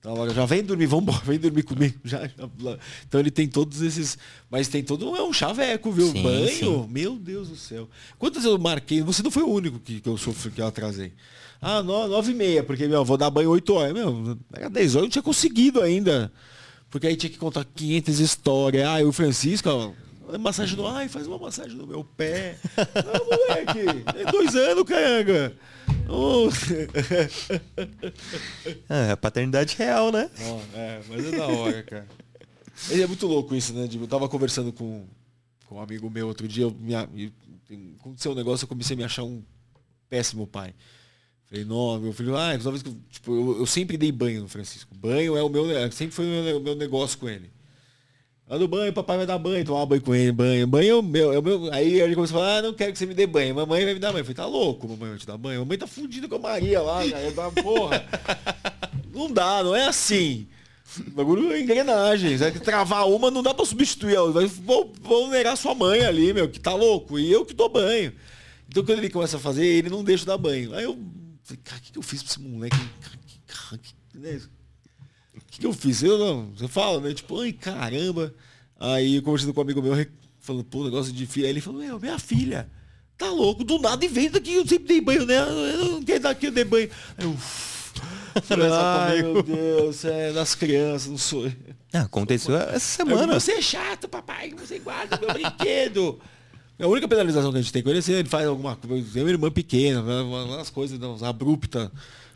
Então 0.00 0.12
agora 0.14 0.32
já 0.32 0.46
vem 0.46 0.62
dormir, 0.62 0.86
vamos 0.86 1.02
embora, 1.08 1.22
vem 1.26 1.38
dormir 1.38 1.62
comigo. 1.64 1.98
Já, 2.04 2.20
já- 2.26 2.78
Então 3.06 3.20
ele 3.20 3.30
tem 3.30 3.46
todos 3.48 3.82
esses. 3.82 4.16
Mas 4.48 4.68
tem 4.68 4.82
todo. 4.82 5.16
É 5.16 5.22
um 5.22 5.32
chaveco, 5.32 5.90
viu? 5.90 6.10
Sim, 6.12 6.22
Banho. 6.22 6.48
sim. 6.48 6.86
Meu 6.88 7.16
Deus 7.16 7.48
do 7.48 7.56
céu. 7.56 7.88
Quantas 8.18 8.44
eu 8.44 8.56
marquei? 8.58 9.02
Você 9.02 9.22
não 9.22 9.30
foi 9.32 9.42
o 9.42 9.50
único 9.50 9.78
que, 9.80 10.00
que 10.00 10.08
eu 10.08 10.16
sofri, 10.16 10.50
que 10.52 10.60
eu 10.62 10.66
atrasei. 10.66 11.12
Ah, 11.60 11.82
no- 11.82 12.06
nove 12.08 12.32
e 12.32 12.34
meia, 12.34 12.62
porque, 12.62 12.86
meu, 12.86 13.04
vou 13.04 13.16
dar 13.16 13.30
banho 13.30 13.50
oito 13.50 13.74
horas. 13.74 13.92
Meu, 13.94 14.38
era 14.52 14.68
dez 14.70 14.94
horas, 14.94 14.96
eu 14.96 15.02
não 15.02 15.08
tinha 15.10 15.22
conseguido 15.22 15.80
ainda. 15.82 16.32
Porque 16.90 17.06
aí 17.06 17.16
tinha 17.16 17.30
que 17.30 17.38
contar 17.38 17.64
500 17.64 18.20
histórias. 18.20 18.86
Ah, 18.86 19.00
e 19.00 19.04
o 19.04 19.12
Francisco, 19.12 19.68
ó, 19.68 20.38
massagem 20.38 20.76
no... 20.76 20.86
Ai, 20.86 21.08
faz 21.08 21.26
uma 21.26 21.38
massagem 21.38 21.76
no 21.76 21.86
meu 21.86 22.04
pé. 22.04 22.56
Não, 22.76 23.26
moleque, 23.26 24.04
tem 24.12 24.24
dois 24.32 24.54
anos, 24.54 24.84
caranga. 24.84 25.52
Oh. 26.08 26.48
Ah, 28.88 29.06
é 29.12 29.16
paternidade 29.16 29.76
real, 29.76 30.12
né? 30.12 30.30
Ó, 30.42 30.60
é, 30.74 31.00
mas 31.08 31.24
é 31.32 31.36
da 31.36 31.46
hora, 31.46 31.82
cara. 31.82 32.06
Ele 32.90 33.02
é 33.02 33.06
muito 33.06 33.26
louco 33.26 33.54
isso, 33.54 33.72
né? 33.72 33.88
Eu 33.92 34.06
tava 34.06 34.28
conversando 34.28 34.72
com, 34.72 35.06
com 35.66 35.76
um 35.76 35.80
amigo 35.80 36.08
meu 36.10 36.26
outro 36.28 36.46
dia, 36.46 36.64
eu 36.64 36.70
me, 36.78 36.94
aconteceu 37.98 38.32
um 38.32 38.34
negócio, 38.34 38.64
eu 38.64 38.68
comecei 38.68 38.94
a 38.94 38.96
me 38.98 39.04
achar 39.04 39.24
um 39.24 39.42
péssimo 40.08 40.46
pai. 40.46 40.74
Não, 41.64 41.98
meu 41.98 42.12
filho, 42.12 42.36
ah, 42.36 42.56
toda 42.58 42.70
vez 42.70 42.82
que 42.82 42.88
eu, 42.88 42.96
tipo, 43.10 43.34
eu, 43.34 43.58
eu 43.60 43.66
sempre 43.66 43.96
dei 43.96 44.12
banho 44.12 44.42
no 44.42 44.48
Francisco. 44.48 44.94
Banho 44.94 45.36
é 45.36 45.42
o 45.42 45.48
meu, 45.48 45.70
é, 45.70 45.90
sempre 45.90 46.14
foi 46.14 46.24
o 46.24 46.28
meu, 46.28 46.56
o 46.58 46.60
meu 46.60 46.74
negócio 46.74 47.18
com 47.18 47.28
ele. 47.28 47.50
Lá 48.48 48.58
no 48.58 48.68
banho, 48.68 48.92
papai 48.92 49.16
vai 49.16 49.26
dar 49.26 49.38
banho, 49.38 49.64
tomar 49.64 49.86
banho 49.86 50.00
com 50.02 50.14
ele, 50.14 50.30
banho. 50.30 50.66
Banho 50.68 50.90
é 50.90 50.94
o 50.94 51.02
meu, 51.02 51.32
é 51.32 51.38
o 51.38 51.42
meu. 51.42 51.72
Aí 51.72 52.00
ele 52.00 52.14
começou 52.14 52.38
a 52.38 52.40
falar, 52.40 52.58
ah, 52.58 52.62
não 52.62 52.74
quero 52.74 52.92
que 52.92 52.98
você 52.98 53.06
me 53.06 53.12
dê 53.12 53.26
banho. 53.26 53.54
Mamãe 53.56 53.84
vai 53.84 53.94
me 53.94 53.98
dar 53.98 54.12
banho. 54.12 54.20
Eu 54.20 54.24
falei, 54.24 54.36
tá 54.36 54.46
louco, 54.46 54.86
mamãe 54.86 55.10
vai 55.10 55.18
te 55.18 55.26
dar 55.26 55.36
banho. 55.36 55.60
Mamãe 55.60 55.76
tá 55.76 55.86
fundida 55.88 56.28
com 56.28 56.36
a 56.36 56.38
Maria 56.38 56.80
lá, 56.80 57.08
cara. 57.08 57.24
Eu 57.24 57.32
dava, 57.32 57.62
porra. 57.62 58.04
Não 59.12 59.32
dá, 59.32 59.62
não 59.64 59.74
é 59.74 59.86
assim. 59.86 60.46
O 61.06 61.10
bagulho 61.10 61.50
é 61.50 61.60
engrenagem. 61.60 62.36
Vai 62.36 62.52
travar 62.52 63.08
uma, 63.08 63.30
não 63.30 63.42
dá 63.42 63.54
pra 63.54 63.64
substituir. 63.64 64.16
Vai, 64.30 64.44
vou, 64.44 64.92
vou 65.00 65.28
negar 65.28 65.56
sua 65.56 65.74
mãe 65.74 66.04
ali, 66.04 66.34
meu, 66.34 66.46
que 66.50 66.60
tá 66.60 66.74
louco. 66.74 67.18
E 67.18 67.32
eu 67.32 67.42
que 67.44 67.54
dou 67.54 67.70
banho. 67.70 68.12
Então 68.68 68.84
quando 68.84 68.98
ele 68.98 69.08
começa 69.08 69.38
a 69.38 69.40
fazer, 69.40 69.64
ele 69.64 69.88
não 69.88 70.04
deixa 70.04 70.26
dar 70.26 70.36
banho. 70.36 70.74
Aí 70.74 70.84
eu 70.84 70.98
falei, 71.46 71.62
cara, 71.62 71.78
o 71.78 71.80
que, 71.80 71.92
que 71.92 71.98
eu 71.98 72.02
fiz 72.02 72.22
pra 72.22 72.32
esse 72.32 72.40
moleque? 72.40 72.76
O 72.76 73.78
que, 73.78 73.88
que, 75.46 75.60
que 75.60 75.66
eu 75.66 75.72
fiz? 75.72 76.02
Eu 76.02 76.18
não, 76.18 76.50
você 76.52 76.66
fala, 76.68 77.00
né? 77.00 77.14
Tipo, 77.14 77.40
ai 77.40 77.52
caramba. 77.52 78.34
Aí 78.78 79.20
conversando 79.22 79.54
com 79.54 79.60
um 79.60 79.64
amigo 79.64 79.80
meu, 79.80 80.06
falando, 80.40 80.64
pô, 80.64 80.84
negócio 80.84 81.12
de 81.12 81.26
filha. 81.26 81.46
Aí 81.46 81.52
ele 81.52 81.60
falou, 81.60 81.80
meu, 81.80 82.00
minha 82.00 82.18
filha, 82.18 82.68
tá 83.16 83.30
louco, 83.30 83.64
do 83.64 83.78
nada 83.78 84.04
inventa 84.04 84.32
daqui, 84.32 84.54
eu 84.54 84.66
sempre 84.66 84.88
dei 84.88 85.00
banho, 85.00 85.24
né? 85.24 85.38
Eu 85.38 85.92
não 85.92 86.02
quero 86.02 86.20
dar 86.20 86.30
aqui, 86.30 86.46
eu 86.46 86.52
dei 86.52 86.64
banho. 86.64 86.90
Aí 87.16 87.24
eu. 87.24 87.36
Ai, 88.70 89.22
meu 89.22 89.42
Deus, 89.42 90.04
é 90.04 90.32
das 90.32 90.54
crianças, 90.54 91.08
não 91.08 91.16
sou. 91.16 91.50
Ah, 91.92 92.02
aconteceu 92.02 92.54
essa 92.56 92.80
semana. 92.80 93.40
Você 93.40 93.52
é 93.52 93.62
chato, 93.62 94.08
papai, 94.08 94.50
você 94.50 94.78
guarda 94.78 95.18
meu 95.18 95.32
brinquedo. 95.32 96.20
A 96.78 96.86
única 96.86 97.08
penalização 97.08 97.50
que 97.50 97.58
a 97.58 97.62
gente 97.62 97.72
tem 97.72 97.82
com 97.82 97.88
ele 97.88 98.00
é 98.00 98.02
se 98.02 98.12
ele 98.12 98.28
faz 98.28 98.46
alguma 98.46 98.76
coisa. 98.76 99.08
Tem 99.12 99.22
uma 99.22 99.30
irmã 99.30 99.50
pequena, 99.50 100.02
umas 100.02 100.68
coisas 100.68 100.98
umas 101.00 101.22
abruptas. 101.22 101.90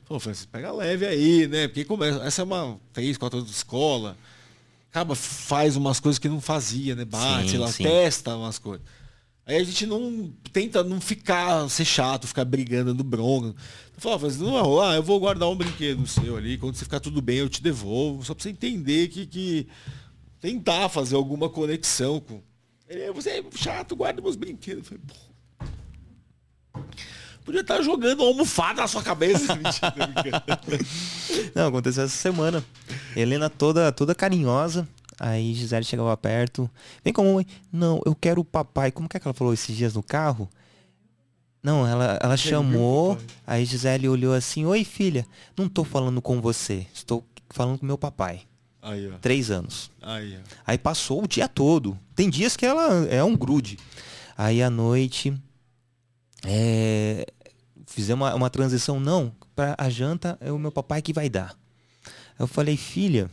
Pô, 0.07 0.19
Francis, 0.19 0.47
pega 0.47 0.73
leve 0.73 1.07
aí, 1.07 1.47
né? 1.47 1.69
Porque 1.69 1.85
começa. 1.85 2.23
Essa 2.25 2.43
é 2.43 2.45
uma 2.45 2.79
três, 2.93 3.17
quatro 3.19 3.39
anos 3.39 3.51
de 3.51 3.57
escola. 3.57 4.17
Acaba, 4.91 5.15
faz 5.15 5.77
umas 5.77 6.01
coisas 6.01 6.19
que 6.19 6.29
não 6.29 6.41
fazia, 6.41 6.97
né? 6.97 7.05
Bate, 7.05 7.51
sim, 7.51 7.59
lá, 7.59 7.71
sim. 7.71 7.85
testa 7.85 8.35
umas 8.35 8.59
coisas. 8.59 8.85
Aí 9.47 9.57
a 9.57 9.65
gente 9.65 9.85
não 9.85 10.33
tenta 10.53 10.83
não 10.83 11.01
ficar, 11.01 11.69
ser 11.69 11.85
chato, 11.85 12.27
ficar 12.27 12.45
brigando 12.45 12.95
no 12.95 13.05
bronca. 13.05 13.55
Fala, 13.99 14.19
mas 14.19 14.39
não 14.39 14.53
vai 14.53 14.63
rolar, 14.63 14.97
eu 14.97 15.03
vou 15.03 15.21
guardar 15.21 15.49
um 15.49 15.57
brinquedo 15.57 16.07
seu 16.07 16.37
ali, 16.37 16.57
quando 16.57 16.75
você 16.75 16.85
ficar 16.85 17.01
tudo 17.01 17.21
bem, 17.21 17.39
eu 17.39 17.49
te 17.49 17.63
devolvo. 17.63 18.25
Só 18.25 18.33
pra 18.35 18.43
você 18.43 18.51
entender 18.51 19.09
que, 19.09 19.27
que 19.27 19.67
tentar 20.41 20.89
fazer 20.89 21.17
alguma 21.17 21.49
conexão 21.49 22.19
com. 22.21 22.41
Ele, 22.91 23.13
você 23.13 23.31
é 23.31 23.45
chato, 23.55 23.95
guarda 23.95 24.21
meus 24.21 24.35
brinquedos. 24.35 24.91
Eu 24.91 24.99
falei, 24.99 25.01
Podia 27.45 27.61
estar 27.61 27.81
jogando 27.83 28.19
uma 28.19 28.29
almofada 28.29 28.83
na 28.83 28.89
sua 28.89 29.03
cabeça. 29.03 29.57
Não, 31.55 31.69
aconteceu 31.69 32.05
essa 32.05 32.17
semana. 32.17 32.65
Helena 33.17 33.49
toda, 33.49 33.93
toda 33.93 34.13
carinhosa. 34.15 34.89
Aí 35.21 35.55
Gisele 35.55 35.85
chegava 35.85 36.17
perto. 36.17 36.69
Vem 37.05 37.13
com 37.13 37.23
a 37.23 37.35
mãe. 37.35 37.47
Não, 37.73 38.01
eu 38.05 38.15
quero 38.15 38.41
o 38.41 38.45
papai. 38.45 38.91
Como 38.91 39.09
que, 39.09 39.17
é 39.17 39.21
que 39.21 39.27
ela 39.27 39.35
falou 39.35 39.55
esses 39.55 39.77
dias 39.77 39.95
no 39.95 40.03
carro? 40.03 40.51
Não, 41.63 41.87
ela, 41.87 42.19
ela 42.21 42.37
chamou. 42.37 43.17
Aí 43.47 43.65
Gisele 43.65 44.09
olhou 44.09 44.35
assim: 44.35 44.67
Oi, 44.67 44.83
filha. 44.83 45.25
Não 45.57 45.69
tô 45.69 45.85
falando 45.85 46.21
com 46.21 46.41
você. 46.41 46.87
Estou 46.93 47.25
falando 47.51 47.79
com 47.79 47.87
meu 47.87 47.99
papai. 47.99 48.43
Aí, 48.83 49.13
Três 49.21 49.51
anos. 49.51 49.91
Aí, 50.01 50.39
Aí 50.67 50.79
passou 50.79 51.23
o 51.23 51.29
dia 51.29 51.47
todo. 51.47 51.99
Tem 52.15 52.31
dias 52.31 52.57
que 52.57 52.65
ela 52.65 53.07
é 53.07 53.23
um 53.23 53.37
grude. 53.37 53.79
Aí 54.37 54.63
à 54.63 54.71
noite. 54.71 55.35
É, 56.45 57.27
fizemos 57.87 58.27
uma, 58.27 58.35
uma 58.35 58.51
transição. 58.51 58.99
Não, 58.99 59.33
para 59.55 59.75
a 59.77 59.91
janta 59.91 60.39
é 60.41 60.51
o 60.51 60.59
meu 60.59 60.73
papai 60.73 61.03
que 61.03 61.13
vai 61.13 61.29
dar. 61.29 61.55
Eu 62.39 62.47
falei, 62.47 62.77
filha, 62.77 63.31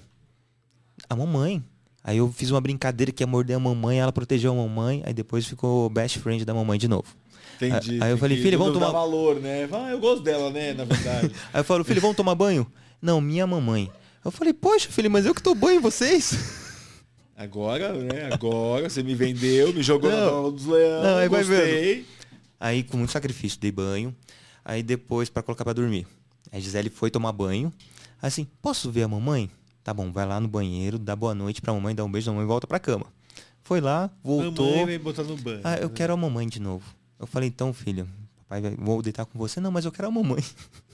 a 1.09 1.15
mamãe. 1.15 1.63
Aí 2.03 2.17
eu 2.17 2.31
fiz 2.31 2.51
uma 2.51 2.61
brincadeira 2.61 3.11
que 3.11 3.23
ia 3.23 3.27
morder 3.27 3.55
a 3.55 3.59
mamãe, 3.59 3.99
ela 3.99 4.13
protegeu 4.13 4.51
a 4.51 4.55
mamãe, 4.55 5.03
aí 5.05 5.13
depois 5.13 5.45
ficou 5.45 5.89
best 5.89 6.19
friend 6.19 6.45
da 6.45 6.53
mamãe 6.53 6.79
de 6.79 6.87
novo. 6.87 7.07
Entendi. 7.55 8.01
Aí 8.01 8.11
eu 8.11 8.17
falei, 8.17 8.41
filha, 8.41 8.57
vamos 8.57 8.73
tomar 8.73 8.91
valor, 8.91 9.41
né? 9.41 9.67
Ah, 9.71 9.89
eu 9.91 9.99
gosto 9.99 10.23
dela, 10.23 10.49
né, 10.49 10.73
na 10.73 10.85
verdade. 10.85 11.31
aí 11.53 11.59
eu 11.59 11.63
falo, 11.63 11.83
filho, 11.83 11.99
vamos 11.99 12.15
tomar 12.15 12.35
banho? 12.35 12.65
Não, 13.01 13.19
minha 13.19 13.45
mamãe. 13.45 13.91
Eu 14.27 14.31
falei, 14.31 14.53
poxa, 14.53 14.89
filho, 14.89 15.09
mas 15.09 15.25
eu 15.25 15.33
que 15.33 15.41
tô 15.41 15.55
banho 15.55 15.77
em 15.77 15.81
vocês. 15.81 16.33
Agora, 17.33 17.93
né? 17.93 18.29
Agora 18.29 18.89
você 18.89 19.01
me 19.01 19.15
vendeu, 19.15 19.71
me 19.73 19.81
jogou 19.81 20.11
não, 20.11 20.17
na 20.17 20.29
bola 20.29 20.51
dos 20.51 20.65
leões. 20.65 21.03
Não, 21.05 21.17
aí 21.17 21.29
vai 21.29 21.43
ver. 21.43 22.05
Aí 22.59 22.83
com 22.83 22.97
muito 22.97 23.13
sacrifício 23.13 23.57
dei 23.57 23.71
banho. 23.71 24.13
Aí 24.65 24.83
depois 24.83 25.29
para 25.29 25.41
colocar 25.41 25.63
para 25.63 25.75
dormir. 25.75 26.05
A 26.51 26.59
Gisele 26.59 26.89
foi 26.89 27.09
tomar 27.09 27.31
banho. 27.31 27.71
Assim, 28.21 28.45
posso 28.61 28.91
ver 28.91 29.03
a 29.03 29.07
mamãe? 29.07 29.49
Tá 29.81 29.93
bom, 29.93 30.11
vai 30.11 30.25
lá 30.25 30.41
no 30.41 30.49
banheiro, 30.49 30.99
dá 30.99 31.15
boa 31.15 31.33
noite 31.33 31.61
pra 31.61 31.71
mamãe, 31.71 31.95
dá 31.95 32.03
um 32.03 32.11
beijo 32.11 32.27
na 32.27 32.33
mamãe 32.33 32.45
e 32.45 32.49
volta 32.49 32.67
pra 32.67 32.79
cama. 32.79 33.05
Foi 33.63 33.79
lá, 33.79 34.11
voltou. 34.21 34.75
Mamãe 34.75 34.99
botar 34.99 35.23
no 35.23 35.37
banho. 35.37 35.61
Ah, 35.63 35.77
eu 35.77 35.87
né? 35.87 35.95
quero 35.95 36.11
a 36.11 36.17
mamãe 36.17 36.49
de 36.49 36.59
novo. 36.59 36.83
Eu 37.17 37.27
falei, 37.27 37.47
então, 37.47 37.71
filha, 37.71 38.05
papai 38.39 38.75
vou 38.77 39.01
deitar 39.01 39.25
com 39.25 39.39
você. 39.39 39.61
Não, 39.61 39.71
mas 39.71 39.85
eu 39.85 39.91
quero 39.93 40.09
a 40.09 40.11
mamãe. 40.11 40.43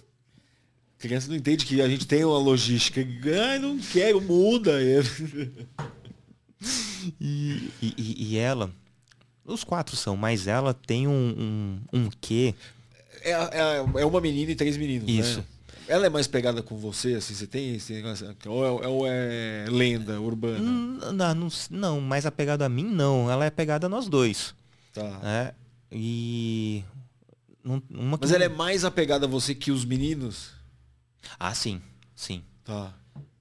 criança 1.03 1.27
não 1.27 1.35
entende 1.35 1.65
que 1.65 1.81
a 1.81 1.89
gente 1.89 2.07
tem 2.07 2.23
uma 2.23 2.37
logística. 2.37 3.05
Ai, 3.49 3.59
não 3.59 3.77
quero, 3.77 4.21
muda. 4.21 4.71
e, 7.19 7.69
e, 7.81 8.15
e 8.29 8.37
ela, 8.37 8.71
os 9.43 9.65
quatro 9.65 9.97
são, 9.97 10.15
mas 10.15 10.47
ela 10.47 10.73
tem 10.73 11.05
um, 11.05 11.11
um, 11.11 11.81
um 11.91 12.09
quê? 12.21 12.55
É, 13.21 13.31
é, 13.31 13.85
é 14.01 14.05
uma 14.05 14.21
menina 14.21 14.53
e 14.53 14.55
três 14.55 14.77
meninos. 14.77 15.05
Né? 15.05 15.13
Isso. 15.13 15.39
Né? 15.39 15.45
Ela 15.89 16.05
é 16.05 16.09
mais 16.09 16.25
pegada 16.25 16.63
com 16.63 16.77
você, 16.77 17.15
assim, 17.15 17.33
você 17.33 17.45
tem 17.45 17.75
esse 17.75 17.91
negócio? 17.91 18.33
Ou 18.47 18.81
é, 18.81 18.87
ou 18.87 19.05
é 19.05 19.65
lenda 19.67 20.21
urbana? 20.21 20.61
Hum, 20.61 20.99
não, 21.13 21.35
não, 21.35 21.47
não, 21.69 21.99
mais 21.99 22.25
apegada 22.25 22.65
a 22.65 22.69
mim, 22.69 22.85
não. 22.85 23.29
Ela 23.29 23.43
é 23.43 23.49
pegada 23.49 23.87
a 23.87 23.89
nós 23.89 24.07
dois. 24.07 24.55
Tá. 24.93 25.19
É, 25.21 25.53
e. 25.91 26.81
Uma 27.65 28.17
Mas 28.19 28.31
ela 28.31 28.45
é 28.45 28.49
mais 28.49 28.85
apegada 28.85 29.25
a 29.25 29.29
você 29.29 29.53
que 29.53 29.69
os 29.71 29.83
meninos? 29.83 30.62
Ah, 31.39 31.53
sim. 31.53 31.81
Sim. 32.15 32.43
Tá. 32.63 32.93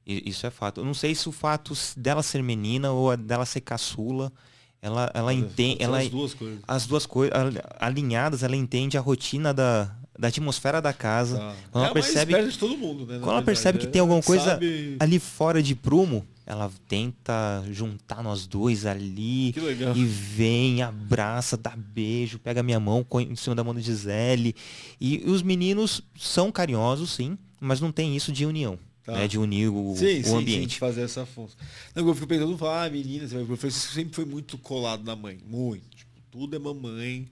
Isso 0.05 0.47
é 0.47 0.51
fato. 0.51 0.81
Eu 0.81 0.85
não 0.85 0.95
sei 0.95 1.15
se 1.15 1.29
o 1.29 1.33
fato 1.33 1.75
dela 1.97 2.23
ser 2.23 2.43
menina 2.43 2.91
ou 2.91 3.17
dela 3.17 3.47
ser 3.47 3.61
caçula. 3.61 4.33
Ela, 4.81 5.11
ela 5.15 5.33
entende. 5.33 5.81
Ela, 5.81 6.01
as 6.01 6.09
duas 6.09 6.35
coisas. 6.35 6.59
As 6.67 6.87
duas 6.87 7.07
coisas. 7.07 7.35
Alinhadas, 7.79 8.43
ela 8.43 8.57
entende 8.57 8.99
a 8.99 9.01
rotina 9.01 9.55
da, 9.55 9.95
da 10.19 10.29
atmosfera 10.29 10.83
da 10.83 10.93
casa. 10.93 11.39
Tá. 11.39 11.55
Quando 11.71 11.85
é 11.85 11.87
ela 11.87 11.95
percebe. 11.95 12.35
mundo, 12.77 13.07
né, 13.07 13.19
quando 13.21 13.33
ela 13.33 13.43
percebe 13.43 13.79
que 13.79 13.87
tem 13.87 14.01
alguma 14.01 14.23
coisa 14.23 14.45
sabe... 14.45 14.97
ali 14.99 15.21
fora 15.21 15.63
de 15.63 15.77
prumo, 15.77 16.27
ela 16.45 16.69
tenta 16.89 17.63
juntar 17.71 18.25
nós 18.25 18.47
dois 18.47 18.85
ali. 18.85 19.55
E 19.95 20.05
vem, 20.05 20.83
abraça, 20.83 21.57
dá 21.57 21.75
beijo, 21.77 22.41
pega 22.41 22.61
minha 22.63 22.81
mão 22.81 23.07
em 23.21 23.37
cima 23.37 23.55
da 23.55 23.63
mão 23.63 23.75
de 23.75 23.83
Gisele. 23.83 24.55
E 25.01 25.23
os 25.27 25.43
meninos 25.43 26.03
são 26.19 26.51
carinhosos, 26.51 27.13
sim, 27.13 27.39
mas 27.63 27.81
não 27.81 27.93
tem 27.93 28.17
isso 28.17 28.33
de 28.33 28.45
união. 28.45 28.79
Tá. 29.05 29.13
Né, 29.13 29.27
de 29.27 29.37
unir 29.37 29.69
o, 29.69 29.97
sim, 29.97 30.21
o 30.21 30.25
sim, 30.25 30.37
ambiente. 30.37 30.75
Sim, 30.75 30.79
fazer 30.79 31.03
essa 31.03 31.27
função. 31.27 31.57
Não, 31.95 32.07
eu 32.07 32.15
fico 32.15 32.27
pensando, 32.27 32.57
ah, 32.69 32.89
menina, 32.89 33.27
Francisco 33.57 33.93
sempre 33.93 34.15
foi 34.15 34.25
muito 34.25 34.57
colado 34.59 35.03
na 35.03 35.17
mãe. 35.17 35.39
Muito. 35.45 35.89
Tipo, 35.97 36.11
tudo 36.31 36.55
é 36.55 36.59
mamãe. 36.59 37.29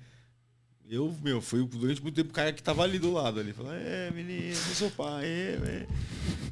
Eu, 0.89 1.17
meu, 1.23 1.41
fui 1.41 1.65
durante 1.65 2.03
muito 2.03 2.17
tempo 2.17 2.31
o 2.31 2.33
cara 2.33 2.53
que 2.53 2.61
tava 2.61 2.83
ali 2.83 2.99
do 2.99 3.13
lado 3.13 3.39
ali. 3.39 3.53
Falando, 3.53 3.77
é, 3.77 4.11
menino, 4.11 4.49
eu 4.49 4.75
sou 4.75 4.91
pai, 4.91 5.25
é, 5.25 5.59
é. 5.65 5.87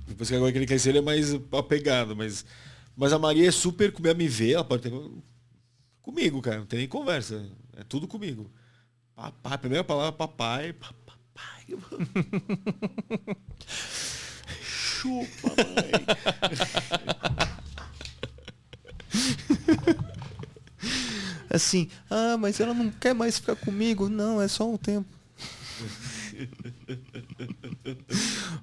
Depois 0.06 0.28
que 0.28 0.36
agora 0.36 0.52
que 0.52 0.58
ele 0.58 0.66
crescer, 0.66 0.90
ele 0.90 0.98
é 0.98 1.02
mais 1.02 1.34
apegado, 1.50 2.14
mas. 2.14 2.44
Mas 2.96 3.12
a 3.12 3.18
Maria 3.18 3.48
é 3.48 3.52
super 3.52 3.92
como 3.92 4.12
me 4.14 4.28
ver, 4.28 4.52
ela 4.52 4.64
pode 4.64 4.82
ter. 4.82 4.92
Comigo, 6.00 6.40
cara, 6.40 6.58
não 6.58 6.66
tem 6.66 6.78
nem 6.78 6.88
conversa. 6.88 7.44
É 7.76 7.82
tudo 7.82 8.06
comigo. 8.06 8.50
Papai, 9.16 9.58
primeira 9.58 9.82
palavra, 9.82 10.12
papai. 10.12 10.72
Papai. 10.72 11.07
Chupa, 14.60 15.48
mãe. 15.56 15.92
assim, 21.50 21.88
ah, 22.08 22.36
mas 22.38 22.60
ela 22.60 22.72
não 22.72 22.90
quer 22.90 23.14
mais 23.14 23.38
ficar 23.38 23.56
comigo. 23.56 24.08
Não, 24.08 24.40
é 24.40 24.48
só 24.48 24.68
um 24.68 24.76
tempo. 24.76 25.06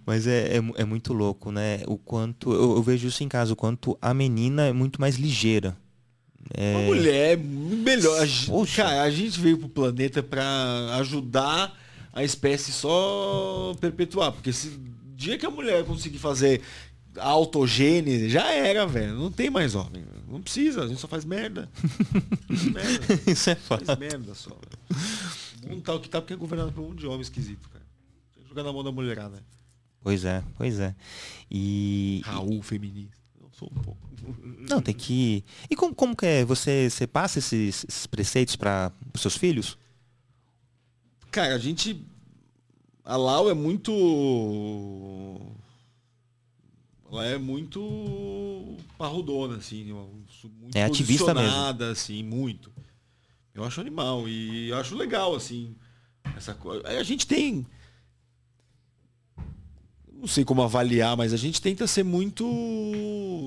Mas 0.05 0.27
é, 0.27 0.57
é, 0.57 0.63
é, 0.77 0.85
muito 0.85 1.13
louco, 1.13 1.51
né? 1.51 1.81
O 1.87 1.97
quanto. 1.97 2.53
Eu, 2.53 2.75
eu, 2.75 2.83
vejo 2.83 3.07
isso 3.07 3.23
em 3.23 3.27
casa, 3.27 3.53
o 3.53 3.55
quanto 3.55 3.97
a 4.01 4.13
menina 4.13 4.67
é 4.67 4.73
muito 4.73 5.01
mais 5.01 5.15
ligeira. 5.15 5.75
É... 6.53 6.75
Uma 6.75 6.85
mulher 6.85 7.37
melhor. 7.37 8.27
Poxa. 8.47 8.83
Cara, 8.83 9.01
a 9.03 9.09
gente 9.09 9.39
veio 9.39 9.57
pro 9.57 9.69
planeta 9.69 10.21
para 10.21 10.43
ajudar 10.99 11.75
a 12.15 12.23
espécie 12.23 12.71
só 12.71 13.75
perpetuar. 13.79 14.31
Porque 14.31 14.53
se 14.53 14.79
dia 15.13 15.37
que 15.37 15.45
a 15.45 15.51
mulher 15.51 15.83
conseguir 15.83 16.17
fazer 16.17 16.61
autogênese, 17.17 18.29
já 18.29 18.51
era, 18.51 18.87
velho. 18.87 19.15
Não 19.15 19.29
tem 19.29 19.49
mais 19.49 19.75
homem. 19.75 20.05
Não 20.27 20.41
precisa, 20.41 20.83
a 20.83 20.87
gente 20.87 20.99
só 20.99 21.07
faz 21.07 21.25
merda. 21.25 21.69
merda. 22.73 23.21
Isso 23.31 23.49
é. 23.49 23.55
Faz 23.55 23.83
merda 23.99 24.33
só, 24.33 24.49
velho. 24.49 25.05
O 25.63 25.69
mundo 25.69 25.81
tá 25.81 25.93
o 25.93 25.99
que 25.99 26.09
tá 26.09 26.21
porque 26.21 26.33
é 26.33 26.37
governado 26.37 26.71
por 26.71 26.81
um 26.81 26.95
de 26.95 27.05
homem 27.05 27.21
esquisito, 27.21 27.69
cara. 27.69 27.85
Tem 28.33 28.43
que 28.43 28.49
jogar 28.49 28.63
na 28.63 28.71
mão 28.71 28.83
da 28.83 28.91
mulherada. 28.91 29.43
Pois 30.01 30.23
é, 30.23 30.43
pois 30.57 30.79
é. 30.79 30.95
E. 31.51 32.21
Raul 32.23 32.61
feminista. 32.61 33.17
Eu 33.41 33.49
sou 33.51 33.69
um 33.75 33.81
pouco. 33.81 34.05
Não, 34.69 34.81
tem 34.81 34.93
que. 34.93 35.43
E 35.69 35.75
como, 35.75 35.93
como 35.93 36.15
que 36.15 36.25
é? 36.25 36.45
Você, 36.45 36.89
você 36.89 37.05
passa 37.05 37.39
esses, 37.39 37.85
esses 37.87 38.07
preceitos 38.07 38.55
para 38.55 38.91
os 39.13 39.21
seus 39.21 39.35
filhos? 39.35 39.77
Cara, 41.35 41.53
a 41.53 41.57
gente. 41.57 42.01
A 43.03 43.17
Lau 43.17 43.49
é 43.49 43.53
muito 43.53 43.91
Ela 47.11 47.25
é 47.25 47.37
muito 47.37 48.77
parrudona, 48.97 49.57
assim, 49.57 49.83
muito 49.83 50.77
é 50.77 50.83
ativista 50.83 51.33
mesmo. 51.33 51.83
assim, 51.91 52.23
muito. 52.23 52.71
Eu 53.53 53.65
acho 53.65 53.81
animal 53.81 54.29
e 54.29 54.69
eu 54.69 54.77
acho 54.77 54.95
legal, 54.95 55.35
assim, 55.35 55.75
essa 56.37 56.53
coisa. 56.53 56.87
A 56.87 57.03
gente 57.03 57.27
tem 57.27 57.67
não 60.13 60.25
sei 60.25 60.45
como 60.45 60.61
avaliar, 60.61 61.17
mas 61.17 61.33
a 61.33 61.37
gente 61.37 61.61
tenta 61.61 61.85
ser 61.85 62.03
muito. 62.03 62.45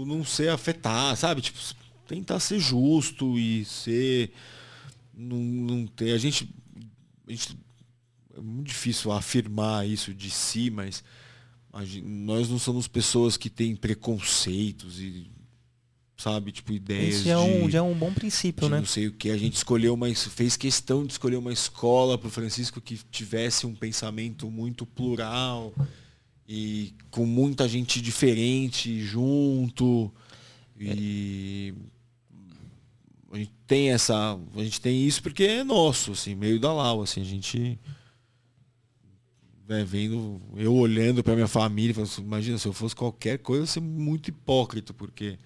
não 0.07 0.23
ser 0.27 0.51
afetar, 0.51 1.17
sabe? 1.17 1.41
Tipo, 1.41 1.59
tentar 2.07 2.39
ser 2.39 2.59
justo 2.61 3.39
e 3.39 3.65
ser. 3.65 4.31
Não, 5.15 5.39
não 5.39 5.87
ter. 5.87 6.13
A 6.13 6.19
gente, 6.19 6.55
a 7.27 7.31
gente. 7.31 7.68
É 8.39 8.41
muito 8.41 8.69
difícil 8.69 9.11
afirmar 9.13 9.87
isso 9.87 10.15
de 10.15 10.31
si, 10.31 10.71
mas 10.71 11.03
gente, 11.85 12.07
nós 12.07 12.49
não 12.49 12.59
somos 12.59 12.87
pessoas 12.89 13.37
que 13.37 13.51
têm 13.51 13.77
preconceitos 13.77 15.01
e. 15.01 15.27
Sabe, 16.17 16.51
tipo, 16.51 16.73
ideias. 16.73 17.15
Isso 17.15 17.25
já 17.27 17.35
é 17.35 17.39
um, 17.39 17.71
já 17.71 17.79
é 17.79 17.83
um 17.83 17.95
bom 17.95 18.13
princípio, 18.13 18.69
né? 18.69 18.79
Não 18.79 18.87
sei 18.87 19.07
o 19.07 19.13
que. 19.13 19.31
A 19.31 19.37
gente 19.37 19.55
escolheu 19.55 19.95
uma. 19.95 20.13
fez 20.13 20.57
questão 20.57 21.07
de 21.07 21.13
escolher 21.13 21.37
uma 21.37 21.53
escola 21.53 22.19
para 22.19 22.27
o 22.27 22.31
Francisco 22.31 22.81
que 22.81 22.99
tivesse 23.09 23.67
um 23.67 23.75
pensamento 23.75 24.51
muito 24.51 24.85
plural 24.85 25.73
e 26.49 26.93
com 27.09 27.25
muita 27.25 27.69
gente 27.69 28.01
diferente 28.01 29.01
junto. 29.01 30.13
E 30.77 31.73
a 33.31 33.37
gente 33.37 33.53
tem 33.67 33.91
essa. 33.91 34.39
A 34.57 34.65
gente 34.65 34.81
tem 34.81 35.07
isso 35.07 35.23
porque 35.23 35.45
é 35.45 35.63
nosso, 35.63 36.13
assim, 36.13 36.35
meio 36.35 36.59
da 36.59 36.73
Lau, 36.73 37.03
assim, 37.03 37.21
a 37.21 37.25
gente. 37.25 37.79
É, 39.69 39.85
vendo, 39.85 40.41
eu 40.57 40.75
olhando 40.75 41.23
para 41.23 41.35
minha 41.35 41.49
família, 41.49 42.03
assim, 42.03 42.23
imagina, 42.23 42.57
se 42.57 42.67
eu 42.67 42.73
fosse 42.73 42.97
qualquer 42.97 43.39
coisa, 43.39 43.61
eu 43.61 43.65
ia 43.65 43.67
ser 43.67 43.81
muito 43.81 44.29
hipócrita, 44.29 44.95
porque 44.95 45.39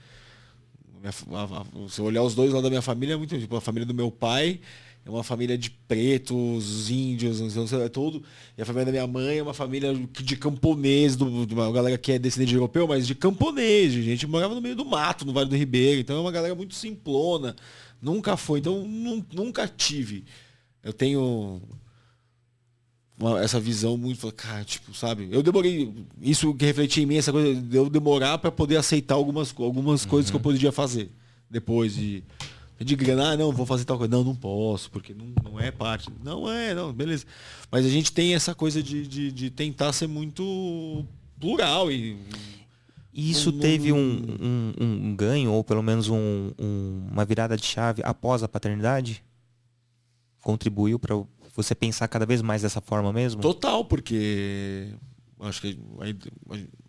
se 1.89 2.01
eu 2.01 2.05
olhar 2.05 2.23
os 2.23 2.35
dois 2.35 2.53
lá 2.53 2.61
da 2.61 2.69
minha 2.69 2.83
família, 2.83 3.15
é 3.15 3.17
muito 3.17 3.37
tipo, 3.37 3.57
a 3.57 3.61
família 3.61 3.85
do 3.85 3.93
meu 3.93 4.13
pai 4.13 4.61
é 5.05 5.11
uma 5.11 5.25
família 5.25 5.59
de 5.59 5.69
pretos, 5.71 6.89
índios, 6.89 7.41
não 7.41 7.67
sei, 7.67 7.83
é 7.83 7.89
tudo. 7.89 8.23
E 8.57 8.63
a 8.63 8.65
família 8.65 8.87
da 8.87 8.93
minha 8.93 9.07
mãe 9.07 9.39
é 9.39 9.43
uma 9.43 9.53
família 9.53 9.93
de 9.95 10.37
camponês, 10.37 11.17
do, 11.17 11.45
de 11.45 11.55
uma 11.55 11.73
galera 11.73 11.99
que 11.99 12.13
é 12.13 12.19
descendente 12.19 12.51
de 12.51 12.55
europeu, 12.55 12.87
mas 12.87 13.05
de 13.07 13.15
camponês, 13.17 13.93
gente 13.93 14.27
morava 14.29 14.55
no 14.55 14.61
meio 14.61 14.77
do 14.77 14.85
mato, 14.85 15.25
no 15.25 15.33
Vale 15.33 15.51
do 15.51 15.57
Ribeiro. 15.57 16.01
Então 16.01 16.17
é 16.17 16.21
uma 16.21 16.31
galera 16.31 16.55
muito 16.55 16.75
simplona. 16.77 17.57
Nunca 18.01 18.37
foi. 18.37 18.61
Então 18.61 18.87
nunca 19.33 19.67
tive. 19.67 20.25
Eu 20.85 20.93
tenho 20.93 21.61
uma, 23.23 23.41
essa 23.41 23.61
visão 23.61 23.97
muito, 23.97 24.31
cara, 24.33 24.65
tipo, 24.65 24.95
sabe? 24.95 25.29
Eu 25.31 25.43
demorei, 25.43 25.93
isso 26.21 26.53
que 26.55 26.65
refleti 26.65 27.03
em 27.03 27.07
mim, 27.07 27.17
essa 27.17 27.33
coisa 27.33 27.61
de 27.61 27.77
eu 27.77 27.89
demorar 27.89 28.39
para 28.39 28.51
poder 28.51 28.77
aceitar 28.77 29.15
algumas, 29.15 29.55
algumas 29.57 30.03
uhum. 30.03 30.11
coisas 30.11 30.31
que 30.31 30.37
eu 30.37 30.41
poderia 30.41 30.73
fazer 30.73 31.11
depois 31.49 31.95
de 31.95 32.25
de 32.85 32.97
grana, 32.97 33.31
ah, 33.31 33.37
não, 33.37 33.53
vou 33.53 33.65
fazer 33.65 33.85
tal 33.85 33.97
coisa. 33.97 34.11
Não, 34.11 34.25
não 34.25 34.35
posso, 34.35 34.91
porque 34.91 35.15
não, 35.15 35.33
não 35.45 35.61
é 35.61 35.71
parte. 35.71 36.09
Não 36.23 36.51
é, 36.51 36.75
não, 36.75 36.93
beleza. 36.93 37.25
Mas 37.71 37.87
a 37.87 37.89
gente 37.89 38.13
tem 38.13 38.35
essa 38.35 38.55
coisa 38.55 38.83
de, 38.83 39.07
de, 39.07 39.31
de 39.31 39.51
tentar 39.51 39.93
ser 39.93 40.07
muito 40.07 41.05
plural 41.39 41.91
e. 41.91 42.17
Isso 43.15 43.51
um, 43.51 43.59
teve 43.59 43.93
um, 43.93 43.99
um, 44.41 44.73
um, 44.81 45.15
ganho, 45.15 45.53
ou 45.53 45.63
pelo 45.63 45.83
menos 45.83 46.09
uma 46.09 47.25
virada 47.27 47.57
de 47.59 47.65
chave 47.65 48.03
após 48.03 48.43
a 48.43 48.49
paternidade? 48.49 49.23
Contribuiu 50.41 50.99
para 50.99 51.23
você 51.55 51.75
pensar 51.75 52.09
cada 52.09 52.27
vez 52.27 52.41
mais 52.43 52.63
dessa 52.63 52.81
forma 52.81 53.13
mesmo? 53.13 53.41
Total, 53.41 53.85
porque 53.85 54.89
acho 55.41 55.61
que 55.61 55.79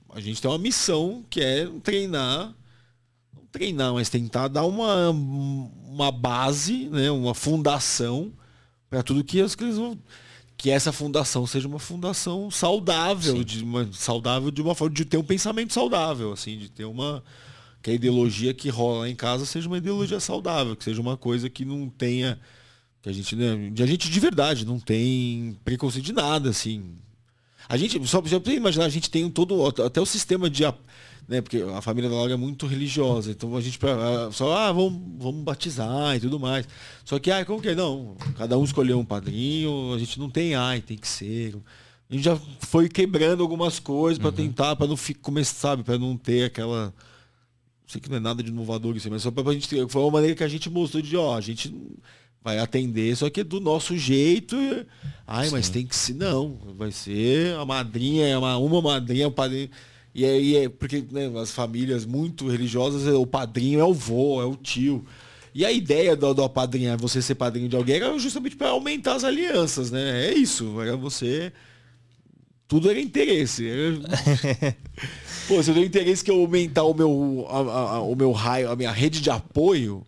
a, 0.10 0.20
gente 0.20 0.42
tem 0.42 0.50
uma 0.50 0.58
missão 0.58 1.24
que 1.30 1.42
é 1.42 1.68
treinar 1.84 2.54
treinar, 3.52 3.94
mas 3.94 4.10
tentar 4.10 4.48
dar 4.48 4.66
uma, 4.66 5.12
uma 5.12 6.12
base, 6.12 6.90
né, 6.90 7.12
uma 7.12 7.36
fundação 7.36 8.34
para 8.90 9.04
tudo 9.04 9.24
que 9.24 9.40
as 9.40 9.54
crianças 9.54 9.78
vão 9.78 9.98
que 10.58 10.70
essa 10.70 10.92
fundação 10.92 11.46
seja 11.46 11.68
uma 11.68 11.80
fundação 11.80 12.50
saudável, 12.50 13.44
de 13.44 13.64
uma 13.64 13.88
saudável 13.92 14.50
de 14.50 14.62
uma 14.62 14.74
forma 14.74 14.94
de 14.94 15.04
ter 15.04 15.18
um 15.18 15.24
pensamento 15.24 15.74
saudável, 15.74 16.32
assim, 16.32 16.58
de 16.58 16.70
ter 16.70 16.86
uma 16.86 17.24
que 17.82 17.92
a 17.92 17.94
ideologia 17.94 18.54
que 18.54 18.70
rola 18.70 19.10
em 19.10 19.16
casa 19.16 19.46
seja 19.46 19.68
uma 19.68 19.78
ideologia 19.78 20.20
saudável, 20.20 20.76
que 20.76 20.86
seja 20.86 21.02
uma 21.02 21.18
coisa 21.18 21.50
que 21.50 21.66
não 21.66 21.90
tenha 21.90 22.40
que 23.04 23.10
a 23.10 23.14
gente, 23.14 23.36
né, 23.36 23.72
a 23.80 23.86
gente 23.86 24.10
de 24.10 24.20
verdade 24.20 24.66
não 24.66 24.80
tem 24.80 25.58
preconceito 25.64 26.06
de 26.06 26.14
nada, 26.14 26.50
assim. 26.50 26.96
A 27.68 27.78
gente 27.78 28.06
só 28.08 28.22
para 28.22 28.54
imaginar, 28.54 28.86
a 28.86 28.90
gente 28.90 29.10
tem 29.10 29.24
um 29.26 29.30
todo 29.30 29.68
até 29.68 30.02
o 30.02 30.06
sistema 30.06 30.50
de 30.50 30.64
né? 31.28 31.42
Porque 31.42 31.62
a 31.76 31.82
família 31.82 32.10
da 32.10 32.16
Laura 32.16 32.34
é 32.34 32.38
muito 32.38 32.66
religiosa. 32.66 33.32
Então 33.32 33.56
a 33.56 33.62
gente 33.62 33.80
só, 34.32 34.56
ah, 34.56 34.72
vamos, 34.72 35.02
vamos 35.18 35.44
batizar 35.44 36.16
e 36.16 36.20
tudo 36.20 36.40
mais. 36.40 36.68
Só 37.04 37.20
que, 37.20 37.32
ah, 37.32 37.46
como 37.46 37.62
que 37.62 37.70
é? 37.70 37.76
Não, 37.76 38.16
cada 38.38 38.58
um 38.58 38.64
escolheu 38.64 39.00
um 39.00 39.06
padrinho, 39.06 39.94
a 39.94 40.00
gente 40.00 40.20
não 40.20 40.30
tem, 40.30 40.56
ai, 40.56 40.82
tem 40.82 40.98
que 40.98 41.08
ser. 41.08 41.56
A 42.10 42.14
gente 42.14 42.24
já 42.24 42.38
foi 42.60 42.90
quebrando 42.90 43.42
algumas 43.42 43.80
coisas 43.80 44.18
para 44.18 44.30
uhum. 44.30 44.36
tentar, 44.36 44.76
para 44.76 44.88
não 44.88 44.96
começar, 45.22 45.70
sabe, 45.70 45.84
para 45.84 45.98
não 45.98 46.18
ter 46.18 46.46
aquela. 46.46 46.94
Sei 47.88 48.00
que 48.00 48.10
não 48.10 48.18
é 48.18 48.20
nada 48.20 48.42
de 48.42 48.50
inovador 48.50 48.96
isso, 48.96 49.10
mas 49.10 49.22
só 49.22 49.32
pra 49.32 49.54
gente 49.54 49.68
ter. 49.68 49.88
Foi 49.88 50.02
uma 50.02 50.12
maneira 50.12 50.36
que 50.36 50.44
a 50.44 50.48
gente 50.48 50.70
mostrou 50.70 51.02
de, 51.02 51.16
ó, 51.18 51.36
a 51.36 51.42
gente 51.42 51.74
vai 52.44 52.60
atender, 52.60 53.16
só 53.16 53.30
que 53.30 53.42
é 53.42 53.44
do 53.44 53.60
nosso 53.60 53.98
jeito. 53.98 54.56
Ai, 55.26 55.46
Sim. 55.46 55.52
mas 55.52 55.70
tem 55.70 55.86
que 55.86 55.96
ser. 55.96 56.14
Não, 56.16 56.60
vai 56.78 56.92
ser 56.92 57.56
a 57.56 57.66
madrinha, 57.66 58.38
uma, 58.38 58.58
uma 58.58 58.82
madrinha, 58.82 59.28
o 59.28 59.32
padrinho. 59.32 59.70
E 60.14 60.26
aí 60.26 60.58
é 60.58 60.70
porque 60.70 61.04
né, 61.10 61.32
as 61.42 61.52
famílias 61.52 62.06
muito 62.06 62.48
religiosas, 62.48 63.08
o 63.08 63.26
padrinho 63.26 63.80
é 63.80 63.86
o 63.86 63.94
vô, 63.94 64.42
é 64.42 64.46
o 64.46 64.56
tio. 64.56 65.06
E 65.56 65.66
a 65.66 65.72
ideia 65.72 66.16
do, 66.16 66.34
do 66.34 66.50
padrinhar, 66.50 66.98
você 66.98 67.22
ser 67.22 67.36
padrinho 67.36 67.70
de 67.70 67.76
alguém, 67.76 67.96
era 67.96 68.18
justamente 68.20 68.56
para 68.56 68.70
aumentar 68.70 69.16
as 69.16 69.24
alianças, 69.24 69.92
né? 69.92 70.28
É 70.28 70.34
isso, 70.34 70.82
era 70.82 70.98
você. 70.98 71.54
Tudo 72.68 72.90
era 72.90 73.00
interesse. 73.00 73.68
Era... 73.68 74.76
Pô, 75.48 75.62
se 75.62 75.70
eu 75.70 75.76
tenho 75.76 75.86
interesse 75.86 76.24
que 76.24 76.32
eu 76.32 76.40
aumentar 76.40 76.84
o 76.84 76.94
meu, 76.94 77.46
a, 77.50 77.58
a, 77.58 78.02
o 78.02 78.16
meu 78.16 78.32
raio, 78.32 78.72
a 78.72 78.76
minha 78.76 78.92
rede 78.92 79.22
de 79.22 79.30
apoio, 79.30 80.04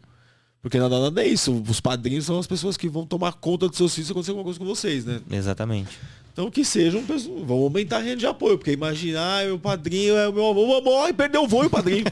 porque 0.66 0.80
nada, 0.80 1.00
nada 1.00 1.24
é 1.24 1.28
isso. 1.28 1.64
Os 1.70 1.80
padrinhos 1.80 2.26
são 2.26 2.40
as 2.40 2.48
pessoas 2.48 2.76
que 2.76 2.90
vão 2.90 3.06
tomar 3.06 3.34
conta 3.34 3.68
dos 3.68 3.78
seus 3.78 3.94
filhos 3.94 4.08
se 4.08 4.12
acontecer 4.12 4.32
alguma 4.32 4.46
coisa 4.46 4.58
com 4.58 4.66
vocês, 4.66 5.06
né? 5.06 5.22
Exatamente. 5.30 5.96
Então 6.34 6.50
que 6.50 6.66
sejam 6.66 7.04
pessoas. 7.04 7.40
Vamos 7.46 7.66
aumentar 7.66 7.98
a 7.98 8.00
rede 8.00 8.22
de 8.22 8.26
apoio, 8.26 8.58
porque 8.58 8.72
imaginar 8.72 9.44
ah, 9.44 9.46
meu 9.46 9.60
padrinho 9.60 10.16
é 10.16 10.28
o 10.28 10.34
meu 10.34 10.50
avô, 10.50 10.82
morre, 10.82 11.14
perdeu 11.14 11.44
o 11.44 11.48
vô 11.48 11.62
e 11.62 11.68
o 11.68 11.70
padrinho. 11.70 12.06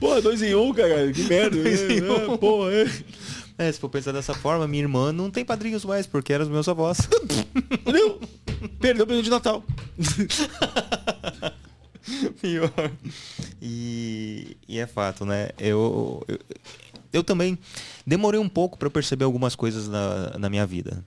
Pô, 0.00 0.20
dois 0.20 0.42
em 0.42 0.52
um, 0.52 0.74
cara. 0.74 1.12
Que 1.12 1.22
merda. 1.22 1.56
Dois 1.56 1.80
é, 1.80 2.28
um. 2.28 2.36
Pô, 2.36 2.68
é. 2.68 2.90
é. 3.56 3.70
se 3.70 3.78
for 3.78 3.88
pensar 3.88 4.10
dessa 4.10 4.34
forma, 4.34 4.66
minha 4.66 4.82
irmã 4.82 5.12
não 5.12 5.30
tem 5.30 5.44
padrinhos 5.44 5.84
mais, 5.84 6.08
porque 6.08 6.32
eram 6.32 6.44
os 6.44 6.50
meus 6.50 6.68
avós. 6.68 7.08
Entendeu? 7.70 8.20
Perdeu 8.80 9.04
o 9.04 9.06
presente 9.06 9.26
de 9.26 9.30
Natal. 9.30 9.62
Pior. 12.40 12.72
E, 13.60 14.56
e 14.66 14.78
é 14.78 14.86
fato, 14.86 15.24
né? 15.24 15.50
Eu, 15.58 16.24
eu, 16.28 16.38
eu 17.12 17.24
também 17.24 17.58
demorei 18.06 18.40
um 18.40 18.48
pouco 18.48 18.78
para 18.78 18.90
perceber 18.90 19.24
algumas 19.24 19.54
coisas 19.54 19.88
na, 19.88 20.38
na 20.38 20.50
minha 20.50 20.66
vida. 20.66 21.04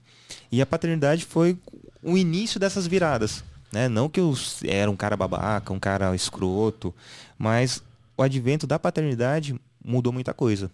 E 0.50 0.60
a 0.60 0.66
paternidade 0.66 1.24
foi 1.24 1.58
o 2.02 2.16
início 2.16 2.58
dessas 2.58 2.86
viradas. 2.86 3.44
Né? 3.72 3.88
Não 3.88 4.08
que 4.08 4.20
eu 4.20 4.34
era 4.64 4.90
um 4.90 4.96
cara 4.96 5.16
babaca, 5.16 5.72
um 5.72 5.80
cara 5.80 6.14
escroto, 6.14 6.94
mas 7.38 7.82
o 8.16 8.22
advento 8.22 8.66
da 8.66 8.78
paternidade 8.78 9.58
mudou 9.82 10.12
muita 10.12 10.34
coisa. 10.34 10.70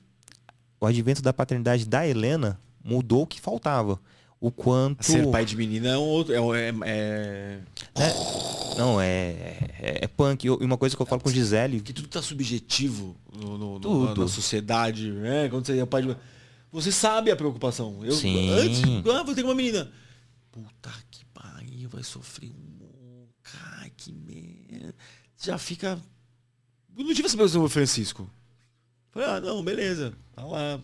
O 0.81 0.87
advento 0.87 1.23
da 1.23 1.33
paternidade 1.33 1.87
da 1.87 2.07
Helena 2.07 2.61
mudou 2.85 3.23
o 3.23 3.27
que 3.27 3.41
faltava 3.41 4.01
o 4.41 4.51
quanto. 4.51 5.05
Ser 5.05 5.29
pai 5.31 5.45
de 5.45 5.57
menina 5.57 5.89
é 5.89 5.99
um 5.99 6.03
outro. 6.03 6.33
É, 6.55 6.69
é, 6.69 6.75
é... 6.85 7.61
é 7.97 8.79
não, 8.79 9.01
é, 9.01 9.31
é, 9.81 9.99
é 10.03 10.07
punk. 10.07 10.45
E 10.45 10.51
uma 10.51 10.79
coisa 10.79 10.95
que 10.95 11.03
eu 11.03 11.07
falo 11.07 11.21
com 11.21 11.31
Gisele. 11.31 11.81
Que 11.81 11.93
tudo 11.93 12.09
tá 12.09 12.23
subjetivo 12.23 13.17
no, 13.35 13.59
no, 13.59 13.81
tudo. 13.81 14.21
na 14.23 14.29
sociedade, 14.29 15.11
né? 15.11 15.49
Quando 15.49 15.67
você 15.67 15.79
é 15.79 15.87
pai 15.87 16.03
de. 16.03 16.17
Você 16.71 16.93
sabe 16.93 17.31
a 17.31 17.37
preocupação. 17.37 18.05
Eu, 18.05 18.13
Sim. 18.13 18.51
Antes, 18.51 18.83
ah, 19.13 19.23
vou 19.23 19.35
ter 19.35 19.45
uma 19.45 19.55
menina. 19.55 19.91
Puta 20.53 20.93
que 21.11 21.25
pariu, 21.27 21.89
vai 21.89 22.05
sofrer 22.05 22.51
um. 22.51 23.27
Cara, 23.43 23.91
que 23.97 24.13
merda. 24.13 24.95
Já 25.41 25.59
fica. 25.59 25.99
Eu 26.97 27.05
não 27.05 27.15
tive 27.15 27.27
essa 27.27 27.37
pessoa 27.37 27.69
Francisco. 27.69 28.31
Falei, 29.11 29.29
ah, 29.29 29.41
não, 29.41 29.65
beleza. 29.65 30.13
Tá 30.35 30.45
lá 30.45 30.81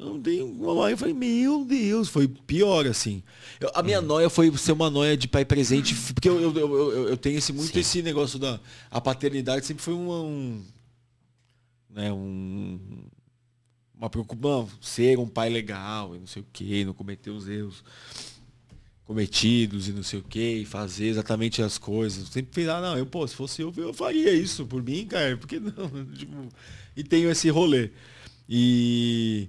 não 0.00 0.20
tenho 0.20 0.46
uma 0.46 0.90
Eu 0.90 0.96
falei, 0.96 1.14
meu 1.14 1.64
Deus, 1.64 2.08
foi 2.08 2.26
pior, 2.26 2.86
assim. 2.86 3.22
Eu, 3.60 3.70
a 3.74 3.82
minha 3.82 4.00
hum. 4.00 4.04
noia 4.06 4.30
foi 4.30 4.56
ser 4.56 4.72
uma 4.72 4.88
noia 4.88 5.16
de 5.16 5.28
pai 5.28 5.44
presente, 5.44 5.94
porque 6.14 6.28
eu, 6.28 6.40
eu, 6.40 6.56
eu, 6.56 7.08
eu 7.10 7.16
tenho 7.16 7.38
esse, 7.38 7.52
muito 7.52 7.72
Sim. 7.72 7.80
esse 7.80 8.02
negócio 8.02 8.38
da 8.38 8.58
a 8.90 9.00
paternidade, 9.00 9.66
sempre 9.66 9.82
foi 9.82 9.94
uma, 9.94 10.20
um. 10.20 10.62
Né, 11.90 12.12
um. 12.12 12.80
Uma 13.94 14.08
preocupação, 14.08 14.66
ser 14.80 15.18
um 15.18 15.28
pai 15.28 15.50
legal, 15.50 16.16
e 16.16 16.18
não 16.18 16.26
sei 16.26 16.40
o 16.40 16.46
que, 16.50 16.86
não 16.86 16.94
cometer 16.94 17.30
os 17.30 17.46
erros. 17.46 17.84
cometidos 19.04 19.88
e 19.88 19.92
não 19.92 20.02
sei 20.02 20.20
o 20.20 20.22
que, 20.22 20.64
fazer 20.64 21.08
exatamente 21.08 21.60
as 21.60 21.76
coisas. 21.76 22.28
Sempre 22.28 22.54
fiz, 22.54 22.68
ah, 22.68 22.80
não, 22.80 22.96
eu, 22.96 23.04
pô, 23.04 23.26
se 23.28 23.34
fosse 23.34 23.60
eu, 23.60 23.70
eu 23.76 23.92
faria 23.92 24.32
isso 24.32 24.64
por 24.64 24.82
mim, 24.82 25.04
cara, 25.04 25.36
porque 25.36 25.60
não? 25.60 26.06
Tipo, 26.16 26.48
e 26.96 27.04
tenho 27.04 27.30
esse 27.30 27.50
rolê. 27.50 27.90
E. 28.48 29.48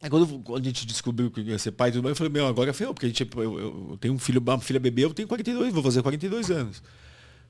Aí 0.00 0.08
quando, 0.08 0.38
quando 0.40 0.62
a 0.62 0.64
gente 0.64 0.86
descobriu 0.86 1.30
que 1.30 1.40
ia 1.40 1.58
ser 1.58 1.72
pai 1.72 1.88
e 1.88 1.92
tudo 1.92 2.04
mais, 2.04 2.12
eu 2.12 2.16
falei, 2.16 2.32
meu, 2.32 2.46
agora 2.46 2.72
ferrou, 2.72 2.94
porque 2.94 3.06
a 3.06 3.08
gente, 3.08 3.28
eu, 3.36 3.42
eu, 3.42 3.88
eu 3.90 3.98
tenho 4.00 4.14
um 4.14 4.18
filho, 4.18 4.40
uma 4.40 4.60
filha 4.60 4.78
bebê, 4.78 5.04
eu 5.04 5.14
tenho 5.14 5.26
42, 5.26 5.72
vou 5.72 5.82
fazer 5.82 6.02
42 6.02 6.50
anos. 6.50 6.82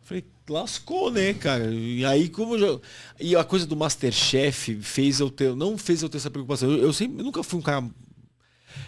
Falei, 0.03 0.25
lascou, 0.49 1.11
né, 1.11 1.35
cara? 1.35 1.71
E 1.71 2.05
aí, 2.05 2.31
como 2.31 2.59
já... 2.59 2.67
E 3.21 3.37
a 3.37 3.45
coisa 3.45 3.67
do 3.67 3.77
Masterchef 3.77 4.81
fez 4.81 5.21
eu 5.21 5.31
ter. 5.31 5.55
Não 5.55 5.77
fez 5.77 6.03
eu 6.03 6.09
ter 6.09 6.17
essa 6.17 6.31
preocupação. 6.31 6.71
Eu, 6.71 6.79
eu 6.79 6.93
sempre 6.95 7.19
eu 7.19 7.25
nunca 7.25 7.43
fui 7.43 7.59
um 7.59 7.63
cara 7.63 7.85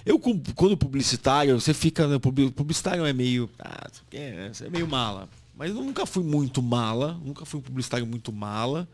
eu, 0.04 0.18
quando 0.18 0.76
publicitário, 0.76 1.60
você 1.60 1.74
fica. 1.74 2.06
Né, 2.06 2.18
publicitário 2.18 3.04
é 3.04 3.12
meio. 3.12 3.50
Ah, 3.58 3.88
é, 4.12 4.50
é 4.60 4.70
meio 4.70 4.86
mala. 4.86 5.28
Mas 5.54 5.70
eu 5.70 5.76
nunca 5.76 6.06
fui 6.06 6.24
muito 6.24 6.62
mala, 6.62 7.20
nunca 7.22 7.44
fui 7.44 7.60
um 7.60 7.62
publicitário 7.62 8.06
muito 8.06 8.32
mala. 8.32 8.88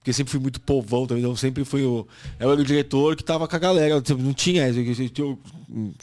Porque 0.00 0.14
sempre 0.14 0.30
fui 0.30 0.40
muito 0.40 0.58
povão 0.62 1.06
também, 1.06 1.22
então 1.22 1.36
sempre 1.36 1.62
fui 1.62 1.82
o. 1.84 2.08
Eu 2.38 2.50
era 2.50 2.60
o 2.60 2.64
diretor 2.64 3.14
que 3.14 3.22
tava 3.22 3.46
com 3.46 3.54
a 3.54 3.58
galera. 3.58 4.02
Não 4.18 4.32
tinha. 4.32 4.66
Eu 4.66 5.38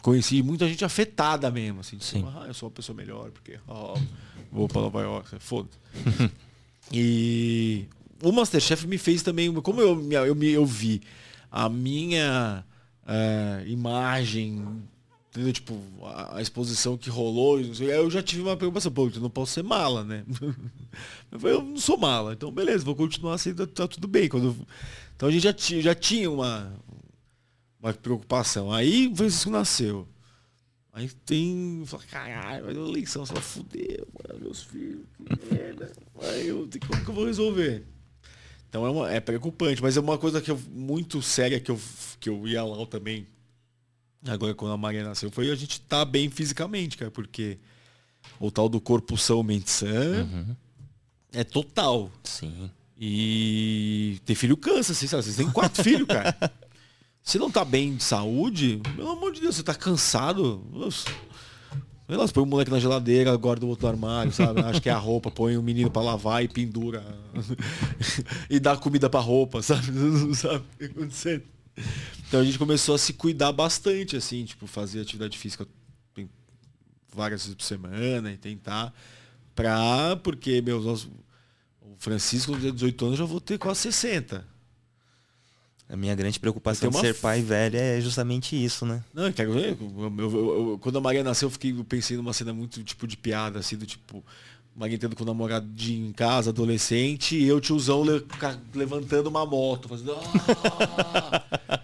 conheci 0.03 0.43
muita 0.43 0.67
gente 0.69 0.85
afetada 0.85 1.49
mesmo. 1.49 1.79
Assim, 1.79 1.97
Sim. 1.99 2.19
Tipo, 2.19 2.29
ah, 2.37 2.45
eu 2.47 2.53
sou 2.53 2.69
uma 2.69 2.75
pessoa 2.75 2.95
melhor, 2.95 3.31
porque 3.31 3.57
oh, 3.67 3.95
vou 4.51 4.67
para 4.67 4.81
Nova 4.81 5.01
York, 5.01 5.39
foda 5.39 5.69
E 6.93 7.87
o 8.21 8.31
Masterchef 8.31 8.85
me 8.85 8.99
fez 8.99 9.23
também. 9.23 9.51
Como 9.53 9.81
eu, 9.81 10.11
eu, 10.11 10.43
eu, 10.43 10.65
vi 10.65 11.01
a 11.51 11.67
minha 11.67 12.63
é, 13.07 13.63
imagem, 13.65 14.63
entendeu? 15.37 15.53
Tipo, 15.53 15.79
a, 16.03 16.37
a, 16.37 16.41
exposição 16.41 16.97
que 16.97 17.09
rolou, 17.09 17.59
eu 17.59 18.09
já 18.09 18.23
tive 18.23 18.41
uma 18.41 18.57
preocupação, 18.57 18.91
pô, 18.91 19.07
eu 19.07 19.21
não 19.21 19.29
posso 19.29 19.53
ser 19.53 19.63
mala, 19.63 20.03
né? 20.03 20.25
eu, 21.31 21.39
falei, 21.39 21.55
eu 21.55 21.61
não 21.61 21.77
sou 21.77 21.97
mala, 21.97 22.33
então 22.33 22.51
beleza, 22.51 22.83
vou 22.83 22.95
continuar 22.95 23.35
assim, 23.35 23.53
tá, 23.53 23.87
tudo 23.87 24.07
bem. 24.07 24.27
Quando, 24.27 24.55
então 25.15 25.29
a 25.29 25.31
gente 25.31 25.43
já, 25.43 25.53
tinha, 25.53 25.81
já 25.81 25.93
tinha 25.93 26.29
uma, 26.31 26.73
uma 27.79 27.93
preocupação. 27.93 28.71
Aí 28.73 29.07
o 29.07 29.15
Francisco 29.15 29.51
nasceu. 29.51 30.07
Aí 30.91 31.07
tem. 31.25 31.83
Fala, 31.85 32.03
caralho, 32.09 32.65
vai 32.65 32.73
dar 32.73 32.81
eleição, 32.81 33.23
você 33.23 33.33
mano, 33.35 34.41
meus 34.41 34.63
filhos, 34.63 35.05
que 35.15 35.53
merda. 35.53 35.91
Aí 36.21 36.47
eu, 36.47 36.67
como 36.87 37.03
que 37.03 37.09
eu 37.11 37.13
vou 37.13 37.25
resolver? 37.25 37.85
Então 38.67 38.85
é, 38.85 38.89
uma, 38.89 39.11
é 39.11 39.19
preocupante, 39.19 39.81
mas 39.81 39.95
é 39.95 39.99
uma 39.99 40.17
coisa 40.17 40.41
que 40.41 40.49
eu, 40.49 40.59
muito 40.71 41.21
séria 41.21 41.59
que 41.59 41.69
eu, 41.69 41.79
que 42.19 42.29
eu 42.29 42.47
ia 42.47 42.63
lá 42.63 42.83
também, 42.87 43.27
agora 44.25 44.53
quando 44.53 44.73
a 44.73 44.77
Maria 44.77 45.03
nasceu, 45.03 45.29
foi 45.29 45.51
a 45.51 45.55
gente 45.55 45.73
estar 45.73 45.99
tá 45.99 46.05
bem 46.05 46.29
fisicamente, 46.29 46.97
cara, 46.97 47.11
porque 47.11 47.57
o 48.39 48.51
tal 48.51 48.67
do 48.67 48.79
corpo 48.81 49.17
são 49.17 49.43
mente 49.43 49.69
sã 49.69 50.23
uhum. 50.23 50.55
é 51.31 51.43
total. 51.43 52.11
Sim. 52.23 52.69
E 52.99 54.19
ter 54.25 54.35
filho 54.35 54.57
cansa, 54.57 54.91
assim, 54.93 55.07
sabe? 55.07 55.23
Vocês 55.23 55.35
têm 55.35 55.51
quatro 55.51 55.83
filhos, 55.83 56.07
cara. 56.07 56.35
Se 57.21 57.37
não 57.37 57.51
tá 57.51 57.65
bem 57.65 57.95
de 57.95 58.03
saúde, 58.03 58.81
pelo 58.95 59.11
amor 59.11 59.33
de 59.33 59.41
Deus, 59.41 59.55
você 59.55 59.63
tá 59.63 59.75
cansado. 59.75 60.65
Nossa, 60.71 61.09
elas 62.07 62.31
põe 62.31 62.41
o 62.41 62.45
moleque 62.45 62.71
na 62.71 62.79
geladeira, 62.79 63.35
guarda 63.35 63.65
o 63.65 63.69
outro 63.69 63.85
no 63.85 63.91
armário, 63.91 64.31
sabe? 64.31 64.61
Acho 64.61 64.81
que 64.81 64.89
é 64.89 64.93
a 64.93 64.97
roupa, 64.97 65.29
põe 65.29 65.57
o 65.57 65.61
menino 65.61 65.91
para 65.91 66.01
lavar 66.01 66.41
e 66.41 66.47
pendura. 66.47 67.03
e 68.49 68.61
dá 68.61 68.77
comida 68.77 69.09
pra 69.09 69.19
roupa, 69.19 69.61
sabe? 69.61 69.91
Não 69.91 70.31
sabe 70.33 70.55
o 70.55 70.77
que 70.77 70.87
tá 70.87 70.93
acontecendo. 70.93 71.43
Então 72.27 72.41
a 72.41 72.43
gente 72.43 72.59
começou 72.59 72.95
a 72.95 72.97
se 72.97 73.13
cuidar 73.13 73.51
bastante, 73.51 74.17
assim, 74.17 74.43
tipo, 74.43 74.67
fazer 74.67 75.01
atividade 75.01 75.37
física 75.37 75.67
várias 77.13 77.41
vezes 77.41 77.55
por 77.55 77.63
semana 77.63 78.31
e 78.31 78.37
tentar 78.37 78.93
pra. 79.55 80.15
Porque, 80.17 80.61
meu, 80.61 80.79
nós, 80.81 81.05
o 81.81 81.95
Francisco, 81.97 82.57
dia 82.57 82.71
18 82.71 83.05
anos, 83.05 83.19
já 83.19 83.25
vou 83.25 83.41
ter 83.41 83.57
quase 83.57 83.81
60. 83.81 84.45
A 85.89 85.95
minha 85.95 86.13
grande 86.13 86.37
preocupação 86.37 86.89
de 86.89 86.99
ser 86.99 87.15
pai 87.15 87.41
velho 87.41 87.77
é 87.77 88.01
justamente 88.01 88.61
isso, 88.61 88.85
né? 88.85 89.01
Não, 89.13 89.31
quero 89.31 89.53
ver. 89.53 89.77
quando 90.81 90.97
a 90.97 91.01
Maria 91.01 91.23
nasceu, 91.23 91.47
eu 91.47 91.51
fiquei 91.51 91.71
eu 91.71 91.83
pensei 91.85 92.17
numa 92.17 92.33
cena 92.33 92.53
muito 92.53 92.83
tipo 92.83 93.07
de 93.07 93.15
piada, 93.15 93.59
assim, 93.59 93.77
do 93.77 93.85
tipo. 93.85 94.23
Maria 94.77 94.95
entrando 94.95 95.15
com 95.15 95.23
o 95.23 95.25
namoradinho 95.25 96.07
em 96.07 96.13
casa, 96.13 96.51
adolescente, 96.51 97.35
e 97.35 97.47
eu, 97.47 97.59
tiozão, 97.59 98.03
le, 98.03 98.23
levantando 98.75 99.27
uma 99.27 99.43
moto, 99.43 99.89
fazendo. 99.89 100.15
Ah! 100.15 101.81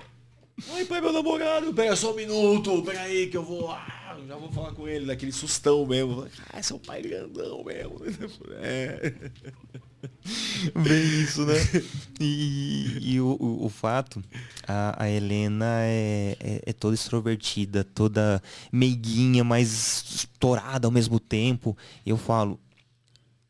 Ai, 0.72 0.86
pai, 0.86 1.02
meu 1.02 1.12
namorado, 1.12 1.74
pera 1.74 1.96
só 1.96 2.14
um 2.14 2.16
minuto, 2.16 2.84
pera 2.84 3.02
aí 3.02 3.26
que 3.26 3.36
eu 3.36 3.44
vou. 3.44 3.72
Ah, 3.72 4.16
já 4.28 4.36
vou 4.36 4.52
falar 4.52 4.74
com 4.74 4.88
ele, 4.88 5.08
daquele 5.08 5.32
sustão 5.32 5.88
mesmo. 5.88 6.28
Ah, 6.52 6.62
seu 6.62 6.78
pai 6.78 7.02
grandão 7.02 7.64
mesmo. 7.64 8.00
É. 8.62 9.14
Bem 10.76 11.04
isso, 11.22 11.46
né? 11.46 11.56
E, 12.20 13.14
e 13.14 13.22
o, 13.22 13.38
o, 13.40 13.66
o, 13.66 13.70
fato, 13.70 14.24
a, 14.68 15.04
a 15.04 15.10
Helena 15.10 15.66
é, 15.82 16.38
é, 16.40 16.62
é, 16.66 16.74
toda 16.74 16.94
extrovertida, 16.94 17.84
toda 17.84 18.42
meiguinha, 18.72 19.44
mas 19.44 20.04
estourada 20.16 20.88
ao 20.88 20.92
mesmo 20.92 21.20
tempo. 21.20 21.78
Eu 22.06 22.18
falo, 22.18 22.60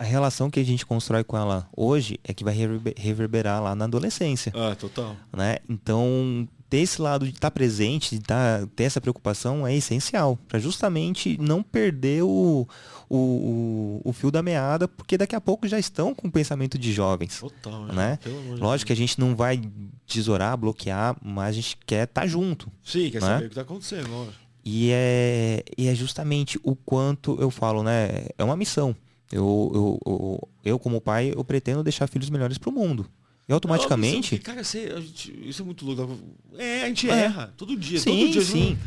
a 0.03 0.05
relação 0.05 0.49
que 0.49 0.59
a 0.59 0.65
gente 0.65 0.85
constrói 0.85 1.23
com 1.23 1.38
ela 1.38 1.65
hoje 1.75 2.19
é 2.25 2.34
que 2.34 2.43
vai 2.43 2.53
reverberar 2.97 3.63
lá 3.63 3.73
na 3.73 3.85
adolescência. 3.85 4.51
Ah, 4.53 4.75
total. 4.75 5.15
Né? 5.31 5.59
Então, 5.69 6.45
ter 6.69 6.80
esse 6.80 7.01
lado 7.01 7.23
de 7.23 7.31
estar 7.31 7.49
tá 7.49 7.51
presente, 7.51 8.17
de 8.17 8.21
tá, 8.21 8.67
ter 8.75 8.84
essa 8.84 8.99
preocupação 8.99 9.65
é 9.65 9.73
essencial, 9.73 10.38
para 10.45 10.59
justamente 10.59 11.38
não 11.39 11.63
perder 11.63 12.21
o, 12.21 12.67
o, 13.09 14.01
o, 14.03 14.11
fio 14.11 14.30
da 14.30 14.43
meada, 14.43 14.89
porque 14.89 15.17
daqui 15.17 15.38
a 15.38 15.41
pouco 15.41 15.69
já 15.69 15.80
estão 15.80 16.13
com 16.13 16.27
o 16.27 16.31
pensamento 16.31 16.77
de 16.77 16.91
jovens. 16.91 17.39
Total, 17.39 17.88
é. 17.88 17.93
né? 17.93 18.19
Lógico 18.59 18.88
que 18.88 18.93
a 18.93 18.97
gente 18.97 19.17
não 19.17 19.34
vai 19.34 19.61
tesourar, 20.05 20.57
bloquear, 20.57 21.15
mas 21.23 21.47
a 21.47 21.51
gente 21.53 21.77
quer 21.85 22.03
estar 22.09 22.21
tá 22.21 22.27
junto. 22.27 22.69
Sim, 22.84 23.09
quer 23.09 23.21
né? 23.21 23.27
saber 23.27 23.45
o 23.45 23.47
que 23.47 23.53
está 23.53 23.61
acontecendo, 23.61 24.09
lógico. 24.09 24.43
E 24.65 24.91
é, 24.91 25.63
e 25.77 25.88
é 25.88 25.95
justamente 25.95 26.59
o 26.63 26.75
quanto 26.75 27.38
eu 27.39 27.49
falo, 27.49 27.84
né? 27.84 28.27
É 28.38 28.43
uma 28.43 28.55
missão. 28.55 28.95
Eu, 29.34 29.72
eu, 29.73 29.99
eu, 30.05 30.49
eu 30.64 30.80
como 30.80 31.01
pai, 31.01 31.34
eu 31.35 31.43
pretendo 31.43 31.81
deixar 31.81 32.05
filhos 32.05 32.30
melhores 32.30 32.60
para 32.60 32.69
o 32.69 32.73
mundo. 32.73 33.10
E 33.49 33.51
automaticamente. 33.51 34.35
Não, 34.35 34.41
cara, 34.43 34.64
você, 34.64 35.01
gente, 35.01 35.49
isso 35.49 35.64
é 35.64 35.65
muito 35.65 35.84
louco. 35.84 36.19
É, 36.55 36.84
a 36.84 36.88
gente 36.88 37.10
é. 37.10 37.23
erra. 37.23 37.51
Todo 37.57 37.76
dia. 37.76 37.99
Sim, 37.99 38.27
todo 38.27 38.31
dia. 38.31 38.41
Sim. 38.43 38.77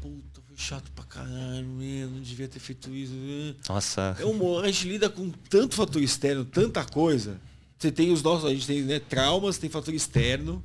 Puta, 0.00 0.40
foi 0.40 0.56
chato 0.56 0.90
pra 0.92 1.04
caralho, 1.04 1.66
meu, 1.66 2.08
não 2.08 2.20
devia 2.20 2.48
ter 2.48 2.58
feito 2.58 2.92
isso. 2.94 3.12
Né? 3.12 3.54
Nossa. 3.68 4.16
É 4.18 4.24
um, 4.24 4.58
a 4.58 4.66
gente 4.66 4.88
lida 4.88 5.10
com 5.10 5.30
tanto 5.50 5.74
fator 5.74 6.02
externo, 6.02 6.42
tanta 6.44 6.82
coisa. 6.82 7.38
Você 7.78 7.92
tem 7.92 8.10
os 8.10 8.22
nossos, 8.22 8.46
a 8.46 8.54
gente 8.54 8.66
tem 8.66 8.82
né, 8.82 8.98
traumas, 8.98 9.58
tem 9.58 9.68
fator 9.68 9.92
externo, 9.92 10.64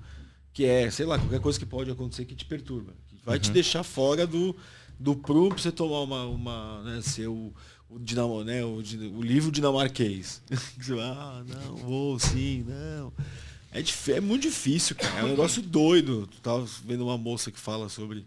que 0.54 0.64
é, 0.64 0.90
sei 0.90 1.06
lá, 1.06 1.20
qualquer 1.20 1.42
coisa 1.42 1.60
que 1.60 1.66
pode 1.66 1.92
acontecer 1.92 2.24
que 2.24 2.34
te 2.34 2.46
perturba. 2.46 2.94
Que 3.10 3.18
vai 3.26 3.36
uhum. 3.36 3.42
te 3.42 3.52
deixar 3.52 3.84
fora 3.84 4.26
do, 4.26 4.56
do 4.98 5.16
prumo 5.16 5.50
pra 5.50 5.58
você 5.58 5.72
tomar 5.72 6.00
uma, 6.00 6.26
uma 6.26 6.82
né, 6.84 7.02
ser 7.02 7.28
o, 7.28 7.54
o, 7.92 8.00
dinamo, 8.00 8.44
né, 8.44 8.64
o, 8.64 8.78
o 8.78 9.22
livro 9.22 9.52
dinamarquês. 9.52 10.42
ah, 11.02 11.44
não, 11.46 11.76
vou 11.76 12.20
sim, 12.20 12.66
não. 12.68 13.14
É, 13.72 13.84
é 14.12 14.22
muito 14.22 14.44
difícil, 14.44 14.96
cara. 14.96 15.20
É 15.20 15.24
um 15.24 15.30
negócio 15.30 15.62
doido. 15.62 16.28
Tu 16.28 16.42
tava 16.42 16.66
vendo 16.86 17.06
uma 17.06 17.18
moça 17.18 17.52
que 17.52 17.60
fala 17.60 17.88
sobre 17.90 18.26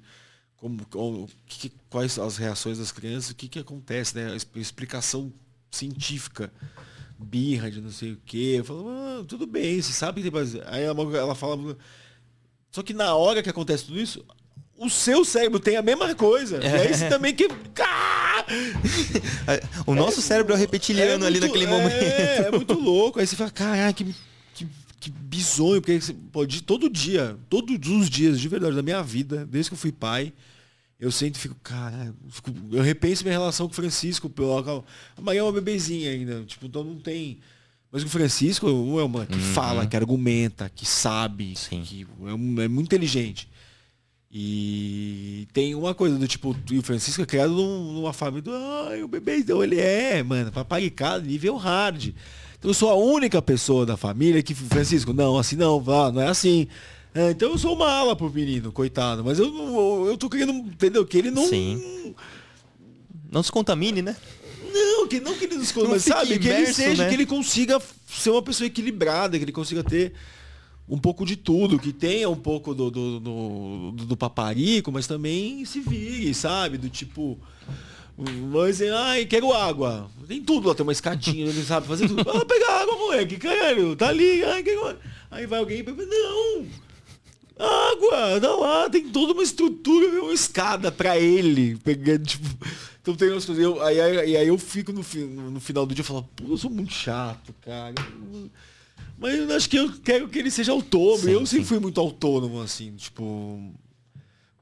como, 0.56 0.84
como 0.86 1.28
que, 1.46 1.70
quais 1.90 2.18
as 2.18 2.36
reações 2.36 2.78
das 2.78 2.90
crianças, 2.90 3.30
o 3.30 3.34
que, 3.34 3.48
que 3.48 3.58
acontece, 3.58 4.16
né? 4.16 4.32
A 4.32 4.58
explicação 4.58 5.32
científica, 5.70 6.52
birra 7.18 7.70
de 7.70 7.80
não 7.80 7.90
sei 7.90 8.12
o 8.12 8.20
quê. 8.24 8.56
Eu 8.58 8.64
falo, 8.64 8.88
ah, 8.88 9.24
tudo 9.26 9.46
bem, 9.46 9.80
você 9.80 9.92
sabe 9.92 10.22
que 10.22 10.30
tem 10.30 10.62
Aí 10.66 10.82
ela, 10.82 11.16
ela 11.16 11.34
fala. 11.34 11.76
Só 12.70 12.82
que 12.82 12.94
na 12.94 13.14
hora 13.14 13.42
que 13.42 13.50
acontece 13.50 13.84
tudo 13.84 14.00
isso, 14.00 14.24
o 14.76 14.88
seu 14.88 15.24
cérebro 15.24 15.60
tem 15.60 15.76
a 15.76 15.82
mesma 15.82 16.14
coisa. 16.14 16.56
É. 16.64 16.70
E 16.70 16.80
aí 16.80 16.94
você 16.94 17.08
também 17.08 17.34
que. 17.34 17.46
o 19.86 19.94
nosso 19.94 20.20
é, 20.20 20.22
cérebro 20.22 20.54
é 20.54 20.56
repetiliano 20.56 21.24
é 21.24 21.26
ali 21.26 21.40
naquele 21.40 21.66
momento. 21.66 21.92
É, 21.92 22.46
é 22.46 22.50
muito 22.50 22.74
louco. 22.74 23.20
Aí 23.20 23.26
você 23.26 23.36
fala, 23.36 23.50
caraca, 23.50 23.92
que, 23.92 24.14
que, 24.54 24.68
que 25.00 25.10
bizonho, 25.10 25.80
porque 25.80 26.00
você 26.00 26.14
pode 26.32 26.62
todo 26.62 26.90
dia, 26.90 27.36
todos 27.48 27.76
os 27.88 28.10
dias, 28.10 28.40
de 28.40 28.48
verdade, 28.48 28.76
da 28.76 28.82
minha 28.82 29.02
vida, 29.02 29.46
desde 29.46 29.70
que 29.70 29.74
eu 29.74 29.78
fui 29.78 29.92
pai, 29.92 30.32
eu 30.98 31.10
sempre 31.10 31.40
fico, 31.40 31.56
cara, 31.62 32.14
eu 32.70 32.82
repenso 32.82 33.24
minha 33.24 33.36
relação 33.36 33.66
com 33.66 33.72
o 33.72 33.76
Francisco. 33.76 34.32
A 35.16 35.20
Maria 35.20 35.40
é 35.40 35.42
uma 35.42 35.52
bebezinha 35.52 36.10
ainda, 36.10 36.42
tipo, 36.44 36.66
então 36.66 36.84
não 36.84 36.96
tem. 36.96 37.38
Mas 37.90 38.02
o 38.02 38.08
Francisco 38.08 38.68
é 38.68 39.04
uma 39.04 39.26
que 39.26 39.34
uhum. 39.34 39.52
fala, 39.52 39.86
que 39.86 39.96
argumenta, 39.96 40.68
que 40.68 40.86
sabe, 40.86 41.54
Sim. 41.56 41.82
que 41.82 42.06
é, 42.24 42.64
é 42.64 42.68
muito 42.68 42.86
inteligente. 42.86 43.48
E 44.36 45.46
tem 45.52 45.76
uma 45.76 45.94
coisa 45.94 46.18
do 46.18 46.26
tipo, 46.26 46.56
o 46.72 46.82
Francisco 46.82 47.22
é 47.22 47.26
criado 47.26 47.52
numa 47.52 48.12
família 48.12 48.42
do. 48.42 48.50
Ai, 48.88 49.00
o 49.00 49.06
bebê, 49.06 49.36
então 49.36 49.62
ele 49.62 49.78
é, 49.78 50.24
mano, 50.24 50.50
papai 50.50 50.90
casa, 50.90 51.24
nível 51.24 51.54
hard. 51.56 52.12
Então 52.58 52.68
eu 52.68 52.74
sou 52.74 52.90
a 52.90 52.96
única 52.96 53.40
pessoa 53.40 53.86
da 53.86 53.96
família 53.96 54.42
que, 54.42 54.52
Francisco, 54.52 55.12
não, 55.12 55.38
assim 55.38 55.54
não, 55.54 55.80
vá, 55.80 56.10
não 56.10 56.20
é 56.20 56.26
assim. 56.26 56.66
É, 57.14 57.30
então 57.30 57.52
eu 57.52 57.58
sou 57.58 57.76
mala 57.76 58.16
pro 58.16 58.28
menino, 58.28 58.72
coitado. 58.72 59.22
Mas 59.22 59.38
eu, 59.38 59.46
eu, 59.46 60.06
eu 60.08 60.18
tô 60.18 60.28
querendo, 60.28 60.52
entendeu? 60.52 61.06
Que 61.06 61.18
ele 61.18 61.30
não. 61.30 61.46
Sim. 61.46 62.12
Não 63.30 63.40
se 63.40 63.52
contamine, 63.52 64.02
né? 64.02 64.16
Não, 64.72 65.06
que 65.06 65.20
não 65.20 65.34
que 65.34 65.44
ele 65.44 65.54
nos 65.54 65.70
fique 65.70 66.00
sabe, 66.00 66.40
que 66.40 66.48
ele 66.48 66.58
imerso, 66.58 66.74
seja, 66.74 67.04
né? 67.04 67.08
que 67.08 67.14
ele 67.14 67.26
consiga 67.26 67.80
ser 68.08 68.30
uma 68.30 68.42
pessoa 68.42 68.66
equilibrada, 68.66 69.38
que 69.38 69.44
ele 69.44 69.52
consiga 69.52 69.84
ter 69.84 70.12
um 70.88 70.98
pouco 70.98 71.24
de 71.24 71.36
tudo, 71.36 71.78
que 71.78 71.92
tenha 71.92 72.28
um 72.28 72.36
pouco 72.36 72.74
do, 72.74 72.90
do, 72.90 73.20
do, 73.20 73.92
do- 73.92 74.16
paparico, 74.16 74.92
mas 74.92 75.06
também 75.06 75.64
se 75.64 75.80
vire, 75.80 76.32
sabe? 76.34 76.76
Do 76.78 76.88
tipo. 76.88 77.38
Mas, 78.52 78.80
ai, 78.82 79.26
quero 79.26 79.52
água. 79.52 80.08
Tem 80.28 80.40
tudo 80.42 80.68
lá, 80.68 80.74
tem 80.74 80.84
uma 80.84 80.92
escadinha, 80.92 81.46
ele 81.46 81.64
sabe 81.64 81.86
fazer 81.88 82.06
tudo. 82.06 82.20
Ah, 82.30 82.44
pegar 82.44 82.82
água, 82.82 82.96
moleque, 82.96 83.36
caralho, 83.36 83.96
tá 83.96 84.08
ali, 84.08 84.44
ai, 84.44 84.62
quero. 84.62 84.96
Aí 85.30 85.46
vai 85.46 85.58
alguém 85.58 85.78
e 85.78 85.82
pega, 85.82 86.04
não! 86.06 86.66
Água, 87.58 88.40
dá 88.40 88.54
lá, 88.54 88.90
tem 88.90 89.08
toda 89.10 89.32
uma 89.32 89.42
estrutura, 89.42 90.22
uma 90.22 90.32
escada 90.32 90.90
pra 90.90 91.18
ele, 91.18 91.76
pegando, 91.84 92.24
tipo. 92.26 92.46
Então 93.00 93.14
tem 93.14 93.30
umas 93.30 93.44
coisas. 93.44 93.62
Eu, 93.62 93.82
aí, 93.82 94.00
aí, 94.00 94.36
aí 94.36 94.48
eu 94.48 94.58
fico 94.58 94.92
no, 94.92 95.02
no 95.50 95.60
final 95.60 95.84
do 95.86 95.94
dia 95.94 96.02
e 96.02 96.06
falo, 96.06 96.28
pô, 96.36 96.44
eu 96.48 96.56
sou 96.56 96.70
muito 96.70 96.92
chato, 96.92 97.54
cara. 97.64 97.94
Mas 99.18 99.34
eu 99.38 99.54
acho 99.56 99.68
que 99.70 99.76
eu 99.78 99.92
quero 100.00 100.28
que 100.28 100.38
ele 100.38 100.50
seja 100.50 100.72
autônomo. 100.72 101.18
Sim, 101.24 101.30
eu 101.30 101.46
sempre 101.46 101.64
sim. 101.64 101.68
fui 101.68 101.78
muito 101.80 102.00
autônomo, 102.00 102.60
assim, 102.60 102.94
tipo. 102.96 103.72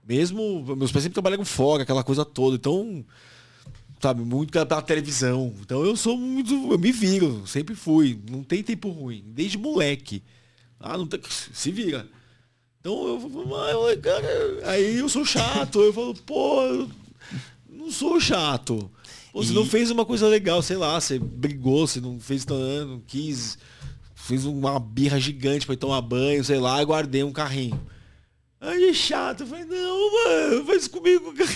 Mesmo. 0.07 0.62
Meus 0.77 0.91
pais 0.93 1.05
sempre 1.05 1.15
trabalharam 1.15 1.45
fora, 1.45 1.83
aquela 1.83 2.03
coisa 2.05 2.24
toda. 2.24 2.57
Então. 2.57 3.05
Sabe, 4.01 4.23
muito 4.23 4.51
pela 4.51 4.83
televisão. 4.83 5.55
Então 5.61 5.85
eu 5.85 5.97
sou 5.97 6.16
muito. 6.19 6.53
Eu 6.73 6.79
me 6.79 6.91
viro, 6.91 7.47
sempre 7.47 7.74
fui. 7.74 8.19
Não 8.29 8.43
tem 8.43 8.62
tempo 8.62 8.89
ruim. 8.91 9.23
Desde 9.29 9.57
moleque. 9.57 10.23
Ah, 10.81 10.99
não 10.99 11.07
tem. 11.07 11.20
Se 11.53 11.70
vira. 11.70 12.09
Então 12.81 13.07
eu 13.07 13.20
falo, 13.20 13.55
"Ah, 13.55 13.70
eu- 13.70 14.01
cara, 14.01 14.27
aí 14.65 14.99
eu 14.99 15.09
sou 15.09 15.24
chato. 15.24 15.81
Eu 15.81 15.93
falo, 15.93 16.15
pô, 16.27 16.62
eu 16.62 16.91
não 17.70 17.93
sou 17.93 18.19
chato. 18.20 18.91
Pô, 19.33 19.41
você 19.45 19.53
E- 19.53 19.55
não 19.55 19.65
fez 19.65 19.89
uma 19.93 20.05
coisa 20.05 20.27
legal, 20.27 20.61
sei 20.62 20.77
lá, 20.77 21.01
você 21.01 21.16
brigou, 21.16 21.87
você 21.87 22.01
não 22.01 22.19
fez 22.19 22.45
tão, 22.45 22.59
não 22.85 23.01
quis, 23.07 23.57
fez 24.23 24.44
uma 24.44 24.78
birra 24.78 25.19
gigante 25.19 25.66
pra 25.66 25.74
ir 25.74 25.78
tomar 25.78 26.01
banho, 26.01 26.44
sei 26.44 26.59
lá, 26.59 26.81
e 26.81 26.85
guardei 26.85 27.24
um 27.24 27.32
carrinho. 27.32 27.81
Aí 28.61 28.90
é 28.90 28.93
chato, 28.93 29.40
eu 29.40 29.47
falei, 29.49 29.65
não, 29.65 30.12
mano, 30.12 30.65
faz 30.66 30.86
comigo. 30.86 31.35
cara." 31.35 31.51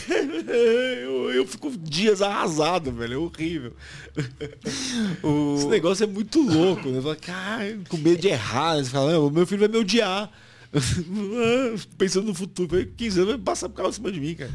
Eu, 1.06 1.30
eu 1.30 1.47
fico 1.47 1.70
dias 1.78 2.20
arrasado, 2.20 2.90
velho, 2.90 3.14
é 3.14 3.16
horrível. 3.16 3.72
Esse 5.56 5.66
negócio 5.68 6.05
é 6.05 6.06
muito 6.06 6.40
louco, 6.40 6.88
né? 6.88 7.01
Fala, 7.01 7.16
cara, 7.16 7.78
com 7.88 7.97
medo 7.97 8.20
de 8.20 8.28
errar, 8.28 8.76
você 8.76 8.90
fala, 8.90 9.12
"Não, 9.12 9.30
meu 9.30 9.47
filho 9.47 9.60
vai 9.60 9.68
me 9.68 9.78
odiar. 9.78 10.30
Pensando 11.97 12.26
no 12.26 12.34
futuro, 12.34 12.68
falei, 12.68 12.86
15 12.86 13.20
anos 13.20 13.32
vai 13.34 13.43
passar 13.43 13.68
por 13.68 13.76
causa 13.76 13.93
cima 13.97 14.10
de 14.10 14.20
mim, 14.20 14.34
cara. 14.34 14.51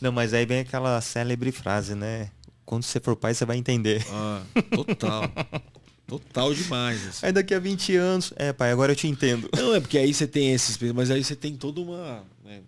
Não, 0.00 0.12
mas 0.12 0.32
aí 0.32 0.46
vem 0.46 0.60
aquela 0.60 1.00
célebre 1.00 1.52
frase, 1.52 1.94
né? 1.94 2.30
Quando 2.64 2.84
você 2.84 2.98
for 2.98 3.14
pai, 3.16 3.34
você 3.34 3.44
vai 3.44 3.58
entender. 3.58 4.04
Ah, 4.10 4.42
total. 4.74 5.30
Total 6.06 6.54
demais. 6.54 7.06
assim. 7.08 7.26
Aí 7.26 7.32
daqui 7.32 7.52
a 7.54 7.58
20 7.58 7.96
anos, 7.96 8.32
é 8.36 8.52
pai, 8.52 8.70
agora 8.70 8.92
eu 8.92 8.96
te 8.96 9.08
entendo. 9.08 9.48
Não, 9.56 9.74
é 9.74 9.80
porque 9.80 9.98
aí 9.98 10.14
você 10.14 10.26
tem 10.26 10.52
esses, 10.52 10.78
mas 10.94 11.10
aí 11.10 11.22
você 11.24 11.34
tem 11.34 11.56
toda 11.56 11.80
uma. 11.80 12.22
né, 12.44 12.60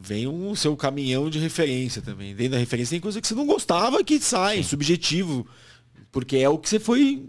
Vem 0.00 0.28
um 0.28 0.54
seu 0.54 0.76
caminhão 0.76 1.30
de 1.30 1.38
referência 1.38 2.02
também. 2.02 2.34
Dentro 2.34 2.52
da 2.52 2.58
referência 2.58 2.90
tem 2.90 3.00
coisa 3.00 3.20
que 3.22 3.26
você 3.26 3.34
não 3.34 3.46
gostava 3.46 4.04
que 4.04 4.20
sai, 4.20 4.62
subjetivo. 4.62 5.46
Porque 6.12 6.36
é 6.36 6.48
o 6.48 6.58
que 6.58 6.68
você 6.68 6.78
foi 6.78 7.26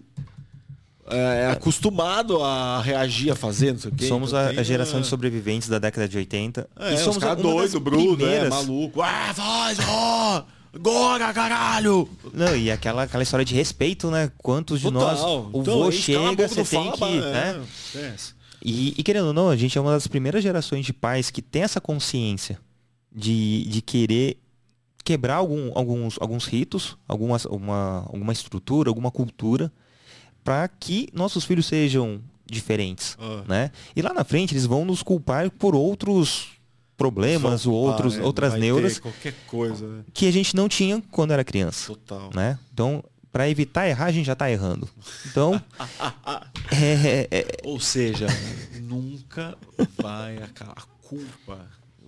é, 1.07 1.47
acostumado 1.51 2.43
a 2.43 2.81
reagir 2.81 3.31
a 3.31 3.35
fazer, 3.35 3.71
não 3.71 3.79
sei 3.79 3.91
o 3.91 3.95
quê. 3.95 4.07
Somos 4.07 4.31
Então 4.31 4.39
a, 4.45 4.49
tem 4.49 4.59
a 4.59 4.63
geração 4.63 4.95
uma- 4.95 5.01
de 5.03 5.07
sobreviventes 5.07 5.69
da 5.69 5.79
década 5.79 6.07
de 6.07 6.17
80. 6.17 6.69
É, 6.77 6.93
e 6.95 6.97
somos 6.97 7.15
os 7.17 7.23
caras 7.23 7.41
uma 7.43 7.61
das 7.61 7.71
doido, 7.71 7.79
bruto, 7.79 8.03
é, 8.13 8.15
primeiras- 8.17 8.49
maluco. 8.49 9.01
Ah, 9.01 9.33
faz, 9.33 9.77
ó! 9.87 10.45
Agora, 10.75 11.33
caralho! 11.33 12.09
Não, 12.33 12.55
e 12.55 12.69
aquela, 12.69 13.03
aquela 13.03 13.23
história 13.23 13.45
de 13.45 13.55
respeito, 13.55 14.11
né? 14.11 14.29
Quantos 14.37 14.81
de 14.81 14.91
nós 14.91 15.21
o 15.21 15.49
Então, 15.61 15.79
vô 15.79 15.91
chega, 15.91 16.47
você 16.47 16.63
tem 16.65 16.83
fala, 16.97 16.97
que. 16.97 17.19
né? 17.21 17.55
é, 17.55 17.61
esquece. 17.63 18.33
E, 18.61 18.93
e 18.97 19.03
querendo 19.03 19.27
ou 19.27 19.33
não, 19.33 19.49
a 19.49 19.55
gente 19.55 19.77
é 19.77 19.81
uma 19.81 19.91
das 19.91 20.07
primeiras 20.07 20.43
gerações 20.43 20.85
de 20.85 20.91
pais 20.91 21.29
que 21.31 21.41
tem 21.41 21.61
essa 21.63 21.79
consciência 21.79 22.59
de, 23.11 23.63
de 23.69 23.81
querer 23.81 24.37
quebrar 25.03 25.35
algum- 25.35 25.71
alguns, 25.75 26.17
alguns 26.19 26.45
ritos, 26.45 26.97
algumas, 27.07 27.45
uma, 27.45 27.99
alguma 28.07 28.33
estrutura, 28.33 28.89
alguma 28.89 29.11
cultura, 29.11 29.71
para 30.43 30.67
que 30.67 31.07
nossos 31.13 31.43
filhos 31.45 31.67
sejam 31.67 32.19
diferentes, 32.45 33.15
Ah. 33.19 33.43
né? 33.47 33.71
E 33.95 34.01
lá 34.01 34.13
na 34.13 34.23
frente 34.23 34.53
eles 34.53 34.65
vão 34.65 34.83
nos 34.83 35.01
culpar 35.03 35.49
por 35.51 35.73
outros 35.75 36.47
problemas 36.97 37.61
Só 37.61 37.69
ou 37.69 37.75
outros, 37.75 38.15
né? 38.17 38.23
outras 38.23 38.53
neuras 38.55 38.99
Qualquer 38.99 39.33
coisa, 39.47 39.85
né? 39.87 40.03
que 40.13 40.27
a 40.27 40.31
gente 40.31 40.55
não 40.55 40.67
tinha 40.69 41.01
quando 41.11 41.31
era 41.31 41.43
criança, 41.43 41.87
Total. 41.87 42.29
né? 42.33 42.57
Então, 42.73 43.03
para 43.31 43.49
evitar 43.49 43.87
errar, 43.87 44.05
a 44.05 44.11
gente 44.11 44.25
já 44.25 44.35
tá 44.35 44.49
errando. 44.49 44.87
Então, 45.25 45.61
é, 46.71 47.27
é- 47.31 47.39
é- 47.39 47.47
Ou 47.63 47.79
seja, 47.79 48.27
nunca 48.81 49.57
vai 49.97 50.37
acabar. 50.37 50.73
A 50.77 51.07
culpa 51.07 51.59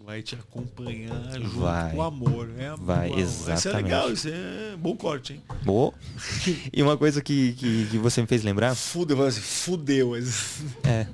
vai 0.05 0.21
te 0.21 0.35
acompanhar 0.35 1.33
junto 1.33 1.59
Vai. 1.59 1.91
com 1.91 1.97
o 1.97 2.01
amor. 2.01 2.49
É 2.57 2.67
amor. 2.67 2.85
Vai, 2.85 3.09
Isso 3.09 3.49
é 3.49 3.53
exatamente. 3.53 3.83
legal, 3.83 4.11
isso 4.13 4.29
é 4.29 4.75
bom 4.77 4.95
corte, 4.95 5.33
hein? 5.33 5.43
Boa. 5.63 5.93
E 6.71 6.81
uma 6.81 6.95
coisa 6.97 7.21
que, 7.21 7.51
que, 7.53 7.87
que 7.91 7.97
você 7.97 8.21
me 8.21 8.27
fez 8.27 8.41
lembrar 8.41 8.73
Fudeu, 8.73 9.29
fudeu. 9.33 10.15
é. 10.85 11.05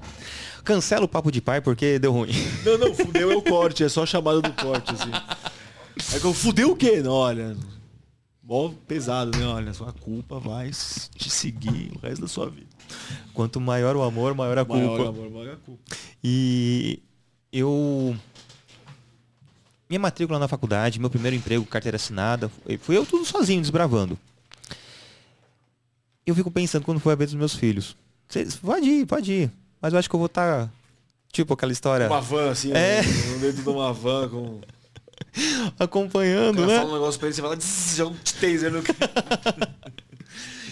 Cancela 0.64 1.06
o 1.06 1.08
papo 1.08 1.32
de 1.32 1.42
pai 1.42 1.62
porque 1.62 2.00
deu 2.00 2.12
ruim. 2.12 2.32
Não, 2.64 2.78
não, 2.78 2.96
fudeu 2.96 3.32
é 3.32 3.36
o 3.36 3.42
corte, 3.42 3.84
é 3.84 3.90
só 3.90 4.04
a 4.04 4.06
chamada 4.06 4.42
do 4.42 4.54
corte, 4.54 4.94
assim. 4.94 5.12
É 6.16 6.20
que 6.20 6.26
eu 6.26 6.34
fudeu 6.34 6.72
o 6.72 6.76
quê? 6.76 7.02
Não, 7.02 7.12
olha. 7.12 7.56
Mó 8.42 8.72
pesado, 8.88 9.38
né? 9.38 9.46
Olha, 9.46 9.74
sua 9.74 9.92
culpa 9.94 10.40
vai 10.40 10.70
te 10.70 11.30
seguir 11.30 11.92
o 11.96 12.00
resto 12.00 12.22
da 12.22 12.28
sua 12.28 12.50
vida. 12.50 12.68
Quanto 13.34 13.60
maior 13.60 13.96
o 13.96 14.04
amor, 14.04 14.34
maior 14.34 14.58
a 14.58 14.66
culpa. 14.66 14.82
Maior 14.82 15.08
amor, 15.08 15.30
maior 15.30 15.54
a 15.54 15.58
culpa. 15.58 15.82
E 16.24 17.00
eu. 17.52 18.16
Minha 19.90 20.00
matrícula 20.00 20.40
na 20.40 20.48
faculdade, 20.48 21.00
meu 21.00 21.10
primeiro 21.10 21.36
emprego, 21.36 21.66
carteira 21.66 21.98
assinada, 21.98 22.50
fui 22.80 22.98
eu 22.98 23.06
tudo 23.06 23.26
sozinho, 23.26 23.62
desbravando. 23.62 24.18
Eu 26.26 26.34
fico 26.34 26.50
pensando 26.50 26.84
quando 26.84 27.00
foi 27.00 27.14
a 27.14 27.16
vez 27.16 27.32
dos 27.32 27.40
meus 27.40 27.54
filhos. 27.54 27.96
Vocês, 28.28 28.56
pode 28.56 28.90
ir, 28.90 29.06
pode 29.06 29.32
ir. 29.32 29.52
Mas 29.84 29.92
eu 29.94 30.00
acho 30.00 30.10
que 30.10 30.16
eu 30.16 30.20
vou 30.20 30.28
estar. 30.28 30.72
tipo 31.32 31.54
aquela 31.54 31.72
história. 31.74 32.08
Uma 32.08 32.22
van, 32.22 32.50
assim, 32.52 32.72
É. 32.72 33.02
no 33.04 33.40
dentro 33.40 33.62
de 33.64 33.70
uma 33.70 33.92
van 33.94 34.30
com. 34.30 34.62
acompanhando, 35.78 36.64
O 36.64 36.66
né? 36.66 36.78
fala 36.78 36.90
um 36.90 36.94
negócio 36.94 37.20
pra 37.20 37.28
ele, 37.28 37.36
você 37.36 37.42
fala, 37.42 37.58
joga 37.96 38.16
um 38.16 38.18
taser 38.40 38.72
no 38.72 38.82
cara. 38.82 39.76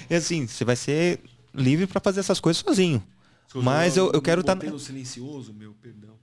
E 0.10 0.16
assim, 0.16 0.46
você 0.46 0.66
vai 0.66 0.76
ser 0.76 1.22
livre 1.56 1.88
pra 1.88 2.02
fazer 2.02 2.20
essas 2.20 2.38
coisas 2.40 2.62
sozinho. 2.62 3.02
Mas 3.56 3.96
eu, 3.96 4.12
eu 4.14 4.22
quero 4.22 4.42
estar. 4.42 4.56
No 4.56 4.78
silencioso, 4.80 5.54
meu, 5.54 5.74
perdão. 5.82 6.16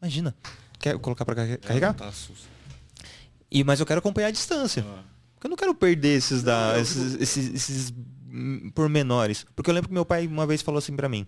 Imagina. 0.00 0.34
Quer 0.78 0.98
colocar 0.98 1.24
pra 1.26 1.34
carre- 1.34 1.58
carregar? 1.58 1.92
Tá 1.94 2.10
susto. 2.12 2.46
E, 3.50 3.62
mas 3.62 3.80
eu 3.80 3.86
quero 3.86 3.98
acompanhar 4.00 4.28
a 4.28 4.30
distância. 4.30 4.82
Ah. 4.88 5.02
Porque 5.34 5.46
eu 5.46 5.50
não 5.50 5.56
quero 5.58 5.74
perder 5.74 6.16
esses, 6.16 6.42
da, 6.42 6.68
Não, 6.68 6.74
eu 6.76 6.80
esses, 6.82 7.14
esses, 7.20 7.54
esses 7.54 7.92
pormenores. 8.74 9.46
Porque 9.54 9.70
eu 9.70 9.74
lembro 9.74 9.88
que 9.88 9.94
meu 9.94 10.04
pai 10.04 10.26
uma 10.26 10.46
vez 10.46 10.62
falou 10.62 10.78
assim 10.78 10.94
pra 10.94 11.08
mim: 11.08 11.26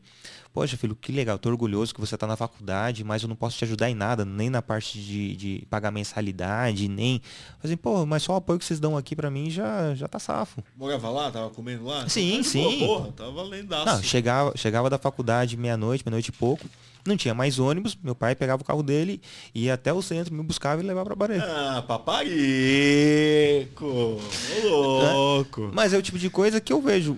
Poxa, 0.52 0.76
filho, 0.76 0.96
que 0.96 1.12
legal, 1.12 1.38
tô 1.38 1.48
orgulhoso 1.48 1.94
que 1.94 2.00
você 2.00 2.16
tá 2.16 2.26
na 2.26 2.36
faculdade, 2.36 3.04
mas 3.04 3.22
eu 3.22 3.28
não 3.28 3.36
posso 3.36 3.58
te 3.58 3.64
ajudar 3.64 3.90
em 3.90 3.94
nada, 3.94 4.24
nem 4.24 4.48
na 4.50 4.62
parte 4.62 4.98
de, 4.98 5.36
de 5.36 5.66
pagar 5.68 5.90
mensalidade, 5.90 6.88
nem. 6.88 7.20
Assim, 7.62 7.76
pô, 7.76 8.06
mas 8.06 8.22
só 8.22 8.32
o 8.34 8.36
apoio 8.36 8.58
que 8.58 8.64
vocês 8.64 8.80
dão 8.80 8.96
aqui 8.96 9.14
pra 9.14 9.30
mim 9.30 9.50
já, 9.50 9.94
já 9.94 10.08
tá 10.08 10.18
safo. 10.18 10.62
Morava 10.76 11.10
lá? 11.10 11.30
Tava 11.30 11.50
comendo 11.50 11.84
lá? 11.84 12.08
Sim, 12.08 12.42
Tá 12.42 12.48
de 12.48 12.58
boa, 12.58 12.70
sim. 12.70 12.78
Porra, 12.86 13.12
tava 13.12 13.32
valendaço. 13.32 13.86
Não, 13.86 14.02
chegava, 14.02 14.56
chegava 14.56 14.90
da 14.90 14.98
faculdade 14.98 15.56
meia-noite, 15.56 16.04
meia-noite 16.04 16.30
e 16.30 16.32
pouco. 16.32 16.64
Não 17.08 17.16
tinha 17.16 17.34
mais 17.34 17.58
ônibus, 17.58 17.96
meu 18.02 18.14
pai 18.14 18.34
pegava 18.34 18.62
o 18.62 18.64
carro 18.64 18.82
dele, 18.82 19.20
ia 19.54 19.74
até 19.74 19.92
o 19.92 20.02
centro, 20.02 20.34
me 20.34 20.42
buscava 20.42 20.82
e 20.82 20.86
levava 20.86 21.06
pra 21.06 21.14
Baré. 21.16 21.38
Ah, 21.38 21.82
paparico! 21.86 23.84
Ô, 23.86 24.68
louco! 24.68 25.70
Mas 25.72 25.92
é 25.92 25.98
o 25.98 26.02
tipo 26.02 26.18
de 26.18 26.30
coisa 26.30 26.60
que 26.60 26.72
eu 26.72 26.80
vejo. 26.80 27.16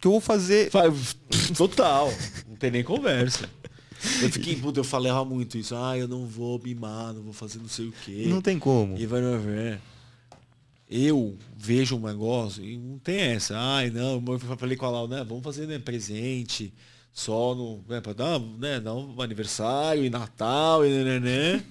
Que 0.00 0.06
eu 0.06 0.12
vou 0.12 0.20
fazer. 0.20 0.70
Fa- 0.70 0.84
Total. 1.56 2.12
Não 2.48 2.56
tem 2.56 2.70
nem 2.70 2.84
conversa. 2.84 3.48
Eu 4.22 4.30
fiquei, 4.30 4.54
puta, 4.56 4.78
eu 4.80 4.84
falava 4.84 5.24
muito 5.24 5.56
isso. 5.56 5.74
Ah, 5.74 5.96
eu 5.96 6.06
não 6.06 6.26
vou 6.26 6.60
mimar, 6.62 7.14
não 7.14 7.22
vou 7.22 7.32
fazer 7.32 7.58
não 7.58 7.68
sei 7.68 7.86
o 7.88 7.92
quê. 8.04 8.24
Não 8.28 8.40
tem 8.42 8.58
como. 8.58 8.96
E 8.98 9.06
vai 9.06 9.22
vai, 9.22 9.38
vai. 9.38 9.78
Eu 10.88 11.36
vejo 11.56 11.96
um 11.96 12.06
negócio 12.06 12.62
e 12.62 12.76
não 12.76 12.98
tem 12.98 13.18
essa. 13.18 13.58
Ai, 13.58 13.90
não, 13.90 14.22
eu 14.28 14.38
falei 14.56 14.76
com 14.76 14.86
a 14.86 14.90
Lau, 14.90 15.08
né? 15.08 15.24
Vamos 15.26 15.42
fazer 15.42 15.66
né, 15.66 15.78
presente. 15.78 16.72
Só 17.16 17.54
no. 17.54 17.82
Né, 17.88 17.98
pra 18.02 18.12
dar, 18.12 18.38
né, 18.38 18.78
dar 18.78 18.92
um 18.92 19.22
aniversário 19.22 20.04
e 20.04 20.10
Natal 20.10 20.84
e 20.84 20.90
né, 20.90 21.18
né, 21.18 21.18
né. 21.18 21.64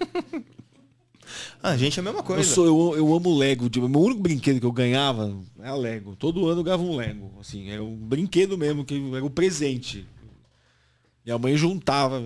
Ah, 1.61 1.77
gente, 1.77 1.99
é 1.99 2.01
a 2.01 2.03
mesma 2.03 2.21
Eu, 2.21 2.23
coisa. 2.23 2.43
sou, 2.43 2.65
eu, 2.65 2.97
eu 2.97 3.15
amo 3.15 3.37
Lego. 3.37 3.69
Tipo, 3.69 3.87
meu 3.87 4.01
único 4.01 4.21
brinquedo 4.23 4.59
que 4.59 4.65
eu 4.65 4.71
ganhava 4.71 5.37
é 5.59 5.67
a 5.67 5.75
Lego. 5.75 6.15
Todo 6.15 6.47
ano 6.47 6.61
eu 6.61 6.63
ganhava 6.63 6.81
um 6.81 6.95
Lego. 6.95 7.31
Assim, 7.39 7.69
era 7.69 7.83
um 7.83 7.95
brinquedo 7.95 8.57
mesmo, 8.57 8.83
que 8.83 8.95
era 9.13 9.23
um 9.23 9.29
presente. 9.29 10.07
Minha 11.23 11.37
mãe 11.37 11.55
juntava. 11.55 12.19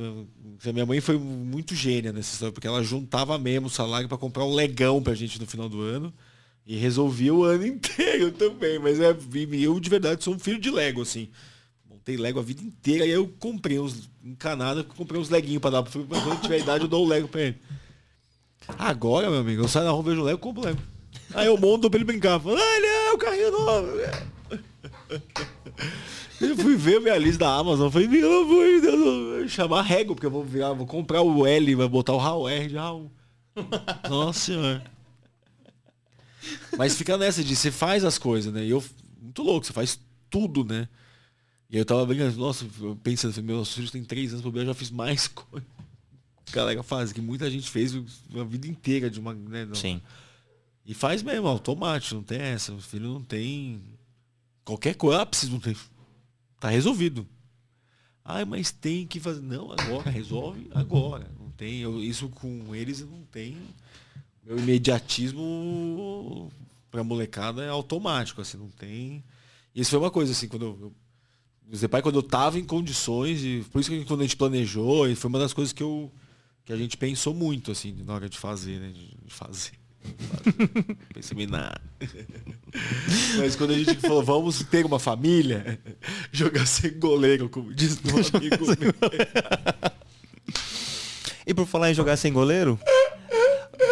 Minha 0.74 0.86
mãe 0.86 1.02
foi 1.02 1.18
muito 1.18 1.76
gênia 1.76 2.14
nessa 2.14 2.34
história, 2.34 2.54
porque 2.54 2.68
ela 2.68 2.82
juntava 2.82 3.38
mesmo 3.38 3.68
o 3.68 3.70
salário 3.70 4.08
para 4.08 4.18
comprar 4.18 4.46
um 4.46 4.56
legão 4.56 5.04
pra 5.04 5.14
gente 5.14 5.38
no 5.42 5.46
final 5.46 5.68
do 5.68 5.82
ano. 5.82 6.14
E 6.66 6.78
resolvia 6.78 7.34
o 7.34 7.44
ano 7.44 7.68
inteiro 7.68 8.32
também. 8.32 8.80
Mas 8.80 8.98
é, 9.02 9.14
eu 9.54 9.78
de 9.78 9.90
verdade 9.90 10.24
sou 10.24 10.36
um 10.36 10.40
filho 10.40 10.60
de 10.60 10.72
Lego, 10.72 11.02
assim. 11.02 11.28
Lego 12.18 12.40
a 12.40 12.44
vida 12.44 12.62
inteira 12.62 13.06
e 13.06 13.10
eu 13.10 13.28
comprei 13.40 13.80
uns 13.80 14.10
encanada, 14.24 14.84
comprei 14.84 15.20
uns 15.20 15.30
leguinhos 15.30 15.62
pra 15.62 15.70
dar 15.70 15.84
pro 15.84 15.92
filho. 15.92 16.08
Quando 16.08 16.42
tiver 16.42 16.60
idade, 16.60 16.84
eu 16.84 16.88
dou 16.88 17.06
o 17.06 17.08
Lego 17.08 17.28
pra 17.28 17.42
ele. 17.42 17.58
Agora, 18.78 19.30
meu 19.30 19.40
amigo, 19.40 19.64
eu 19.64 19.68
saio 19.68 19.86
na 19.86 19.92
rua, 19.92 20.04
vejo 20.04 20.22
o 20.22 20.24
Lego, 20.24 20.40
compro 20.40 20.62
o 20.62 20.66
Lego. 20.66 20.82
Aí 21.34 21.48
eu 21.48 21.58
monto 21.58 21.90
pra 21.90 21.98
ele 21.98 22.06
brincar. 22.06 22.40
Falo, 22.40 22.56
olha, 22.56 23.14
o 23.14 23.18
carrinho 23.18 23.52
novo. 23.52 23.88
Eu 26.40 26.56
fui 26.56 26.76
ver 26.76 27.02
minha 27.02 27.18
lista 27.18 27.40
da 27.40 27.54
Amazon. 27.54 27.92
Falei, 27.92 28.08
pelo 28.08 28.44
amor 28.44 28.66
de 28.66 28.82
Deus, 28.82 29.00
vou 29.00 29.48
chamar 29.50 29.82
régua, 29.82 30.16
porque 30.16 30.26
eu 30.26 30.32
vou, 30.32 30.44
virar, 30.44 30.72
vou 30.72 30.88
comprar 30.88 31.22
o 31.22 31.46
L, 31.46 31.76
vai 31.76 31.88
botar 31.88 32.14
o 32.14 32.18
Raul 32.18 32.48
R 32.48 32.68
de 32.68 32.78
Raul. 32.78 33.12
Nossa 34.10 34.40
senhora. 34.40 34.84
Mas 36.78 36.96
fica 36.96 37.18
nessa 37.18 37.44
de 37.44 37.56
você 37.56 37.72
faz 37.72 38.06
as 38.06 38.18
coisas, 38.18 38.54
né? 38.54 38.64
E 38.64 38.70
eu, 38.70 38.82
muito 39.22 39.44
louco, 39.44 39.66
você 39.66 39.74
faz 39.74 40.00
tudo, 40.30 40.64
né? 40.64 40.88
E 41.70 41.78
eu 41.78 41.86
tava 41.86 42.06
brincando, 42.06 42.36
nossa, 42.38 42.66
pensando 43.04 43.32
assim, 43.32 43.42
meus 43.42 43.74
filhos 43.74 43.92
têm 43.92 44.04
três 44.04 44.34
anos, 44.34 44.44
eu 44.44 44.66
já 44.66 44.74
fiz 44.74 44.90
mais 44.90 45.28
coisa. 45.30 45.66
Galera 46.52 46.82
faz, 46.82 47.14
que 47.14 47.22
muita 47.22 47.50
gente 47.50 47.70
fez 47.70 47.94
a 47.96 48.44
vida 48.44 48.68
inteira 48.68 49.10
de 49.10 49.20
uma. 49.20 49.34
Né, 49.36 49.68
Sim. 49.74 50.02
E 50.84 50.96
faz 50.96 51.22
mesmo, 51.22 51.48
automático, 51.48 52.16
não 52.16 52.24
tem 52.24 52.40
essa. 52.40 52.74
O 52.74 52.82
filho 52.82 53.14
não 53.14 53.22
tem. 53.22 53.80
Qualquer 54.66 54.96
coisa, 54.96 55.24
precisa, 55.26 55.52
não 55.52 55.60
tem. 55.60 55.76
Tá 56.60 56.70
resolvido. 56.70 57.28
Ai, 58.26 58.46
mas 58.46 58.72
tem 58.72 59.06
que 59.06 59.20
fazer. 59.20 59.42
Não, 59.42 59.72
agora, 59.72 60.10
resolve 60.10 60.68
agora. 60.74 61.32
Não 61.40 61.52
tem. 61.52 61.82
Eu, 61.82 62.04
isso 62.04 62.30
com 62.30 62.74
eles 62.74 63.02
não 63.02 63.22
tem. 63.32 63.56
Meu 64.44 64.58
imediatismo 64.58 66.52
pra 66.90 67.04
molecada 67.04 67.64
é 67.64 67.70
automático, 67.70 68.42
assim, 68.42 68.58
não 68.58 68.70
tem. 68.70 69.24
Isso 69.76 69.92
foi 69.92 70.00
uma 70.00 70.10
coisa, 70.10 70.32
assim, 70.32 70.48
quando 70.48 70.66
eu. 70.66 70.74
Dizer, 70.74 70.92
pai, 71.90 72.02
quando 72.02 72.16
eu 72.16 72.24
tava 72.24 72.58
em 72.58 72.66
condições, 72.66 73.44
e 73.44 73.66
por 73.72 73.80
isso 73.80 73.90
que 73.90 74.06
quando 74.06 74.22
a 74.22 74.24
gente 74.24 74.36
planejou, 74.36 75.10
e 75.10 75.16
foi 75.16 75.30
uma 75.30 75.40
das 75.40 75.54
coisas 75.54 75.72
que 75.74 75.84
eu. 75.84 76.12
que 76.66 76.74
a 76.74 76.78
gente 76.78 76.98
pensou 76.98 77.34
muito, 77.34 77.72
assim, 77.72 77.96
na 78.06 78.14
hora 78.14 78.30
de 78.30 78.38
fazer, 78.38 78.80
né? 78.80 78.92
De 79.26 79.34
fazer. 79.34 79.72
Pensei 81.14 81.38
em 81.38 81.48
nada. 81.48 81.82
Mas 83.38 83.56
quando 83.56 83.72
a 83.72 83.78
gente 83.78 83.96
falou, 83.96 84.24
vamos 84.24 84.64
ter 84.64 84.86
uma 84.86 85.00
família, 85.00 85.80
jogar 86.32 86.66
sem 86.66 86.98
goleiro, 86.98 87.50
como 87.50 87.74
diz 87.74 88.00
meu 88.02 88.16
amigo. 88.16 88.66
e 91.46 91.54
por 91.54 91.68
falar 91.68 91.92
em 91.92 91.94
jogar 91.94 92.18
sem 92.18 92.32
goleiro, 92.32 92.80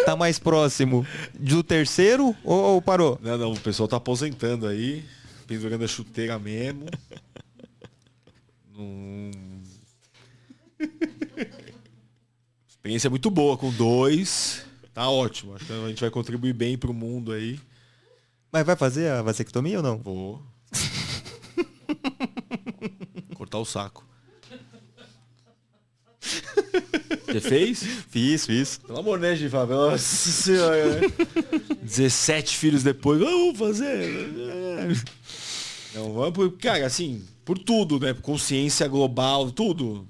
tá 0.04 0.16
mais 0.16 0.38
próximo 0.38 1.06
do 1.38 1.62
terceiro 1.62 2.34
ou 2.42 2.80
parou? 2.80 3.18
Não, 3.22 3.36
não, 3.36 3.52
o 3.52 3.60
pessoal 3.60 3.88
tá 3.88 3.96
aposentando 3.96 4.66
aí, 4.66 5.04
pendurando 5.46 5.84
a 5.84 5.88
chuteira 5.88 6.38
mesmo. 6.38 6.86
Num... 8.78 9.32
Experiência 12.68 13.10
muito 13.10 13.28
boa 13.28 13.58
com 13.58 13.72
dois. 13.72 14.64
Tá 14.94 15.10
ótimo. 15.10 15.56
Acho 15.56 15.64
que 15.66 15.72
a 15.72 15.88
gente 15.88 16.00
vai 16.00 16.10
contribuir 16.10 16.52
bem 16.52 16.78
pro 16.78 16.94
mundo 16.94 17.32
aí. 17.32 17.58
Mas 18.52 18.64
vai 18.64 18.76
fazer 18.76 19.10
a 19.10 19.20
vasectomia 19.20 19.78
ou 19.78 19.82
não? 19.82 19.98
Vou. 19.98 20.40
Cortar 23.34 23.58
o 23.58 23.64
saco. 23.64 24.06
Você 27.26 27.40
fez? 27.40 27.82
Fiz, 28.08 28.46
fiz. 28.46 28.78
Pelo 28.78 29.00
amor, 29.00 29.18
né, 29.18 29.34
Giva? 29.34 29.66
Nossa 29.66 30.30
senhora. 30.30 31.00
17 31.82 32.56
filhos 32.56 32.84
depois. 32.84 33.18
Vamos 33.20 33.58
fazer. 33.58 34.28
Não, 35.94 36.12
vamos 36.12 36.32
por. 36.32 36.52
Cara, 36.58 36.86
assim, 36.86 37.26
por 37.48 37.58
tudo, 37.58 37.98
né? 37.98 38.12
Consciência 38.12 38.86
global, 38.86 39.50
tudo. 39.50 40.06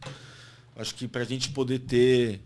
Acho 0.75 0.93
que 0.93 1.07
pra 1.07 1.23
gente 1.23 1.51
poder 1.51 1.79
ter 1.79 2.41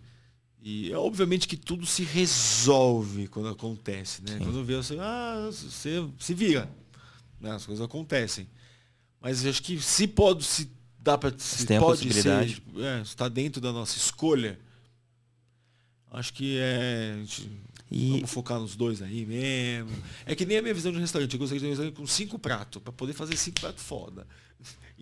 e 0.62 0.92
é 0.92 0.98
obviamente 0.98 1.48
que 1.48 1.56
tudo 1.56 1.86
se 1.86 2.04
resolve 2.04 3.26
quando 3.28 3.48
acontece, 3.48 4.20
né? 4.20 4.36
Sim. 4.36 4.44
Quando 4.44 4.62
vê 4.62 4.74
assim, 4.74 4.98
ah, 5.00 5.48
você 5.50 6.06
se 6.18 6.34
vira. 6.34 6.68
Né? 7.40 7.52
As 7.52 7.64
coisas 7.64 7.82
acontecem. 7.82 8.46
Mas 9.18 9.46
acho 9.46 9.62
que 9.62 9.80
se 9.80 10.06
pode, 10.06 10.44
se 10.44 10.70
dá 10.98 11.16
para 11.16 11.32
se, 11.38 11.64
tem 11.64 11.80
pode 11.80 12.02
a 12.02 12.06
possibilidade. 12.06 12.62
ser, 12.74 12.84
é, 12.84 13.00
está 13.00 13.30
dentro 13.30 13.62
da 13.62 13.72
nossa 13.72 13.96
escolha. 13.96 14.60
Acho 16.10 16.34
que 16.34 16.58
é. 16.58 17.14
Gente, 17.20 17.50
e... 17.90 18.10
Vamos 18.10 18.30
focar 18.30 18.60
nos 18.60 18.76
dois 18.76 19.00
aí 19.00 19.24
mesmo. 19.24 19.90
É 20.26 20.34
que 20.34 20.44
nem 20.44 20.58
a 20.58 20.62
minha 20.62 20.74
visão 20.74 20.92
de 20.92 20.98
um 20.98 21.00
restaurante. 21.00 21.32
Eu 21.32 21.38
gostaria 21.38 21.60
de 21.60 21.66
um 21.66 21.70
restaurante 21.70 21.94
com 21.94 22.06
cinco 22.06 22.38
pratos, 22.38 22.82
para 22.82 22.92
poder 22.92 23.14
fazer 23.14 23.38
cinco 23.38 23.58
pratos 23.60 23.82
foda. 23.82 24.26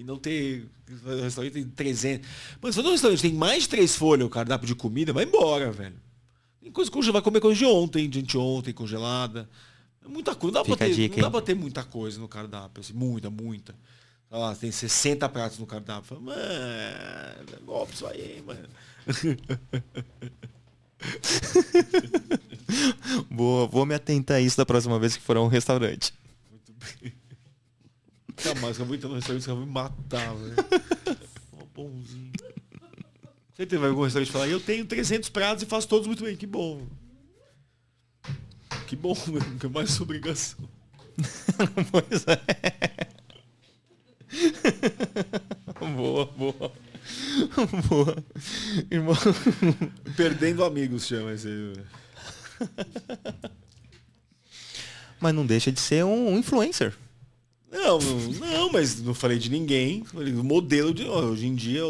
E 0.00 0.04
não 0.04 0.16
ter. 0.16 0.66
O 1.04 1.20
restaurante 1.20 1.52
tem 1.52 1.64
300. 1.64 2.26
Mas 2.62 2.74
se 2.74 2.80
um 2.80 2.90
restaurante 2.90 3.20
tem 3.20 3.34
mais 3.34 3.64
de 3.64 3.68
três 3.68 3.94
folhas 3.94 4.26
o 4.26 4.30
cardápio 4.30 4.66
de 4.66 4.74
comida, 4.74 5.12
vai 5.12 5.24
embora, 5.24 5.70
velho. 5.70 6.00
Tem 6.58 6.72
coisa 6.72 6.90
que 6.90 7.12
vai 7.12 7.20
comer 7.20 7.40
coisa 7.40 7.58
de 7.58 7.66
ontem, 7.66 8.08
de 8.08 8.20
anteontem, 8.20 8.72
congelada. 8.72 9.46
É 10.02 10.08
muita 10.08 10.34
coisa. 10.34 10.56
Não 10.56 10.62
dá, 10.62 10.66
pra 10.66 10.86
ter, 10.86 10.94
dica, 10.94 11.16
não 11.16 11.24
dá 11.24 11.30
pra 11.30 11.42
ter 11.42 11.54
muita 11.54 11.84
coisa 11.84 12.18
no 12.18 12.26
cardápio. 12.26 12.80
Assim, 12.80 12.94
muita, 12.94 13.28
muita. 13.28 13.74
Sei 14.30 14.38
lá, 14.38 14.54
tem 14.54 14.72
60 14.72 15.28
pratos 15.28 15.58
no 15.58 15.66
cardápio. 15.66 16.18
Mano, 16.18 16.40
é 16.40 17.36
golpe 17.62 17.92
isso 17.92 18.06
aí, 18.06 18.42
mano. 18.46 18.68
Boa, 23.30 23.66
vou 23.66 23.84
me 23.84 23.94
atentar 23.94 24.38
a 24.38 24.40
isso 24.40 24.56
da 24.56 24.64
próxima 24.64 24.98
vez 24.98 25.14
que 25.14 25.22
for 25.22 25.36
a 25.36 25.42
um 25.42 25.48
restaurante. 25.48 26.14
Muito 26.50 26.72
bem. 26.72 27.12
Jamais, 28.42 28.78
eu 28.78 28.86
vou 28.86 28.94
entrar 28.94 29.08
no 29.08 29.16
restaurante, 29.16 29.42
que 29.42 29.52
vai 29.52 29.64
me 29.64 29.70
matar, 29.70 30.34
velho. 30.34 30.56
Ó, 31.52 31.64
bonzinho. 31.74 32.32
Você 33.54 33.66
teve 33.66 33.86
algum 33.86 34.02
restaurante 34.02 34.28
que 34.28 34.32
falar, 34.32 34.48
eu 34.48 34.58
tenho 34.58 34.86
300 34.86 35.28
pratos 35.28 35.62
e 35.62 35.66
faço 35.66 35.86
todos 35.86 36.06
muito 36.06 36.24
bem. 36.24 36.34
Que 36.34 36.46
bom. 36.46 36.86
Que 38.86 38.96
bom, 38.96 39.14
que 39.60 39.66
é 39.66 39.68
mais 39.68 40.00
obrigação. 40.00 40.68
pois 41.92 42.24
é. 42.26 42.40
boa, 45.94 46.24
boa. 46.26 46.72
boa. 47.88 48.24
Irmão. 48.90 49.14
Perdendo 50.16 50.64
amigos 50.64 51.06
chama 51.06 51.32
esse. 51.34 51.48
Mas 55.20 55.34
não 55.34 55.44
deixa 55.44 55.70
de 55.70 55.80
ser 55.80 56.04
um 56.04 56.38
influencer. 56.38 56.96
Não, 57.70 57.98
não, 57.98 58.72
mas 58.72 59.00
não 59.00 59.14
falei 59.14 59.38
de 59.38 59.48
ninguém. 59.48 60.04
O 60.12 60.42
modelo 60.42 60.92
de 60.92 61.04
hoje 61.04 61.46
em 61.46 61.54
dia, 61.54 61.82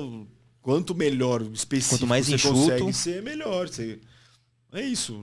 quanto 0.61 0.94
melhor 0.94 1.43
específico 1.52 1.97
quanto 1.97 2.07
mais 2.07 2.27
você 2.27 2.35
enxuto, 2.35 2.55
consegue 2.55 2.93
ser, 2.93 3.23
melhor. 3.23 3.69
Você, 3.69 3.98
é 4.73 4.82
isso. 4.82 5.19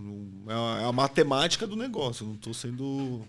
É 0.47 0.53
a, 0.53 0.81
é 0.81 0.85
a 0.85 0.91
matemática 0.91 1.67
do 1.67 1.75
negócio. 1.75 2.23
Eu 2.23 2.27
não 2.29 2.35
estou 2.35 2.53
sendo. 2.53 3.21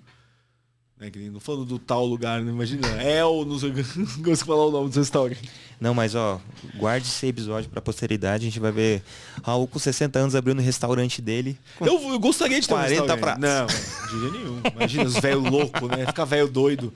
Né, 1.01 1.13
não 1.31 1.39
falando 1.39 1.65
do 1.65 1.79
tal 1.79 2.05
lugar, 2.05 2.43
né? 2.43 2.51
imagina. 2.51 2.89
É 3.01 3.25
ou 3.25 3.47
não 3.47 3.59
sei 3.59 3.71
gosto 4.19 4.41
de 4.41 4.45
falar 4.45 4.67
o 4.67 4.71
nome 4.71 4.91
do 4.91 4.99
restaurante. 4.99 5.49
Não, 5.81 5.95
mas 5.95 6.17
ó, 6.17 6.41
guarde 6.77 7.07
esse 7.07 7.27
episódio 7.27 7.71
pra 7.71 7.81
posteridade. 7.81 8.45
A 8.45 8.51
gente 8.51 8.59
vai 8.59 8.73
ver 8.73 9.03
Raul 9.45 9.69
com 9.69 9.79
60 9.79 10.19
anos 10.19 10.35
abrindo 10.35 10.59
o 10.59 10.63
restaurante 10.63 11.23
dele. 11.23 11.57
Eu, 11.81 12.01
eu, 12.11 12.19
gostaria 12.19 12.61
de 12.61 12.67
ter 12.67 12.75
40 12.75 13.15
um 13.15 13.19
pratos. 13.19 13.41
Não, 13.41 13.67
de 13.67 14.21
jeito 14.21 14.39
nenhum. 14.39 14.61
Imagina 14.75 15.05
os 15.05 15.19
velhos 15.19 15.45
loucos, 15.45 15.89
né? 15.89 16.05
Ficar 16.07 16.25
velho 16.25 16.49
doido. 16.49 16.93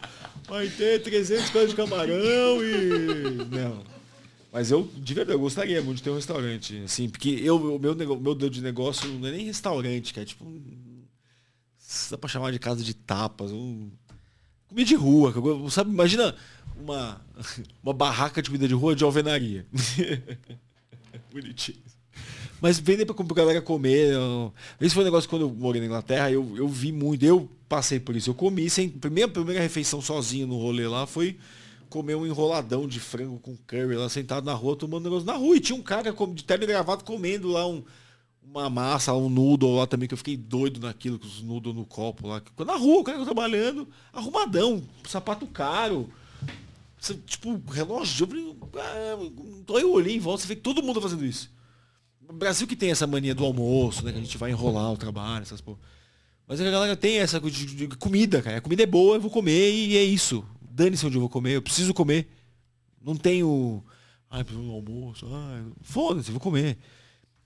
Vai 0.48 0.66
ter 0.68 1.00
300 1.00 1.50
pés 1.50 1.70
de 1.70 1.76
camarão 1.76 2.64
e. 2.64 3.46
Não. 3.54 3.92
Mas 4.52 4.70
eu, 4.70 4.90
de 4.96 5.14
verdade, 5.14 5.36
eu 5.36 5.40
gostaria 5.40 5.80
muito 5.80 5.98
de 5.98 6.02
ter 6.02 6.10
um 6.10 6.16
restaurante. 6.16 6.82
Assim, 6.84 7.08
porque 7.08 7.40
eu, 7.42 7.56
o 7.56 7.78
meu, 7.78 7.94
meu 7.94 8.34
dedo 8.34 8.50
de 8.50 8.60
negócio 8.60 9.08
não 9.08 9.28
é 9.28 9.30
nem 9.30 9.46
restaurante, 9.46 10.12
que 10.12 10.20
é 10.20 10.24
tipo. 10.24 10.44
Dá 12.10 12.18
pra 12.18 12.28
chamar 12.28 12.52
de 12.52 12.58
casa 12.58 12.82
de 12.82 12.94
tapas. 12.94 13.50
Um, 13.50 13.90
comida 14.68 14.88
de 14.88 14.94
rua. 14.94 15.32
Sabe, 15.70 15.90
imagina 15.90 16.34
uma, 16.76 17.20
uma 17.82 17.92
barraca 17.92 18.42
de 18.42 18.48
comida 18.48 18.68
de 18.68 18.74
rua 18.74 18.94
de 18.94 19.04
alvenaria. 19.04 19.66
Bonitinho. 21.32 21.78
Mas 22.60 22.78
vender 22.78 23.04
pra, 23.04 23.14
pra 23.14 23.34
galera 23.34 23.60
comer. 23.60 24.14
Esse 24.80 24.94
foi 24.94 25.02
um 25.02 25.06
negócio 25.06 25.28
quando 25.28 25.42
eu 25.42 25.50
morei 25.50 25.80
na 25.80 25.86
Inglaterra, 25.86 26.30
eu, 26.30 26.56
eu 26.56 26.68
vi 26.68 26.92
muito, 26.92 27.24
eu 27.24 27.50
passei 27.68 27.98
por 27.98 28.14
isso. 28.14 28.30
Eu 28.30 28.34
comi 28.34 28.70
sem. 28.70 28.88
Primeira, 28.88 29.28
primeira 29.30 29.60
refeição 29.60 30.00
sozinho 30.00 30.46
no 30.46 30.56
rolê 30.56 30.86
lá 30.86 31.06
foi 31.06 31.36
comer 31.90 32.14
um 32.14 32.26
enroladão 32.26 32.88
de 32.88 32.98
frango 32.98 33.38
com 33.38 33.56
curry 33.66 33.96
lá 33.96 34.08
sentado 34.08 34.44
na 34.44 34.54
rua, 34.54 34.76
tomando 34.76 35.04
negócio 35.04 35.26
na 35.26 35.34
rua. 35.34 35.56
E 35.56 35.60
tinha 35.60 35.76
um 35.76 35.82
cara 35.82 36.12
de 36.12 36.44
terno 36.44 36.66
gravado 36.66 37.04
comendo 37.04 37.48
lá 37.48 37.66
um, 37.66 37.82
uma 38.44 38.68
massa, 38.68 39.14
um 39.14 39.28
noodle 39.28 39.76
lá 39.76 39.86
também, 39.86 40.08
que 40.08 40.14
eu 40.14 40.18
fiquei 40.18 40.36
doido 40.36 40.80
naquilo, 40.80 41.18
com 41.18 41.26
os 41.26 41.42
noodles 41.42 41.74
no 41.74 41.86
copo 41.86 42.26
lá. 42.26 42.42
Na 42.66 42.76
rua, 42.76 43.00
o 43.00 43.04
cara 43.04 43.24
trabalhando, 43.24 43.88
arrumadão, 44.12 44.82
sapato 45.06 45.46
caro 45.46 46.08
tipo, 47.26 47.60
relógio. 47.70 48.28
Então 49.60 49.78
eu 49.78 49.92
olhei 49.92 50.16
em 50.16 50.20
volta, 50.20 50.42
você 50.42 50.48
vê 50.48 50.56
que 50.56 50.62
todo 50.62 50.82
mundo 50.82 50.96
tá 50.96 51.02
fazendo 51.02 51.24
isso. 51.24 51.50
O 52.28 52.32
Brasil 52.32 52.66
que 52.66 52.76
tem 52.76 52.90
essa 52.90 53.06
mania 53.06 53.34
do 53.34 53.44
almoço, 53.44 54.04
né? 54.04 54.12
Que 54.12 54.18
a 54.18 54.20
gente 54.20 54.38
vai 54.38 54.50
enrolar 54.50 54.92
o 54.92 54.96
trabalho, 54.96 55.42
essas 55.42 55.60
porra. 55.60 55.78
Mas 56.46 56.60
a 56.60 56.70
galera 56.70 56.96
tem 56.96 57.18
essa 57.18 57.40
comida, 57.98 58.40
cara. 58.40 58.58
A 58.58 58.60
comida 58.60 58.82
é 58.82 58.86
boa, 58.86 59.16
eu 59.16 59.20
vou 59.20 59.30
comer 59.30 59.72
e 59.72 59.96
é 59.96 60.04
isso. 60.04 60.44
Dane-se 60.60 61.04
onde 61.04 61.16
eu 61.16 61.20
vou 61.20 61.28
comer, 61.28 61.56
eu 61.56 61.62
preciso 61.62 61.92
comer. 61.92 62.28
Não 63.04 63.16
tenho. 63.16 63.82
Ai, 64.30 64.44
preciso 64.44 64.66
do 64.66 64.72
almoço. 64.72 65.26
Ai, 65.30 65.64
foda-se, 65.82 66.30
vou 66.30 66.40
comer. 66.40 66.78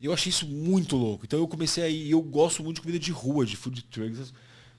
E 0.01 0.07
eu 0.07 0.13
achei 0.13 0.31
isso 0.31 0.47
muito 0.47 0.97
louco. 0.97 1.25
Então 1.25 1.39
eu 1.39 1.49
comecei 1.49 1.83
aí, 1.83 2.11
eu 2.11 2.21
gosto 2.21 2.63
muito 2.63 2.77
de 2.77 2.83
comida 2.83 2.99
de 2.99 3.11
rua, 3.11 3.47
de 3.47 3.57
food 3.57 3.83
trucks. 3.83 4.33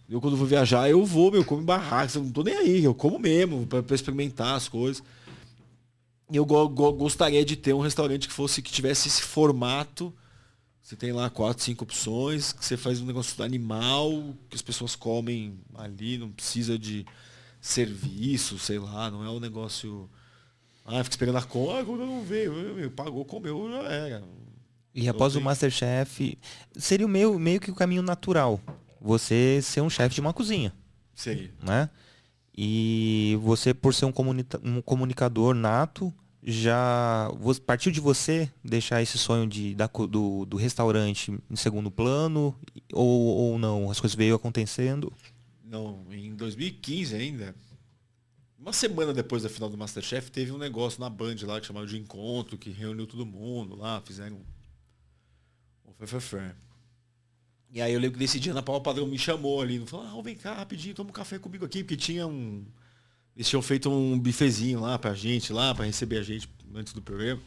Eu 0.09 0.21
quando 0.21 0.37
vou 0.37 0.47
viajar, 0.47 0.89
eu 0.89 1.05
vou, 1.05 1.31
meu, 1.31 1.43
como 1.43 1.61
em 1.61 1.65
barracas, 1.65 2.15
eu 2.15 2.23
não 2.23 2.31
tô 2.31 2.41
nem 2.41 2.55
aí, 2.55 2.83
eu 2.83 2.93
como 2.95 3.19
mesmo, 3.19 3.67
para 3.67 3.95
experimentar 3.95 4.55
as 4.55 4.69
coisas. 4.69 5.03
E 6.31 6.35
eu 6.37 6.45
go 6.45 6.67
go 6.69 6.93
gostaria 6.93 7.43
de 7.43 7.55
ter 7.55 7.73
um 7.73 7.81
restaurante 7.81 8.27
que 8.27 8.33
fosse, 8.33 8.61
que 8.61 8.71
tivesse 8.71 9.07
esse 9.07 9.21
formato. 9.21 10.13
Você 10.81 10.95
tem 10.95 11.11
lá 11.11 11.29
quatro, 11.29 11.63
cinco 11.63 11.83
opções, 11.83 12.53
que 12.53 12.63
você 12.63 12.77
faz 12.77 13.01
um 13.01 13.05
negócio 13.05 13.43
animal, 13.43 14.33
que 14.49 14.55
as 14.55 14.61
pessoas 14.61 14.95
comem 14.95 15.59
ali, 15.75 16.17
não 16.17 16.31
precisa 16.31 16.79
de 16.79 17.05
serviço, 17.59 18.57
sei 18.57 18.79
lá, 18.79 19.11
não 19.11 19.23
é 19.25 19.29
um 19.29 19.39
negócio. 19.39 20.09
Ah, 20.85 21.03
fica 21.03 21.15
esperando 21.15 21.37
a 21.37 21.43
conta, 21.43 21.79
ah, 21.79 21.83
não 21.83 22.23
veio, 22.23 22.89
pagou, 22.91 23.25
comeu, 23.25 23.69
já 23.69 23.83
era. 23.83 24.23
E 24.97 25.07
após 25.07 25.35
o 25.35 25.41
Masterchef, 25.41 26.37
seria 26.75 27.05
o 27.05 27.09
meio, 27.09 27.37
meio 27.37 27.59
que 27.59 27.69
o 27.69 27.75
caminho 27.75 28.01
natural 28.01 28.59
você 28.99 29.59
ser 29.61 29.81
um 29.81 29.89
chefe 29.91 30.15
de 30.15 30.21
uma 30.21 30.33
cozinha. 30.33 30.73
Sim. 31.13 31.49
Né? 31.61 31.87
E 32.57 33.37
você, 33.41 33.75
por 33.75 33.93
ser 33.93 34.05
um, 34.05 34.11
comunica 34.11 34.59
um 34.63 34.81
comunicador 34.81 35.53
nato, 35.53 36.11
já 36.43 37.29
partiu 37.63 37.91
de 37.91 37.99
você 37.99 38.51
deixar 38.63 38.99
esse 39.01 39.19
sonho 39.19 39.45
de, 39.47 39.75
da, 39.75 39.85
do, 39.85 40.45
do 40.45 40.57
restaurante 40.57 41.37
em 41.47 41.55
segundo 41.55 41.91
plano 41.91 42.55
ou, 42.91 43.19
ou 43.19 43.59
não? 43.59 43.91
As 43.91 43.99
coisas 43.99 44.15
veio 44.15 44.33
acontecendo? 44.33 45.13
Não, 45.63 46.05
em 46.09 46.33
2015 46.35 47.15
ainda, 47.15 47.55
uma 48.57 48.73
semana 48.73 49.13
depois 49.13 49.43
da 49.43 49.49
final 49.49 49.69
do 49.69 49.77
Masterchef, 49.77 50.31
teve 50.31 50.51
um 50.51 50.57
negócio 50.57 50.99
na 50.99 51.09
Band 51.09 51.35
lá 51.43 51.61
que 51.61 51.67
chamava 51.67 51.85
de 51.85 51.97
encontro, 51.99 52.57
que 52.57 52.71
reuniu 52.71 53.05
todo 53.05 53.25
mundo 53.25 53.75
lá, 53.75 54.01
fizeram. 54.01 54.41
E 57.69 57.81
aí 57.81 57.93
eu 57.93 57.99
lembro 57.99 58.17
que 58.17 58.23
nesse 58.23 58.39
dia 58.39 58.53
na 58.53 58.63
Paula 58.63 58.81
Padrão 58.81 59.05
me 59.07 59.19
chamou 59.19 59.61
ali, 59.61 59.85
falou, 59.85 60.05
ah, 60.05 60.21
vem 60.21 60.35
cá 60.35 60.53
rapidinho, 60.53 60.95
toma 60.95 61.09
um 61.09 61.13
café 61.13 61.37
comigo 61.37 61.65
aqui, 61.65 61.83
porque 61.83 61.97
tinha 61.97 62.25
um. 62.25 62.65
Eles 63.35 63.47
tinham 63.47 63.61
feito 63.61 63.89
um 63.89 64.17
bifezinho 64.17 64.79
lá 64.79 64.97
pra 64.97 65.13
gente, 65.13 65.53
lá, 65.53 65.75
para 65.75 65.85
receber 65.85 66.17
a 66.17 66.23
gente 66.23 66.49
antes 66.73 66.93
do 66.93 67.01
programa. 67.01 67.41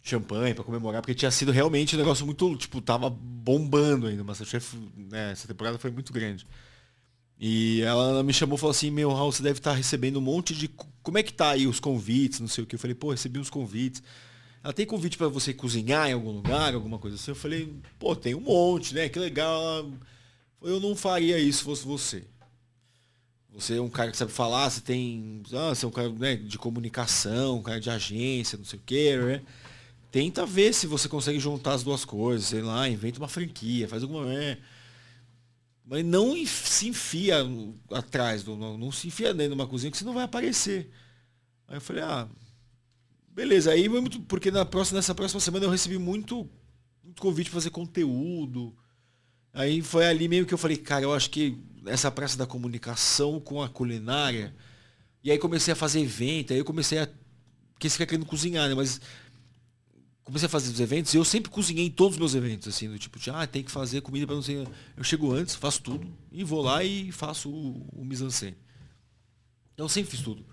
Champanhe 0.00 0.54
para 0.54 0.62
comemorar, 0.62 1.02
porque 1.02 1.14
tinha 1.14 1.30
sido 1.30 1.50
realmente 1.50 1.96
um 1.96 1.98
negócio 1.98 2.24
muito, 2.24 2.54
tipo, 2.56 2.80
tava 2.80 3.10
bombando 3.10 4.06
ainda. 4.06 4.22
Masterchef, 4.22 4.76
né, 4.96 5.32
essa 5.32 5.48
temporada 5.48 5.78
foi 5.78 5.90
muito 5.90 6.12
grande. 6.12 6.46
E 7.40 7.82
ela 7.82 8.22
me 8.22 8.32
chamou 8.32 8.56
e 8.56 8.60
falou 8.60 8.70
assim, 8.70 8.90
meu 8.90 9.12
Raul, 9.12 9.32
você 9.32 9.42
deve 9.42 9.58
estar 9.58 9.72
recebendo 9.72 10.18
um 10.18 10.22
monte 10.22 10.54
de. 10.54 10.68
Como 11.02 11.18
é 11.18 11.22
que 11.22 11.32
tá 11.32 11.50
aí 11.50 11.66
os 11.66 11.80
convites, 11.80 12.40
não 12.40 12.48
sei 12.48 12.64
o 12.64 12.66
que. 12.66 12.74
Eu 12.74 12.78
falei, 12.78 12.94
pô, 12.94 13.10
recebi 13.10 13.38
uns 13.38 13.50
convites. 13.50 14.02
Ela 14.62 14.72
tem 14.72 14.84
convite 14.86 15.16
para 15.16 15.28
você 15.28 15.54
cozinhar 15.54 16.08
em 16.08 16.12
algum 16.12 16.32
lugar, 16.32 16.74
alguma 16.74 16.98
coisa 16.98 17.16
assim? 17.16 17.30
Eu 17.30 17.36
falei, 17.36 17.72
pô, 17.98 18.14
tem 18.16 18.34
um 18.34 18.40
monte, 18.40 18.94
né? 18.94 19.08
Que 19.08 19.18
legal. 19.18 19.90
Eu 20.60 20.80
não 20.80 20.96
faria 20.96 21.38
isso 21.38 21.58
se 21.58 21.64
fosse 21.64 21.86
você. 21.86 22.24
Você 23.52 23.76
é 23.76 23.80
um 23.80 23.88
cara 23.88 24.10
que 24.10 24.16
sabe 24.16 24.30
falar, 24.30 24.70
você 24.70 24.80
tem. 24.80 25.42
Ah, 25.52 25.74
você 25.74 25.84
é 25.84 25.88
um 25.88 25.92
cara 25.92 26.10
né, 26.10 26.36
de 26.36 26.58
comunicação, 26.58 27.58
um 27.58 27.62
cara 27.62 27.80
de 27.80 27.90
agência, 27.90 28.58
não 28.58 28.64
sei 28.64 28.78
o 28.78 28.82
quê, 28.84 29.16
né? 29.16 29.42
Tenta 30.10 30.46
ver 30.46 30.72
se 30.72 30.86
você 30.86 31.08
consegue 31.08 31.38
juntar 31.38 31.72
as 31.74 31.82
duas 31.82 32.04
coisas, 32.04 32.48
sei 32.48 32.62
lá, 32.62 32.88
inventa 32.88 33.18
uma 33.18 33.28
franquia, 33.28 33.88
faz 33.88 34.02
alguma. 34.02 34.24
Né? 34.26 34.58
Mas 35.84 36.04
não 36.04 36.34
se 36.46 36.88
enfia 36.88 37.36
atrás, 37.90 38.42
do, 38.42 38.56
não, 38.56 38.76
não 38.78 38.92
se 38.92 39.08
enfia 39.08 39.34
dentro 39.34 39.54
de 39.54 39.60
uma 39.60 39.66
cozinha 39.66 39.90
que 39.90 39.96
você 39.96 40.04
não 40.04 40.14
vai 40.14 40.24
aparecer. 40.24 40.90
Aí 41.66 41.76
eu 41.76 41.80
falei, 41.80 42.02
ah, 42.02 42.28
Beleza, 43.38 43.70
aí 43.70 43.88
muito, 43.88 44.18
porque 44.22 44.50
na 44.50 44.64
próxima, 44.64 44.96
nessa 44.96 45.14
próxima 45.14 45.40
semana 45.40 45.64
eu 45.64 45.70
recebi 45.70 45.96
muito, 45.96 46.50
muito 47.04 47.22
convite 47.22 47.48
para 47.50 47.60
fazer 47.60 47.70
conteúdo. 47.70 48.76
Aí 49.52 49.80
foi 49.80 50.08
ali 50.08 50.26
meio 50.26 50.44
que 50.44 50.52
eu 50.52 50.58
falei, 50.58 50.76
cara, 50.76 51.04
eu 51.04 51.14
acho 51.14 51.30
que 51.30 51.56
essa 51.86 52.10
praça 52.10 52.36
da 52.36 52.48
comunicação 52.48 53.38
com 53.38 53.62
a 53.62 53.68
culinária. 53.68 54.52
E 55.22 55.30
aí 55.30 55.38
comecei 55.38 55.72
a 55.72 55.76
fazer 55.76 56.00
evento, 56.00 56.52
aí 56.52 56.58
eu 56.58 56.64
comecei 56.64 56.98
a. 56.98 57.08
Porque 57.74 57.88
você 57.88 57.92
fica 57.92 58.06
querendo 58.06 58.26
cozinhar, 58.26 58.68
né? 58.68 58.74
Mas 58.74 59.00
comecei 60.24 60.46
a 60.46 60.50
fazer 60.50 60.72
os 60.72 60.80
eventos 60.80 61.14
e 61.14 61.16
eu 61.16 61.24
sempre 61.24 61.48
cozinhei 61.48 61.86
em 61.86 61.90
todos 61.92 62.14
os 62.14 62.18
meus 62.18 62.34
eventos, 62.34 62.66
assim, 62.66 62.88
do 62.88 62.98
tipo, 62.98 63.20
de, 63.20 63.30
ah, 63.30 63.46
tem 63.46 63.62
que 63.62 63.70
fazer 63.70 64.00
comida 64.00 64.26
para 64.26 64.34
não 64.34 64.42
ser. 64.42 64.66
Eu 64.96 65.04
chego 65.04 65.32
antes, 65.32 65.54
faço 65.54 65.80
tudo, 65.80 66.12
e 66.32 66.42
vou 66.42 66.60
lá 66.60 66.82
e 66.82 67.12
faço 67.12 67.48
o, 67.48 67.86
o 67.92 68.04
mise-en-scène. 68.04 68.56
Então 69.74 69.84
eu 69.84 69.88
sempre 69.88 70.10
fiz 70.10 70.22
tudo. 70.22 70.44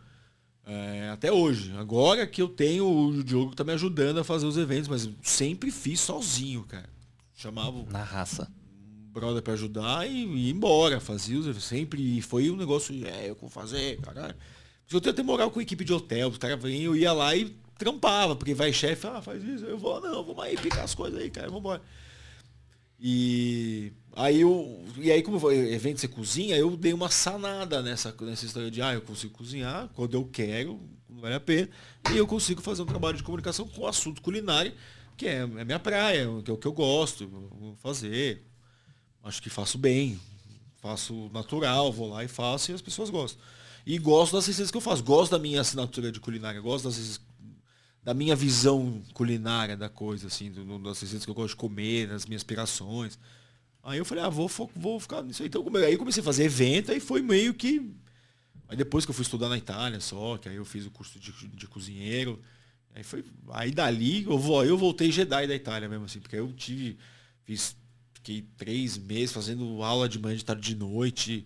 É, 0.66 1.10
até 1.10 1.32
hoje. 1.32 1.74
Agora 1.78 2.26
que 2.26 2.42
eu 2.42 2.48
tenho, 2.48 2.88
o 2.88 3.24
Diogo 3.24 3.56
tá 3.56 3.64
me 3.64 3.74
ajudando 3.74 4.20
a 4.20 4.24
fazer 4.24 4.46
os 4.46 4.58
eventos, 4.58 4.88
mas 4.88 5.10
sempre 5.22 5.72
fiz 5.72 6.00
sozinho, 6.00 6.64
cara. 6.64 6.90
Chamava. 7.36 7.84
Na 7.92 8.04
raça. 8.04 8.52
Um 9.08 9.12
brother 9.12 9.42
pra 9.42 9.54
ajudar 9.54 10.10
e 10.10 10.26
ia 10.26 10.52
embora. 10.52 11.00
Fazia 11.00 11.38
os 11.38 11.46
eventos. 11.46 11.66
Sempre. 11.66 12.22
foi 12.22 12.50
um 12.50 12.56
negócio. 12.56 12.96
É, 13.06 13.30
eu 13.30 13.36
vou 13.36 13.50
fazer, 13.50 14.00
caralho. 14.02 14.36
Eu 14.92 15.02
tenho 15.02 15.14
até 15.14 15.24
moral 15.24 15.52
com 15.52 15.60
a 15.60 15.64
equipe 15.64 15.84
de 15.84 15.94
hotel. 15.94 16.30
Os 16.30 16.38
caras 16.38 16.62
vinham, 16.62 16.94
eu 16.94 16.96
ia 16.96 17.14
lá 17.14 17.36
e 17.36 17.56
trampava, 17.78 18.36
porque 18.36 18.54
vai 18.54 18.72
chefe, 18.72 19.06
ah, 19.08 19.22
faz 19.22 19.44
isso, 19.44 19.66
eu 19.66 19.78
vou, 19.78 20.00
não, 20.02 20.24
vamos 20.24 20.44
aí 20.44 20.58
picar 20.58 20.84
as 20.84 20.96
coisas 20.96 21.20
aí, 21.20 21.30
cara, 21.30 21.48
vamos 21.48 21.60
embora. 21.60 21.82
E 23.00 23.92
aí 24.16 24.42
eu. 24.42 24.84
E 24.98 25.12
aí, 25.12 25.22
como 25.22 25.52
evento 25.52 26.00
você 26.00 26.08
cozinha, 26.08 26.56
eu 26.56 26.76
dei 26.76 26.94
uma 26.94 27.10
sanada 27.10 27.82
nessa, 27.82 28.16
nessa 28.22 28.46
história 28.46 28.72
de 28.72 28.82
ah, 28.82 28.94
eu 28.94 29.02
consigo 29.02 29.34
cozinhar 29.34 29.90
quando 29.94 30.16
eu 30.16 30.26
quero, 30.26 30.80
não 31.10 31.22
vale 31.22 31.36
a 31.36 31.40
pena. 31.40 31.70
E 32.12 32.18
eu 32.18 32.26
consigo 32.26 32.62
fazer 32.62 32.82
um 32.82 32.86
trabalho 32.86 33.18
de 33.18 33.24
comunicação 33.24 33.68
com 33.68 33.86
assunto 33.86 34.22
culinário, 34.22 34.74
que 35.18 35.28
é 35.28 35.40
é 35.40 35.66
minha 35.66 35.80
praia, 35.80 36.28
que 36.44 36.50
é 36.50 36.54
o 36.54 36.58
que 36.58 36.68
eu 36.68 36.74
gosto, 36.74 37.28
vou 37.28 37.76
fazer. 37.78 38.44
Acho 39.24 39.42
que 39.42 39.50
faço 39.50 39.78
bem, 39.78 40.20
faço 40.82 41.30
natural, 41.34 41.92
vou 41.92 42.10
lá 42.10 42.24
e 42.24 42.28
faço 42.28 42.72
e 42.72 42.74
as 42.74 42.82
pessoas 42.82 43.10
gostam. 43.10 43.42
E 43.86 43.98
gosto 43.98 44.34
das 44.34 44.48
receitas 44.48 44.72
que 44.72 44.78
eu 44.78 44.82
faço, 44.82 45.04
gosto 45.04 45.32
da 45.32 45.40
minha 45.40 45.62
assinatura 45.62 46.12
de 46.12 46.20
culinária, 46.20 46.62
gosto 46.62 46.86
das 46.86 47.20
da 48.06 48.14
minha 48.14 48.36
visão 48.36 49.02
culinária 49.16 49.76
da 49.76 49.90
coisa, 49.90 50.28
assim, 50.28 50.52
do, 50.52 50.78
das 50.78 51.02
receitas 51.02 51.26
que 51.26 51.32
eu 51.32 51.36
gosto 51.36 51.50
de 51.50 51.56
comer, 51.56 52.08
das 52.08 52.28
minhas 52.28 52.42
aspirações. 52.42 53.18
Aí 53.86 53.99
eu 53.99 54.03
falei, 54.03 54.24
ah, 54.24 54.30
vou, 54.30 54.49
vou 54.76 54.99
ficar 54.99 55.22
nisso 55.22 55.44
aí. 55.44 55.48
Então, 55.48 55.64
aí 55.76 55.95
comecei 55.95 56.20
a 56.20 56.24
fazer 56.24 56.45
evento, 56.45 56.91
aí 56.91 56.99
foi 56.99 57.22
meio 57.22 57.53
que. 57.53 57.94
Aí 58.68 58.76
depois 58.76 59.06
que 59.06 59.12
eu 59.12 59.16
fui 59.16 59.22
estudar 59.22 59.48
na 59.48 59.60
Itália 59.60 59.99
só, 59.99 60.38
que 60.38 60.49
aí 60.49 60.56
eu 60.56 60.66
fiz 60.66 60.88
o 60.88 60.91
curso 60.91 61.20
de, 61.20 61.32
de 61.32 61.68
cozinheiro. 61.68 62.41
Aí 62.95 63.03
foi. 63.03 63.24
Aí 63.52 63.70
dali, 63.70 64.24
eu, 64.24 64.40
vou, 64.40 64.66
eu 64.66 64.76
voltei 64.76 65.12
Jedi 65.12 65.45
da 65.45 65.53
Itália 65.53 65.88
mesmo, 65.88 66.06
assim, 66.06 66.20
porque 66.20 66.36
eu 66.36 66.52
tive. 66.52 66.98
Fiz. 67.44 67.78
Fiquei 68.16 68.41
três 68.57 68.98
meses 68.98 69.32
fazendo 69.32 69.84
aula 69.84 70.10
de 70.10 70.18
manhã, 70.18 70.36
de 70.36 70.44
tarde, 70.44 70.74
de 70.74 70.76
noite 70.76 71.45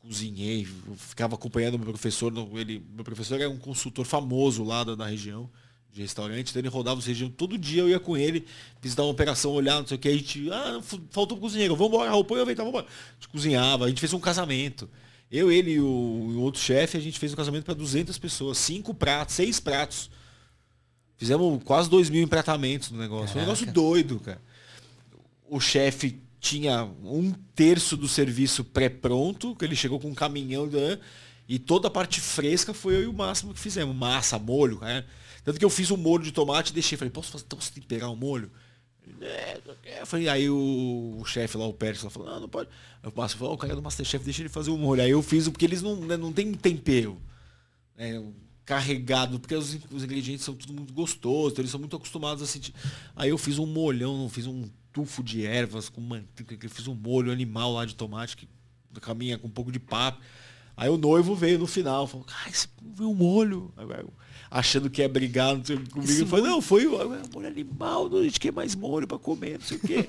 cozinhei, 0.00 0.66
ficava 0.96 1.36
acompanhando 1.36 1.78
meu 1.78 1.88
professor. 1.88 2.32
Ele, 2.56 2.84
meu 2.90 3.04
professor 3.04 3.40
era 3.40 3.48
um 3.48 3.58
consultor 3.58 4.04
famoso 4.04 4.64
lá 4.64 4.82
da, 4.82 4.96
da 4.96 5.06
região 5.06 5.48
de 5.92 6.00
restaurante, 6.00 6.48
então 6.48 6.60
ele 6.60 6.68
rodava 6.68 6.98
os 6.98 7.04
região 7.04 7.28
todo 7.28 7.58
dia, 7.58 7.82
eu 7.82 7.88
ia 7.88 8.00
com 8.00 8.16
ele, 8.16 8.46
visitar 8.80 9.02
uma 9.02 9.10
operação, 9.10 9.52
olhar, 9.52 9.78
não 9.78 9.86
sei 9.86 9.96
o 9.96 10.00
que, 10.00 10.08
a 10.08 10.12
gente, 10.12 10.50
ah, 10.50 10.80
faltou 11.10 11.36
cozinheiro, 11.36 11.76
vamos 11.76 11.92
embora, 11.92 12.10
roupa, 12.10 12.34
eu 12.34 12.46
vamos 12.46 12.60
embora. 12.60 12.86
A 12.86 13.14
gente 13.14 13.28
cozinhava, 13.28 13.84
a 13.84 13.88
gente 13.88 14.00
fez 14.00 14.12
um 14.14 14.18
casamento. 14.18 14.88
Eu, 15.30 15.52
ele 15.52 15.72
e 15.72 15.80
o, 15.80 15.84
o 15.84 16.40
outro 16.40 16.60
chefe, 16.60 16.96
a 16.96 17.00
gente 17.00 17.18
fez 17.18 17.32
um 17.32 17.36
casamento 17.36 17.64
para 17.64 17.74
200 17.74 18.16
pessoas, 18.18 18.56
cinco 18.58 18.94
pratos, 18.94 19.34
seis 19.34 19.60
pratos. 19.60 20.10
Fizemos 21.16 21.62
quase 21.62 21.88
dois 21.88 22.10
mil 22.10 22.22
empratamentos 22.22 22.90
no 22.90 22.98
negócio. 22.98 23.28
Caraca. 23.28 23.38
Um 23.38 23.42
negócio 23.42 23.72
doido, 23.72 24.18
cara. 24.20 24.40
O 25.48 25.60
chefe 25.60 26.20
tinha 26.40 26.84
um 27.04 27.32
terço 27.54 27.96
do 27.96 28.08
serviço 28.08 28.64
pré-pronto, 28.64 29.54
que 29.54 29.64
ele 29.64 29.76
chegou 29.76 30.00
com 30.00 30.08
um 30.08 30.14
caminhão 30.14 30.66
né? 30.66 30.98
e 31.48 31.58
toda 31.58 31.88
a 31.88 31.90
parte 31.90 32.20
fresca 32.20 32.74
foi 32.74 32.96
eu 32.96 33.02
e 33.04 33.06
o 33.06 33.12
máximo 33.12 33.54
que 33.54 33.60
fizemos. 33.60 33.94
Massa, 33.94 34.38
molho, 34.38 34.78
cara. 34.78 35.06
Tanto 35.44 35.58
que 35.58 35.64
eu 35.64 35.70
fiz 35.70 35.90
um 35.90 35.96
molho 35.96 36.22
de 36.22 36.32
tomate 36.32 36.70
e 36.70 36.74
deixei. 36.74 36.96
Falei, 36.96 37.10
posso 37.10 37.32
fazer, 37.32 37.44
posso 37.44 37.72
temperar 37.72 38.08
o 38.08 38.12
um 38.12 38.16
molho? 38.16 38.50
É, 39.20 39.60
é. 39.84 40.04
Falei, 40.04 40.28
aí 40.28 40.48
o, 40.48 41.18
o 41.20 41.24
chefe 41.24 41.56
lá, 41.56 41.66
o 41.66 41.72
Pérez, 41.72 42.00
falou, 42.00 42.28
não, 42.28 42.40
não 42.40 42.48
pode. 42.48 42.68
Aí 43.02 43.10
o 43.10 43.12
Márcio 43.16 43.38
falou, 43.38 43.52
oh, 43.52 43.56
o 43.56 43.58
cara 43.58 43.74
do 43.74 43.82
Masterchef, 43.82 44.24
deixa 44.24 44.42
ele 44.42 44.48
fazer 44.48 44.70
o 44.70 44.78
molho. 44.78 45.02
Aí 45.02 45.10
eu 45.10 45.22
fiz, 45.22 45.48
porque 45.48 45.64
eles 45.64 45.82
não, 45.82 45.96
né, 45.96 46.16
não 46.16 46.32
tem 46.32 46.52
tempero. 46.54 47.20
Né, 47.96 48.22
carregado, 48.64 49.40
porque 49.40 49.54
os, 49.54 49.76
os, 49.90 50.04
ingredientes 50.04 50.44
são 50.44 50.54
tudo 50.54 50.72
muito 50.72 50.92
gostosos, 50.92 51.52
então 51.52 51.62
eles 51.62 51.70
são 51.70 51.80
muito 51.80 51.96
acostumados 51.96 52.42
a 52.42 52.46
sentir. 52.46 52.72
Aí 53.16 53.30
eu 53.30 53.38
fiz 53.38 53.58
um 53.58 53.66
molhão, 53.66 54.28
fiz 54.28 54.46
um 54.46 54.68
tufo 54.92 55.22
de 55.22 55.44
ervas 55.44 55.88
com 55.88 56.00
manteiga, 56.00 56.68
fiz 56.68 56.86
um 56.86 56.94
molho 56.94 57.32
animal 57.32 57.72
lá 57.72 57.84
de 57.84 57.94
tomate 57.94 58.36
que 58.36 58.48
caminha 59.00 59.36
com 59.38 59.48
um 59.48 59.50
pouco 59.50 59.72
de 59.72 59.80
papo. 59.80 60.22
Aí 60.76 60.88
o 60.88 60.96
noivo 60.96 61.34
veio 61.34 61.58
no 61.58 61.66
final, 61.66 62.06
falou, 62.06 62.26
ai, 62.44 62.52
você 62.52 62.68
viu 62.96 63.10
um 63.10 63.14
molho. 63.14 63.72
Achando 64.54 64.90
que 64.90 65.00
ia 65.00 65.08
brigar 65.08 65.56
não 65.56 65.64
sei, 65.64 65.76
comigo. 65.76 66.12
Esse 66.12 66.20
eu 66.20 66.26
falei, 66.26 66.44
não, 66.44 66.60
foi 66.60 66.86
o 66.86 66.98
molho 67.32 67.46
animal, 67.46 68.14
a 68.14 68.22
gente 68.22 68.38
quer 68.38 68.52
mais 68.52 68.74
molho 68.74 69.08
para 69.08 69.18
comer, 69.18 69.58
não 69.58 69.66
sei 69.66 69.78
o 69.78 69.80
quê. 69.80 70.06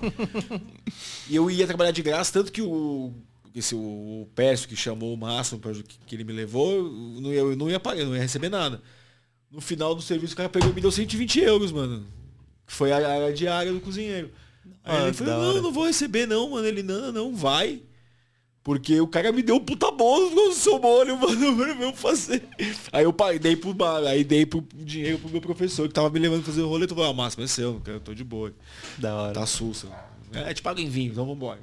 e 1.29 1.35
eu 1.35 1.49
ia 1.49 1.65
trabalhar 1.65 1.91
de 1.91 2.01
graça, 2.01 2.33
tanto 2.33 2.51
que 2.51 2.61
o 2.61 3.13
esse, 3.55 3.75
o 3.75 4.27
Pércio 4.33 4.67
que 4.67 4.75
chamou 4.75 5.13
o 5.13 5.17
máximo 5.17 5.61
que, 5.61 5.97
que 6.05 6.15
ele 6.15 6.23
me 6.23 6.33
levou, 6.33 6.91
não 7.21 7.31
ia, 7.31 7.39
eu 7.39 7.55
não 7.55 7.69
ia 7.69 7.79
pagar, 7.79 8.03
não 8.03 8.15
ia 8.15 8.21
receber 8.21 8.49
nada. 8.49 8.81
No 9.51 9.61
final 9.61 9.93
do 9.93 10.01
serviço, 10.01 10.33
o 10.33 10.37
cara 10.37 10.49
pegou 10.49 10.71
e 10.71 10.73
me 10.73 10.81
deu 10.81 10.91
120 10.91 11.39
euros, 11.41 11.71
mano. 11.71 12.05
Que 12.65 12.73
foi 12.73 12.91
a 12.91 12.95
área 12.95 13.31
diária 13.31 13.71
do 13.71 13.79
cozinheiro. 13.79 14.31
Aí 14.83 14.97
ah, 14.97 15.03
ele 15.03 15.13
falou, 15.13 15.53
não, 15.53 15.61
não 15.61 15.71
vou 15.71 15.85
receber 15.85 16.25
não, 16.25 16.49
mano. 16.49 16.67
Ele, 16.67 16.81
não, 16.81 17.11
não, 17.11 17.35
vai. 17.35 17.83
Porque 18.63 18.99
o 19.01 19.07
cara 19.07 19.31
me 19.31 19.43
deu 19.43 19.57
um 19.57 19.59
puta 19.59 19.91
bônus 19.91 20.33
com 20.33 20.49
o 20.49 20.53
seu 20.53 20.79
molho, 20.79 21.17
mano, 21.19 21.55
vamos 21.55 21.99
fazer. 21.99 22.43
Aí 22.93 23.03
eu 23.03 23.13
dei 23.39 23.57
pro 23.57 23.75
aí 24.07 24.23
dei 24.23 24.45
pro 24.45 24.63
dinheiro 24.73 25.19
pro 25.19 25.29
meu 25.29 25.41
professor 25.41 25.87
que 25.87 25.93
tava 25.93 26.09
me 26.09 26.19
levando 26.19 26.43
fazer 26.43 26.61
o 26.61 26.69
rolê. 26.69 26.85
Eu 26.85 26.89
falei, 26.89 27.09
ah, 27.09 27.13
máximo 27.13 27.43
é 27.43 27.47
seu, 27.47 27.81
eu 27.85 27.99
tô 27.99 28.13
de 28.13 28.23
boa. 28.23 28.53
Da 28.97 29.15
hora. 29.15 29.33
Tá 29.33 29.45
sussa. 29.45 29.87
É, 30.31 30.53
te 30.53 30.61
pago 30.61 30.79
em 30.79 30.87
vinho, 30.87 31.11
então 31.11 31.25
vambora. 31.25 31.59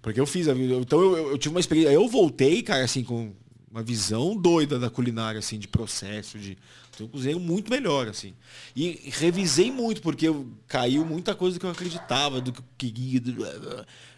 Porque 0.00 0.18
eu 0.18 0.26
fiz, 0.26 0.46
então 0.48 1.00
eu, 1.00 1.16
eu, 1.16 1.30
eu 1.32 1.38
tive 1.38 1.54
uma 1.54 1.60
experiência, 1.60 1.92
eu 1.92 2.08
voltei, 2.08 2.62
cara, 2.62 2.82
assim, 2.82 3.04
com 3.04 3.32
uma 3.70 3.82
visão 3.82 4.36
doida 4.36 4.78
da 4.78 4.90
culinária, 4.90 5.38
assim, 5.38 5.58
de 5.58 5.66
processo, 5.66 6.38
de. 6.38 6.58
Eu 7.00 7.08
cozinhei 7.08 7.38
muito 7.38 7.70
melhor, 7.70 8.06
assim. 8.06 8.34
E 8.76 9.10
revisei 9.12 9.72
muito, 9.72 10.02
porque 10.02 10.28
eu, 10.28 10.46
caiu 10.68 11.06
muita 11.06 11.34
coisa 11.34 11.58
que 11.58 11.64
eu 11.64 11.70
acreditava, 11.70 12.40
do 12.40 12.52
que 12.52 12.60
eu 12.60 12.64
queria. 12.76 13.20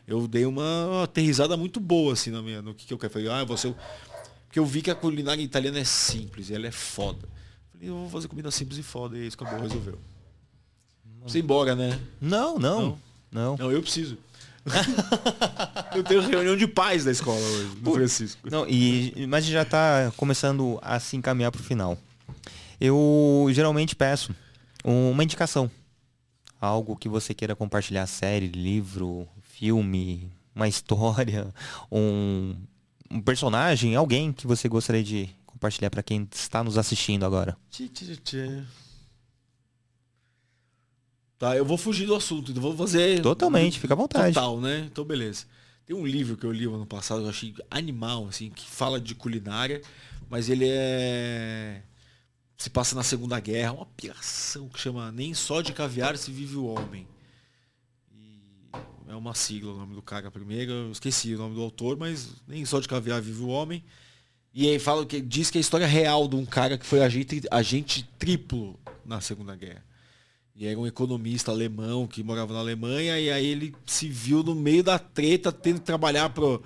Eu 0.06 0.28
dei 0.28 0.44
uma 0.44 1.04
aterrizada 1.04 1.56
muito 1.56 1.80
boa, 1.80 2.12
assim, 2.12 2.30
na 2.30 2.42
minha, 2.42 2.60
no 2.60 2.74
que, 2.74 2.86
que 2.86 2.92
eu 2.92 2.98
quero. 2.98 3.12
Falei, 3.12 3.28
ah, 3.28 3.44
você. 3.44 3.74
Porque 4.46 4.58
eu 4.58 4.66
vi 4.66 4.82
que 4.82 4.90
a 4.90 4.94
culinária 4.94 5.42
italiana 5.42 5.78
é 5.78 5.84
simples, 5.84 6.50
ela 6.50 6.66
é 6.66 6.70
foda. 6.70 7.28
Falei, 7.72 7.88
eu 7.88 7.94
vou 7.94 8.10
fazer 8.10 8.28
comida 8.28 8.50
simples 8.50 8.78
e 8.78 8.82
foda, 8.82 9.16
e 9.16 9.26
isso 9.26 9.36
acabou, 9.40 9.60
resolveu. 9.60 9.98
Você 11.22 11.38
embora, 11.38 11.74
né? 11.74 11.98
Não, 12.20 12.58
não. 12.58 12.80
Não, 12.80 12.98
não. 13.32 13.56
não 13.56 13.72
eu 13.72 13.80
preciso. 13.80 14.18
eu 15.94 16.04
tenho 16.04 16.20
reunião 16.22 16.56
de 16.56 16.66
pais 16.66 17.04
da 17.04 17.10
escola 17.10 17.38
hoje, 17.38 17.70
no 17.80 17.92
Francisco. 17.92 18.50
Não, 18.50 18.66
e, 18.68 19.26
mas 19.26 19.44
já 19.44 19.62
está 19.62 20.12
começando 20.16 20.78
a 20.82 20.98
se 21.00 21.16
encaminhar 21.16 21.50
para 21.50 21.60
o 21.60 21.64
final. 21.64 21.98
Eu 22.80 23.46
geralmente 23.50 23.96
peço 23.96 24.34
uma 24.84 25.24
indicação. 25.24 25.70
Algo 26.60 26.96
que 26.96 27.08
você 27.08 27.34
queira 27.34 27.54
compartilhar, 27.54 28.06
série, 28.06 28.48
livro, 28.48 29.28
filme, 29.54 30.32
uma 30.54 30.68
história, 30.68 31.52
um, 31.90 32.56
um 33.10 33.20
personagem, 33.20 33.94
alguém 33.94 34.32
que 34.32 34.46
você 34.46 34.68
gostaria 34.68 35.02
de 35.02 35.30
compartilhar 35.46 35.90
para 35.90 36.02
quem 36.02 36.28
está 36.32 36.62
nos 36.64 36.76
assistindo 36.76 37.24
agora. 37.24 37.56
Tá, 41.38 41.56
eu 41.56 41.64
vou 41.64 41.76
fugir 41.76 42.06
do 42.06 42.14
assunto, 42.14 42.50
então 42.50 42.62
vou 42.62 42.76
fazer. 42.76 43.20
Totalmente, 43.20 43.78
fica 43.78 43.94
à 43.94 43.96
vontade. 43.96 44.34
Total, 44.34 44.60
né? 44.60 44.88
Então, 44.90 45.04
beleza. 45.04 45.46
Tem 45.84 45.94
um 45.94 46.06
livro 46.06 46.36
que 46.36 46.46
eu 46.46 46.52
li 46.52 46.64
ano 46.64 46.86
passado, 46.86 47.22
eu 47.22 47.28
achei 47.28 47.54
animal, 47.70 48.26
assim, 48.26 48.50
que 48.50 48.68
fala 48.68 49.00
de 49.00 49.14
culinária, 49.14 49.82
mas 50.30 50.48
ele 50.48 50.66
é. 50.66 51.82
Se 52.56 52.70
passa 52.70 52.94
na 52.94 53.02
Segunda 53.02 53.38
Guerra, 53.40 53.72
uma 53.72 53.86
piração 53.86 54.68
que 54.68 54.80
chama 54.80 55.10
Nem 55.12 55.34
só 55.34 55.60
de 55.60 55.72
caviar 55.72 56.16
se 56.16 56.30
vive 56.30 56.56
o 56.56 56.64
homem. 56.66 57.06
É 59.08 59.14
uma 59.14 59.34
sigla 59.34 59.72
o 59.72 59.76
nome 59.76 59.94
do 59.94 60.02
cara 60.02 60.30
primeiro, 60.30 60.72
eu 60.72 60.92
esqueci 60.92 61.34
o 61.34 61.38
nome 61.38 61.54
do 61.54 61.62
autor, 61.62 61.96
mas 61.96 62.28
nem 62.48 62.64
só 62.64 62.80
de 62.80 62.88
caviar 62.88 63.20
vive 63.20 63.42
o 63.42 63.48
homem. 63.48 63.84
E 64.52 64.68
aí 64.68 64.78
fala 64.78 65.04
que 65.04 65.20
diz 65.20 65.50
que 65.50 65.58
é 65.58 65.60
a 65.60 65.60
história 65.60 65.86
real 65.86 66.28
de 66.28 66.36
um 66.36 66.46
cara 66.46 66.78
que 66.78 66.86
foi 66.86 67.02
agente, 67.02 67.42
agente 67.50 68.08
triplo 68.18 68.78
na 69.04 69.20
Segunda 69.20 69.54
Guerra. 69.54 69.84
E 70.54 70.66
era 70.66 70.78
um 70.78 70.86
economista 70.86 71.50
alemão 71.50 72.06
que 72.06 72.22
morava 72.22 72.54
na 72.54 72.60
Alemanha, 72.60 73.18
e 73.18 73.30
aí 73.30 73.44
ele 73.44 73.74
se 73.84 74.08
viu 74.08 74.42
no 74.42 74.54
meio 74.54 74.84
da 74.84 74.98
treta, 74.98 75.50
tendo 75.50 75.80
que 75.80 75.86
trabalhar 75.86 76.30
para 76.30 76.60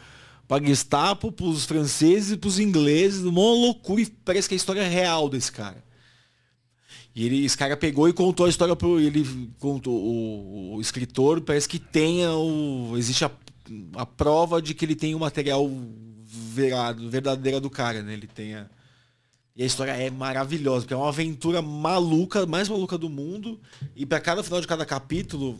para 0.49 0.65
Gestapo, 0.65 1.31
para 1.31 1.45
os 1.45 1.67
franceses 1.67 2.33
e 2.33 2.37
para 2.39 2.49
os 2.49 2.59
ingleses, 2.59 3.23
uma 3.23 3.41
loucura, 3.41 4.01
e 4.01 4.07
parece 4.07 4.49
que 4.49 4.55
é 4.55 4.57
a 4.57 4.57
história 4.57 4.89
real 4.89 5.29
desse 5.29 5.53
cara. 5.53 5.85
E 7.19 7.27
ele, 7.27 7.45
esse 7.45 7.59
cara 7.59 7.77
pegou 7.77 8.09
e 8.09 8.13
contou 8.13 8.47
a 8.47 8.49
história 8.49 8.77
pro 8.77 9.01
ele 9.01 9.51
contou 9.59 9.93
o, 9.93 10.77
o 10.77 10.81
escritor, 10.81 11.41
parece 11.41 11.69
que 11.69 11.81
tenha 11.81 12.31
o 12.31 12.95
existe 12.97 13.25
a, 13.25 13.31
a 13.97 14.07
prova 14.07 14.63
de 14.63 14.73
que 14.73 14.85
ele 14.85 14.95
tem 14.95 15.17
o 15.17 15.19
material 15.19 15.69
verado, 16.25 17.11
verdadeiro 17.11 17.61
do 17.61 17.69
cara, 17.69 18.05
né? 18.05 18.13
Ele 18.13 18.29
tenha 18.29 18.71
e 19.57 19.65
a 19.65 19.67
história 19.67 19.91
é 19.91 20.09
maravilhosa, 20.09 20.83
porque 20.83 20.95
é 20.95 20.97
uma 20.97 21.09
aventura 21.09 21.61
maluca, 21.61 22.47
mais 22.47 22.69
maluca 22.69 22.97
do 22.97 23.11
mundo. 23.11 23.61
E 23.97 24.07
para 24.07 24.21
cada 24.21 24.41
final 24.45 24.61
de 24.61 24.69
cada 24.69 24.87
capítulo, 24.87 25.59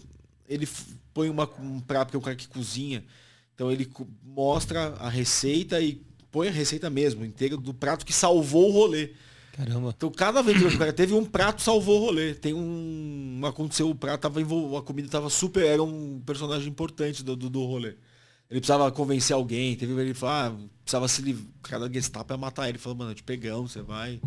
ele 0.49 0.69
põe 1.13 1.29
uma, 1.29 1.51
um 1.59 1.81
prato, 1.81 2.07
porque 2.07 2.17
é 2.17 2.21
o 2.21 2.23
cara 2.23 2.37
que 2.37 2.47
cozinha. 2.47 3.05
Então 3.53 3.69
ele 3.69 3.91
mostra 4.23 4.95
a 5.01 5.09
receita 5.09 5.81
e 5.81 6.01
põe 6.31 6.47
a 6.47 6.53
receita 6.53 6.89
mesmo, 6.89 7.25
inteira, 7.25 7.57
do 7.57 7.75
prato 7.75 8.07
que 8.07 8.13
salvou 8.13 8.69
o 8.69 8.73
rolê. 8.73 9.11
Caramba. 9.59 9.93
Então 9.97 10.09
cada 10.13 10.39
aventura 10.39 10.71
que 10.71 10.77
o 10.77 10.79
cara 10.79 10.93
teve, 10.93 11.13
um 11.15 11.25
prato 11.25 11.63
salvou 11.63 12.01
o 12.01 12.05
rolê. 12.07 12.33
Tem 12.33 12.55
um. 12.55 13.41
Aconteceu, 13.45 13.91
o 13.91 13.95
prato 13.95 14.21
tava 14.21 14.41
a 14.41 14.83
comida 14.83 15.09
tava 15.09 15.29
super. 15.29 15.67
Era 15.67 15.83
um 15.83 16.23
personagem 16.25 16.69
importante 16.69 17.25
do, 17.25 17.35
do, 17.35 17.51
do 17.51 17.65
rolê. 17.65 17.97
Ele 18.49 18.61
precisava 18.61 18.91
convencer 18.93 19.35
alguém, 19.35 19.77
teve 19.77 19.93
ele 20.01 20.15
falou, 20.15 20.35
ah, 20.35 20.57
precisava 20.83 21.07
se 21.07 21.21
livrar, 21.21 21.47
o 21.59 21.61
cara 21.61 21.89
da 21.89 21.93
Gestapo 21.93 22.33
ia 22.33 22.37
matar 22.37 22.69
ele. 22.69 22.79
Falou, 22.79 22.99
mano, 22.99 23.15
te 23.15 23.23
pegamos, 23.23 23.73
você 23.73 23.83
vai, 23.83 24.21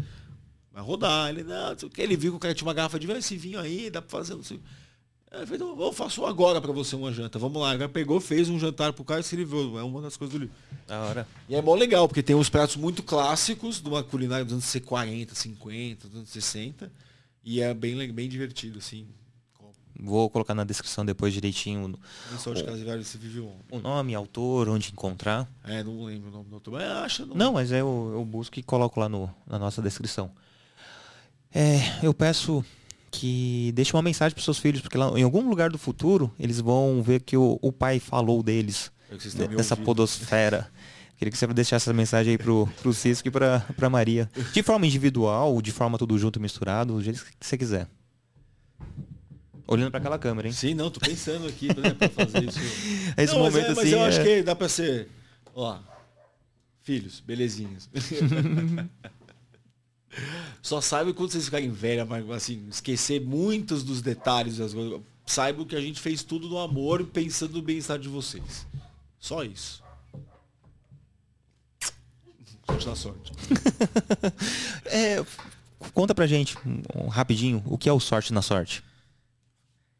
vai 0.72 0.84
rodar. 0.84 1.30
Ele, 1.30 1.44
não, 1.44 1.76
ele 1.98 2.18
viu 2.18 2.34
que 2.34 2.38
o 2.38 2.40
cara 2.40 2.54
tinha 2.54 2.68
uma 2.68 2.74
garrafa 2.74 3.00
de 3.00 3.08
vinho, 3.08 3.18
esse 3.18 3.38
vinho 3.38 3.60
aí, 3.60 3.90
dá 3.90 4.02
pra 4.02 4.12
fazer, 4.12 4.36
não 4.36 4.44
sei. 4.44 4.58
Ele 4.58 4.64
falou, 5.32 5.56
então, 5.56 5.86
eu 5.86 5.94
faço 5.94 6.26
agora 6.26 6.60
pra 6.60 6.72
você 6.74 6.96
uma 6.96 7.12
janta. 7.12 7.40
Vamos 7.40 7.62
lá. 7.62 7.78
Cara 7.78 7.88
pegou, 7.88 8.20
fez 8.20 8.50
um 8.50 8.60
jantar 8.60 8.92
pro 8.92 9.06
cara 9.06 9.22
e 9.22 9.24
se 9.24 9.36
livrou. 9.36 9.80
É 9.80 9.84
uma 9.84 10.02
das 10.02 10.18
coisas 10.18 10.34
do 10.34 10.40
livro. 10.40 10.56
Da 10.86 11.00
hora. 11.00 11.28
E 11.48 11.56
é 11.56 11.62
mó 11.62 11.74
legal, 11.74 12.08
porque 12.08 12.22
tem 12.22 12.36
uns 12.36 12.50
pratos 12.50 12.76
muito 12.76 13.02
clássicos 13.02 13.82
de 13.82 13.88
uma 13.88 14.04
culinária 14.04 14.44
dos 14.44 14.54
anos 14.54 14.86
40, 14.86 15.34
50, 15.34 16.08
dos 16.10 16.18
anos 16.18 16.30
60. 16.30 16.92
E 17.44 17.62
é 17.62 17.74
bem, 17.74 18.12
bem 18.12 18.28
divertido, 18.28 18.80
assim. 18.80 19.08
Vou 20.04 20.30
colocar 20.30 20.56
na 20.56 20.64
descrição 20.64 21.06
depois 21.06 21.32
direitinho 21.32 21.86
o, 21.86 22.98
de 22.98 23.06
se 23.06 23.18
vive 23.20 23.40
o 23.40 23.80
nome, 23.80 24.16
autor, 24.16 24.68
onde 24.68 24.92
encontrar. 24.92 25.48
É, 25.64 25.84
não 25.84 26.04
lembro 26.06 26.30
o 26.30 26.32
nome 26.32 26.50
do 26.50 26.56
autor, 26.56 26.74
mas 26.74 26.84
acha. 26.84 27.26
Não, 27.26 27.36
não 27.36 27.54
mas 27.54 27.72
eu, 27.72 28.12
eu 28.14 28.26
busco 28.26 28.60
e 28.60 28.64
coloco 28.64 29.00
lá 29.00 29.08
no, 29.08 29.30
na 29.46 29.60
nossa 29.60 29.80
descrição. 29.80 30.32
É, 31.54 32.00
eu 32.02 32.16
peço 32.16 32.66
que 33.12 33.72
deixe 33.74 33.94
uma 33.94 34.02
mensagem 34.02 34.34
para 34.34 34.44
seus 34.44 34.58
filhos, 34.58 34.82
porque 34.82 34.98
lá, 34.98 35.12
em 35.20 35.24
algum 35.24 35.48
lugar 35.48 35.70
do 35.70 35.78
futuro 35.78 36.34
eles 36.40 36.60
vão 36.60 37.04
ver 37.04 37.22
que 37.22 37.36
o, 37.36 37.60
o 37.62 37.72
pai 37.72 38.00
falou 38.00 38.42
deles, 38.42 38.92
é 39.12 39.48
dessa 39.50 39.76
podosfera. 39.76 40.72
Queria 41.18 41.32
que 41.32 41.38
você 41.38 41.46
deixasse 41.48 41.84
essa 41.84 41.94
mensagem 41.94 42.32
aí 42.32 42.38
pro, 42.38 42.68
pro 42.82 42.92
Cisco 42.92 43.28
e 43.28 43.32
pra, 43.32 43.60
pra 43.78 43.92
Maria. 43.92 44.28
De 44.54 44.64
forma 44.64 44.88
individual, 44.88 45.62
de 45.62 45.72
forma 45.72 45.96
tudo 45.96 46.18
junto, 46.18 46.40
misturado, 46.40 46.96
do 46.96 47.04
jeito 47.04 47.24
que 47.24 47.46
você 47.46 47.56
quiser. 47.56 47.88
Olhando 49.68 49.92
para 49.92 50.00
aquela 50.00 50.18
câmera, 50.18 50.48
hein? 50.48 50.54
Sim, 50.54 50.74
não, 50.74 50.90
tô 50.90 51.00
pensando 51.00 51.48
aqui 51.48 51.68
né, 51.68 51.94
para 51.94 52.10
fazer 52.10 52.44
isso. 52.44 52.60
Esse 53.16 53.34
não, 53.34 53.44
momento 53.44 53.54
mas, 53.54 53.64
é, 53.66 53.70
mas 53.70 53.78
assim. 53.78 53.92
eu 53.92 54.00
é... 54.00 54.08
acho 54.08 54.24
que 54.24 54.42
dá 54.42 54.56
para 54.56 54.68
ser. 54.68 55.10
Ó. 55.54 55.78
Filhos, 56.82 57.20
belezinhos. 57.20 57.88
Só 60.62 60.82
saiba 60.82 61.14
quando 61.14 61.32
vocês 61.32 61.46
ficarem 61.46 61.72
velha, 61.72 62.06
mas 62.06 62.30
assim, 62.30 62.68
esquecer 62.70 63.22
muitos 63.22 63.84
dos 63.84 64.02
detalhes 64.02 64.58
das 64.58 64.74
coisas. 64.74 65.02
Saibam 65.26 65.66
que 65.66 65.76
a 65.76 65.82
gente 65.82 66.00
fez 66.00 66.24
tudo 66.24 66.50
no 66.50 66.58
amor, 66.58 67.06
pensando 67.06 67.54
no 67.54 67.62
bem-estar 67.62 67.98
de 67.98 68.10
vocês. 68.10 68.66
Só 69.20 69.44
isso. 69.44 69.82
Sorte 72.66 72.88
na 72.88 72.96
sorte. 72.96 73.32
é, 74.86 75.24
conta 75.94 76.14
pra 76.16 76.28
gente, 76.28 76.58
um, 76.96 77.08
rapidinho, 77.08 77.62
o 77.66 77.78
que 77.78 77.90
é 77.90 77.94
o 77.94 78.00
sorte 78.00 78.34
na 78.34 78.42
sorte? 78.42 78.84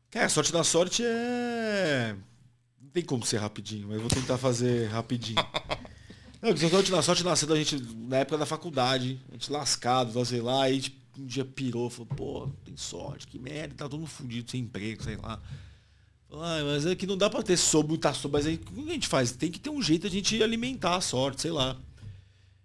Cara, 0.10 0.30
sorte 0.30 0.52
da 0.52 0.64
sorte 0.64 1.04
é. 1.04 2.16
Não 2.82 2.90
tem 2.90 3.04
como 3.04 3.26
ser 3.26 3.38
rapidinho, 3.38 3.88
mas 3.88 3.96
eu 3.96 4.02
vou 4.02 4.10
tentar 4.10 4.38
fazer 4.38 4.88
rapidinho. 4.88 5.44
Não, 6.42 6.58
sorte 6.58 6.92
na 6.92 7.02
sorte 7.02 7.24
nasceu 7.24 7.48
da 7.48 7.56
gente 7.56 7.78
na 8.08 8.18
época 8.18 8.38
da 8.38 8.46
faculdade, 8.46 9.20
a 9.30 9.34
gente 9.34 9.52
lascado, 9.52 10.26
sei 10.26 10.42
lá, 10.42 10.64
aí 10.64 10.82
tipo, 10.82 10.98
um 11.20 11.26
dia 11.26 11.46
pirou, 11.46 11.90
falou, 11.90 12.08
pô, 12.16 12.50
tem 12.66 12.76
sorte, 12.76 13.28
que 13.28 13.38
merda, 13.38 13.76
tá 13.76 13.90
todo 13.90 14.00
mundo 14.00 14.10
fudido, 14.10 14.50
sem 14.50 14.62
emprego, 14.62 15.04
sei 15.04 15.18
lá. 15.18 15.40
Ah, 16.32 16.62
mas 16.64 16.86
é 16.86 16.96
que 16.96 17.06
não 17.06 17.18
dá 17.18 17.30
pra 17.30 17.44
ter 17.44 17.58
sobre 17.58 17.90
muita 17.90 18.14
sobre, 18.14 18.38
mas 18.38 18.48
aí 18.48 18.56
o 18.56 18.60
que 18.84 18.90
a 18.90 18.94
gente 18.94 19.08
faz? 19.08 19.32
Tem 19.34 19.52
que 19.52 19.60
ter 19.60 19.70
um 19.70 19.82
jeito 19.82 20.08
a 20.08 20.10
gente 20.10 20.42
alimentar 20.42 20.96
a 20.96 21.02
sorte, 21.02 21.42
sei 21.42 21.52
lá. 21.52 21.78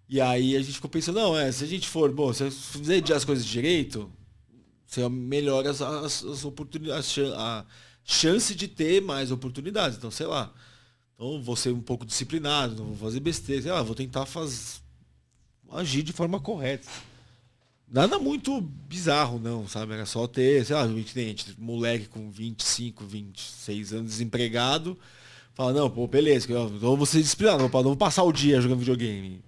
E 0.09 0.21
aí 0.21 0.57
a 0.57 0.61
gente 0.61 0.75
ficou 0.75 0.89
pensando, 0.89 1.17
não, 1.17 1.37
é, 1.37 1.51
se 1.51 1.65
a 1.65 1.67
gente 1.67 1.89
for, 1.89 2.13
bom, 2.13 2.33
se 2.33 2.45
eu 2.45 2.51
fizer 2.51 3.03
as 3.13 3.25
coisas 3.25 3.45
direito, 3.45 4.11
você 4.87 5.07
melhora 5.09 5.71
as, 5.71 5.83
as, 5.83 6.25
as 6.25 6.45
oportunidades, 6.45 7.19
a 7.37 7.67
chance 8.05 8.55
de 8.55 8.69
ter 8.69 9.03
mais 9.03 9.33
oportunidades. 9.33 9.99
Então, 9.99 10.11
sei 10.11 10.27
lá. 10.27 10.55
Então, 11.17 11.43
vou 11.43 11.57
ser 11.57 11.73
um 11.73 11.81
pouco 11.81 12.05
disciplinado, 12.05 12.77
não 12.77 12.85
vou 12.93 12.97
fazer 13.09 13.21
besteira. 13.21 13.63
Sei 13.63 13.73
lá, 13.73 13.83
vou 13.83 13.95
tentar 13.95 14.27
faz, 14.27 14.83
agir 15.73 16.03
de 16.03 16.13
forma 16.13 16.39
correta. 16.39 16.87
Nada 17.89 18.19
muito 18.19 18.61
bizarro, 18.61 19.39
não, 19.39 19.67
sabe? 19.67 19.95
Era 19.95 20.05
só 20.05 20.27
ter, 20.27 20.65
sei 20.67 20.77
lá, 20.77 20.87
gente, 20.89 21.55
moleque 21.59 22.07
com 22.07 22.31
25, 22.31 23.05
26 23.05 23.93
anos 23.95 24.11
desempregado. 24.11 24.99
Fala, 25.55 25.73
não, 25.73 25.89
pô, 25.89 26.07
beleza, 26.07 26.45
então 26.45 26.65
eu 26.65 26.97
vou 26.97 27.07
ser 27.07 27.23
disciplinado, 27.23 27.63
não 27.63 27.69
vou 27.71 27.97
passar 27.97 28.25
o 28.25 28.33
dia 28.33 28.61
jogando 28.61 28.81
videogame. 28.81 29.41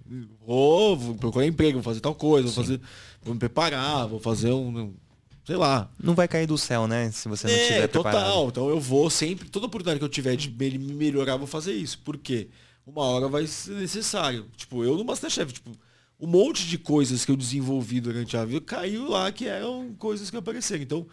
Vou, 0.43 0.97
vou 0.97 1.15
procurar 1.15 1.45
emprego, 1.45 1.73
vou 1.73 1.83
fazer 1.83 1.99
tal 1.99 2.15
coisa, 2.15 2.47
vou, 2.47 2.55
fazer, 2.63 2.81
vou 3.21 3.35
me 3.35 3.39
preparar, 3.39 4.07
vou 4.07 4.19
fazer 4.19 4.51
um, 4.51 4.91
sei 5.49 5.57
lá. 5.57 5.89
Não 5.99 6.13
vai 6.13 6.27
cair 6.27 6.45
do 6.45 6.59
céu, 6.59 6.85
né? 6.85 7.09
Se 7.09 7.27
você 7.27 7.47
não 7.47 7.53
é, 7.55 7.67
tiver 7.67 7.87
total. 7.87 8.11
preparado. 8.11 8.47
Então 8.49 8.69
eu 8.69 8.79
vou 8.79 9.09
sempre, 9.09 9.49
toda 9.49 9.65
oportunidade 9.65 9.97
que 9.97 10.05
eu 10.05 10.09
tiver 10.09 10.35
de 10.35 10.47
me 10.51 10.93
melhorar, 10.93 11.37
vou 11.37 11.47
fazer 11.47 11.73
isso. 11.73 11.97
Por 11.99 12.19
quê? 12.19 12.49
Uma 12.85 13.01
hora 13.01 13.27
vai 13.27 13.47
ser 13.47 13.71
necessário. 13.71 14.45
Tipo, 14.55 14.83
eu 14.83 14.95
no 14.95 15.03
Masterchef, 15.03 15.51
tipo, 15.51 15.71
um 16.19 16.27
monte 16.27 16.67
de 16.67 16.77
coisas 16.77 17.25
que 17.25 17.31
eu 17.31 17.35
desenvolvi 17.35 17.99
durante 17.99 18.37
a 18.37 18.45
vida 18.45 18.61
caiu 18.61 19.09
lá 19.09 19.31
que 19.31 19.47
eram 19.47 19.95
coisas 19.97 20.29
que 20.29 20.37
apareceram. 20.37 20.83
Então, 20.83 21.07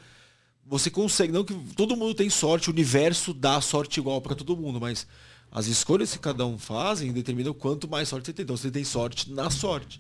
você 0.67 0.91
consegue, 0.91 1.33
não 1.33 1.43
que 1.43 1.55
todo 1.75 1.97
mundo 1.97 2.13
tem 2.13 2.29
sorte, 2.29 2.69
o 2.69 2.73
universo 2.73 3.33
dá 3.33 3.59
sorte 3.63 4.01
igual 4.01 4.21
para 4.21 4.35
todo 4.35 4.55
mundo, 4.55 4.79
mas 4.79 5.07
as 5.51 5.67
escolhas 5.67 6.13
que 6.13 6.19
cada 6.19 6.45
um 6.45 6.59
fazem 6.59 7.11
determinam 7.11 7.55
quanto 7.55 7.89
mais 7.89 8.11
sorte 8.11 8.27
você 8.27 8.35
tem. 8.35 8.43
Então 8.43 8.57
você 8.57 8.71
tem 8.71 8.85
sorte 8.85 9.33
na 9.33 9.49
sorte. 9.49 9.99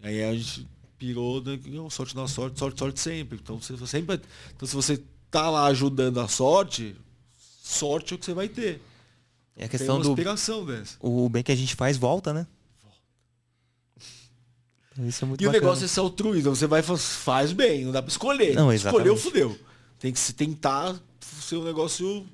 Aí 0.00 0.22
a 0.22 0.32
gente 0.32 0.68
pirou, 0.98 1.42
né, 1.42 1.58
sorte 1.90 2.14
na 2.16 2.26
sorte, 2.26 2.58
sorte, 2.58 2.78
sorte 2.78 3.00
sempre. 3.00 3.38
Então 3.42 3.60
você 3.60 3.76
sempre, 3.86 4.20
então 4.54 4.66
se 4.66 4.74
você 4.74 5.02
tá 5.30 5.50
lá 5.50 5.66
ajudando 5.66 6.20
a 6.20 6.28
sorte, 6.28 6.96
sorte 7.62 8.12
é 8.12 8.16
o 8.16 8.18
que 8.18 8.24
você 8.24 8.34
vai 8.34 8.48
ter. 8.48 8.80
É 9.56 9.64
a 9.64 9.68
questão 9.68 10.00
do 10.00 10.14
o 11.00 11.28
bem 11.28 11.42
que 11.42 11.52
a 11.52 11.56
gente 11.56 11.74
faz 11.74 11.96
volta, 11.96 12.32
né? 12.32 12.46
Isso 14.98 15.24
é 15.24 15.28
muito 15.28 15.42
E 15.42 15.46
o 15.46 15.48
bacana. 15.48 15.62
negócio 15.64 15.84
é 15.84 15.88
ser 15.88 16.00
altruísta, 16.00 16.48
você 16.48 16.66
vai 16.66 16.82
faz, 16.82 17.52
bem, 17.52 17.84
não 17.84 17.92
dá 17.92 18.00
pra 18.02 18.10
escolher. 18.10 18.54
Não, 18.54 18.72
Escolheu, 18.72 19.14
exatamente. 19.14 19.20
fudeu. 19.22 19.58
Tem 19.98 20.12
que 20.12 20.18
se 20.18 20.32
tentar 20.32 20.98
ser 21.20 21.56
um 21.56 21.64
negócio. 21.64 22.26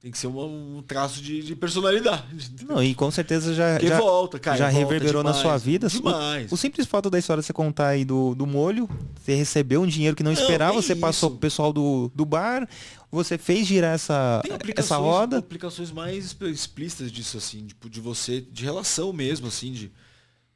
Tem 0.00 0.10
que 0.10 0.16
ser 0.16 0.28
uma- 0.28 0.46
um 0.46 0.82
traço 0.82 1.20
de, 1.20 1.42
de 1.42 1.54
personalidade. 1.54 2.50
Não, 2.66 2.82
e 2.82 2.94
com 2.94 3.10
certeza 3.10 3.52
já, 3.52 3.72
Porque 3.74 3.88
já, 3.88 3.98
volta, 4.00 4.38
cara. 4.38 4.56
já 4.56 4.70
volta 4.70 4.78
reverberou 4.78 5.22
na 5.22 5.30
demais, 5.32 5.42
sua 5.46 5.58
vida. 5.58 5.88
Demais. 5.88 6.50
O, 6.50 6.54
o 6.54 6.58
simples 6.58 6.86
fato 6.86 7.10
da 7.10 7.18
história 7.18 7.42
você 7.42 7.52
contar 7.52 7.88
aí 7.88 8.02
do, 8.04 8.34
do 8.34 8.46
molho, 8.46 8.88
você 9.22 9.34
recebeu 9.34 9.82
um 9.82 9.86
dinheiro 9.86 10.16
que 10.16 10.22
não 10.22 10.32
Não, 10.32 10.40
esperava, 10.40 10.72
nem 10.72 10.80
você 10.82 10.96
passou 10.96 11.28
isso. 11.28 11.36
pro 11.36 11.40
pessoal 11.40 11.70
do, 11.70 12.10
do 12.14 12.24
bar, 12.24 12.66
você 13.10 13.36
fez 13.36 13.66
girar 13.66 13.94
essa, 13.94 14.40
Tem 14.42 14.52
essa 14.74 14.96
roda. 14.96 15.36
aplicações 15.36 15.90
mais 15.90 16.24
exp- 16.24 16.42
explícitas 16.44 17.12
disso, 17.12 17.36
assim, 17.36 17.66
tipo, 17.66 17.90
de 17.90 18.00
você, 18.00 18.40
de 18.40 18.64
relação 18.64 19.12
mesmo, 19.12 19.48
assim, 19.48 19.70
de. 19.70 19.92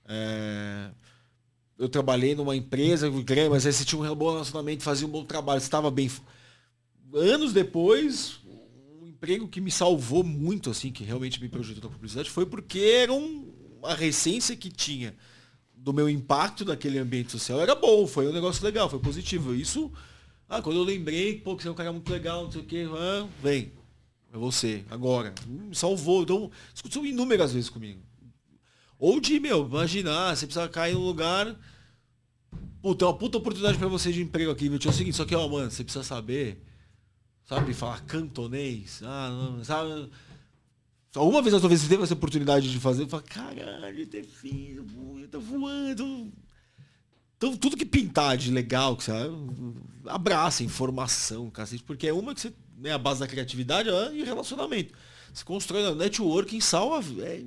é, 0.09 0.89
Eu 1.79 1.89
trabalhei 1.91 2.35
numa 2.35 2.57
empresa, 2.57 3.11
mas 3.51 3.67
aí 3.67 3.73
você 3.75 3.85
tinha 3.85 4.01
um 4.01 4.15
bom 4.15 4.33
relacionamento, 4.33 4.83
fazia 4.83 5.07
um 5.07 5.11
bom 5.11 5.23
trabalho, 5.25 5.61
você 5.61 5.67
estava 5.67 5.91
bem. 5.91 6.11
Anos 7.13 7.53
depois, 7.53 8.39
emprego 9.25 9.49
que 9.49 9.61
me 9.61 9.71
salvou 9.71 10.23
muito, 10.23 10.71
assim, 10.71 10.93
que 10.93 11.03
realmente 11.03 11.41
me 11.41 11.49
projetou 11.49 11.85
na 11.85 11.97
publicidade, 11.97 12.31
foi 12.31 12.45
porque 12.45 12.79
era 12.79 13.13
um, 13.13 13.51
a 13.83 13.95
recência 13.95 14.55
que 14.55 14.71
tinha 14.71 15.15
do 15.75 15.93
meu 15.93 16.09
impacto 16.09 16.65
naquele 16.65 16.99
ambiente 16.99 17.33
social 17.33 17.61
era 17.61 17.75
bom, 17.75 18.07
foi 18.07 18.29
um 18.29 18.33
negócio 18.33 18.63
legal, 18.65 18.89
foi 18.89 18.99
positivo. 18.99 19.55
Isso, 19.55 19.91
ah, 20.49 20.61
quando 20.61 20.77
eu 20.77 20.85
lembrei, 20.85 21.39
pô, 21.39 21.57
que 21.57 21.63
você 21.63 21.69
é 21.69 21.73
um 21.73 21.75
cara 21.75 21.93
muito 21.93 22.11
legal, 22.13 22.45
não 22.45 22.53
sei 22.53 22.61
o 22.61 22.65
quê, 22.65 22.87
ah, 22.91 23.27
vem, 23.43 23.73
é 24.33 24.37
você, 24.37 24.85
agora. 24.91 25.35
Hum, 25.49 25.69
Me 25.69 25.75
salvou. 25.75 26.23
Então, 26.23 26.51
aconteceu 26.79 27.07
inúmeras 27.07 27.53
vezes 27.53 27.71
comigo. 27.71 28.01
Ou 28.99 29.21
de, 29.21 29.41
meu, 29.41 29.67
imaginar, 29.67 30.37
você 30.37 30.47
precisa 30.47 30.69
cair 30.69 30.95
num 30.95 31.05
lugar. 31.05 31.59
Puta, 32.83 33.05
é 33.05 33.09
uma 33.09 33.17
puta 33.17 33.39
oportunidade 33.39 33.79
pra 33.79 33.89
você 33.89 34.13
de 34.13 34.23
emprego 34.23 34.51
aqui, 34.51 34.69
meu. 34.69 34.79
Tinha 34.79 34.91
o 34.91 34.95
seguinte, 34.95 35.17
só 35.17 35.25
que, 35.25 35.35
ó, 35.35 35.49
mano, 35.49 35.71
você 35.71 35.83
precisa 35.83 36.05
saber, 36.05 36.63
sabe, 37.45 37.75
falar 37.75 38.01
cantonês, 38.03 39.01
ah, 39.05 39.31
não, 39.31 39.65
sabe. 39.65 40.11
Alguma 41.15 41.41
vez 41.41 41.53
na 41.53 41.61
sua 41.61 41.69
vida 41.69 41.81
você 41.81 41.89
teve 41.89 42.03
essa 42.03 42.15
oportunidade 42.15 42.71
de 42.71 42.81
fazer, 42.81 43.07
fala, 43.07 43.23
caralho, 43.23 44.07
ter 44.07 44.25
filho, 44.25 44.85
tá 45.31 45.39
voando. 45.39 46.33
Então, 47.37 47.57
tudo 47.57 47.77
que 47.77 47.85
pintar 47.85 48.37
de 48.37 48.51
legal, 48.51 48.97
que 48.97 49.05
você 49.05 49.13
abraça, 50.07 50.65
informação, 50.65 51.51
cacete, 51.51 51.85
porque 51.85 52.07
é 52.07 52.13
uma 52.13 52.35
que 52.35 52.41
você, 52.41 52.53
né, 52.79 52.93
a 52.93 52.99
base 52.99 53.21
da 53.21 53.29
criatividade 53.29 53.89
é 53.89 54.15
e 54.15 54.25
relacionamento. 54.25 54.95
Você 55.33 55.45
constrói 55.45 55.87
um 55.89 55.95
networking, 55.95 56.61
salva. 56.61 57.05
é, 57.23 57.45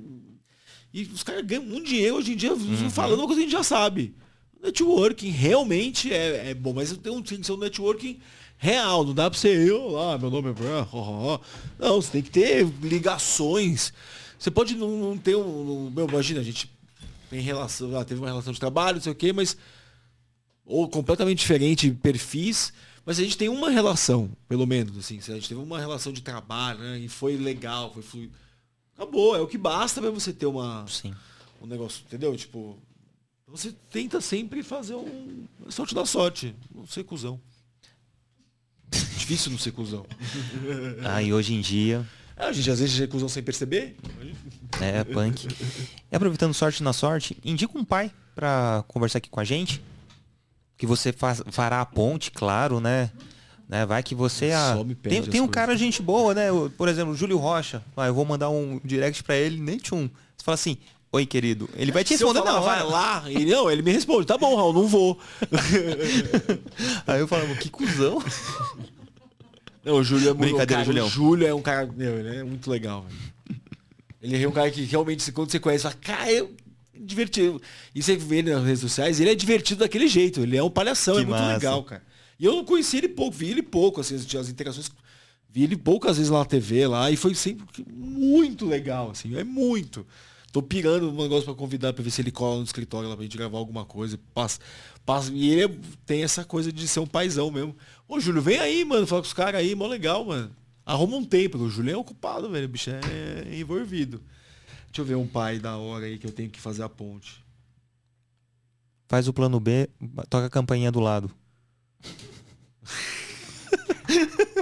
e 0.92 1.02
os 1.02 1.22
caras 1.22 1.44
ganham 1.44 1.64
muito 1.64 1.88
dinheiro 1.88 2.16
hoje 2.16 2.32
em 2.32 2.36
dia 2.36 2.52
falando 2.90 3.18
uma 3.18 3.26
coisa 3.26 3.40
que 3.40 3.46
a 3.46 3.48
gente 3.48 3.52
já 3.58 3.62
sabe. 3.62 4.14
Networking 4.62 5.30
realmente 5.30 6.12
é, 6.12 6.50
é 6.50 6.54
bom, 6.54 6.72
mas 6.72 6.96
tem, 6.96 7.12
um, 7.12 7.22
tem 7.22 7.40
que 7.40 7.46
ser 7.46 7.52
um 7.52 7.58
networking 7.58 8.18
real, 8.58 9.04
não 9.04 9.14
dá 9.14 9.30
pra 9.30 9.38
ser 9.38 9.56
eu 9.66 9.88
lá, 9.88 10.18
meu 10.18 10.30
nome 10.30 10.50
é. 10.50 10.54
Não, 11.78 12.02
você 12.02 12.10
tem 12.10 12.22
que 12.22 12.30
ter 12.30 12.66
ligações. 12.82 13.92
Você 14.38 14.50
pode 14.50 14.74
não, 14.74 14.88
não 14.98 15.18
ter 15.18 15.36
um. 15.36 15.90
Meu, 15.90 16.08
imagina, 16.08 16.40
a 16.40 16.44
gente 16.44 16.70
tem 17.30 17.40
relação, 17.40 17.96
ah, 17.98 18.04
teve 18.04 18.20
uma 18.20 18.28
relação 18.28 18.52
de 18.52 18.60
trabalho, 18.60 18.96
não 18.96 19.02
sei 19.02 19.12
o 19.12 19.14
quê, 19.14 19.32
mas 19.32 19.56
ou 20.64 20.88
completamente 20.88 21.38
diferente 21.38 21.90
perfis, 21.90 22.72
mas 23.06 23.18
a 23.18 23.22
gente 23.22 23.38
tem 23.38 23.48
uma 23.48 23.70
relação, 23.70 24.30
pelo 24.46 24.66
menos, 24.66 24.98
assim, 24.98 25.18
se 25.20 25.32
a 25.32 25.34
gente 25.34 25.48
teve 25.48 25.60
uma 25.60 25.80
relação 25.80 26.12
de 26.12 26.20
trabalho, 26.20 26.78
né, 26.80 26.98
e 26.98 27.08
foi 27.08 27.36
legal, 27.36 27.92
foi 27.92 28.02
fluido. 28.02 28.32
Acabou, 28.94 29.34
é 29.34 29.40
o 29.40 29.46
que 29.46 29.56
basta 29.56 30.00
pra 30.00 30.10
você 30.10 30.32
ter 30.32 30.46
uma, 30.46 30.84
Sim. 30.86 31.14
um 31.62 31.66
negócio, 31.66 32.02
entendeu? 32.06 32.36
Tipo, 32.36 32.76
você 33.46 33.74
tenta 33.90 34.20
sempre 34.20 34.62
fazer 34.62 34.94
um 34.94 35.46
sorte 35.70 35.94
da 35.94 36.04
sorte, 36.04 36.54
não 36.74 36.86
ser 36.86 37.04
cuzão. 37.04 37.40
Difícil 39.28 39.52
não 39.52 39.58
ser 39.58 39.72
cuzão. 39.72 40.06
Ah, 41.04 41.22
e 41.22 41.32
hoje 41.34 41.52
em 41.54 41.60
dia, 41.60 42.04
É, 42.36 42.46
a 42.46 42.52
gente 42.52 42.70
às 42.70 42.80
vezes 42.80 42.98
é 42.98 43.06
cuzão 43.06 43.28
sem 43.28 43.42
perceber. 43.42 43.94
é 44.80 45.04
punk. 45.04 45.46
E 46.10 46.16
aproveitando 46.16 46.54
sorte 46.54 46.82
na 46.82 46.92
sorte, 46.94 47.36
indica 47.44 47.76
um 47.76 47.84
pai 47.84 48.10
pra 48.34 48.84
conversar 48.88 49.18
aqui 49.18 49.28
com 49.28 49.40
a 49.40 49.44
gente. 49.44 49.82
Que 50.78 50.86
você 50.86 51.12
faz, 51.12 51.42
fará 51.50 51.80
a 51.80 51.86
ponte, 51.86 52.30
claro, 52.30 52.80
né? 52.80 53.10
né? 53.68 53.84
Vai 53.84 54.02
que 54.02 54.14
você. 54.14 54.50
Só 54.52 54.82
me 54.84 54.94
perde 54.94 55.20
tem 55.22 55.30
tem 55.30 55.40
um 55.40 55.48
cara 55.48 55.76
gente 55.76 56.00
boa, 56.00 56.32
né? 56.32 56.46
Por 56.76 56.88
exemplo, 56.88 57.12
o 57.12 57.16
Júlio 57.16 57.36
Rocha. 57.36 57.82
Ah, 57.96 58.06
eu 58.06 58.14
vou 58.14 58.24
mandar 58.24 58.48
um 58.48 58.80
direct 58.84 59.22
pra 59.24 59.36
ele, 59.36 59.60
nem 59.60 59.76
tchum. 59.76 60.08
Você 60.36 60.44
fala 60.44 60.54
assim, 60.54 60.78
oi 61.12 61.26
querido. 61.26 61.68
Ele 61.74 61.90
vai 61.90 62.04
te 62.04 62.10
responder 62.14 62.38
na 62.40 62.46
falar, 62.46 62.60
hora. 62.60 62.82
vai 62.84 62.90
lá, 62.90 63.24
e 63.30 63.44
não, 63.44 63.68
ele 63.68 63.82
me 63.82 63.90
responde, 63.90 64.26
tá 64.26 64.38
bom, 64.38 64.54
Raul, 64.54 64.72
não 64.72 64.86
vou. 64.86 65.18
Aí 67.08 67.18
eu 67.20 67.26
falo, 67.26 67.56
que 67.56 67.68
cuzão. 67.68 68.22
Não, 69.88 69.96
o 69.96 70.04
Júlio 70.04 70.28
é 70.30 70.32
muito 70.32 70.50
Brincadeira, 70.50 70.84
Julião. 70.84 71.06
O 71.06 71.10
Júlio 71.10 71.46
é 71.46 71.54
um 71.54 71.62
cara, 71.62 71.86
meu, 71.96 72.18
ele 72.18 72.36
é 72.36 72.44
muito 72.44 72.70
legal. 72.70 73.02
velho. 73.08 73.60
Ele 74.20 74.42
é 74.44 74.48
um 74.48 74.52
cara 74.52 74.70
que 74.70 74.82
realmente, 74.82 75.30
quando 75.32 75.50
você 75.50 75.58
conhece, 75.60 75.82
fala, 75.84 75.94
cara, 75.94 76.30
eu 76.32 76.52
divertido. 77.00 77.62
E 77.94 78.02
você 78.02 78.16
vê 78.16 78.38
ele 78.38 78.52
nas 78.52 78.64
redes 78.64 78.80
sociais, 78.80 79.20
ele 79.20 79.30
é 79.30 79.34
divertido 79.34 79.80
daquele 79.80 80.08
jeito. 80.08 80.40
Ele 80.40 80.56
é 80.56 80.62
um 80.62 80.68
palhação, 80.70 81.14
Que 81.14 81.22
é 81.22 81.24
muito 81.24 81.38
massa. 81.38 81.54
legal, 81.54 81.82
cara. 81.84 82.02
E 82.38 82.44
eu 82.44 82.52
não 82.54 82.64
conheci 82.64 82.98
ele 82.98 83.08
pouco, 83.08 83.36
vi 83.36 83.50
ele 83.50 83.62
pouco, 83.62 84.00
assim, 84.00 84.14
as 84.16 84.34
as 84.34 84.48
interações. 84.48 84.90
Vi 85.50 85.62
ele 85.62 85.76
poucas 85.76 86.16
vezes 86.18 86.30
lá 86.30 86.40
na 86.40 86.44
TV 86.44 86.86
lá 86.86 87.10
e 87.10 87.16
foi 87.16 87.34
sempre 87.34 87.64
muito 87.90 88.66
legal, 88.66 89.10
assim, 89.10 89.34
é 89.36 89.42
muito. 89.44 90.06
Tô 90.52 90.62
pirando 90.62 91.10
um 91.10 91.22
negócio 91.22 91.44
pra 91.44 91.54
convidar 91.54 91.92
pra 91.92 92.02
ver 92.02 92.10
se 92.10 92.20
ele 92.20 92.30
cola 92.30 92.58
no 92.58 92.64
escritório 92.64 93.08
lá 93.08 93.14
pra 93.16 93.22
gente 93.22 93.36
gravar 93.36 93.58
alguma 93.58 93.84
coisa. 93.84 94.18
Passa, 94.34 94.58
passa, 95.06 95.30
e 95.32 95.50
ele 95.50 95.64
é- 95.64 95.78
tem 96.06 96.22
essa 96.22 96.44
coisa 96.44 96.72
de 96.72 96.86
ser 96.88 97.00
um 97.00 97.06
paizão 97.06 97.50
mesmo. 97.50 97.74
Ô, 98.08 98.18
Júlio, 98.18 98.40
vem 98.40 98.58
aí, 98.58 98.84
mano, 98.86 99.06
fala 99.06 99.20
com 99.20 99.26
os 99.26 99.34
caras 99.34 99.60
aí, 99.60 99.74
mó 99.74 99.86
legal, 99.86 100.24
mano. 100.24 100.50
Arruma 100.84 101.18
um 101.18 101.24
tempo, 101.24 101.58
o 101.58 101.68
Júlio 101.68 101.92
é 101.92 101.96
ocupado, 101.96 102.50
velho. 102.50 102.64
O 102.64 102.68
bicho 102.68 102.90
é 102.90 103.54
envolvido. 103.54 104.22
Deixa 104.86 105.02
eu 105.02 105.04
ver 105.04 105.16
um 105.16 105.26
pai 105.26 105.58
da 105.58 105.76
hora 105.76 106.06
aí 106.06 106.16
que 106.16 106.26
eu 106.26 106.32
tenho 106.32 106.48
que 106.48 106.58
fazer 106.58 106.82
a 106.82 106.88
ponte. 106.88 107.44
Faz 109.06 109.28
o 109.28 109.32
plano 109.32 109.60
B, 109.60 109.90
toca 110.30 110.46
a 110.46 110.50
campainha 110.50 110.90
do 110.90 111.00
lado. 111.00 111.30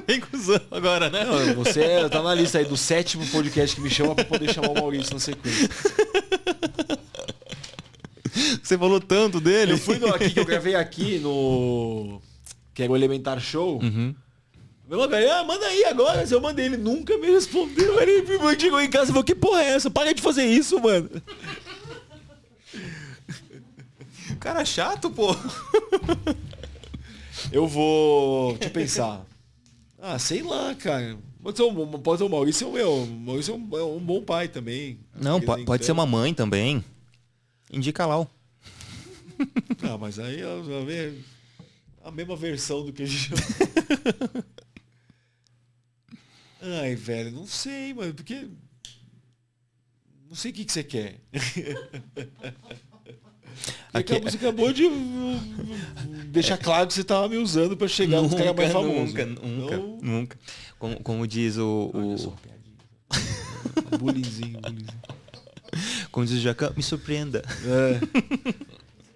Bem 0.07 0.21
cuzão 0.21 0.61
agora, 0.71 1.09
né? 1.09 1.25
Não, 1.25 1.55
você 1.55 2.09
tá 2.09 2.21
na 2.23 2.35
lista 2.35 2.59
aí 2.59 2.65
do 2.65 2.77
sétimo 2.77 3.25
podcast 3.29 3.77
que 3.77 3.83
me 3.83 3.91
chama 3.91 4.15
pra 4.17 4.25
poder 4.25 4.53
chamar 4.53 4.71
o 4.71 4.75
Maurício 4.75 5.15
na 5.15 5.21
sequência. 5.21 5.69
Você 8.63 8.77
falou 8.77 9.01
tanto 9.01 9.41
dele. 9.41 9.73
Eu 9.73 9.79
fui 9.79 9.99
no, 9.99 10.09
aqui 10.09 10.31
que 10.31 10.41
eu 10.41 10.45
gravei 10.45 10.75
aqui 10.75 11.19
no. 11.21 12.21
Que 12.77 12.83
era 12.83 12.93
o 12.93 12.97
Elementar 12.97 13.41
Show. 13.41 13.81
Uhum. 13.83 14.15
Meu 14.87 15.03
ah, 15.03 15.45
manda 15.45 15.65
aí 15.67 15.85
agora. 15.85 16.25
Eu 16.31 16.41
mandei, 16.43 16.67
ele 16.67 16.77
nunca 16.77 17.17
me 17.17 17.27
respondeu. 17.29 17.99
Ele 18.01 18.21
me 18.21 18.61
chegou 18.61 18.79
em 18.81 18.91
casa 18.91 19.07
e 19.07 19.09
falou, 19.09 19.25
que 19.25 19.35
porra 19.35 19.63
é 19.63 19.71
essa? 19.71 19.91
Para 19.91 20.13
de 20.13 20.21
fazer 20.21 20.45
isso, 20.45 20.79
mano. 20.79 21.11
Cara 24.39 24.63
chato, 24.65 25.11
pô. 25.11 25.35
Eu 27.51 27.67
vou. 27.67 28.53
Deixa 28.53 28.65
eu 28.67 28.71
pensar. 28.71 29.27
Ah, 29.99 30.19
sei 30.19 30.43
lá, 30.43 30.75
cara. 30.75 31.17
Pode 31.43 31.57
ser 31.57 31.63
o, 31.63 31.87
pode 31.99 32.19
ser 32.19 32.25
o 32.25 32.29
Maurício, 32.29 32.71
meu. 32.71 32.93
O 33.05 33.07
Maurício 33.07 33.55
é 33.55 33.57
um, 33.57 33.79
é 33.79 33.85
um 33.85 34.01
bom 34.01 34.23
pai 34.23 34.49
também. 34.49 35.01
Não, 35.19 35.41
Quer 35.41 35.47
po- 35.47 35.53
dizer, 35.55 35.65
pode 35.65 35.85
ser 35.87 35.93
uma 35.93 36.05
mãe 36.07 36.35
também. 36.35 36.85
Indica 37.73 38.05
lá. 38.05 38.19
ó. 38.21 38.27
Ah, 39.83 39.97
mas 39.99 40.19
aí 40.19 40.41
já 40.41 40.85
vê 40.85 41.15
a 42.07 42.11
mesma 42.13 42.37
versão 42.37 42.85
do 42.85 42.93
que 42.93 43.03
a 43.03 43.07
gente. 43.07 43.31
Ai, 46.63 46.95
velho, 46.95 47.33
não 47.33 47.47
sei, 47.47 47.93
mano, 47.93 48.15
porque. 48.15 48.49
Não 50.29 50.37
sei 50.37 50.53
o 50.53 50.55
que, 50.55 50.65
que 50.65 50.73
você 50.73 50.85
quer. 50.85 51.21
Aqui, 53.93 54.15
Aqui, 54.15 54.31
você 54.31 54.37
acabou 54.37 54.73
de 54.73 54.85
deixar 56.27 56.59
claro 56.59 56.87
que 56.87 56.93
você 56.93 57.01
estava 57.01 57.27
me 57.29 57.39
usando 57.39 57.77
para 57.77 57.89
chegar 57.89 58.21
nos 58.21 58.35
caras 58.35 58.55
mais 58.55 58.71
famosos. 58.71 59.15
Nunca, 59.15 59.27
nunca, 59.27 59.75
então... 59.75 59.99
nunca. 60.03 60.39
Como, 60.79 61.03
como 61.03 61.27
diz 61.27 61.57
o. 61.57 61.91
o... 61.95 62.19
Só, 62.19 62.37
bullyingzinho, 63.99 64.61
bullyingzinho. 64.61 65.01
Como 66.13 66.27
diz 66.27 66.37
o 66.37 66.41
Jacan, 66.41 66.73
me 66.77 66.83
surpreenda. 66.83 67.43
É. 67.65 67.99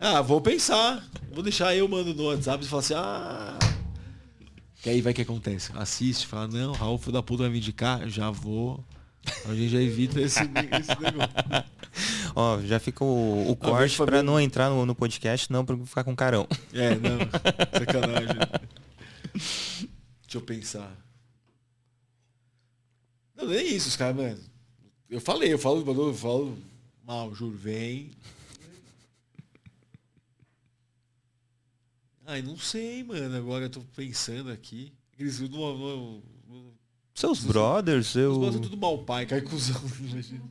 Ah, 0.01 0.23
vou 0.23 0.41
pensar. 0.41 1.07
Vou 1.31 1.43
deixar 1.43 1.77
eu 1.77 1.87
mando 1.87 2.15
no 2.15 2.25
WhatsApp 2.29 2.65
e 2.65 2.67
falar 2.67 2.81
assim, 2.81 2.95
ah. 2.97 3.59
Que 4.77 4.89
aí 4.89 5.03
vai 5.03 5.13
que 5.13 5.21
acontece. 5.21 5.71
Assiste, 5.75 6.27
fala, 6.27 6.49
não, 6.49 6.73
Raul 6.73 6.97
foi 6.97 7.13
da 7.13 7.23
puta 7.23 7.43
vai 7.43 7.53
me 7.53 7.59
indicar, 7.59 8.09
já 8.09 8.31
vou. 8.31 8.83
A 9.45 9.55
gente 9.55 9.69
já 9.69 9.83
evita 9.83 10.19
esse, 10.19 10.41
esse 10.41 11.01
negócio. 11.01 11.35
Ó, 12.35 12.61
já 12.63 12.81
fica 12.81 13.05
o, 13.05 13.51
o 13.51 13.57
corte 13.57 13.95
para 13.99 14.23
não 14.23 14.41
entrar 14.41 14.71
no, 14.71 14.87
no 14.87 14.95
podcast, 14.95 15.53
não, 15.53 15.67
para 15.67 15.77
ficar 15.85 16.03
com 16.03 16.17
carão. 16.17 16.49
É, 16.73 16.95
não. 16.95 17.19
Sacanagem. 17.79 18.37
Deixa 19.35 20.39
eu 20.39 20.41
pensar. 20.41 20.97
Não, 23.37 23.47
nem 23.47 23.77
isso, 23.77 23.89
os 23.89 23.97
caras, 23.97 24.17
mano. 24.17 24.39
Eu 25.11 25.21
falei, 25.21 25.53
eu 25.53 25.59
falo, 25.59 25.85
eu 25.87 26.15
falo 26.15 26.57
mal, 27.05 27.35
juro, 27.35 27.55
vem. 27.55 28.13
Ai, 32.31 32.43
não 32.43 32.57
sei, 32.57 33.03
mano. 33.03 33.37
Agora 33.37 33.65
eu 33.65 33.71
tô 33.71 33.81
pensando 33.97 34.53
aqui. 34.53 34.93
Eles 35.19 35.41
no, 35.41 35.49
no, 35.49 36.23
no, 36.49 36.73
Seus 37.13 37.41
brothers, 37.41 38.15
eu. 38.15 38.31
Os 38.31 38.39
brothers 38.39 38.63
tudo 38.63 38.77
mal 38.77 38.99
pai, 38.99 39.27
cai 39.27 39.41
cuzão, 39.41 39.83
imagina. 39.99 40.45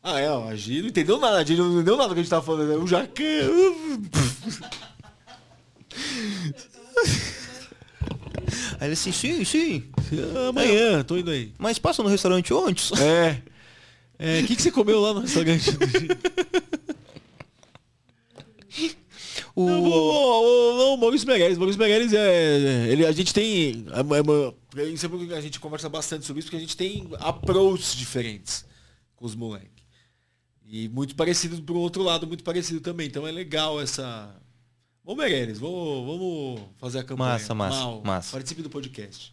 Ah, 0.00 0.20
é, 0.20 0.28
a 0.28 0.54
Gi 0.54 0.80
não 0.80 0.88
entendeu 0.90 1.18
nada, 1.18 1.38
a 1.38 1.44
Gi 1.44 1.56
não 1.56 1.72
entendeu 1.72 1.96
nada 1.96 2.14
que 2.14 2.20
a 2.20 2.22
gente 2.22 2.30
tava 2.30 2.46
falando. 2.46 2.68
Né? 2.68 2.76
O 2.76 2.86
Jacan. 2.86 3.10
Aí 8.78 8.86
ele 8.86 8.92
assim, 8.92 9.10
sim, 9.12 9.44
sim. 9.44 9.90
Amanhã, 10.48 11.02
tô 11.02 11.16
indo 11.18 11.30
aí. 11.30 11.52
Mas 11.58 11.78
passa 11.78 12.02
no 12.02 12.08
restaurante 12.08 12.54
antes? 12.54 12.92
É. 12.92 13.42
O 14.18 14.22
é, 14.22 14.42
que, 14.42 14.56
que 14.56 14.62
você 14.62 14.70
comeu 14.70 15.00
lá 15.00 15.12
no 15.12 15.20
restaurante? 15.20 15.70
o... 19.54 19.66
Não, 19.66 19.82
o, 19.82 20.78
não, 20.78 20.96
Maurício 20.96 21.26
Meirelles. 21.26 21.58
Maurício 21.58 21.80
Meirelles 21.80 22.12
é. 22.12 22.88
Ele, 22.88 23.06
a 23.06 23.12
gente 23.12 23.34
tem. 23.34 23.84
É, 23.88 24.80
é, 24.80 25.32
é 25.32 25.36
a 25.36 25.40
gente 25.40 25.58
conversa 25.60 25.88
bastante 25.88 26.24
sobre 26.24 26.40
isso, 26.40 26.46
porque 26.46 26.56
a 26.56 26.60
gente 26.60 26.76
tem 26.76 27.08
approaches 27.18 27.94
diferentes 27.94 28.64
com 29.16 29.26
os 29.26 29.34
moleques. 29.34 29.84
E 30.64 30.88
muito 30.88 31.16
parecido 31.16 31.60
pro 31.62 31.76
outro 31.76 32.02
lado, 32.02 32.26
muito 32.26 32.44
parecido 32.44 32.80
também. 32.80 33.08
Então 33.08 33.26
é 33.26 33.32
legal 33.32 33.80
essa. 33.80 34.34
Ô 35.04 35.16
Meirelles, 35.16 35.58
vamos, 35.58 36.06
vamos 36.06 36.60
fazer 36.78 37.00
a 37.00 37.04
campanha. 37.04 37.32
Massa, 37.32 37.54
massa, 37.54 37.76
Mal, 37.76 38.02
massa. 38.04 38.32
Participe 38.32 38.62
do 38.62 38.70
podcast. 38.70 39.32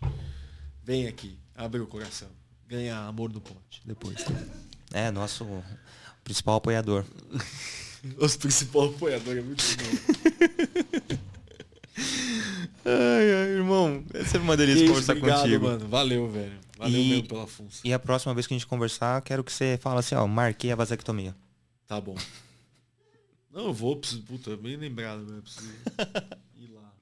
Vem 0.83 1.07
aqui, 1.07 1.37
abre 1.53 1.79
o 1.79 1.85
coração. 1.85 2.29
Ganha 2.67 2.97
amor 2.99 3.31
no 3.31 3.39
pote 3.39 3.81
depois. 3.85 4.25
É, 4.91 5.11
nosso 5.11 5.45
principal 6.23 6.55
apoiador. 6.55 7.05
Nosso 8.19 8.39
principal 8.39 8.85
apoiador 8.85 9.37
é 9.37 9.41
muito 9.41 9.63
bom. 9.63 11.17
ai, 12.85 13.33
ai, 13.33 13.49
irmão, 13.57 14.03
é 14.13 14.23
sempre 14.23 14.39
uma 14.39 14.57
delícia 14.57 14.83
Isso, 14.83 14.89
conversar 14.89 15.13
obrigado, 15.13 15.41
contigo. 15.41 15.65
mano. 15.65 15.87
Valeu, 15.87 16.29
velho. 16.29 16.59
Valeu 16.77 17.01
e, 17.01 17.09
mesmo 17.09 17.27
pela 17.27 17.47
função. 17.47 17.81
E 17.83 17.93
a 17.93 17.99
próxima 17.99 18.33
vez 18.33 18.45
que 18.45 18.53
a 18.53 18.57
gente 18.57 18.67
conversar, 18.67 19.21
quero 19.21 19.43
que 19.43 19.51
você 19.51 19.77
fale 19.81 19.99
assim, 19.99 20.15
ó, 20.15 20.27
marquei 20.27 20.71
a 20.71 20.75
vasectomia. 20.75 21.35
Tá 21.87 21.99
bom. 21.99 22.15
Não, 23.51 23.67
eu 23.67 23.73
vou, 23.73 23.95
preciso, 23.95 24.21
puta, 24.23 24.55
bem 24.55 24.75
lembrado, 24.75 25.23
né? 25.23 25.41
Preciso 25.41 25.73
ir 26.55 26.69
lá. 26.73 26.93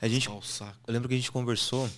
A 0.00 0.08
gente, 0.08 0.28
eu 0.28 0.42
lembro 0.88 1.08
que 1.08 1.14
a 1.14 1.18
gente 1.18 1.30
conversou 1.30 1.90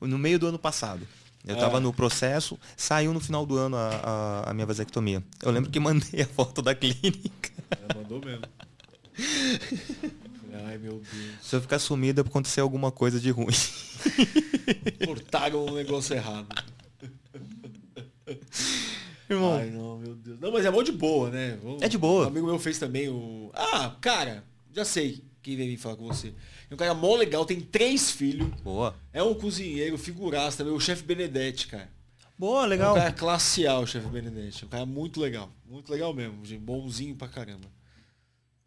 no 0.00 0.18
meio 0.18 0.38
do 0.38 0.46
ano 0.46 0.58
passado. 0.58 1.06
Eu 1.46 1.54
estava 1.54 1.76
é. 1.76 1.80
no 1.80 1.92
processo, 1.92 2.58
saiu 2.74 3.12
no 3.12 3.20
final 3.20 3.44
do 3.44 3.56
ano 3.58 3.76
a, 3.76 3.88
a, 3.88 4.50
a, 4.50 4.54
minha 4.54 4.66
vasectomia. 4.66 5.22
Eu 5.42 5.50
lembro 5.50 5.70
que 5.70 5.78
mandei 5.78 6.22
a 6.22 6.26
foto 6.26 6.62
da 6.62 6.74
clínica. 6.76 7.50
É, 7.70 7.94
mandou 7.94 8.20
mesmo. 8.24 8.44
Ai, 10.66 10.78
meu 10.78 10.92
Deus. 10.92 11.34
Se 11.42 11.54
eu 11.54 11.60
ficar 11.60 11.78
sumida, 11.78 12.22
acontecer 12.22 12.60
alguma 12.60 12.90
coisa 12.90 13.20
de 13.20 13.30
ruim. 13.30 13.54
Cortaram 15.04 15.66
um 15.66 15.74
negócio 15.74 16.14
errado. 16.14 16.48
Irmão. 19.28 19.56
Ai, 19.56 19.70
não, 19.70 19.98
meu 19.98 20.14
Deus. 20.14 20.40
Não, 20.40 20.50
mas 20.50 20.64
é 20.64 20.70
mó 20.70 20.82
de 20.82 20.92
boa, 20.92 21.30
né? 21.30 21.58
é 21.80 21.88
de 21.88 21.98
boa. 21.98 22.24
Um 22.24 22.28
amigo 22.28 22.46
meu 22.46 22.58
fez 22.58 22.78
também 22.78 23.08
o. 23.08 23.50
Ah, 23.52 23.96
cara, 24.00 24.44
já 24.72 24.84
sei 24.84 25.22
quem 25.42 25.56
veio 25.56 25.78
falar 25.78 25.96
com 25.96 26.06
você. 26.06 26.32
Um 26.74 26.78
cara 26.78 26.94
mó 26.94 27.16
legal, 27.16 27.44
tem 27.44 27.60
três 27.60 28.10
filhos. 28.10 28.48
Boa. 28.62 28.94
É 29.12 29.22
um 29.22 29.34
cozinheiro, 29.34 29.96
figuraça 29.96 30.58
também, 30.58 30.72
o 30.72 30.80
chefe 30.80 31.02
Benedetti, 31.02 31.68
cara. 31.68 31.88
Boa, 32.38 32.66
legal. 32.66 32.96
É 32.96 32.98
um 32.98 33.02
cara 33.02 33.12
classe 33.12 33.66
A, 33.66 33.78
o 33.78 33.86
chefe 33.86 34.08
Benedetti. 34.08 34.64
É 34.64 34.66
um 34.66 34.70
cara 34.70 34.86
muito 34.86 35.20
legal. 35.20 35.50
Muito 35.64 35.90
legal 35.90 36.12
mesmo, 36.12 36.44
gente. 36.44 36.60
Bonzinho 36.60 37.14
pra 37.14 37.28
caramba 37.28 37.74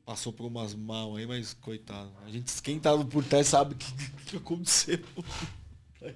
passou 0.07 0.31
por 0.31 0.45
umas 0.45 0.73
mal 0.73 1.17
aí, 1.17 1.27
mas 1.27 1.53
coitado. 1.53 2.09
A 2.25 2.31
gente, 2.31 2.61
quem 2.61 2.79
tava 2.79 3.03
por 3.03 3.25
trás 3.25 3.47
sabe 3.47 3.73
o 3.73 3.77
que, 3.77 3.91
que, 4.25 4.37
aconteceu. 4.37 4.99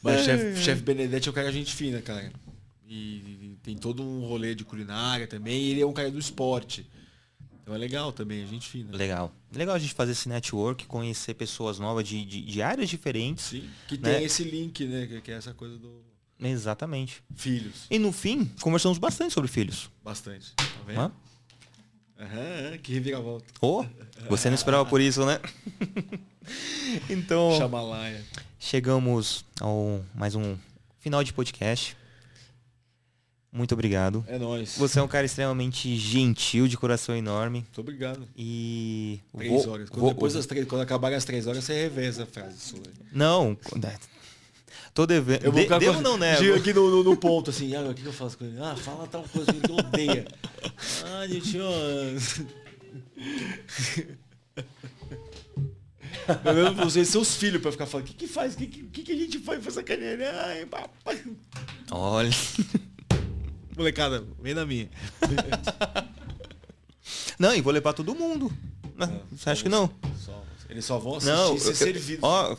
mas 0.00 0.20
é. 0.20 0.24
chefe 0.24 0.62
chef 0.62 0.80
Benedetti 0.82 1.28
é 1.28 1.32
um 1.32 1.34
cara 1.34 1.50
gente 1.50 1.74
fina, 1.74 2.00
cara. 2.00 2.32
E, 2.86 2.94
e, 2.94 3.58
tem 3.60 3.76
todo 3.76 4.04
um 4.04 4.24
rolê 4.24 4.54
de 4.54 4.64
culinária 4.64 5.26
também. 5.26 5.62
E 5.62 5.70
ele 5.72 5.80
é 5.80 5.86
um 5.86 5.92
cara 5.92 6.12
do 6.12 6.18
esporte. 6.18 6.88
Então 7.62 7.74
é 7.74 7.78
legal 7.78 8.12
também, 8.12 8.42
a 8.42 8.46
gente 8.46 8.68
fina. 8.68 8.94
Legal. 8.96 9.32
Legal 9.52 9.76
a 9.76 9.78
gente 9.78 9.94
fazer 9.94 10.12
esse 10.12 10.28
network, 10.28 10.84
conhecer 10.86 11.34
pessoas 11.34 11.78
novas 11.78 12.06
de, 12.06 12.24
de, 12.24 12.42
de 12.42 12.60
áreas 12.60 12.90
diferentes. 12.90 13.44
Sim, 13.44 13.70
que 13.86 13.96
né? 13.96 14.14
tem 14.14 14.24
esse 14.24 14.42
link, 14.42 14.84
né? 14.84 15.06
Que, 15.06 15.20
que 15.20 15.30
é 15.30 15.34
essa 15.34 15.54
coisa 15.54 15.78
do. 15.78 16.02
Exatamente. 16.40 17.22
Filhos. 17.36 17.86
E 17.88 18.00
no 18.00 18.10
fim, 18.10 18.46
conversamos 18.60 18.98
bastante 18.98 19.32
sobre 19.32 19.48
filhos. 19.48 19.88
Bastante. 20.02 20.52
Tá 20.56 20.64
vendo? 20.84 21.00
Hã? 21.00 21.12
Aham, 22.18 22.78
que 22.78 22.92
reviravolta. 22.92 23.46
Oh, 23.60 23.84
você 24.28 24.48
não 24.48 24.54
esperava 24.54 24.84
por 24.84 25.00
isso, 25.00 25.24
né? 25.24 25.40
então. 27.08 27.56
Chamalaia. 27.56 28.24
Chegamos 28.58 29.44
ao 29.60 30.04
mais 30.14 30.34
um 30.34 30.56
final 30.98 31.22
de 31.22 31.32
podcast. 31.32 31.96
Muito 33.52 33.72
obrigado. 33.72 34.24
É 34.26 34.38
nóis. 34.38 34.76
Você 34.78 34.98
é 34.98 35.02
um 35.02 35.08
cara 35.08 35.26
extremamente 35.26 35.94
gentil, 35.94 36.66
de 36.66 36.78
coração 36.78 37.14
enorme. 37.14 37.58
Muito 37.58 37.80
obrigado. 37.82 38.26
E. 38.34 39.20
Três 39.36 39.52
vou, 39.52 39.74
horas. 39.74 39.90
Quando, 39.90 40.00
vou, 40.00 40.14
depois 40.14 40.32
das 40.32 40.46
três, 40.46 40.66
quando 40.66 40.80
acabar 40.80 41.12
as 41.12 41.26
três 41.26 41.46
horas, 41.46 41.62
você 41.62 41.74
reveza 41.74 42.22
a 42.22 42.26
frase 42.26 42.58
sua. 42.58 42.80
Não. 43.12 43.54
Tô 44.94 45.06
devendo. 45.06 45.44
Eu 45.44 45.52
vou 45.52 45.62
De, 45.62 45.78
devo 45.78 46.00
não, 46.00 46.16
né? 46.16 46.38
aqui 46.54 46.72
no, 46.72 46.90
no, 46.90 47.04
no, 47.04 47.16
ponto, 47.16 47.50
assim, 47.50 47.74
ah, 47.74 47.82
o 47.82 47.94
que 47.94 48.04
eu 48.04 48.12
faço 48.12 48.38
com 48.38 48.44
ele? 48.44 48.58
Ah, 48.58 48.74
fala 48.74 49.06
tal 49.06 49.22
coisa 49.24 49.52
que 49.52 49.58
ele 49.58 49.72
odeia. 49.72 50.26
ah, 51.06 51.26
gente, 51.26 51.58
ó. 51.60 51.72
Eu 56.44 56.52
lembro 56.52 56.74
pra 56.76 56.84
vocês, 56.84 57.08
seus 57.08 57.34
filhos, 57.34 57.60
pra 57.60 57.72
ficar 57.72 57.86
falando, 57.86 58.06
o 58.06 58.10
que, 58.10 58.14
que 58.14 58.28
faz? 58.28 58.54
O 58.54 58.56
que, 58.56 58.66
que, 58.66 59.02
que 59.02 59.12
a 59.12 59.16
gente 59.16 59.38
faz 59.40 59.60
pra 59.60 59.72
sacanear? 59.72 60.32
Ai, 60.46 60.66
papai. 60.66 61.20
Olha. 61.90 62.30
Molecada, 63.76 64.24
vem 64.40 64.54
na 64.54 64.66
minha. 64.66 64.90
Não, 67.38 67.54
e 67.54 67.60
vou 67.60 67.72
levar 67.72 67.92
todo 67.92 68.14
mundo. 68.14 68.52
Não, 68.96 69.22
Você 69.32 69.50
acha 69.50 69.62
que 69.62 69.68
não? 69.68 69.90
Só, 70.18 70.44
eles 70.68 70.84
só 70.84 70.98
vão 70.98 71.16
assistir 71.16 71.34
não, 71.34 71.56
e 71.56 71.60
ser 71.60 71.74
servidos. 71.74 72.22
Ó, 72.22 72.56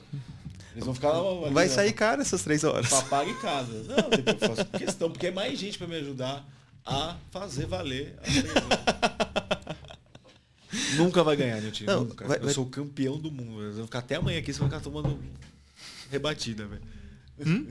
eles 0.73 0.83
vão 0.83 0.93
ficar 0.93 1.11
lá. 1.11 1.49
Vai 1.51 1.69
sair 1.69 1.93
caro 1.93 2.21
essas 2.21 2.43
três 2.43 2.63
horas. 2.63 2.89
Papaga 2.89 3.29
em 3.29 3.39
casa. 3.39 3.83
Não, 3.83 4.09
depois 4.09 4.41
eu 4.41 4.55
faço 4.55 4.65
questão, 4.71 5.09
porque 5.09 5.27
é 5.27 5.31
mais 5.31 5.57
gente 5.57 5.77
para 5.77 5.87
me 5.87 5.95
ajudar 5.95 6.45
a 6.85 7.15
fazer 7.31 7.65
valer 7.65 8.13
Nunca 10.97 11.23
vai 11.23 11.35
ganhar, 11.35 11.61
meu 11.61 11.71
time. 11.71 11.87
Não. 11.87 12.05
Vai, 12.05 12.37
eu 12.37 12.43
vai... 12.43 12.53
sou 12.53 12.65
o 12.65 12.69
campeão 12.69 13.17
do 13.17 13.31
mundo. 13.31 13.63
Eles 13.63 13.77
vão 13.77 13.85
ficar 13.85 13.99
até 13.99 14.15
amanhã 14.15 14.39
aqui, 14.39 14.47
vocês 14.47 14.57
vão 14.57 14.67
ficar 14.67 14.81
tomando 14.81 15.19
rebatida, 16.11 16.65
velho. 16.65 16.81
Hum? 17.45 17.67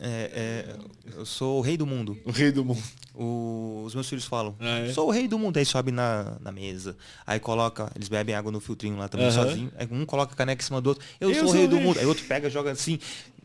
É, 0.00 0.66
é, 0.66 0.76
eu 1.16 1.24
sou 1.24 1.58
o 1.58 1.60
rei 1.60 1.76
do 1.76 1.86
mundo. 1.86 2.18
O 2.24 2.32
rei 2.32 2.50
do 2.50 2.64
mundo. 2.64 2.82
O- 3.14 3.84
os 3.86 3.94
meus 3.94 4.08
filhos 4.08 4.24
falam, 4.24 4.56
Ah, 4.58 4.80
é? 4.80 4.92
sou 4.92 5.06
o 5.06 5.10
rei 5.12 5.28
do 5.28 5.38
mundo. 5.38 5.56
Aí 5.56 5.64
sobe 5.64 5.92
na, 5.92 6.36
na 6.40 6.50
mesa. 6.50 6.96
Aí 7.26 7.38
coloca, 7.38 7.90
eles 7.94 8.08
bebem 8.08 8.34
água 8.34 8.50
no 8.50 8.60
filtrinho 8.60 8.96
lá 8.96 9.08
também 9.08 9.28
Aham. 9.28 9.48
sozinho. 9.48 9.72
Aí 9.76 9.86
um 9.90 10.04
coloca 10.04 10.32
a 10.32 10.36
caneca 10.36 10.62
em 10.62 10.66
cima 10.66 10.80
do 10.80 10.88
outro. 10.88 11.04
Eu, 11.20 11.30
Eu 11.30 11.42
sou 11.44 11.50
o 11.50 11.52
rei 11.52 11.68
do 11.68 11.78
mundo. 11.78 11.98
Aí 12.00 12.06
outro 12.06 12.24
pega, 12.26 12.50
joga 12.50 12.72
assim. 12.72 12.98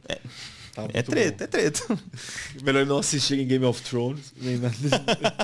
É, 0.07 0.19
Tá 0.73 0.88
é 0.93 1.01
treta, 1.01 1.38
bom. 1.39 1.43
é 1.43 1.47
treta. 1.47 1.99
Melhor 2.63 2.85
não 2.85 2.99
assistir 2.99 3.39
em 3.39 3.45
Game 3.47 3.65
of 3.65 3.81
Thrones, 3.81 4.34
nem 4.38 4.57
nada. 4.57 4.76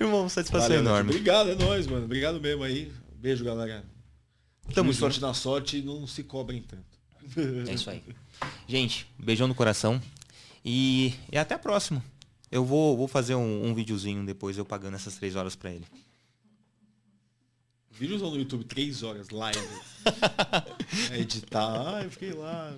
Irmão, 0.00 0.28
satisfação 0.28 0.68
Valeu, 0.68 0.80
enorme. 0.82 1.10
Obrigado, 1.10 1.50
é 1.50 1.54
nóis, 1.54 1.86
mano. 1.86 2.04
Obrigado 2.04 2.40
mesmo 2.40 2.62
aí. 2.62 2.92
Beijo, 3.20 3.44
galera. 3.44 3.84
Tamo 4.62 4.74
Tamo 4.74 4.92
junto. 4.92 5.00
sorte 5.00 5.20
na 5.20 5.34
sorte 5.34 5.78
e 5.78 5.82
não 5.82 6.06
se 6.06 6.22
cobrem 6.22 6.62
tanto. 6.62 6.84
É 7.68 7.74
isso 7.74 7.90
aí. 7.90 8.02
Gente, 8.66 9.06
beijão 9.18 9.48
no 9.48 9.54
coração. 9.54 10.00
E, 10.64 11.14
e 11.32 11.38
até 11.38 11.54
a 11.54 11.58
próxima. 11.58 12.02
Eu 12.50 12.64
vou, 12.64 12.96
vou 12.96 13.08
fazer 13.08 13.34
um, 13.34 13.66
um 13.66 13.74
videozinho 13.74 14.24
depois 14.24 14.56
eu 14.56 14.64
pagando 14.64 14.94
essas 14.94 15.16
três 15.16 15.36
horas 15.36 15.54
pra 15.54 15.70
ele. 15.70 15.86
Vídeos 17.90 18.22
no 18.22 18.36
YouTube, 18.36 18.64
três 18.64 19.02
horas, 19.02 19.30
live. 19.30 19.58
É 21.10 21.20
editar, 21.20 21.96
ah, 21.96 22.02
eu 22.02 22.10
fiquei 22.10 22.32
lá. 22.32 22.72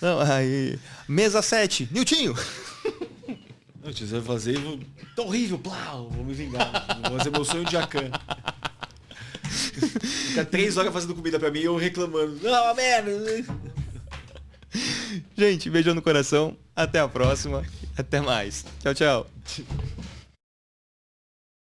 Não, 0.00 0.20
aí. 0.20 0.78
Mesa 1.08 1.42
7, 1.42 1.88
Niltinho! 1.90 2.34
Não, 3.82 3.92
tio, 3.92 4.06
você 4.06 4.18
vai 4.18 4.22
fazer 4.22 4.54
e 4.54 4.58
vou. 4.58 4.78
Tá 5.16 5.22
horrível, 5.22 5.58
plau, 5.58 6.10
vou 6.10 6.24
me 6.24 6.34
vingar. 6.34 6.86
Vou 7.08 7.18
fazer 7.18 7.30
meu 7.30 7.44
sonho 7.44 7.64
de 7.64 7.72
Jacan. 7.72 8.10
Fica 9.48 10.44
três 10.44 10.76
horas 10.76 10.92
fazendo 10.92 11.14
comida 11.14 11.38
pra 11.38 11.50
mim 11.50 11.60
e 11.60 11.64
eu 11.64 11.76
reclamando. 11.76 12.38
Não, 12.42 12.64
uma 12.64 12.74
merda. 12.74 13.10
Gente, 15.36 15.70
beijão 15.70 15.94
no 15.94 16.02
coração. 16.02 16.56
Até 16.74 17.00
a 17.00 17.08
próxima. 17.08 17.64
Até 17.96 18.20
mais. 18.20 18.64
Tchau, 18.80 18.94
tchau. 18.94 19.26